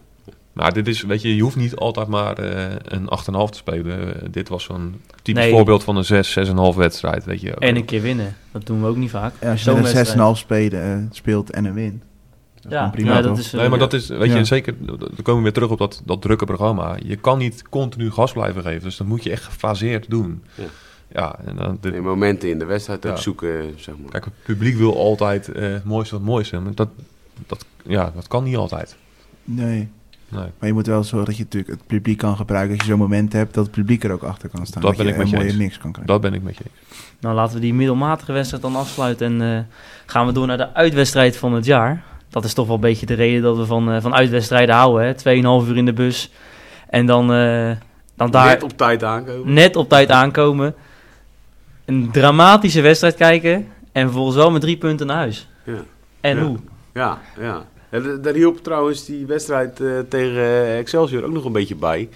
maar 0.53 0.73
dit 0.73 0.87
is, 0.87 1.01
weet 1.01 1.21
je, 1.21 1.35
je 1.35 1.41
hoeft 1.41 1.55
niet 1.55 1.75
altijd 1.75 2.07
maar 2.07 2.37
eh, 2.37 2.75
een 2.83 3.07
8,5 3.09 3.49
te 3.51 3.57
spelen. 3.57 4.15
Eh, 4.21 4.27
dit 4.31 4.49
was 4.49 4.63
zo'n 4.63 5.01
typisch 5.21 5.43
Nee. 5.43 5.51
voorbeeld 5.51 5.83
van 5.83 5.95
een 5.97 6.05
6, 6.05 6.31
6,5 6.31 6.75
wedstrijd, 6.77 7.25
weet 7.25 7.41
je. 7.41 7.51
En 7.55 7.75
een 7.75 7.85
keer 7.85 8.01
winnen. 8.01 8.35
Dat 8.51 8.65
doen 8.65 8.81
we 8.81 8.87
ook 8.87 8.95
niet 8.97 9.09
vaak. 9.09 9.33
Ja, 9.41 9.51
als 9.51 9.63
je 9.63 9.71
een 9.71 9.85
6,5 10.35 10.37
spelen, 10.39 10.83
eh, 10.83 10.97
speelt 11.11 11.51
en 11.51 11.65
een 11.65 11.73
win. 11.73 12.01
Dat 12.61 12.71
Ja, 12.71 12.89
prima, 12.89 13.09
ja, 13.15 13.21
dat 13.21 13.29
toch? 13.35 13.39
is, 13.39 13.53
eh, 13.53 13.59
Nee, 13.59 13.69
maar 13.69 13.79
dat 13.79 13.93
is, 13.93 14.07
weet 14.07 14.31
Ja. 14.31 14.37
je, 14.37 14.43
zeker, 14.45 14.75
dan 14.85 14.97
komen 15.23 15.35
we 15.35 15.41
weer 15.41 15.53
terug 15.53 15.69
op 15.69 15.77
dat, 15.77 16.01
dat 16.05 16.21
drukke 16.21 16.45
programma. 16.45 16.95
Je 17.03 17.15
kan 17.15 17.37
niet 17.37 17.63
continu 17.69 18.11
gas 18.11 18.31
blijven 18.33 18.61
geven, 18.61 18.83
dus 18.83 18.97
dat 18.97 19.07
moet 19.07 19.23
je 19.23 19.31
echt 19.31 19.43
gefaseerd 19.43 20.09
doen. 20.09 20.43
Ja. 20.55 20.63
Ja, 21.13 21.35
en 21.45 21.55
dan, 21.55 21.77
Nee, 21.81 22.01
momenten 22.01 22.49
in 22.49 22.59
de 22.59 22.65
wedstrijd 22.65 23.05
ook 23.05 23.17
zoeken, 23.17 23.73
zeg 23.77 23.95
maar. 24.01 24.11
kijk, 24.11 24.25
het 24.25 24.33
publiek 24.43 24.75
wil 24.77 24.97
altijd 24.97 25.47
eh, 25.51 25.61
het 25.71 25.83
mooiste 25.83 26.15
wat 26.15 26.23
mooiste. 26.23 26.59
Maar 26.59 26.75
dat, 26.75 26.89
dat, 27.47 27.65
ja, 27.85 28.11
dat 28.15 28.27
kan 28.27 28.43
niet 28.43 28.55
altijd. 28.55 28.95
Nee. 29.43 29.89
Nee. 30.29 30.45
Maar 30.59 30.67
je 30.67 30.73
moet 30.73 30.87
wel 30.87 31.03
zorgen 31.03 31.27
dat 31.27 31.37
je 31.37 31.43
natuurlijk 31.43 31.71
het 31.71 31.87
publiek 31.87 32.17
kan 32.17 32.35
gebruiken. 32.35 32.73
Als 32.77 32.85
je 32.85 32.89
zo'n 32.91 32.99
moment 32.99 33.33
hebt, 33.33 33.53
dat 33.53 33.65
het 33.65 33.73
publiek 33.75 34.03
er 34.03 34.11
ook 34.11 34.23
achter 34.23 34.49
kan 34.49 34.65
staan. 34.65 34.81
Dat 34.81 34.95
ben 34.97 35.05
je 35.05 35.11
ik 35.11 35.17
met 35.17 35.25
een 35.25 35.31
je 35.31 35.37
mooie 35.37 35.49
eens. 35.49 35.57
mix 35.57 35.77
kan 35.77 35.91
krijgen. 35.91 36.13
Dat 36.13 36.21
ben 36.21 36.33
ik 36.33 36.43
met 36.43 36.57
je 36.57 36.63
eens. 36.63 36.99
Nou, 37.19 37.35
laten 37.35 37.55
we 37.55 37.61
die 37.61 37.73
middelmatige 37.73 38.31
wedstrijd 38.31 38.63
dan 38.63 38.75
afsluiten. 38.75 39.41
En 39.41 39.57
eh, 39.57 39.63
gaan 40.05 40.25
we 40.25 40.31
door 40.33 40.47
naar 40.47 40.57
de 40.57 40.73
uitwedstrijd 40.73 41.37
van 41.37 41.53
het 41.53 41.65
jaar. 41.65 42.03
Dat 42.31 42.43
is 42.43 42.53
toch 42.53 42.65
wel 42.65 42.75
een 42.75 42.81
beetje 42.81 43.05
de 43.05 43.13
reden 43.13 43.41
dat 43.41 43.57
we 43.57 43.65
van, 43.65 43.91
eh, 43.91 44.01
van 44.01 44.13
uitwedstrijden 44.15 44.75
houden. 44.75 45.05
hè. 45.05 45.13
2,5 45.13 45.67
uur 45.69 45.77
in 45.77 45.85
de 45.85 45.93
bus. 45.93 46.31
En 46.89 47.05
dan, 47.05 47.33
eh, 47.33 47.71
dan 48.15 48.31
daar 48.31 48.45
Net 48.45 48.63
op 48.63 48.77
tijd 48.77 49.03
aankomen. 49.03 49.53
net 49.53 49.75
op 49.75 49.89
tijd 49.89 50.09
aankomen. 50.09 50.75
Een 51.85 52.09
dramatische 52.11 52.81
wedstrijd 52.81 53.15
kijken. 53.15 53.67
En 53.91 54.03
vervolgens 54.03 54.35
wel 54.35 54.51
met 54.51 54.61
drie 54.61 54.77
punten 54.77 55.07
naar 55.07 55.17
huis. 55.17 55.47
Ja. 55.63 55.73
En 56.21 56.37
Ja. 56.37 56.43
hoe? 56.43 56.57
Ja, 56.93 57.19
ja. 57.39 57.65
Daar 58.21 58.33
hielp 58.33 58.63
trouwens 58.63 59.05
die 59.05 59.25
wedstrijd 59.25 59.79
eh, 59.79 59.87
tegen 60.09 60.65
Excelsior 60.77 61.23
ook 61.23 61.31
nog 61.31 61.45
een 61.45 61.51
beetje 61.51 61.75
bij. 61.75 62.09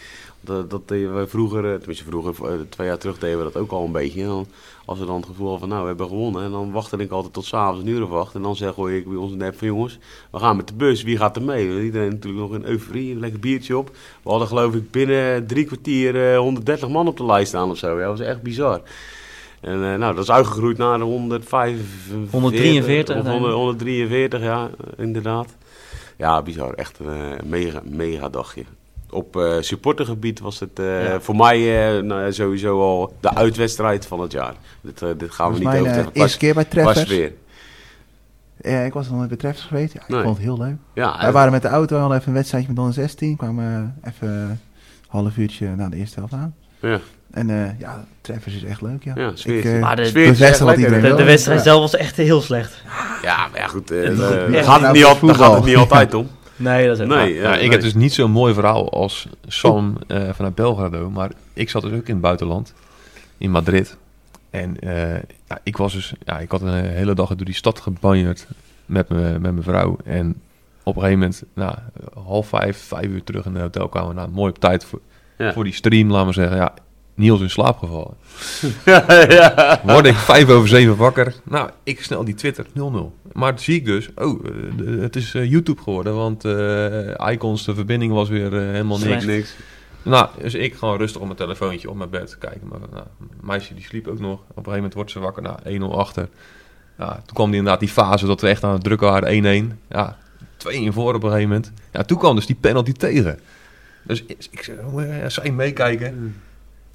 Dat, 0.45 0.69
dat 0.69 0.87
deden 0.87 1.19
we 1.19 1.27
vroeger, 1.27 1.71
eh, 1.71 1.77
tenminste 1.77 2.03
vroeger, 2.05 2.45
eh, 2.45 2.59
twee 2.69 2.87
jaar 2.87 2.97
terug 2.97 3.17
deden 3.17 3.37
we 3.37 3.43
dat 3.43 3.57
ook 3.57 3.71
al 3.71 3.85
een 3.85 3.91
beetje. 3.91 4.21
En 4.21 4.27
dan, 4.27 4.47
als 4.85 4.99
we 4.99 5.05
dan 5.05 5.15
het 5.15 5.25
gevoel 5.25 5.49
hadden 5.49 5.59
van 5.59 5.69
nou, 5.69 5.81
we 5.81 5.87
hebben 5.87 6.07
gewonnen. 6.07 6.43
En 6.43 6.51
dan 6.51 6.71
wachtte 6.71 6.97
ik 6.97 7.11
altijd 7.11 7.33
tot 7.33 7.45
s'avonds 7.45 7.81
een 7.81 7.87
uur 7.87 8.03
of 8.03 8.11
acht. 8.11 8.35
En 8.35 8.41
dan 8.41 8.55
zeg 8.55 8.73
gooi 8.73 8.97
ik 8.97 9.07
bij 9.07 9.17
ons 9.17 9.41
app 9.41 9.57
van 9.57 9.67
jongens, 9.67 9.99
we 10.31 10.39
gaan 10.39 10.55
met 10.55 10.67
de 10.67 10.73
bus. 10.73 11.03
Wie 11.03 11.17
gaat 11.17 11.35
er 11.35 11.41
mee? 11.41 11.83
Iedereen 11.83 12.09
natuurlijk 12.09 12.49
nog 12.49 12.53
in 12.53 12.65
euforie, 12.65 13.11
een 13.11 13.19
lekker 13.19 13.39
biertje 13.39 13.77
op. 13.77 13.89
We 14.23 14.29
hadden 14.29 14.47
geloof 14.47 14.73
ik 14.73 14.91
binnen 14.91 15.47
drie 15.47 15.65
kwartier 15.65 16.31
eh, 16.31 16.37
130 16.37 16.89
man 16.89 17.07
op 17.07 17.17
de 17.17 17.25
lijst 17.25 17.47
staan 17.47 17.69
of 17.69 17.77
zo. 17.77 17.99
Ja, 17.99 18.07
dat 18.07 18.17
was 18.17 18.27
echt 18.27 18.41
bizar. 18.41 18.81
En 19.61 19.73
eh, 19.73 19.99
nou, 19.99 20.15
dat 20.15 20.23
is 20.23 20.31
uitgegroeid 20.31 20.77
naar 20.77 20.97
de 20.97 21.03
145. 21.03 22.31
143, 22.31 23.17
Of 23.17 23.23
nee. 23.23 23.31
100 23.31 23.53
143, 23.53 24.41
ja, 24.41 24.69
inderdaad. 24.97 25.55
Ja, 26.17 26.41
bizar. 26.41 26.73
Echt 26.73 26.99
een 26.99 27.37
eh, 27.37 27.43
mega, 27.45 27.81
mega 27.83 28.29
dagje. 28.29 28.63
Op 29.09 29.35
eh, 29.37 29.55
supportergebied 29.59 30.39
was 30.39 30.59
het 30.59 30.79
eh, 30.79 31.03
Ja. 31.07 31.19
voor 31.19 31.35
mij 31.35 31.87
eh, 31.97 32.03
nou, 32.03 32.33
sowieso 32.33 32.81
al 32.81 33.13
de 33.19 33.35
uitwedstrijd 33.35 34.05
van 34.05 34.19
het 34.19 34.31
jaar. 34.31 34.53
Dit, 34.81 34.99
dit 34.99 35.31
gaan 35.31 35.45
we 35.45 35.51
was 35.51 35.59
niet 35.59 35.63
mijn 35.67 35.79
over 35.81 35.93
zeggen. 35.93 36.13
eerste 36.13 36.37
keer 36.37 36.53
bij 36.53 36.65
Treffers. 36.65 36.99
sfeer. 36.99 37.33
Ja, 38.61 38.79
ik 38.79 38.93
was 38.93 39.07
nog 39.07 39.15
nooit 39.17 39.27
bij 39.29 39.37
Treffers 39.37 39.65
geweest. 39.65 39.93
Ja, 39.93 40.01
ik 40.01 40.07
Nee. 40.07 40.21
vond 40.23 40.35
het 40.37 40.45
heel 40.45 40.57
leuk. 40.57 40.75
Ja, 40.93 41.17
Wij 41.21 41.31
waren 41.31 41.51
met 41.51 41.61
de 41.61 41.67
auto, 41.67 41.97
hadden 41.97 42.17
even 42.17 42.29
een 42.29 42.35
wedstrijdje 42.35 42.69
met 42.69 42.77
116. 42.77 43.35
Kwamen 43.37 43.93
eh, 44.03 44.11
even 44.13 44.27
een 44.29 44.59
half 45.07 45.37
uurtje 45.37 45.75
na 45.75 45.89
de 45.89 45.95
eerste 45.95 46.19
helft 46.19 46.33
aan. 46.33 46.55
ja, 46.79 46.99
En 47.31 47.49
eh, 47.49 47.79
ja, 47.79 48.05
Treffers 48.21 48.55
is 48.55 48.63
echt 48.63 48.81
leuk, 48.81 49.03
ja. 49.03 49.15
Ik, 49.45 49.79
Maar 49.79 49.95
de- 49.95 50.11
De, 50.11 51.13
de 51.15 51.23
wedstrijd 51.23 51.57
Ja. 51.57 51.63
zelf 51.63 51.79
was 51.81 51.95
echt 51.95 52.15
heel 52.15 52.41
slecht. 52.41 52.83
Ja, 53.21 53.47
maar 53.51 53.59
ja, 53.59 53.67
goed. 53.67 53.89
Ja, 53.89 53.95
ja. 54.01 54.63
gaat, 54.63 54.81
het 54.81 54.91
niet 54.91 55.05
al, 55.05 55.15
gaat 55.15 55.55
het 55.55 55.65
niet 55.65 55.75
altijd 55.77 56.13
om. 56.13 56.29
Nee, 56.55 56.87
dat 56.87 56.99
is 56.99 57.07
Nee, 57.07 57.33
ja, 57.33 57.41
Ja, 57.41 57.53
ik 57.53 57.59
nee. 57.61 57.69
heb 57.69 57.81
dus 57.81 57.93
niet 57.93 58.13
zo'n 58.13 58.31
mooi 58.31 58.53
verhaal 58.53 58.91
als 58.91 59.27
Sam 59.47 59.97
eh, 60.07 60.29
vanuit 60.33 60.55
Belgrado. 60.55 61.09
Maar 61.09 61.31
ik 61.53 61.69
zat 61.69 61.81
dus 61.81 61.91
ook 61.91 62.07
in 62.07 62.13
het 62.13 62.21
buitenland. 62.21 62.73
In 63.37 63.51
Madrid. 63.51 63.97
En 64.49 64.79
eh, 64.79 65.13
ja, 65.47 65.59
ik 65.63 65.77
was 65.77 65.93
dus... 65.93 66.13
Ja, 66.25 66.39
ik 66.39 66.51
had 66.51 66.61
een 66.61 66.85
hele 66.85 67.13
dag 67.15 67.35
door 67.35 67.45
die 67.45 67.55
stad 67.55 67.79
gebanjerd 67.79 68.47
met, 68.85 69.09
me, 69.09 69.21
met 69.21 69.41
mijn 69.41 69.63
vrouw. 69.63 69.97
En 70.05 70.41
op 70.83 70.95
een 70.95 71.01
gegeven 71.01 71.19
moment, 71.19 71.43
nou, 71.53 71.75
half 72.25 72.47
vijf, 72.47 72.77
vijf 72.77 73.05
uur 73.05 73.23
terug 73.23 73.45
in 73.45 73.53
de 73.53 73.59
hotelkamer. 73.59 74.13
Nou, 74.15 74.29
mooi 74.29 74.49
op 74.49 74.59
tijd 74.59 74.85
voor, 74.85 74.99
Ja. 75.37 75.53
voor 75.53 75.63
die 75.63 75.73
stream, 75.73 76.11
laten 76.11 76.27
we 76.27 76.33
zeggen. 76.33 76.57
Ja, 76.57 76.73
Niels 77.15 77.41
in 77.41 77.49
slaap 77.49 77.77
gevallen. 77.77 78.13
ja, 78.85 79.25
ja. 79.29 79.81
Word 79.83 80.05
ik 80.05 80.15
vijf 80.15 80.49
over 80.49 80.67
zeven 80.67 80.95
wakker. 80.95 81.35
Nou, 81.43 81.69
ik 81.83 82.03
snel 82.03 82.23
die 82.23 82.33
Twitter 82.33 82.65
0-0. 82.65 82.71
Maar 83.33 83.51
dan 83.51 83.59
zie 83.59 83.75
ik 83.75 83.85
dus, 83.85 84.09
oh, 84.15 84.45
eh, 84.45 85.01
het 85.01 85.15
is 85.15 85.33
eh, 85.33 85.49
YouTube 85.49 85.81
geworden. 85.81 86.15
Want 86.15 86.45
eh, 86.45 87.31
Icons, 87.31 87.65
de 87.65 87.75
verbinding 87.75 88.13
was 88.13 88.29
weer 88.29 88.51
helemaal 88.51 88.97
niks. 88.97 89.25
Niks. 89.25 89.55
Nou, 90.03 90.29
dus 90.41 90.53
ik 90.53 90.73
gewoon 90.73 90.97
rustig 90.97 91.21
op 91.21 91.25
mijn 91.25 91.37
telefoontje 91.37 91.89
op 91.89 91.95
mijn 91.95 92.09
bed 92.09 92.37
kijken. 92.37 92.67
Maar 92.67 92.79
nou, 92.79 92.91
mijn 93.17 93.29
meisje 93.41 93.73
die 93.73 93.83
sliep 93.83 94.07
ook 94.07 94.19
nog. 94.19 94.39
Op 94.39 94.47
een 94.47 94.53
gegeven 94.55 94.73
moment 94.73 94.93
wordt 94.93 95.11
ze 95.11 95.19
wakker. 95.19 95.43
Nou, 95.43 95.91
1-0 95.93 95.97
achter. 95.97 96.29
Ja, 96.97 97.13
toen 97.13 97.35
kwam 97.35 97.47
die 97.47 97.57
inderdaad 97.57 97.79
die 97.79 97.89
fase 97.89 98.25
dat 98.25 98.41
we 98.41 98.47
echt 98.47 98.63
aan 98.63 98.73
het 98.73 98.83
drukken 98.83 99.07
waren. 99.07 99.73
1-1. 99.73 99.77
Ja, 99.89 100.17
2-1 100.57 100.93
voor 100.93 101.13
op 101.13 101.23
een 101.23 101.29
gegeven 101.29 101.49
moment. 101.49 101.71
Ja, 101.91 102.03
toen 102.03 102.17
kwam 102.17 102.35
dus 102.35 102.45
die 102.45 102.55
penalty 102.55 102.91
tegen. 102.91 103.39
Dus 104.03 104.23
ik, 104.23 104.47
ik 104.51 104.63
zei, 104.63 104.77
oh, 104.91 105.07
ja, 105.07 105.29
zij 105.29 105.51
meekijken. 105.51 106.35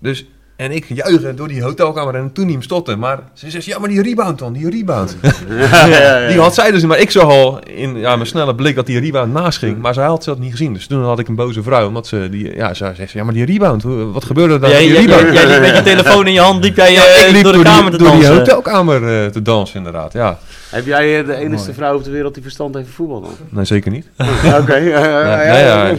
Dus, 0.01 0.25
en 0.61 0.71
ik 0.73 0.85
juichen 0.89 1.37
door 1.37 1.49
die 1.49 1.63
hotelkamer 1.63 2.15
en 2.15 2.33
toen 2.33 2.45
niet 2.45 2.55
hem 2.55 2.63
stotten. 2.63 2.99
Maar 2.99 3.19
ze 3.35 3.51
zegt, 3.51 3.65
ja, 3.65 3.79
maar 3.79 3.89
die 3.89 4.03
rebound 4.03 4.39
dan, 4.39 4.53
die 4.53 4.71
rebound. 4.71 5.17
Ja, 5.49 5.87
ja, 5.87 6.21
ja. 6.21 6.29
Die 6.29 6.39
had 6.41 6.55
zij 6.55 6.71
dus, 6.71 6.83
maar 6.85 6.99
ik 6.99 7.11
zag 7.11 7.23
al 7.25 7.59
in 7.75 7.97
ja, 7.99 8.15
mijn 8.17 8.27
snelle 8.27 8.55
blik 8.55 8.75
dat 8.75 8.87
die 8.87 9.01
rebound 9.01 9.33
naast 9.33 9.59
ging. 9.59 9.79
Maar 9.79 9.95
zij 9.95 10.05
had 10.07 10.25
ze 10.25 10.31
dat 10.31 10.39
niet 10.39 10.51
gezien. 10.51 10.73
Dus 10.73 10.87
toen 10.87 11.05
had 11.05 11.19
ik 11.19 11.29
een 11.29 11.35
boze 11.35 11.63
vrouw. 11.63 11.87
Omdat 11.87 12.07
ze, 12.07 12.29
die, 12.31 12.55
ja, 12.57 12.75
zij 12.75 12.95
zegt, 12.95 13.13
ja, 13.13 13.25
maar 13.25 13.35
die 13.35 13.45
rebound, 13.45 13.83
hoe- 13.83 14.13
wat 14.13 14.25
gebeurde 14.25 14.55
er 14.55 14.61
daar? 14.61 14.71
Jij, 14.71 14.79
die 14.81 14.93
jij, 14.93 15.01
rebound? 15.01 15.33
jij 15.35 15.47
liep 15.47 15.61
met 15.61 15.77
je 15.77 15.83
telefoon 15.83 16.27
in 16.27 16.33
je 16.33 16.41
hand, 16.41 16.65
liep 16.65 16.77
jij 16.77 16.95
eh, 16.97 17.33
liep 17.33 17.43
door 17.43 17.53
de 17.53 17.63
kamer 17.63 17.91
die, 17.91 17.99
te 17.99 18.05
door 18.05 18.13
die 18.13 18.23
dansen. 18.23 18.39
hotelkamer 18.39 19.23
eh, 19.25 19.27
te 19.31 19.43
dansen, 19.43 19.77
inderdaad. 19.77 20.13
Ja, 20.13 20.39
Heb 20.71 20.87
jij 20.87 21.19
eh, 21.21 21.27
de 21.27 21.35
enige 21.35 21.63
Mooi. 21.63 21.73
vrouw 21.75 21.95
op 21.97 22.05
de 22.05 22.11
wereld 22.11 22.35
die 22.35 22.43
verstand 22.43 22.75
heeft 22.75 22.87
van 22.87 22.95
voetbal 22.95 23.21
dan? 23.21 23.31
nee, 23.49 23.65
zeker 23.65 23.91
niet. 23.91 24.07
Oké. 24.61 24.77
ja, 24.77 25.59
ja. 25.59 25.95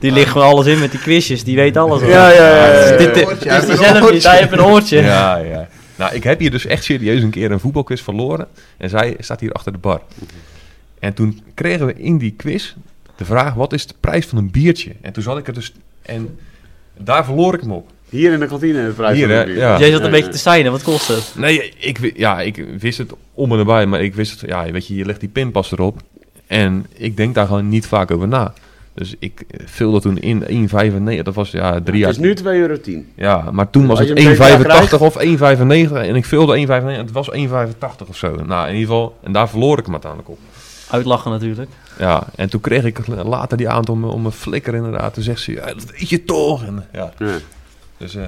Die 0.00 0.12
ligt 0.12 0.30
gewoon 0.30 0.46
alles 0.46 0.66
in 0.66 0.78
met 0.78 0.90
die 0.90 1.00
quizjes, 1.00 1.44
die 1.44 1.56
weet 1.56 1.76
alles. 1.76 2.02
al. 2.02 2.08
Ja, 2.08 2.30
ja, 2.30 2.48
ja, 2.56 2.96
is 3.14 3.22
heeft 3.22 3.40
die 3.40 3.50
een 3.50 3.76
zelf 3.76 3.92
niet, 3.92 4.02
oortje. 4.02 4.28
hij 4.28 4.38
heeft 4.38 4.52
een 4.52 4.64
oortje. 4.64 5.02
Ja, 5.02 5.36
ja. 5.36 5.68
Nou, 5.96 6.14
ik 6.14 6.24
heb 6.24 6.38
hier 6.38 6.50
dus 6.50 6.66
echt 6.66 6.84
serieus 6.84 7.22
een 7.22 7.30
keer 7.30 7.50
een 7.50 7.60
voetbalquiz 7.60 8.02
verloren. 8.02 8.48
En 8.76 8.88
zij 8.88 9.16
staat 9.18 9.40
hier 9.40 9.52
achter 9.52 9.72
de 9.72 9.78
bar. 9.78 10.00
En 10.98 11.14
toen 11.14 11.42
kregen 11.54 11.86
we 11.86 11.94
in 11.94 12.18
die 12.18 12.34
quiz 12.36 12.74
de 13.16 13.24
vraag, 13.24 13.54
wat 13.54 13.72
is 13.72 13.86
de 13.86 13.94
prijs 14.00 14.26
van 14.26 14.38
een 14.38 14.50
biertje? 14.50 14.92
En 15.00 15.12
toen 15.12 15.22
zat 15.22 15.38
ik 15.38 15.46
er 15.46 15.54
dus... 15.54 15.72
En 16.02 16.38
daar 16.96 17.24
verloor 17.24 17.54
ik 17.54 17.64
me 17.64 17.74
op. 17.74 17.90
Hier 18.08 18.32
in 18.32 18.40
de 18.40 18.46
kantine 18.46 18.78
het 18.78 18.94
prijs 18.94 19.16
Hier, 19.16 19.28
van 19.28 19.38
de 19.38 19.44
bier. 19.44 19.56
Ja. 19.56 19.78
Jij 19.78 19.90
zat 19.90 20.00
een 20.00 20.10
beetje 20.10 20.30
te 20.30 20.38
seinen, 20.38 20.72
wat 20.72 20.82
kost 20.82 21.08
het? 21.08 21.32
Nee, 21.36 21.72
ik, 21.78 22.12
ja, 22.16 22.40
ik 22.40 22.64
wist 22.78 22.98
het 22.98 23.12
om 23.34 23.50
en 23.50 23.56
nabij, 23.56 23.86
maar 23.86 24.02
ik 24.02 24.14
wist 24.14 24.40
het, 24.40 24.50
ja, 24.50 24.70
weet 24.70 24.86
je, 24.86 24.94
je 24.94 25.04
legt 25.04 25.20
die 25.20 25.28
pinpas 25.28 25.72
erop. 25.72 26.00
En 26.46 26.86
ik 26.92 27.16
denk 27.16 27.34
daar 27.34 27.46
gewoon 27.46 27.68
niet 27.68 27.86
vaak 27.86 28.10
over 28.10 28.28
na. 28.28 28.52
Dus 28.96 29.14
ik 29.18 29.44
vulde 29.64 30.00
toen 30.00 30.18
in 30.18 30.68
1,95, 31.18 31.22
dat 31.22 31.34
was 31.34 31.50
ja 31.50 31.80
drie 31.80 31.98
jaar... 31.98 32.08
Het 32.12 32.18
is 32.18 32.24
nu 32.24 32.34
2,10 32.36 32.44
euro. 32.44 32.76
Ja, 33.14 33.48
maar 33.52 33.70
toen 33.70 33.86
was 33.86 33.98
het 33.98 34.08
hem 34.08 34.16
deze 34.16 34.42
jaar 34.42 34.88
1,85 34.92 34.98
of 34.98 35.16
1,95 35.24 35.92
en 35.92 36.16
ik 36.16 36.24
vulde 36.24 36.66
1,95 36.66 36.66
en 36.70 36.86
het 36.86 37.12
was 37.12 37.30
1,85 37.36 37.38
of 38.08 38.16
zo. 38.16 38.34
Nou, 38.34 38.68
in 38.68 38.74
ieder 38.74 38.88
geval, 38.88 39.16
en 39.22 39.32
daar 39.32 39.48
verloor 39.48 39.78
ik 39.78 39.84
hem 39.84 39.92
uiteindelijk 39.92 40.30
op. 40.32 40.38
Uitlachen 40.90 41.30
natuurlijk. 41.30 41.70
Ja, 41.98 42.26
en 42.36 42.50
toen 42.50 42.60
kreeg 42.60 42.84
ik 42.84 43.06
later 43.06 43.56
die 43.56 43.68
avond 43.68 43.88
om, 43.88 44.00
me- 44.00 44.06
om 44.08 44.22
mijn 44.22 44.34
flikker 44.34 44.74
inderdaad. 44.74 45.14
Toen 45.14 45.22
zegt 45.22 45.40
ze, 45.40 45.52
ja, 45.52 45.66
dat 45.66 45.84
weet 45.90 46.08
je 46.08 46.24
toch. 46.24 46.64
En, 46.64 46.86
ja, 46.92 47.12
Ja. 47.18 47.26
dus 47.96 48.14
eh, 48.14 48.22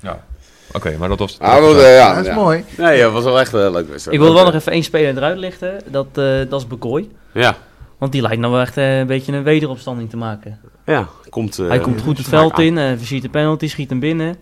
ja. 0.00 0.24
Oké, 0.72 0.96
maar 0.98 1.08
dat 1.08 1.18
was... 1.18 1.38
Ah, 1.38 1.58
wel, 1.58 1.80
eh, 1.82 1.96
ja, 1.96 2.14
dat 2.14 2.22
is 2.24 2.28
ja. 2.30 2.34
mooi. 2.34 2.64
Nee, 2.76 3.02
het 3.02 3.12
was 3.12 3.24
wel 3.24 3.40
echt 3.40 3.52
een 3.52 3.70
leuk. 3.72 3.88
Ik 4.10 4.18
wil 4.18 4.34
wel 4.34 4.44
nog 4.44 4.54
even 4.54 4.72
één 4.72 4.82
speler 4.82 5.16
eruit 5.16 5.38
lichten. 5.38 5.80
Dat, 5.86 6.06
eh, 6.14 6.24
dat 6.48 6.60
is 6.60 6.66
Bekooi. 6.66 7.10
Ja, 7.32 7.56
Want 8.00 8.12
die 8.12 8.22
lijkt 8.22 8.38
nou 8.38 8.52
wel 8.52 8.60
echt 8.60 8.76
eh, 8.76 8.98
een 8.98 9.06
beetje 9.06 9.32
een 9.32 9.42
wederopstanding 9.42 10.10
te 10.10 10.16
maken. 10.16 10.58
ja. 10.86 11.08
Komt, 11.28 11.58
eh, 11.58 11.68
hij 11.68 11.78
komt 11.78 12.00
goed 12.00 12.18
het 12.18 12.28
veld 12.28 12.52
aan. 12.52 12.64
in, 12.64 12.76
uh, 12.76 13.20
de 13.22 13.28
penalty, 13.28 13.68
schiet 13.68 13.90
hem 13.90 14.00
binnen. 14.00 14.36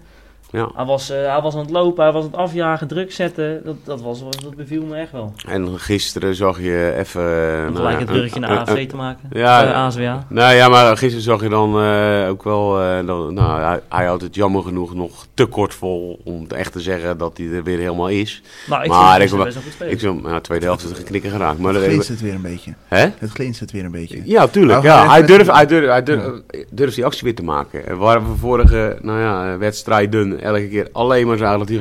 Ja. 0.51 0.69
Hij 0.75 0.85
was, 0.85 1.11
eh, 1.11 1.33
hij 1.33 1.41
was 1.41 1.55
aan 1.55 1.61
het 1.61 1.71
lopen, 1.71 2.05
hij 2.05 2.13
was 2.13 2.25
aan 2.25 2.31
het 2.31 2.41
afjagen, 2.41 2.87
druk 2.89 3.13
zetten. 3.13 3.61
Dat, 3.65 3.75
dat, 3.85 4.01
was, 4.01 4.21
dat 4.21 4.57
beviel 4.57 4.83
me 4.83 4.97
echt 4.97 5.13
wel. 5.13 5.33
En 5.47 5.79
gisteren 5.81 6.35
zag 6.35 6.61
je 6.61 6.95
even... 6.99 7.23
eh, 7.23 7.57
Om 7.57 7.63
nou 7.63 7.75
gelijk 7.77 7.93
ja, 7.93 7.99
het 7.99 8.07
bruggetje 8.07 8.41
naar 8.41 8.51
een- 8.51 8.59
AFC 8.59 8.77
een- 8.79 8.89
te 8.89 8.97
maken. 8.97 9.29
ja, 9.33 9.65
Eh, 9.65 9.75
ASWA. 9.75 10.27
Nou 10.29 10.55
ja, 10.55 10.69
maar 10.69 10.97
gisteren 10.97 11.25
zag 11.25 11.43
je 11.43 11.49
dan 11.49 11.81
eh, 11.83 12.29
ook 12.29 12.43
wel... 12.43 12.81
eh, 12.81 13.07
dat, 13.07 13.31
nou, 13.31 13.61
hij, 13.63 13.81
hij 13.89 14.07
houdt 14.07 14.23
het 14.23 14.35
jammer 14.35 14.63
genoeg 14.63 14.95
nog 14.95 15.27
te 15.35 15.47
kort 15.47 15.75
vol 15.75 16.21
om 16.25 16.47
echt 16.49 16.73
te 16.73 16.81
zeggen 16.81 17.19
dat 17.19 17.37
hij 17.37 17.47
er 17.47 17.63
weer 17.65 17.79
helemaal 17.79 18.09
is. 18.09 18.43
Nou, 18.69 18.83
ik 18.83 18.89
Maar 18.89 19.21
vind 19.21 19.33
ik- 19.33 19.39
best 19.45 19.55
wel 19.55 19.63
goed 19.63 19.73
spelen. 19.73 19.93
Ik 19.93 20.01
zou, 20.01 20.21
nou, 20.23 20.41
tweede 20.41 20.65
helft 20.65 20.85
is 20.85 20.91
er 20.91 20.97
geknikken 20.97 21.31
geraakt. 21.31 21.59
Maar 21.59 21.75
Het 21.75 21.85
glinstert 21.85 22.21
weer 22.21 22.35
een 22.35 22.43
beetje. 22.43 22.75
hè? 22.87 23.07
Het 23.19 23.31
glinstert 23.31 23.71
weer 23.71 23.85
een 23.85 23.91
beetje. 23.91 24.21
Ja, 24.25 24.47
tuurlijk. 24.47 24.83
Nou, 24.83 24.85
Ja. 25.03 25.09
Hij, 25.11 25.27
durft, 25.27 25.51
hij, 25.53 25.67
durft, 25.67 25.89
hij 25.89 26.03
durft, 26.03 26.43
durft 26.71 26.95
die 26.95 27.05
actie 27.05 27.25
weer 27.25 27.35
te 27.35 27.43
maken. 27.45 27.87
En 27.87 27.97
Waar 27.99 28.23
we 28.29 28.37
vorige 28.37 28.99
nou 29.03 29.21
ja, 29.21 29.59
wedstrijden 29.59 30.38
elke 30.41 30.69
keer 30.69 30.89
alleen 30.93 31.27
maar 31.27 31.37
zagen 31.37 31.59
dat 31.59 31.69
hij 31.69 31.79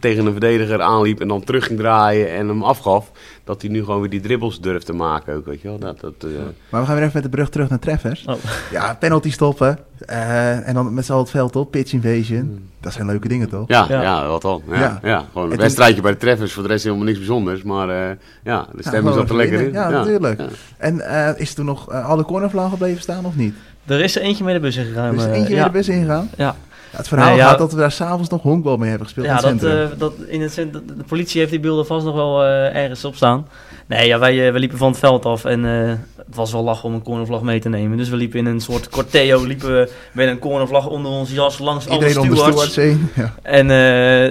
tegen 0.00 0.26
een 0.26 0.30
verdediger 0.32 0.80
aanliep 0.82 1.20
en 1.20 1.28
dan 1.28 1.44
terug 1.44 1.66
ging 1.66 1.78
draaien 1.78 2.30
en 2.32 2.48
hem 2.48 2.62
afgaf. 2.62 3.10
Dat 3.44 3.62
hij 3.62 3.70
nu 3.70 3.84
gewoon 3.84 4.00
weer 4.00 4.10
die 4.10 4.20
dribbles 4.20 4.60
durft 4.60 4.86
te 4.86 4.92
maken 4.92 5.34
ook, 5.34 5.46
weet 5.46 5.60
je 5.60 5.68
wel. 5.68 5.78
Dat, 5.78 6.00
dat, 6.00 6.12
eh, 6.18 6.28
Maar 6.68 6.80
we 6.80 6.86
gaan 6.86 6.94
weer 6.96 7.04
even 7.04 7.14
met 7.14 7.22
de 7.22 7.28
brug 7.36 7.48
terug 7.48 7.68
naar 7.68 7.78
Treffers. 7.78 8.24
Oh. 8.26 8.34
Ja, 8.70 8.94
penalty 9.00 9.30
stoppen. 9.30 9.78
eh, 10.06 10.68
en 10.68 10.74
dan 10.74 10.94
met 10.94 11.04
z'n 11.04 11.10
allen 11.12 11.22
het 11.24 11.32
veld 11.32 11.56
op. 11.56 11.70
Pitch 11.70 11.92
invasion. 11.92 12.68
Dat 12.80 12.92
zijn 12.92 13.06
leuke 13.06 13.28
dingen, 13.28 13.48
toch? 13.48 13.68
ja, 13.68 13.86
Ja. 13.88 14.02
ja. 14.02 14.26
wat 14.28 14.42
dan. 14.42 14.62
Ja, 14.68 14.74
Ja. 14.80 14.98
ja. 15.02 15.24
gewoon 15.32 15.44
een 15.44 15.50
toen- 15.50 15.58
wedstrijdje 15.60 16.02
bij 16.02 16.12
de 16.12 16.16
treffers. 16.18 16.52
Voor 16.52 16.62
de 16.62 16.68
rest 16.68 16.84
helemaal 16.84 17.04
niks 17.04 17.18
bijzonders. 17.18 17.62
Maar 17.62 17.88
eh, 17.88 18.16
ja, 18.44 18.60
de 18.70 18.78
Ja, 18.82 18.88
stemming 18.88 19.14
zat 19.14 19.28
er 19.30 19.36
lekker 19.36 19.60
in. 19.60 19.72
Ja, 19.72 19.88
natuurlijk. 19.90 20.40
ja. 20.40 20.46
En 20.76 21.00
eh, 21.00 21.40
is 21.40 21.48
er 21.48 21.54
toen 21.54 21.64
nog 21.64 21.90
alle 21.90 22.24
cornervlag 22.24 22.70
gebleven 22.70 23.02
staan 23.02 23.24
of 23.24 23.36
niet? 23.36 23.54
Er 23.86 24.00
is 24.00 24.16
er 24.16 24.22
eentje 24.22 24.44
met 24.44 24.54
de 24.54 24.60
bus 24.60 24.76
ingegaan. 24.76 25.06
Er 25.06 25.14
is 25.14 25.22
er 25.24 25.30
eentje 25.32 25.48
ja. 25.54 25.54
weer 25.54 25.64
de 25.64 25.70
bus 25.70 25.88
ingegaan. 25.88 26.30
Ja. 26.36 26.56
Het 26.96 27.08
verhaal 27.08 27.28
Nee, 27.28 27.36
ja. 27.36 27.48
gaat 27.48 27.58
dat 27.58 27.72
we 27.72 27.78
daar 27.78 27.92
s'avonds 27.92 28.28
nog 28.28 28.42
honkbal 28.42 28.76
mee 28.76 28.88
hebben 28.88 29.06
gespeeld 29.06 29.26
Ja, 29.26 29.32
in 29.38 29.48
het 29.48 29.60
dat, 29.60 29.70
centrum. 29.70 29.92
eh, 29.92 29.98
dat 29.98 30.12
in 30.28 30.40
het 30.42 30.52
cent- 30.52 30.72
de 30.72 31.04
politie 31.06 31.38
heeft 31.38 31.50
die 31.50 31.60
beelden 31.60 31.86
vast 31.86 32.04
nog 32.06 32.14
wel 32.14 32.42
eh, 32.44 32.76
ergens 32.76 33.04
op 33.04 33.14
staan. 33.14 33.46
Nee, 33.86 34.06
ja, 34.06 34.18
wij, 34.18 34.44
eh, 34.46 34.50
wij 34.50 34.60
liepen 34.60 34.78
van 34.78 34.88
het 34.90 34.98
veld 34.98 35.26
af 35.26 35.44
en 35.44 35.62
het 35.62 36.34
was 36.34 36.52
wel 36.52 36.62
lachen 36.64 36.84
om 36.88 36.94
een 36.94 37.02
cornervlag 37.02 37.42
mee 37.42 37.60
te 37.60 37.68
nemen. 37.68 37.96
Dus 37.98 38.08
we 38.08 38.16
liepen 38.16 38.38
in 38.38 38.46
een 38.46 38.60
soort 38.60 38.88
corteo, 38.88 39.44
liepen 39.44 39.68
we 39.68 39.90
met 40.12 40.28
een 40.28 40.38
cornervlag 40.38 40.86
onder 40.86 41.10
ons 41.12 41.30
jas 41.32 41.58
langs 41.58 41.88
alle 41.88 42.08
stewards. 42.10 42.76
heen. 42.76 43.08
Ja. 43.14 43.34
En 43.42 43.66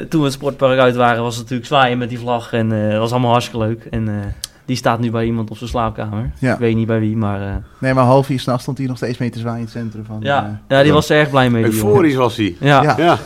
toen 0.09 0.19
we 0.19 0.25
het 0.25 0.35
sportpark 0.35 0.79
uit 0.79 0.95
waren, 0.95 1.23
was 1.23 1.33
het 1.33 1.41
natuurlijk 1.43 1.67
zwaaien 1.69 1.97
met 1.97 2.09
die 2.09 2.19
vlag. 2.19 2.53
En 2.53 2.99
was 2.99 3.11
allemaal 3.11 3.31
hartstikke 3.31 3.65
leuk. 3.65 3.85
En 3.89 4.33
die 4.65 4.75
staat 4.75 4.99
nu 4.99 5.11
bij 5.11 5.25
iemand 5.25 5.49
op 5.49 5.57
zijn 5.57 5.69
slaapkamer. 5.69 6.31
Ja. 6.39 6.53
Ik 6.53 6.59
weet 6.59 6.75
niet 6.75 6.87
bij 6.87 6.99
wie, 6.99 7.17
maar 7.17 7.41
eh, 7.41 7.55
Nee, 7.79 7.93
maar 7.93 8.03
half 8.03 8.25
vier 8.25 8.39
s'nachts 8.39 8.61
stond 8.61 8.77
hij 8.77 8.87
nog 8.87 8.97
steeds 8.97 9.17
mee 9.17 9.29
te 9.29 9.39
zwaaien 9.39 9.57
in 9.59 9.63
het 9.63 9.73
centrum. 9.73 10.05
Van, 10.05 10.17
ja. 10.21 10.45
eh, 10.45 10.77
ja, 10.77 10.83
die 10.83 10.93
was 10.93 11.09
er 11.09 11.19
erg 11.19 11.29
blij 11.29 11.49
mee. 11.49 11.63
Euforisch 11.63 12.15
was 12.15 12.35
hij. 12.37 12.55
Ja. 12.59 12.83
Ja. 12.83 12.95
Ja. 12.97 13.17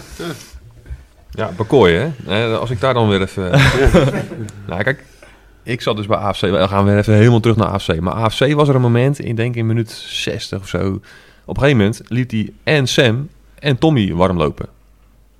Ja, 1.32 1.52
Bakooi, 1.58 1.96
hè? 1.96 2.10
Eh, 2.28 2.60
Als 2.60 2.70
ik 2.70 2.80
daar 2.80 2.94
dan 2.94 3.10
weer 3.10 3.22
even... 3.22 3.50
nou, 4.68 4.84
kijk, 4.84 5.04
ik 5.64 5.82
zat 5.82 5.96
dus 5.96 6.06
bij 6.06 6.18
AFC. 6.18 6.42
We 6.42 6.68
gaan 6.68 6.86
weer 6.86 6.98
even 6.98 7.14
helemaal 7.14 7.40
terug 7.40 7.58
naar 7.58 7.68
AFC. 7.68 8.00
Maar 8.00 8.14
AFC 8.14 8.54
was 8.54 8.68
er 8.70 8.76
een 8.76 8.82
moment, 8.82 9.26
ik 9.26 9.36
denk 9.36 9.56
in 9.56 9.66
minuut 9.66 9.92
60 9.92 10.60
of 10.60 10.68
zo. 10.68 11.02
Op 11.46 11.56
een 11.58 11.64
gegeven 11.64 11.78
moment 11.78 12.02
liet 12.08 12.32
hij 12.32 12.52
en 12.64 12.88
Sam 12.88 13.30
en 13.60 13.78
Tommy 13.78 14.14
warm 14.14 14.38
lopen. 14.38 14.66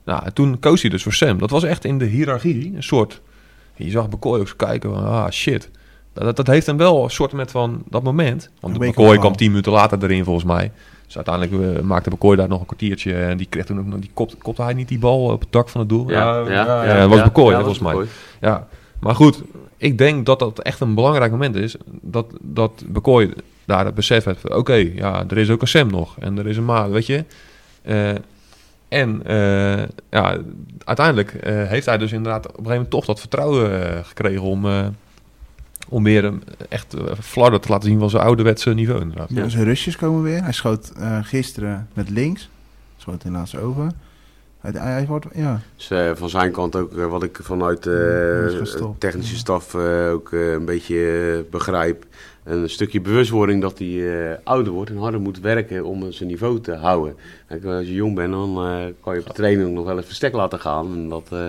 Nou, 0.06 0.26
en 0.26 0.34
toen 0.34 0.60
koos 0.60 0.82
hij 0.82 0.90
dus 0.90 1.04
voor 1.04 1.14
Sam. 1.14 1.38
Dat 1.38 1.50
was 1.50 1.64
echt 1.64 1.86
in 1.86 1.98
de 1.98 2.06
hiërarchie 2.06 2.76
een 2.76 2.84
soort... 2.84 3.22
Je 3.76 3.90
zag 3.90 4.10
Bakooi 4.10 4.42
ook 4.42 4.54
kijken 4.58 4.94
van, 4.94 5.06
ah, 5.06 5.30
shit. 5.30 5.70
Dat, 6.20 6.28
dat, 6.28 6.36
dat 6.36 6.48
heeft 6.48 6.66
hem 6.66 6.78
wel 6.78 7.04
een 7.04 7.10
soort 7.10 7.32
met 7.32 7.52
van 7.52 7.84
dat 7.90 8.04
moment. 8.04 8.50
Want 8.60 8.74
Bakooi 8.74 8.94
normaal. 8.96 9.18
kwam 9.18 9.36
tien 9.36 9.50
minuten 9.50 9.72
later 9.72 10.04
erin 10.04 10.24
volgens 10.24 10.46
mij. 10.46 10.72
Dus 11.06 11.16
uiteindelijk 11.16 11.78
eh, 11.78 11.84
maakte 11.84 12.10
Bakooi 12.10 12.38
daar 12.38 12.48
nog 12.48 12.60
een 12.60 12.66
kwartiertje. 12.66 13.14
En 13.14 13.38
die 13.38 13.48
kreeg 13.50 13.66
toen 13.66 13.80
ook 13.80 13.86
nog... 13.86 14.00
Die 14.00 14.12
kopte, 14.14 14.36
kopte 14.36 14.62
hij 14.62 14.74
niet 14.74 14.88
die 14.88 15.00
bal 15.00 15.24
op 15.24 15.40
het 15.40 15.52
dak 15.52 15.70
van 15.70 15.80
het 15.80 15.90
doel? 15.90 16.10
Ja, 16.10 16.40
ja, 16.40 16.86
ja, 16.86 17.00
dat 17.00 17.10
was 17.10 17.22
Bakooi, 17.22 17.56
hè, 17.56 17.64
dat 17.64 17.68
was 17.68 17.78
volgens 17.78 18.10
mij. 18.40 18.50
Ja, 18.50 18.68
maar 19.00 19.16
goed, 19.16 19.42
ik 19.78 19.98
denk 19.98 20.26
dat 20.26 20.40
dat 20.40 20.60
echt 20.60 20.80
een 20.80 20.96
belangrijk 20.96 21.32
moment 21.32 21.56
is. 21.56 21.76
Dat, 22.02 22.26
dat 22.42 22.84
Bekooi 22.88 23.34
daar 23.66 23.86
het 23.86 23.96
besef 23.96 24.24
heeft. 24.24 24.50
Oké, 24.50 24.74
ja, 24.74 25.24
er 25.28 25.38
is 25.38 25.50
ook 25.50 25.62
een 25.62 25.68
Sam 25.68 25.90
nog. 25.90 26.16
En 26.20 26.38
er 26.38 26.48
is 26.48 26.58
een 26.58 26.66
Ma, 26.66 26.90
weet 26.90 27.06
je. 27.06 27.26
Eh, 27.82 28.10
en 28.88 29.22
eh, 29.26 29.84
ja, 30.10 30.38
uiteindelijk 30.84 31.34
eh, 31.34 31.64
heeft 31.68 31.86
hij 31.86 31.98
dus 31.98 32.12
inderdaad 32.12 32.46
op 32.46 32.50
een 32.50 32.56
gegeven 32.56 32.74
moment 32.74 32.90
toch 32.90 33.06
dat 33.06 33.20
vertrouwen 33.20 33.96
eh, 33.96 34.04
gekregen... 34.04 34.42
om, 34.42 34.66
eh, 34.66 34.88
om 35.90 36.04
weer 36.04 36.26
een 36.26 36.44
echt 36.70 36.96
uh, 36.96 37.02
flarden 37.22 37.62
te 37.62 37.70
laten 37.70 37.90
zien 37.90 38.00
van 38.00 38.10
zijn 38.10 38.24
ouderwetse 38.24 38.70
niveau 38.74 39.02
inderdaad. 39.02 39.30
Ja. 39.30 39.50
Zijn 39.50 39.64
rustjes 39.64 39.96
komen 39.96 40.24
weer. 40.24 40.44
Hij 40.44 40.52
schoot 40.54 40.92
eh, 40.98 41.20
gisteren 41.22 41.88
met 41.94 42.10
links. 42.10 42.50
Schoot 42.98 43.24
helaas 43.24 43.58
over. 43.58 43.92
Hij, 44.60 44.72
hij, 44.72 44.92
hij 44.92 45.06
wordt, 45.06 45.26
ja. 45.34 45.62
Dus 45.76 45.90
eh, 45.92 46.12
van 46.16 46.30
zijn 46.30 46.52
kant 46.52 46.76
ook, 46.76 46.98
eh, 46.98 47.06
wat 47.06 47.24
ik 47.24 47.40
vanuit 47.42 47.88
eh, 47.88 48.58
gestopt. 48.58 49.00
technische 49.00 49.36
staf 49.36 49.74
eh, 49.74 50.12
ook 50.12 50.34
eh, 50.34 50.52
een 50.52 50.66
beetje 50.66 50.96
eh, 51.46 51.52
begrijp. 51.52 52.06
Een 52.44 52.70
stukje 52.70 53.02
bewustwording 53.02 53.62
dat 53.62 53.80
hij 53.80 54.30
eh, 54.32 54.38
ouder 54.44 54.74
wordt 54.74 54.90
en 54.92 54.98
harder 54.98 55.20
moet 55.22 55.40
werken 55.40 55.86
om 55.86 56.12
zijn 56.12 56.30
niveau 56.30 56.60
te 56.60 56.74
houden. 56.76 57.16
Kijk, 57.48 57.64
als 57.66 57.86
je 57.86 57.94
jong 57.94 58.16
bent, 58.16 58.32
dan 58.32 58.50
eh, 58.66 58.86
kan 59.02 59.14
je 59.14 59.20
op 59.20 59.28
de 59.28 59.34
training 59.34 59.74
nog 59.74 59.86
wel 59.86 59.94
even 59.94 60.06
verstek 60.08 60.34
laten 60.34 60.60
gaan. 60.60 60.94
En 60.94 61.10
dat, 61.10 61.28
eh, 61.32 61.46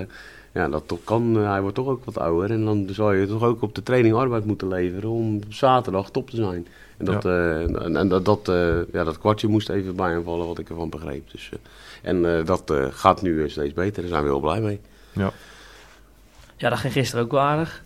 ja, 0.53 0.69
dat 0.69 0.83
toch 0.87 1.05
kan, 1.05 1.37
eh, 1.37 1.51
hij 1.51 1.61
wordt 1.61 1.77
toch 1.77 1.87
ook 1.87 2.05
wat 2.05 2.19
ouder. 2.19 2.51
En 2.51 2.65
dan 2.65 2.89
zou 2.91 3.17
je 3.17 3.27
toch 3.27 3.43
ook 3.43 3.63
op 3.63 3.75
de 3.75 3.83
training 3.83 4.15
arbeid 4.15 4.45
moeten 4.45 4.69
leveren 4.69 5.11
om 5.11 5.37
op 5.37 5.45
zaterdag 5.49 6.11
top 6.11 6.31
te 6.31 6.37
zijn. 6.37 6.67
En 6.97 7.05
dat, 7.05 7.25
eh, 7.25 7.61
en, 7.61 7.97
en 7.97 8.09
dat, 8.09 8.25
dat, 8.25 8.49
eh, 8.49 8.93
ja, 8.93 9.05
dat 9.05 9.19
kwartje 9.19 9.49
moest 9.49 9.69
even 9.69 9.97
bij 9.97 10.11
hem 10.11 10.25
vallen, 10.25 10.47
wat 10.47 10.59
ik 10.59 10.69
ervan 10.69 10.89
begreep. 10.89 11.31
Dus, 11.31 11.51
eh, 11.53 11.59
en 12.11 12.39
eh, 12.39 12.45
dat 12.45 12.71
eh, 12.71 12.87
gaat 12.91 13.23
nu 13.23 13.51
steeds 13.51 13.75
beter, 13.75 14.03
daar 14.03 14.11
zijn 14.11 14.23
we 14.23 14.29
heel 14.29 14.41
blij 14.41 14.61
mee. 14.61 14.81
Ja, 16.57 16.69
dat 16.69 16.79
ging 16.79 16.93
gisteren 16.93 17.25
ook 17.25 17.31
wel 17.31 17.41
aardig. 17.41 17.83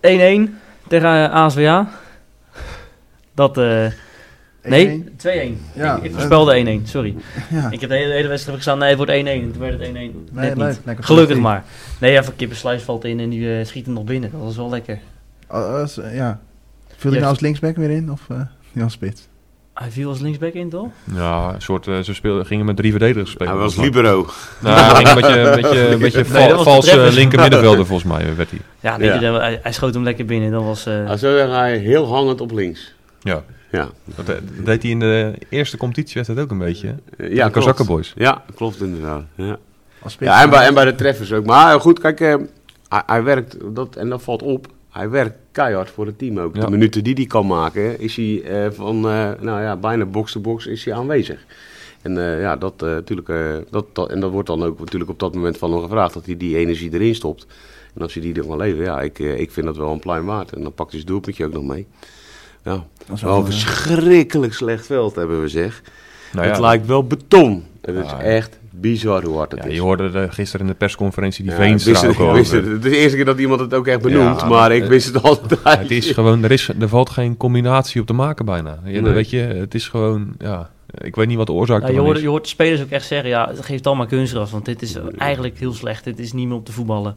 1-1 0.00 0.60
tegen 0.88 1.30
ASWA. 1.30 1.90
Dat, 3.34 3.58
eh 3.58 3.86
nee, 4.70 5.04
2-1. 5.56 5.60
Ja, 5.74 5.96
ik, 5.96 6.02
ik 6.02 6.12
voorspelde 6.12 6.80
1-1, 6.84 6.88
sorry. 6.88 7.14
Ja. 7.50 7.70
Ik 7.70 7.80
heb 7.80 7.90
de 7.90 7.96
hele, 7.96 8.12
hele 8.12 8.28
wedstrijd 8.28 8.56
gestaan, 8.56 8.78
nee, 8.78 8.88
het 8.88 8.96
wordt 8.96 9.12
1-1. 9.12 9.14
En 9.14 9.52
toen 9.52 9.58
werd 9.60 9.80
het 9.80 9.88
1-1. 9.88 9.92
Net 9.92 10.56
leuk. 10.56 10.68
niet. 10.68 10.80
Lekker 10.84 11.04
Gelukkig 11.04 11.38
maar. 11.38 11.64
Nee, 12.00 12.12
ja, 12.12 12.24
van 12.24 12.36
Kippersluis 12.36 12.82
valt 12.82 13.04
in 13.04 13.20
en 13.20 13.28
die 13.30 13.58
eh, 13.58 13.64
schiet 13.66 13.84
hem 13.84 13.94
nog 13.94 14.04
binnen. 14.04 14.30
Dat 14.40 14.50
is 14.50 14.56
wel 14.56 14.68
lekker. 14.70 14.98
Eh, 15.48 15.84
ja. 16.14 16.40
Viel 16.96 17.10
hij 17.10 17.10
Yes. 17.10 17.20
nou 17.20 17.24
als 17.26 17.40
linksback 17.40 17.76
weer 17.76 17.90
in? 17.90 18.10
Of 18.10 18.20
uh, 18.74 18.82
als 18.82 18.92
spits? 18.92 19.28
Hij 19.74 19.90
viel 19.90 20.08
als 20.08 20.20
linksback 20.20 20.52
in, 20.52 20.68
toch? 20.68 20.88
Ja, 21.14 21.52
een 21.54 21.62
soort, 21.62 21.86
eh, 21.86 21.98
ze 21.98 22.14
speelden, 22.14 22.46
gingen 22.46 22.64
met 22.64 22.76
drie 22.76 22.90
verdedigers 22.90 23.30
spelen. 23.30 23.52
Hij 23.52 23.60
was 23.62 23.76
libero. 23.76 24.26
Nou, 24.60 24.80
hij 24.80 24.94
ging 24.94 25.08
een 25.08 25.14
beetje, 25.14 25.38
een 25.50 25.60
beetje, 25.62 25.88
een 25.88 25.98
beetje 25.98 26.16
Nee, 26.22 26.30
val- 26.30 26.48
dat 26.48 26.64
was 26.64 26.84
de 26.84 26.90
valse 26.90 27.12
linker 27.12 27.40
middenvelder 27.40 27.86
volgens 27.86 28.12
mij 28.12 28.34
werd 28.36 28.50
hij. 28.50 28.58
Ja, 28.80 28.96
nee, 28.96 29.10
hij, 29.10 29.58
hij 29.62 29.72
schoot 29.72 29.94
hem 29.94 30.02
lekker 30.02 30.24
binnen. 30.24 30.50
Dat 30.50 30.62
was... 30.62 30.86
eh, 30.86 30.94
Hij 31.06 31.16
zou 31.16 31.36
zeggen, 31.36 31.54
hij 31.58 31.76
heel 31.78 32.06
hangend 32.06 32.40
op 32.40 32.50
links. 32.52 32.94
Ja. 33.20 33.42
Ja, 33.74 33.88
Dat, 34.04 34.28
eh, 34.28 34.34
dat 34.56 34.64
deed 34.66 34.82
hij 34.82 34.90
in 34.90 34.98
de 34.98 35.34
eerste 35.48 35.76
competitiewedstrijd 35.76 36.40
ook 36.44 36.50
een 36.50 36.58
beetje. 36.58 36.86
hè? 36.86 36.94
Eh, 37.24 37.28
de 37.28 37.34
ja. 37.34 37.48
Kazakkenboys. 37.48 38.12
Ja, 38.16 38.44
klopt 38.54 38.80
inderdaad. 38.80 39.22
Ja, 39.34 39.58
ja 40.18 40.42
en, 40.42 40.50
bij, 40.50 40.66
en 40.66 40.74
bij 40.74 40.84
de 40.84 40.94
treffers 40.94 41.32
ook. 41.32 41.44
Maar 41.46 41.80
goed, 41.80 41.98
kijk, 41.98 42.20
eh, 42.20 42.34
hij, 42.88 43.02
hij 43.06 43.22
werkt, 43.22 43.56
dat, 43.74 43.96
en 43.96 44.08
dat 44.08 44.22
valt 44.22 44.42
op, 44.42 44.66
hij 44.90 45.10
werkt 45.10 45.36
keihard 45.52 45.90
voor 45.90 46.06
het 46.06 46.18
team 46.18 46.38
ook. 46.38 46.56
Ja. 46.56 46.64
De 46.64 46.70
minuten 46.70 47.04
die 47.04 47.14
hij 47.14 47.26
kan 47.26 47.46
maken, 47.46 48.00
is 48.00 48.16
hij 48.16 48.42
eh, 48.42 48.70
van, 48.70 48.96
eh, 48.96 49.30
nou 49.40 49.62
ja, 49.62 49.76
bijna 49.76 50.04
box-to-box 50.04 50.66
is 50.66 50.84
hij 50.84 50.94
aanwezig. 50.94 51.44
En 52.02 52.18
eh, 52.18 52.40
ja, 52.40 52.56
dat, 52.56 52.74
eh, 52.82 52.88
natuurlijk, 52.88 53.28
eh, 53.28 53.54
dat, 53.70 53.86
dat, 53.92 54.10
en 54.10 54.20
dat 54.20 54.30
wordt 54.30 54.48
dan 54.48 54.62
ook 54.62 54.78
natuurlijk 54.78 55.10
op 55.10 55.18
dat 55.18 55.34
moment 55.34 55.58
van 55.58 55.72
hem 55.72 55.82
gevraagd, 55.82 56.14
dat 56.14 56.26
hij 56.26 56.36
die 56.36 56.56
energie 56.56 56.92
erin 56.92 57.14
stopt. 57.14 57.46
En 57.94 58.02
als 58.02 58.14
hij 58.14 58.22
die 58.22 58.34
er 58.34 58.46
kan 58.46 58.56
leven, 58.56 58.84
ja, 58.84 59.00
ik, 59.00 59.18
eh, 59.18 59.40
ik 59.40 59.50
vind 59.50 59.66
dat 59.66 59.76
wel 59.76 59.92
een 59.92 59.98
pluim 59.98 60.24
waard. 60.26 60.52
En 60.52 60.62
dan 60.62 60.74
pakt 60.74 60.90
hij 60.90 61.00
zijn 61.00 61.12
doelpuntje 61.12 61.44
ook 61.46 61.52
nog 61.52 61.62
mee. 61.64 61.86
Ja, 62.64 62.84
Dat 63.06 63.16
is 63.16 63.22
wel 63.22 63.32
een 63.34 63.38
eh, 63.38 63.44
verschrikkelijk 63.50 64.54
slecht 64.54 64.86
veld 64.86 65.14
hebben 65.14 65.40
we 65.40 65.48
zeg. 65.48 65.82
Nou 66.32 66.46
het 66.46 66.58
lijkt 66.58 66.86
wel 66.86 67.06
beton. 67.06 67.64
Het 67.80 67.94
is 67.94 68.10
Ja, 68.10 68.20
echt 68.20 68.58
bizar 68.70 69.24
hoe 69.24 69.36
hard 69.36 69.50
het 69.52 69.62
ja, 69.62 69.68
is. 69.68 69.74
je 69.74 69.80
hoorde 69.80 70.10
eh, 70.20 70.32
gisteren 70.32 70.66
in 70.66 70.72
de 70.72 70.78
persconferentie 70.78 71.42
die 71.44 71.52
Ja, 71.52 71.58
Veenstra 71.58 71.90
ik 71.92 71.96
wist 71.96 72.06
ook 72.06 72.18
het, 72.18 72.28
al 72.28 72.36
het. 72.36 72.50
Het 72.50 72.84
is 72.84 72.90
de 72.90 72.96
eerste 72.96 73.16
keer 73.16 73.24
dat 73.24 73.38
iemand 73.38 73.60
het 73.60 73.74
ook 73.74 73.86
echt 73.86 74.02
benoemt, 74.02 74.40
Ja, 74.40 74.46
maar 74.46 74.72
ik 74.72 74.82
eh, 74.82 74.88
wist 74.88 75.06
het 75.14 75.22
altijd. 75.22 75.78
Het 75.80 75.90
is 75.90 76.10
gewoon, 76.10 76.44
er, 76.44 76.50
is, 76.50 76.68
er 76.68 76.88
valt 76.88 77.10
geen 77.10 77.36
combinatie 77.36 78.00
op 78.00 78.06
te 78.06 78.12
maken 78.12 78.44
bijna. 78.44 78.78
Ja, 78.84 79.00
Nee. 79.00 79.12
Weet 79.12 79.30
je, 79.30 79.38
het 79.38 79.74
is 79.74 79.88
gewoon, 79.88 80.34
ja, 80.38 80.70
ik 80.98 81.16
weet 81.16 81.26
niet 81.26 81.36
wat 81.36 81.46
de 81.46 81.52
oorzaak 81.52 81.80
ja, 81.80 81.86
je, 81.86 81.92
ervan 81.92 82.04
hoort, 82.04 82.16
is. 82.16 82.22
je 82.22 82.28
hoort 82.28 82.42
de 82.42 82.48
spelers 82.48 82.82
ook 82.82 82.90
echt 82.90 83.06
zeggen, 83.06 83.28
ja, 83.28 83.50
geef 83.60 83.80
dan 83.80 83.96
maar 83.96 84.06
kunstgras. 84.06 84.50
Want 84.50 84.64
dit 84.64 84.82
is 84.82 84.96
eigenlijk 85.16 85.58
heel 85.58 85.72
slecht. 85.72 86.04
Dit 86.04 86.18
is 86.18 86.32
niet 86.32 86.46
meer 86.48 86.56
op 86.56 86.64
te 86.64 86.72
voetballen. 86.72 87.14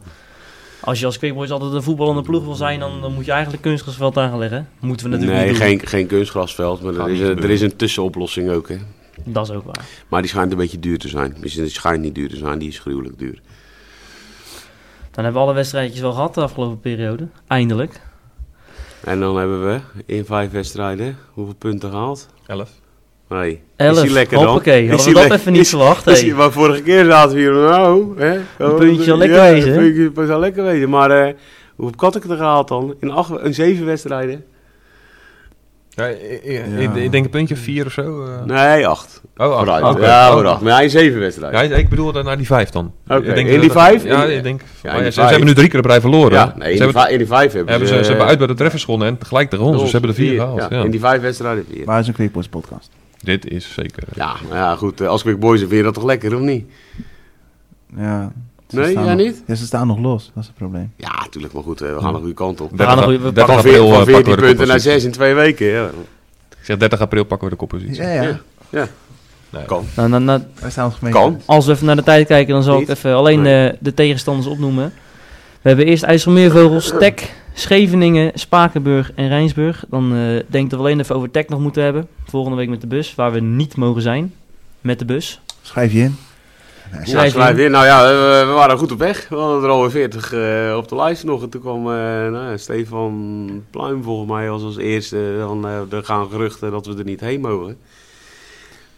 Als 0.80 1.00
je 1.00 1.06
als 1.06 1.18
Quickboys 1.18 1.50
altijd 1.50 1.72
een 1.72 1.82
voetballende 1.82 2.22
ploeg 2.22 2.44
wil 2.44 2.54
zijn, 2.54 2.80
dan, 2.80 3.00
dan 3.00 3.14
moet 3.14 3.24
je 3.24 3.32
eigenlijk 3.32 3.62
kunstgrasveld 3.62 4.16
aan 4.16 4.28
gaan 4.28 4.38
leggen. 4.38 4.68
Moeten 4.80 5.06
we 5.10 5.12
natuurlijk 5.12 5.38
Nee, 5.40 5.50
niet 5.50 5.58
doen. 5.58 5.68
geen, 5.68 5.86
geen 5.86 6.06
kunstgrasveld, 6.06 6.82
maar 6.82 6.94
er 6.94 7.08
is, 7.08 7.20
een, 7.20 7.42
er 7.42 7.50
is 7.50 7.60
een 7.60 7.76
tussenoplossing 7.76 8.50
ook. 8.50 8.68
Hè. 8.68 8.76
Dat 9.24 9.48
is 9.48 9.54
ook 9.56 9.64
waar. 9.64 9.84
Maar 10.08 10.20
die 10.20 10.30
schijnt 10.30 10.52
een 10.52 10.58
beetje 10.58 10.78
duur 10.78 10.98
te 10.98 11.08
zijn. 11.08 11.36
Misschien 11.40 11.62
die 11.64 11.72
schijnt 11.72 12.00
niet 12.02 12.14
duur 12.14 12.28
te 12.28 12.36
zijn, 12.36 12.58
die 12.58 12.68
is 12.68 12.78
gruwelijk 12.78 13.18
duur. 13.18 13.40
Dan 15.10 15.24
hebben 15.24 15.32
we 15.42 15.46
alle 15.48 15.54
wedstrijdjes 15.56 16.00
wel 16.00 16.12
gehad 16.12 16.34
de 16.34 16.40
afgelopen 16.40 16.80
periode. 16.80 17.28
Eindelijk. 17.46 18.00
En 19.04 19.20
dan 19.20 19.36
hebben 19.36 19.66
we 19.66 19.80
in 20.06 20.24
vijf 20.24 20.50
wedstrijden 20.50 21.16
hoeveel 21.32 21.54
punten 21.54 21.90
gehaald? 21.90 22.28
Elf. 22.46 22.70
Nee. 23.28 23.60
Elf. 23.76 23.96
Is 23.96 24.02
die 24.02 24.10
lekker 24.12 24.36
dan? 24.38 24.46
Hoppakee. 24.46 24.82
Is 24.82 24.88
Hadden 24.88 25.06
die 25.14 25.22
we 25.22 25.28
dat 25.28 25.38
even 25.38 25.52
niet 25.52 25.68
verwacht. 25.68 26.06
is 26.06 26.24
maar 26.34 26.52
vorige 26.52 26.82
keer 26.82 27.04
zaten 27.04 27.34
we 27.34 27.40
hier, 27.40 27.52
nou, 27.52 28.14
hè? 28.18 28.38
Een 28.58 28.74
puntje 28.74 29.02
zal 29.04 29.16
lekker 29.16 29.36
ja, 29.44 29.50
wezen? 29.52 29.78
Een 29.78 29.94
puntje 30.12 30.26
zal 30.26 30.38
lekker 30.40 30.64
wezen. 30.64 30.88
Maar 30.88 31.10
eh, 31.10 31.34
hoeveel 31.76 31.96
had 31.98 32.16
ik 32.16 32.24
er 32.24 32.36
gehaald 32.36 32.68
dan? 32.68 32.94
In, 33.00 33.10
acht, 33.10 33.30
in 33.42 33.54
zeven 33.54 33.86
wedstrijden? 33.86 34.44
Ja, 35.90 36.06
ik, 36.06 36.42
ik- 36.42 36.62
Ja. 36.78 36.90
ik- 36.94 37.10
denk 37.12 37.24
een 37.24 37.30
puntje 37.30 37.56
vier 37.56 37.86
of 37.86 37.92
zo. 37.92 38.24
eh. 38.24 38.44
Nee, 38.44 38.86
acht. 38.86 39.22
Oh, 39.36 39.56
acht. 39.56 39.82
Oké. 39.94 40.06
Ja, 40.06 40.26
Oh. 40.28 40.32
vooruit. 40.32 40.60
Maar 40.60 40.72
ja, 40.72 40.80
in 40.80 40.90
zeven 40.90 41.20
wedstrijden. 41.20 41.68
Ja, 41.68 41.76
ik 41.76 41.88
bedoel 41.88 42.12
dan 42.12 42.24
naar 42.24 42.36
die 42.36 42.46
vijf 42.46 42.70
dan. 42.70 42.92
Oké, 43.08 43.28
Ik 43.28 43.34
denk 43.34 43.48
in 43.48 43.60
die 43.60 43.70
vijf? 43.70 44.04
Ja, 44.04 44.24
ik 44.24 44.42
denk. 44.42 44.60
Ja, 44.82 44.96
ja, 44.96 45.04
ze, 45.04 45.10
ze 45.12 45.20
hebben 45.20 45.46
nu 45.46 45.54
drie 45.54 45.68
keer 45.68 45.80
erbij 45.80 46.00
verloren. 46.00 46.32
Ja, 46.32 46.44
nee, 46.44 46.52
in, 46.54 46.60
ze, 46.62 46.68
die 46.68 46.76
hebben, 46.78 47.00
vijf, 47.00 47.10
in 47.12 47.18
die 47.18 47.26
vijf 47.26 47.52
hebben, 47.52 47.70
hebben 47.70 47.88
ze, 47.88 48.02
ze 48.04 48.08
hebben 48.08 48.26
uit 48.26 48.38
bij 48.38 48.46
de 48.46 48.54
treffers 48.54 48.84
gewonnen 48.84 49.08
en 49.08 49.18
tegelijk 49.18 49.50
tegen 49.50 49.64
ons. 49.64 49.76
Dus 49.76 49.84
ze 49.84 49.90
hebben 49.92 50.10
er 50.10 50.16
vier 50.16 50.34
gehaald. 50.40 50.66
Ja. 50.70 50.82
In 50.84 50.90
die 50.90 51.00
vijf 51.00 51.20
wedstrijden 51.20 51.64
vier. 51.72 51.84
Maar 51.84 51.94
het 51.94 52.02
is 52.02 52.08
een 52.08 52.14
Quickboys 52.16 52.48
podcast. 52.48 52.90
Dit 53.20 53.46
is 53.50 53.72
zeker. 53.74 54.02
Ja, 54.14 54.34
maar 54.48 54.58
ja, 54.58 54.76
goed. 54.76 55.00
eh, 55.00 55.08
Als 55.08 55.22
Quick 55.22 55.38
Boys 55.40 55.58
vind 55.60 55.70
je 55.72 55.82
dat 55.82 55.94
toch 55.94 56.04
lekker, 56.04 56.34
of 56.34 56.40
niet? 56.40 56.66
Ja. 57.96 58.32
Ze 58.68 58.76
Nee, 58.76 58.90
staan 58.90 59.04
jij 59.04 59.14
nog- 59.14 59.24
niet? 59.26 59.42
Ja, 59.46 59.54
ze 59.54 59.66
staan 59.66 59.86
nog 59.86 59.98
los. 59.98 60.30
Dat 60.34 60.42
is 60.42 60.46
het 60.48 60.56
probleem. 60.58 60.92
Ja, 60.96 61.10
natuurlijk. 61.20 61.52
Maar 61.54 61.62
goed, 61.62 61.80
eh, 61.80 61.94
we 61.94 62.00
gaan 62.00 62.12
de 62.12 62.18
goede 62.18 62.34
kant 62.34 62.60
op. 62.60 62.70
We 62.76 62.82
gaan 62.82 62.98
een 62.98 63.04
goede- 63.04 63.18
we 63.18 63.32
30 63.32 63.46
Van, 63.46 63.56
april 63.56 63.74
van 63.74 63.84
eh, 63.84 63.92
pakken 63.96 64.14
14 64.14 64.34
we 64.34 64.40
de 64.40 64.46
punten 64.46 64.66
naar 64.66 64.76
koppositie. 64.76 64.92
6 65.00 65.04
in 65.04 65.10
twee 65.12 65.34
weken. 65.34 65.66
Ja. 65.66 65.84
Ik 66.58 66.64
zeg 66.64 66.76
30 66.76 67.00
april 67.00 67.24
pakken 67.24 67.48
we 67.48 67.52
de 67.54 67.60
koppositie. 67.60 68.02
Ja, 68.02 68.10
ja. 68.12 68.22
Ja. 68.22 68.38
Ja. 68.70 68.86
Nee. 69.50 69.64
Kan. 69.64 69.84
Nou, 69.96 70.08
nou, 70.08 70.22
nou, 70.22 70.40
Wij 70.60 70.70
staan 70.70 70.84
nog 70.84 70.98
gemeen. 70.98 71.12
Kan. 71.12 71.40
als 71.44 71.66
we 71.66 71.72
even 71.72 71.86
naar 71.86 71.96
de 71.96 72.02
tijd 72.02 72.26
kijken, 72.26 72.52
dan 72.54 72.62
zal 72.62 72.78
Niet? 72.78 72.88
ik 72.88 72.96
even 72.96 73.14
alleen 73.14 73.40
Nee. 73.40 73.70
de, 73.70 73.76
de 73.80 73.94
tegenstanders 73.94 74.46
opnoemen. 74.46 74.92
We 75.62 75.68
hebben 75.68 75.86
eerst 75.86 76.02
IJsselmeervogels, 76.02 76.92
Tek, 76.98 77.34
Scheveningen, 77.58 78.30
Spakenburg 78.34 79.12
en 79.14 79.28
Rijnsburg. 79.28 79.84
Dan 79.90 80.14
eh, 80.14 80.18
denk 80.48 80.64
ik 80.64 80.70
dat 80.70 80.70
we 80.70 80.76
alleen 80.76 81.00
even 81.00 81.14
over 81.14 81.30
Tek 81.30 81.48
nog 81.48 81.60
moeten 81.60 81.82
hebben. 81.82 82.08
Volgende 82.24 82.56
week 82.56 82.68
met 82.68 82.80
de 82.80 82.86
bus, 82.86 83.14
waar 83.14 83.32
we 83.32 83.40
niet 83.40 83.76
mogen 83.76 84.02
zijn. 84.02 84.34
Met 84.80 84.98
de 84.98 85.04
bus. 85.04 85.40
Schrijf 85.62 85.92
je 85.92 85.98
in. 85.98 86.16
Ja, 86.92 87.04
Schrijf 87.04 87.32
schrijf 87.32 87.56
in. 87.56 87.64
in. 87.64 87.70
Nou 87.70 87.86
ja, 87.86 88.02
we, 88.02 88.44
we 88.46 88.52
waren 88.52 88.78
goed 88.78 88.92
op 88.92 88.98
weg. 88.98 89.28
We 89.28 89.36
hadden 89.36 89.62
er 89.62 89.68
alweer 89.68 89.90
40 89.90 90.32
eh, 90.32 90.76
op 90.76 90.88
de 90.88 90.96
lijst 90.96 91.24
nog. 91.24 91.42
En 91.42 91.48
toen 91.48 91.60
kwam 91.60 91.78
eh, 91.78 91.92
nou, 92.30 92.50
ja, 92.50 92.56
Stefan 92.56 93.64
Pluim 93.70 94.02
volgens 94.02 94.30
mij 94.30 94.50
als, 94.50 94.62
als 94.62 94.76
eerste. 94.76 95.34
Dan 95.38 95.66
eh, 95.66 95.92
er 95.92 96.04
gaan 96.04 96.30
geruchten 96.30 96.70
dat 96.70 96.86
we 96.86 96.96
er 96.98 97.04
niet 97.04 97.20
heen 97.20 97.40
mogen. 97.40 97.78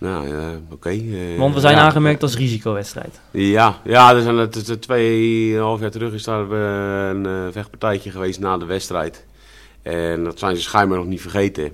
Nou 0.01 0.29
ja, 0.29 0.61
oké. 0.71 0.89
eh, 0.89 1.39
Want 1.39 1.55
we 1.55 1.61
zijn 1.61 1.77
ja, 1.77 1.83
aangemerkt 1.83 2.23
als 2.23 2.37
risicowedstrijd. 2.37 3.21
Ja, 3.31 3.81
ja 3.85 4.15
er 4.15 4.23
zijn 4.23 4.37
het, 4.37 4.83
tweeënhalf 4.83 5.81
jaar 5.81 5.91
terug 5.91 6.13
is 6.13 6.25
daar 6.25 6.51
eh, 6.53 7.09
een 7.09 7.27
eh, 7.27 7.53
vechtpartijtje 7.53 8.11
geweest 8.11 8.41
na 8.41 8.59
de 8.59 8.65
wedstrijd. 8.65 9.27
En 9.83 10.25
dat 10.25 10.39
zijn 10.39 10.57
ze 10.57 10.63
schijnbaar 10.63 10.99
nog 10.99 11.07
niet 11.07 11.21
vergeten. 11.21 11.73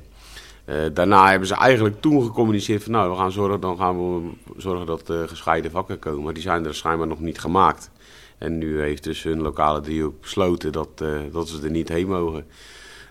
Daarna 0.92 1.30
hebben 1.30 1.48
ze 1.48 1.54
eigenlijk 1.54 2.00
toen 2.00 2.22
gecommuniceerd 2.22 2.82
van 2.82 2.92
nou, 2.92 3.10
we 3.10 3.16
gaan 3.16 3.32
zorgen, 3.32 3.60
dan 3.60 3.76
gaan 3.76 3.96
we 3.98 4.30
zorgen 4.56 4.86
dat 4.86 5.08
er 5.08 5.28
gescheiden 5.28 5.70
vakken 5.70 5.98
komen. 5.98 6.22
Maar 6.24 6.34
die 6.34 6.42
zijn 6.42 6.64
er 6.64 6.74
schijnbaar 6.74 7.06
nog 7.06 7.20
niet 7.20 7.38
gemaakt. 7.38 7.90
En 8.38 8.58
nu 8.58 8.80
heeft 8.80 9.04
dus 9.04 9.22
hun 9.22 9.42
lokale 9.42 9.80
driehoek 9.80 10.20
besloten 10.20 10.72
dat, 10.72 10.88
dat 11.32 11.48
ze 11.48 11.62
er 11.62 11.70
niet 11.70 11.88
heen 11.88 12.06
mogen. 12.06 12.46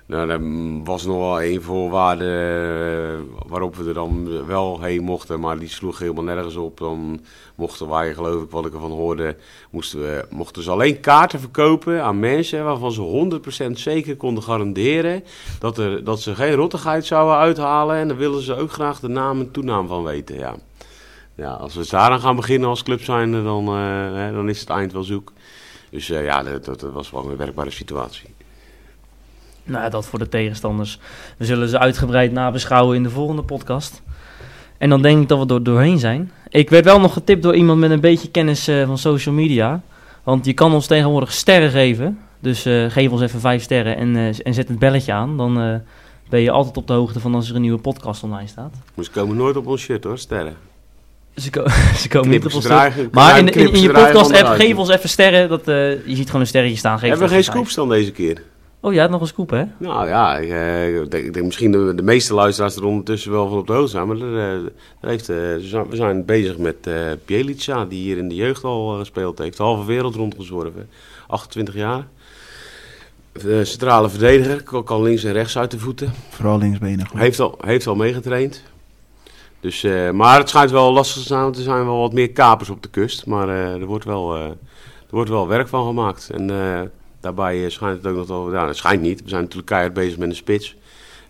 Nou, 0.08 0.30
er 0.30 0.84
was 0.84 1.06
nog 1.06 1.18
wel 1.18 1.42
één 1.42 1.62
voorwaarde 1.62 2.26
eh, 2.26 3.50
waarop 3.50 3.76
we 3.76 3.88
er 3.88 3.94
dan 3.94 4.46
wel 4.46 4.82
heen 4.82 5.04
mochten, 5.04 5.40
maar 5.40 5.60
die 5.60 5.70
sloeg 5.70 6.00
helemaal 6.00 6.24
nergens 6.24 6.56
op. 6.56 6.78
Dan 6.78 7.20
mochten 7.56 7.90
wij, 7.90 8.14
geloof 8.14 8.44
ik, 8.44 8.50
wat 8.50 8.66
ik 8.66 8.74
ervan 8.74 8.92
hoorde, 8.92 9.36
moesten 9.70 10.00
we, 10.00 10.26
mochten 10.30 10.64
ze 10.64 10.72
alleen 10.72 11.00
kaarten 11.00 11.40
verkopen 11.40 12.04
aan 12.04 12.20
mensen 12.20 12.64
waarvan 12.64 12.92
ze 12.92 13.40
100% 13.68 13.72
zeker 13.72 14.18
konden 14.18 14.44
garanderen 14.44 15.24
dat, 15.60 15.78
er, 15.78 16.04
dat 16.04 16.22
ze 16.22 16.36
geen 16.36 16.54
rottigheid 16.54 17.06
zouden 17.06 17.36
uithalen. 17.36 17.96
En 17.96 18.08
daar 18.08 18.18
willen 18.18 18.42
ze 18.42 18.56
ook 18.56 18.72
graag 18.72 19.00
de 19.00 19.08
naam 19.08 19.40
en 19.40 19.52
toenaam 19.52 19.88
van 19.88 20.04
weten, 20.04 20.38
ja. 20.38 20.56
Ja, 21.36 21.52
als 21.52 21.76
we 21.76 21.88
daaraan 21.90 22.20
gaan 22.20 22.36
beginnen 22.36 22.70
als 22.70 22.84
club 22.84 23.04
zijn, 23.04 23.32
dan, 23.32 23.68
eh, 23.68 24.34
dan 24.34 24.50
is 24.50 24.60
het 24.60 24.70
eind 24.70 24.92
wel 24.94 25.04
zoek. 25.04 25.32
Dus 25.90 26.10
eh, 26.10 26.24
ja, 26.24 26.44
dat, 26.44 26.66
dat 26.66 26.82
was 26.82 27.12
wel 27.12 27.30
een 27.30 27.38
werkbare 27.38 27.72
situatie. 27.72 28.35
Nou, 29.66 29.90
dat 29.90 30.06
voor 30.06 30.20
de 30.20 30.30
tegenstanders. 30.30 31.00
We 31.38 31.46
zullen 31.46 31.70
ze 31.70 31.80
uitgebreid 31.80 32.32
nabeschouwen 32.32 32.96
in 32.96 33.04
de 33.04 33.10
volgende 33.10 33.42
podcast. 33.42 34.02
En 34.78 34.90
dan 34.90 35.02
denk 35.02 35.22
ik 35.22 35.28
dat 35.28 35.48
we 35.48 35.54
er 35.54 35.64
doorheen 35.64 36.00
zijn. 36.00 36.32
Ik 36.50 36.70
werd 36.70 36.86
wel 36.86 37.00
nog 37.00 37.14
getipt 37.14 37.44
door 37.44 37.56
iemand 37.56 37.80
met 37.80 37.92
een 37.92 38.00
beetje 38.00 38.30
kennis 38.32 38.68
eh, 38.68 38.86
van 38.86 38.98
social 38.98 39.36
media. 39.36 39.82
Want 40.24 40.46
je 40.46 40.54
kan 40.54 40.74
ons 40.74 40.88
tegenwoordig 40.88 41.32
sterren 41.32 41.70
geven. 41.70 42.20
Dus 42.40 42.66
eh, 42.66 42.86
geef 42.90 43.12
ons 43.12 43.22
even 43.22 43.40
vijf 43.40 43.64
sterren 43.64 43.98
en, 43.98 44.16
eh, 44.16 44.28
en 44.44 44.54
zet 44.54 44.68
het 44.68 44.80
belletje 44.80 45.14
aan. 45.14 45.38
Dan 45.38 45.82
ben 46.30 46.40
je 46.42 46.52
altijd 46.52 46.78
op 46.78 46.88
de 46.88 46.94
hoogte 46.94 47.20
van 47.20 47.36
als 47.36 47.50
er 47.50 47.56
een 47.56 47.62
nieuwe 47.62 47.80
podcast 47.80 48.24
online 48.24 48.48
staat. 48.48 48.74
Maar 48.94 49.06
ze 49.06 49.12
komen 49.12 49.36
nooit 49.36 49.58
op 49.58 49.68
ons 49.68 49.82
shirt 49.82 50.04
hoor, 50.04 50.18
sterren. 50.18 50.56
Ze, 51.36 51.50
ko- 51.50 51.68
ze 52.02 52.08
komen 52.08 52.30
niet 52.30 52.46
op 52.46 52.54
ons 52.54 52.68
Maar 53.12 53.38
in, 53.38 53.50
in, 53.50 53.82
je 53.82 53.92
podcast 53.92 54.42
app, 54.44 54.48
geef 54.48 54.78
ons 54.78 54.90
even 54.90 55.10
sterren. 55.10 55.50
Dat, 55.50 55.66
je 55.66 56.02
ziet 56.06 56.26
gewoon 56.26 56.42
een 56.42 56.48
sterretje 56.48 56.78
staan. 56.78 57.00
Geef 57.00 57.10
Hebben 57.10 57.28
we 57.28 57.34
geen 57.34 57.44
scoops 57.44 57.76
dan 57.76 57.90
deze 57.90 58.12
keer? 58.12 58.42
Oh, 58.86 58.94
jij 58.94 59.02
had 59.02 59.12
nog 59.12 59.22
een 59.22 59.28
scoop, 59.28 59.50
hè? 59.50 59.64
Nou 59.78 60.08
ja, 60.08 60.38
ik, 60.38 60.50
eh, 60.50 60.98
ik 61.02 61.12
denk, 61.12 61.26
ik 61.26 61.34
denk 61.34 61.46
misschien 61.46 61.72
de, 61.72 61.94
de 61.96 62.02
meeste 62.04 62.34
luisteraars 62.34 62.76
er 62.76 62.86
ondertussen 62.86 63.32
wel 63.32 63.48
van 63.50 63.58
op 63.58 63.68
de 63.68 63.74
hoogte 63.74 63.90
zijn. 63.92 64.08
Maar 64.08 64.18
er, 64.18 64.38
eh, 64.38 64.54
er 65.00 65.10
heeft, 65.10 65.30
eh, 65.30 65.36
we 65.90 65.96
zijn 65.96 66.26
bezig 66.26 66.58
met 66.58 66.76
eh 66.88 66.94
Bjelica, 67.26 67.86
die 67.86 68.02
hier 68.02 68.18
in 68.18 68.30
de 68.30 68.36
jeugd 68.36 68.64
al 68.64 68.88
gespeeld 68.98 69.38
heeft. 69.38 69.58
De 69.58 69.64
halve 69.64 69.86
wereld 69.86 70.16
rondgezworven. 70.16 70.90
28 71.28 71.76
jaar. 71.76 72.08
De 73.32 73.66
centrale 73.66 74.10
verdediger, 74.10 74.64
kan- 74.64 74.84
kan 74.84 75.02
links 75.04 75.24
en 75.24 75.34
rechts 75.34 75.58
uit 75.58 75.72
de 75.72 75.80
voeten. 75.80 76.14
Vooral 76.30 76.58
linksbenig. 76.58 77.12
hoor. 77.12 77.20
Heeft 77.20 77.40
al, 77.40 77.58
heeft 77.66 77.88
al 77.88 77.96
meegetraind. 77.96 78.64
Dus, 79.60 79.84
eh, 79.84 80.12
maar 80.12 80.40
het 80.40 80.50
schijnt 80.50 80.72
wel 80.72 80.94
lastig 80.94 81.22
te 81.22 81.28
zijn, 81.28 81.42
want 81.42 81.58
er 81.58 81.64
zijn 81.64 81.86
wel 81.86 82.00
wat 82.00 82.14
meer 82.14 82.32
kapers 82.32 82.70
op 82.70 82.84
de 82.84 82.90
kust. 82.90 83.26
Maar 83.26 83.50
eh, 83.50 83.74
er, 83.74 83.86
wordt 83.86 84.06
wel, 84.06 84.36
eh, 84.36 84.42
er 84.44 84.56
wordt 85.10 85.30
wel 85.30 85.48
werk 85.48 85.68
van 85.68 85.86
gemaakt. 85.86 86.30
En 86.34 86.50
eh, 86.50 86.82
daarbij 87.26 87.64
eh, 87.64 87.70
schijnt 87.70 87.98
het 88.04 88.12
ook 88.12 88.18
nog 88.18 88.28
wel... 88.28 88.54
Ja, 88.54 88.68
het 88.68 88.78
schijnt 88.78 89.02
niet. 89.02 89.22
We 89.24 89.30
zijn 89.30 89.42
natuurlijk 89.42 89.68
keihard 89.68 89.94
bezig 89.94 90.18
met 90.18 90.30
een 90.30 90.36
spits. 90.36 90.76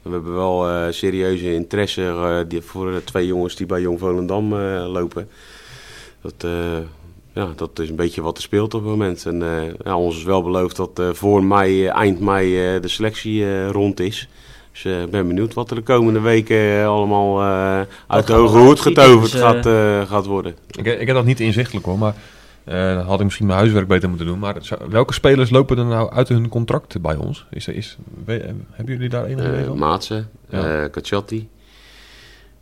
En 0.03 0.09
we 0.09 0.15
hebben 0.15 0.33
wel 0.35 0.69
eh, 0.69 0.91
serieuze 0.91 1.53
interesse 1.53 2.01
eh, 2.03 2.39
die, 2.47 2.61
voor 2.61 2.91
de 2.91 3.03
twee 3.03 3.27
jongens 3.27 3.55
die 3.55 3.65
bij 3.65 3.81
Jong 3.81 3.99
Volendam 3.99 4.53
eh, 4.53 4.85
lopen. 4.87 5.27
Dat, 6.21 6.33
eh, 6.37 6.77
ja, 7.33 7.49
dat 7.55 7.79
is 7.79 7.89
een 7.89 7.95
beetje 7.95 8.21
wat 8.21 8.37
er 8.37 8.43
speelt 8.43 8.73
op 8.73 8.81
het 8.81 8.89
moment. 8.89 9.25
En 9.25 9.41
eh, 9.43 9.73
ja, 9.83 9.97
ons 9.97 10.17
is 10.17 10.23
wel 10.23 10.43
beloofd 10.43 10.75
dat 10.75 10.99
eh, 10.99 11.09
voor 11.13 11.43
mei, 11.43 11.85
eind 11.87 12.19
mei 12.19 12.75
eh, 12.75 12.81
de 12.81 12.87
selectie 12.87 13.43
eh, 13.45 13.69
rond 13.69 13.99
is. 13.99 14.27
Dus 14.71 14.85
ik 15.03 15.09
ben 15.09 15.27
benieuwd 15.27 15.53
wat 15.53 15.69
er 15.69 15.75
de 15.75 15.81
komende 15.81 16.19
weken 16.19 16.85
allemaal 16.85 17.41
eh, 17.41 17.81
uit 18.07 18.27
de 18.27 18.33
hoge 18.33 18.57
hoed 18.57 18.79
getoverd 18.79 19.31
Dus, 19.31 19.41
gaat, 19.41 19.65
eh, 19.65 20.01
gaat 20.01 20.25
worden. 20.25 20.55
Ik, 20.69 20.85
ik 20.85 21.07
heb 21.07 21.15
dat 21.15 21.25
niet 21.25 21.39
inzichtelijk 21.39 21.85
hoor, 21.85 21.97
maar 21.97 22.15
eh, 22.65 22.95
dan 22.95 23.05
had 23.05 23.17
ik 23.19 23.23
misschien 23.23 23.45
mijn 23.45 23.57
huiswerk 23.59 23.87
beter 23.87 24.09
moeten 24.09 24.27
doen. 24.27 24.39
Maar 24.39 24.55
zou- 24.59 24.81
welke 24.89 25.13
spelers 25.13 25.49
lopen 25.49 25.77
er 25.77 25.85
nou 25.85 26.11
uit 26.11 26.27
hun 26.29 26.49
contract 26.49 27.01
bij 27.01 27.15
ons? 27.15 27.45
Is, 27.49 27.67
er- 27.67 27.75
is, 27.75 27.97
we- 28.25 28.53
hebben 28.71 28.93
jullie 28.93 29.09
daar 29.09 29.25
enige 29.25 29.47
idee 29.47 29.59
Eh 29.61 29.65
van? 29.67 29.77
Maatsen, 29.77 30.29
Ja. 30.49 30.83
eh 30.83 30.89
Cacciatti. 30.89 31.49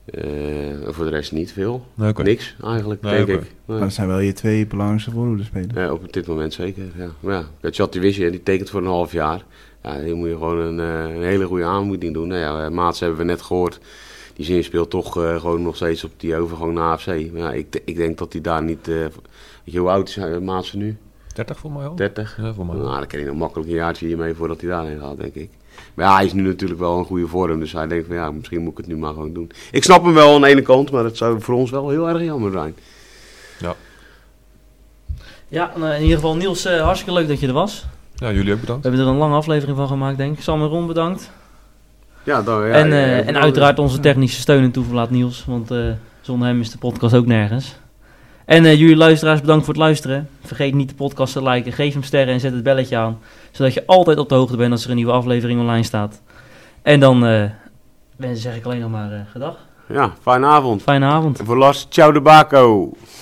Eh, 0.05 0.23
voor 0.87 1.05
de 1.05 1.11
rest 1.11 1.31
niet 1.31 1.51
veel. 1.53 1.85
Nee. 1.93 2.13
Niks 2.13 2.55
eigenlijk, 2.63 3.01
Nee, 3.01 3.25
denk 3.25 3.41
ik. 3.41 3.51
Maar 3.65 3.79
dat 3.79 3.93
zijn 3.93 4.07
wel 4.07 4.19
je 4.19 4.33
twee 4.33 4.67
belangrijkste 4.67 5.11
voorhoedespelers. 5.11 5.73
Ja, 5.73 5.91
op 5.91 6.13
dit 6.13 6.27
moment 6.27 6.53
zeker. 6.53 6.83
Ja. 6.97 7.07
Maar 7.19 7.33
ja, 7.33 7.43
Cacciatti 7.61 7.99
wist 7.99 8.17
je, 8.17 8.29
die 8.31 8.43
tekent 8.43 8.69
voor 8.69 8.79
een 8.81 8.87
half 8.87 9.11
jaar. 9.11 9.43
Ja, 9.83 9.99
die 9.99 10.13
moet 10.13 10.27
je 10.27 10.33
gewoon 10.33 10.57
een, 10.57 10.79
eh, 10.79 11.15
een 11.15 11.23
hele 11.23 11.45
goede 11.45 11.63
aanmoeding 11.65 12.13
doen. 12.13 12.27
Nou 12.27 12.39
ja, 12.39 12.65
eh, 12.65 12.71
Maats 12.71 12.99
hebben 12.99 13.17
we 13.17 13.23
net 13.23 13.41
gehoord. 13.41 13.79
Die 14.33 14.45
zin 14.45 14.63
speelt 14.63 14.89
toch 14.89 15.17
eh, 15.23 15.39
gewoon 15.39 15.61
nog 15.61 15.75
steeds 15.75 16.03
op 16.03 16.11
die 16.17 16.35
overgang 16.35 16.73
naar 16.73 16.83
AFC. 16.91 17.07
Maar 17.07 17.41
ja, 17.41 17.51
ik, 17.51 17.81
ik 17.85 17.95
denk 17.95 18.17
dat 18.17 18.33
hij 18.33 18.41
daar 18.41 18.63
niet... 18.63 18.87
eh, 18.87 19.05
je, 19.63 19.79
hoe 19.79 19.89
oud 19.89 20.09
is 20.09 20.15
hij, 20.15 20.39
Maatsen 20.39 20.79
nu? 20.79 20.97
30 21.33 21.57
voor 21.57 21.71
mij 21.71 21.85
al? 21.87 21.95
30? 21.95 22.37
Ja, 22.41 22.53
voor 22.53 22.65
mij. 22.65 22.75
Nou, 22.75 22.97
dan 22.97 23.07
kan 23.07 23.19
hij 23.19 23.27
nog 23.27 23.37
makkelijk 23.37 23.69
een 23.69 23.75
jaartje 23.75 24.05
hiermee 24.05 24.33
voordat 24.33 24.61
hij 24.61 24.69
daarheen 24.69 24.99
gaat, 24.99 25.17
denk 25.17 25.33
ik. 25.35 25.49
Maar 25.93 26.05
ja, 26.05 26.15
hij 26.15 26.25
is 26.25 26.33
nu 26.33 26.41
natuurlijk 26.41 26.79
wel 26.79 26.97
in 26.97 27.05
goede 27.05 27.27
vorm. 27.27 27.59
Dus 27.59 27.71
hij 27.71 27.87
denkt 27.87 28.07
van 28.07 28.15
ja, 28.15 28.31
misschien 28.31 28.61
moet 28.61 28.71
ik 28.71 28.77
het 28.77 28.87
nu 28.87 28.97
maar 28.97 29.13
gewoon 29.13 29.33
doen. 29.33 29.51
Ik 29.71 29.83
snap 29.83 30.03
hem 30.03 30.13
wel 30.13 30.35
aan 30.35 30.41
de 30.41 30.47
ene 30.47 30.61
kant, 30.61 30.91
maar 30.91 31.03
het 31.03 31.17
zou 31.17 31.41
voor 31.41 31.55
ons 31.55 31.71
wel 31.71 31.89
heel 31.89 32.09
erg 32.09 32.21
jammer 32.23 32.51
zijn. 32.51 32.75
Ja, 35.47 35.71
nou, 35.77 35.93
in 35.93 36.01
ieder 36.01 36.15
geval 36.15 36.35
Niels, 36.35 36.65
eh, 36.65 36.81
hartstikke 36.81 37.13
leuk 37.13 37.27
dat 37.27 37.39
je 37.39 37.47
er 37.47 37.53
was. 37.53 37.85
Ja, 38.15 38.31
jullie 38.31 38.51
ook 38.51 38.55
We 38.59 38.65
bedankt. 38.65 38.83
hebben 38.83 39.01
er 39.01 39.07
een 39.07 39.17
lange 39.17 39.35
aflevering 39.35 39.77
van 39.77 39.87
gemaakt, 39.87 40.17
denk 40.17 40.37
ik. 40.37 40.43
Sam 40.43 40.61
en 40.61 40.67
Ron, 40.67 40.87
bedankt. 40.87 41.31
Ja, 42.23 42.41
dan, 42.41 42.67
ja, 42.67 42.73
en, 42.73 42.87
ja, 42.87 42.93
eh, 42.93 43.17
ja, 43.17 43.23
en 43.23 43.33
ja, 43.33 43.39
uiteraard 43.39 43.79
onze 43.79 43.99
technische 43.99 44.41
steun 44.41 44.63
en 44.63 44.71
toeverlaat 44.71 45.09
Niels. 45.09 45.45
Want 45.45 45.71
eh, 45.71 45.91
zonder 46.21 46.47
hem 46.47 46.59
is 46.59 46.71
de 46.71 46.77
podcast 46.77 47.15
ook 47.15 47.25
nergens. 47.25 47.75
En 48.45 48.65
eh, 48.65 48.79
jullie 48.79 48.95
luisteraars, 48.95 49.41
bedankt 49.41 49.65
voor 49.65 49.73
het 49.73 49.83
luisteren. 49.83 50.29
Vergeet 50.45 50.73
niet 50.73 50.89
de 50.89 50.95
podcast 50.95 51.33
te 51.33 51.43
liken, 51.43 51.73
geef 51.73 51.93
hem 51.93 52.03
sterren 52.03 52.33
en 52.33 52.39
zet 52.39 52.53
het 52.53 52.63
belletje 52.63 52.97
aan. 52.97 53.19
Zodat 53.51 53.73
je 53.73 53.85
altijd 53.85 54.17
op 54.17 54.29
de 54.29 54.35
hoogte 54.35 54.57
bent 54.57 54.71
als 54.71 54.83
er 54.83 54.89
een 54.89 54.95
nieuwe 54.95 55.11
aflevering 55.11 55.59
online 55.59 55.83
staat. 55.83 56.21
En 56.81 56.99
dan 56.99 57.25
eh 57.25 57.43
wens 58.15 58.41
zeg 58.41 58.55
ik 58.55 58.65
alleen 58.65 58.79
nog 58.79 58.91
maar 58.91 59.11
eh 59.11 59.19
gedag. 59.31 59.57
Ja, 59.87 60.13
fijne 60.21 60.45
avond. 60.45 60.81
Fijne 60.81 61.05
avond. 61.05 61.39
En 61.39 61.45
voor 61.45 61.57
Lars, 61.57 61.87
ciao 61.89 62.11
de 62.11 62.21
Baco. 62.21 62.91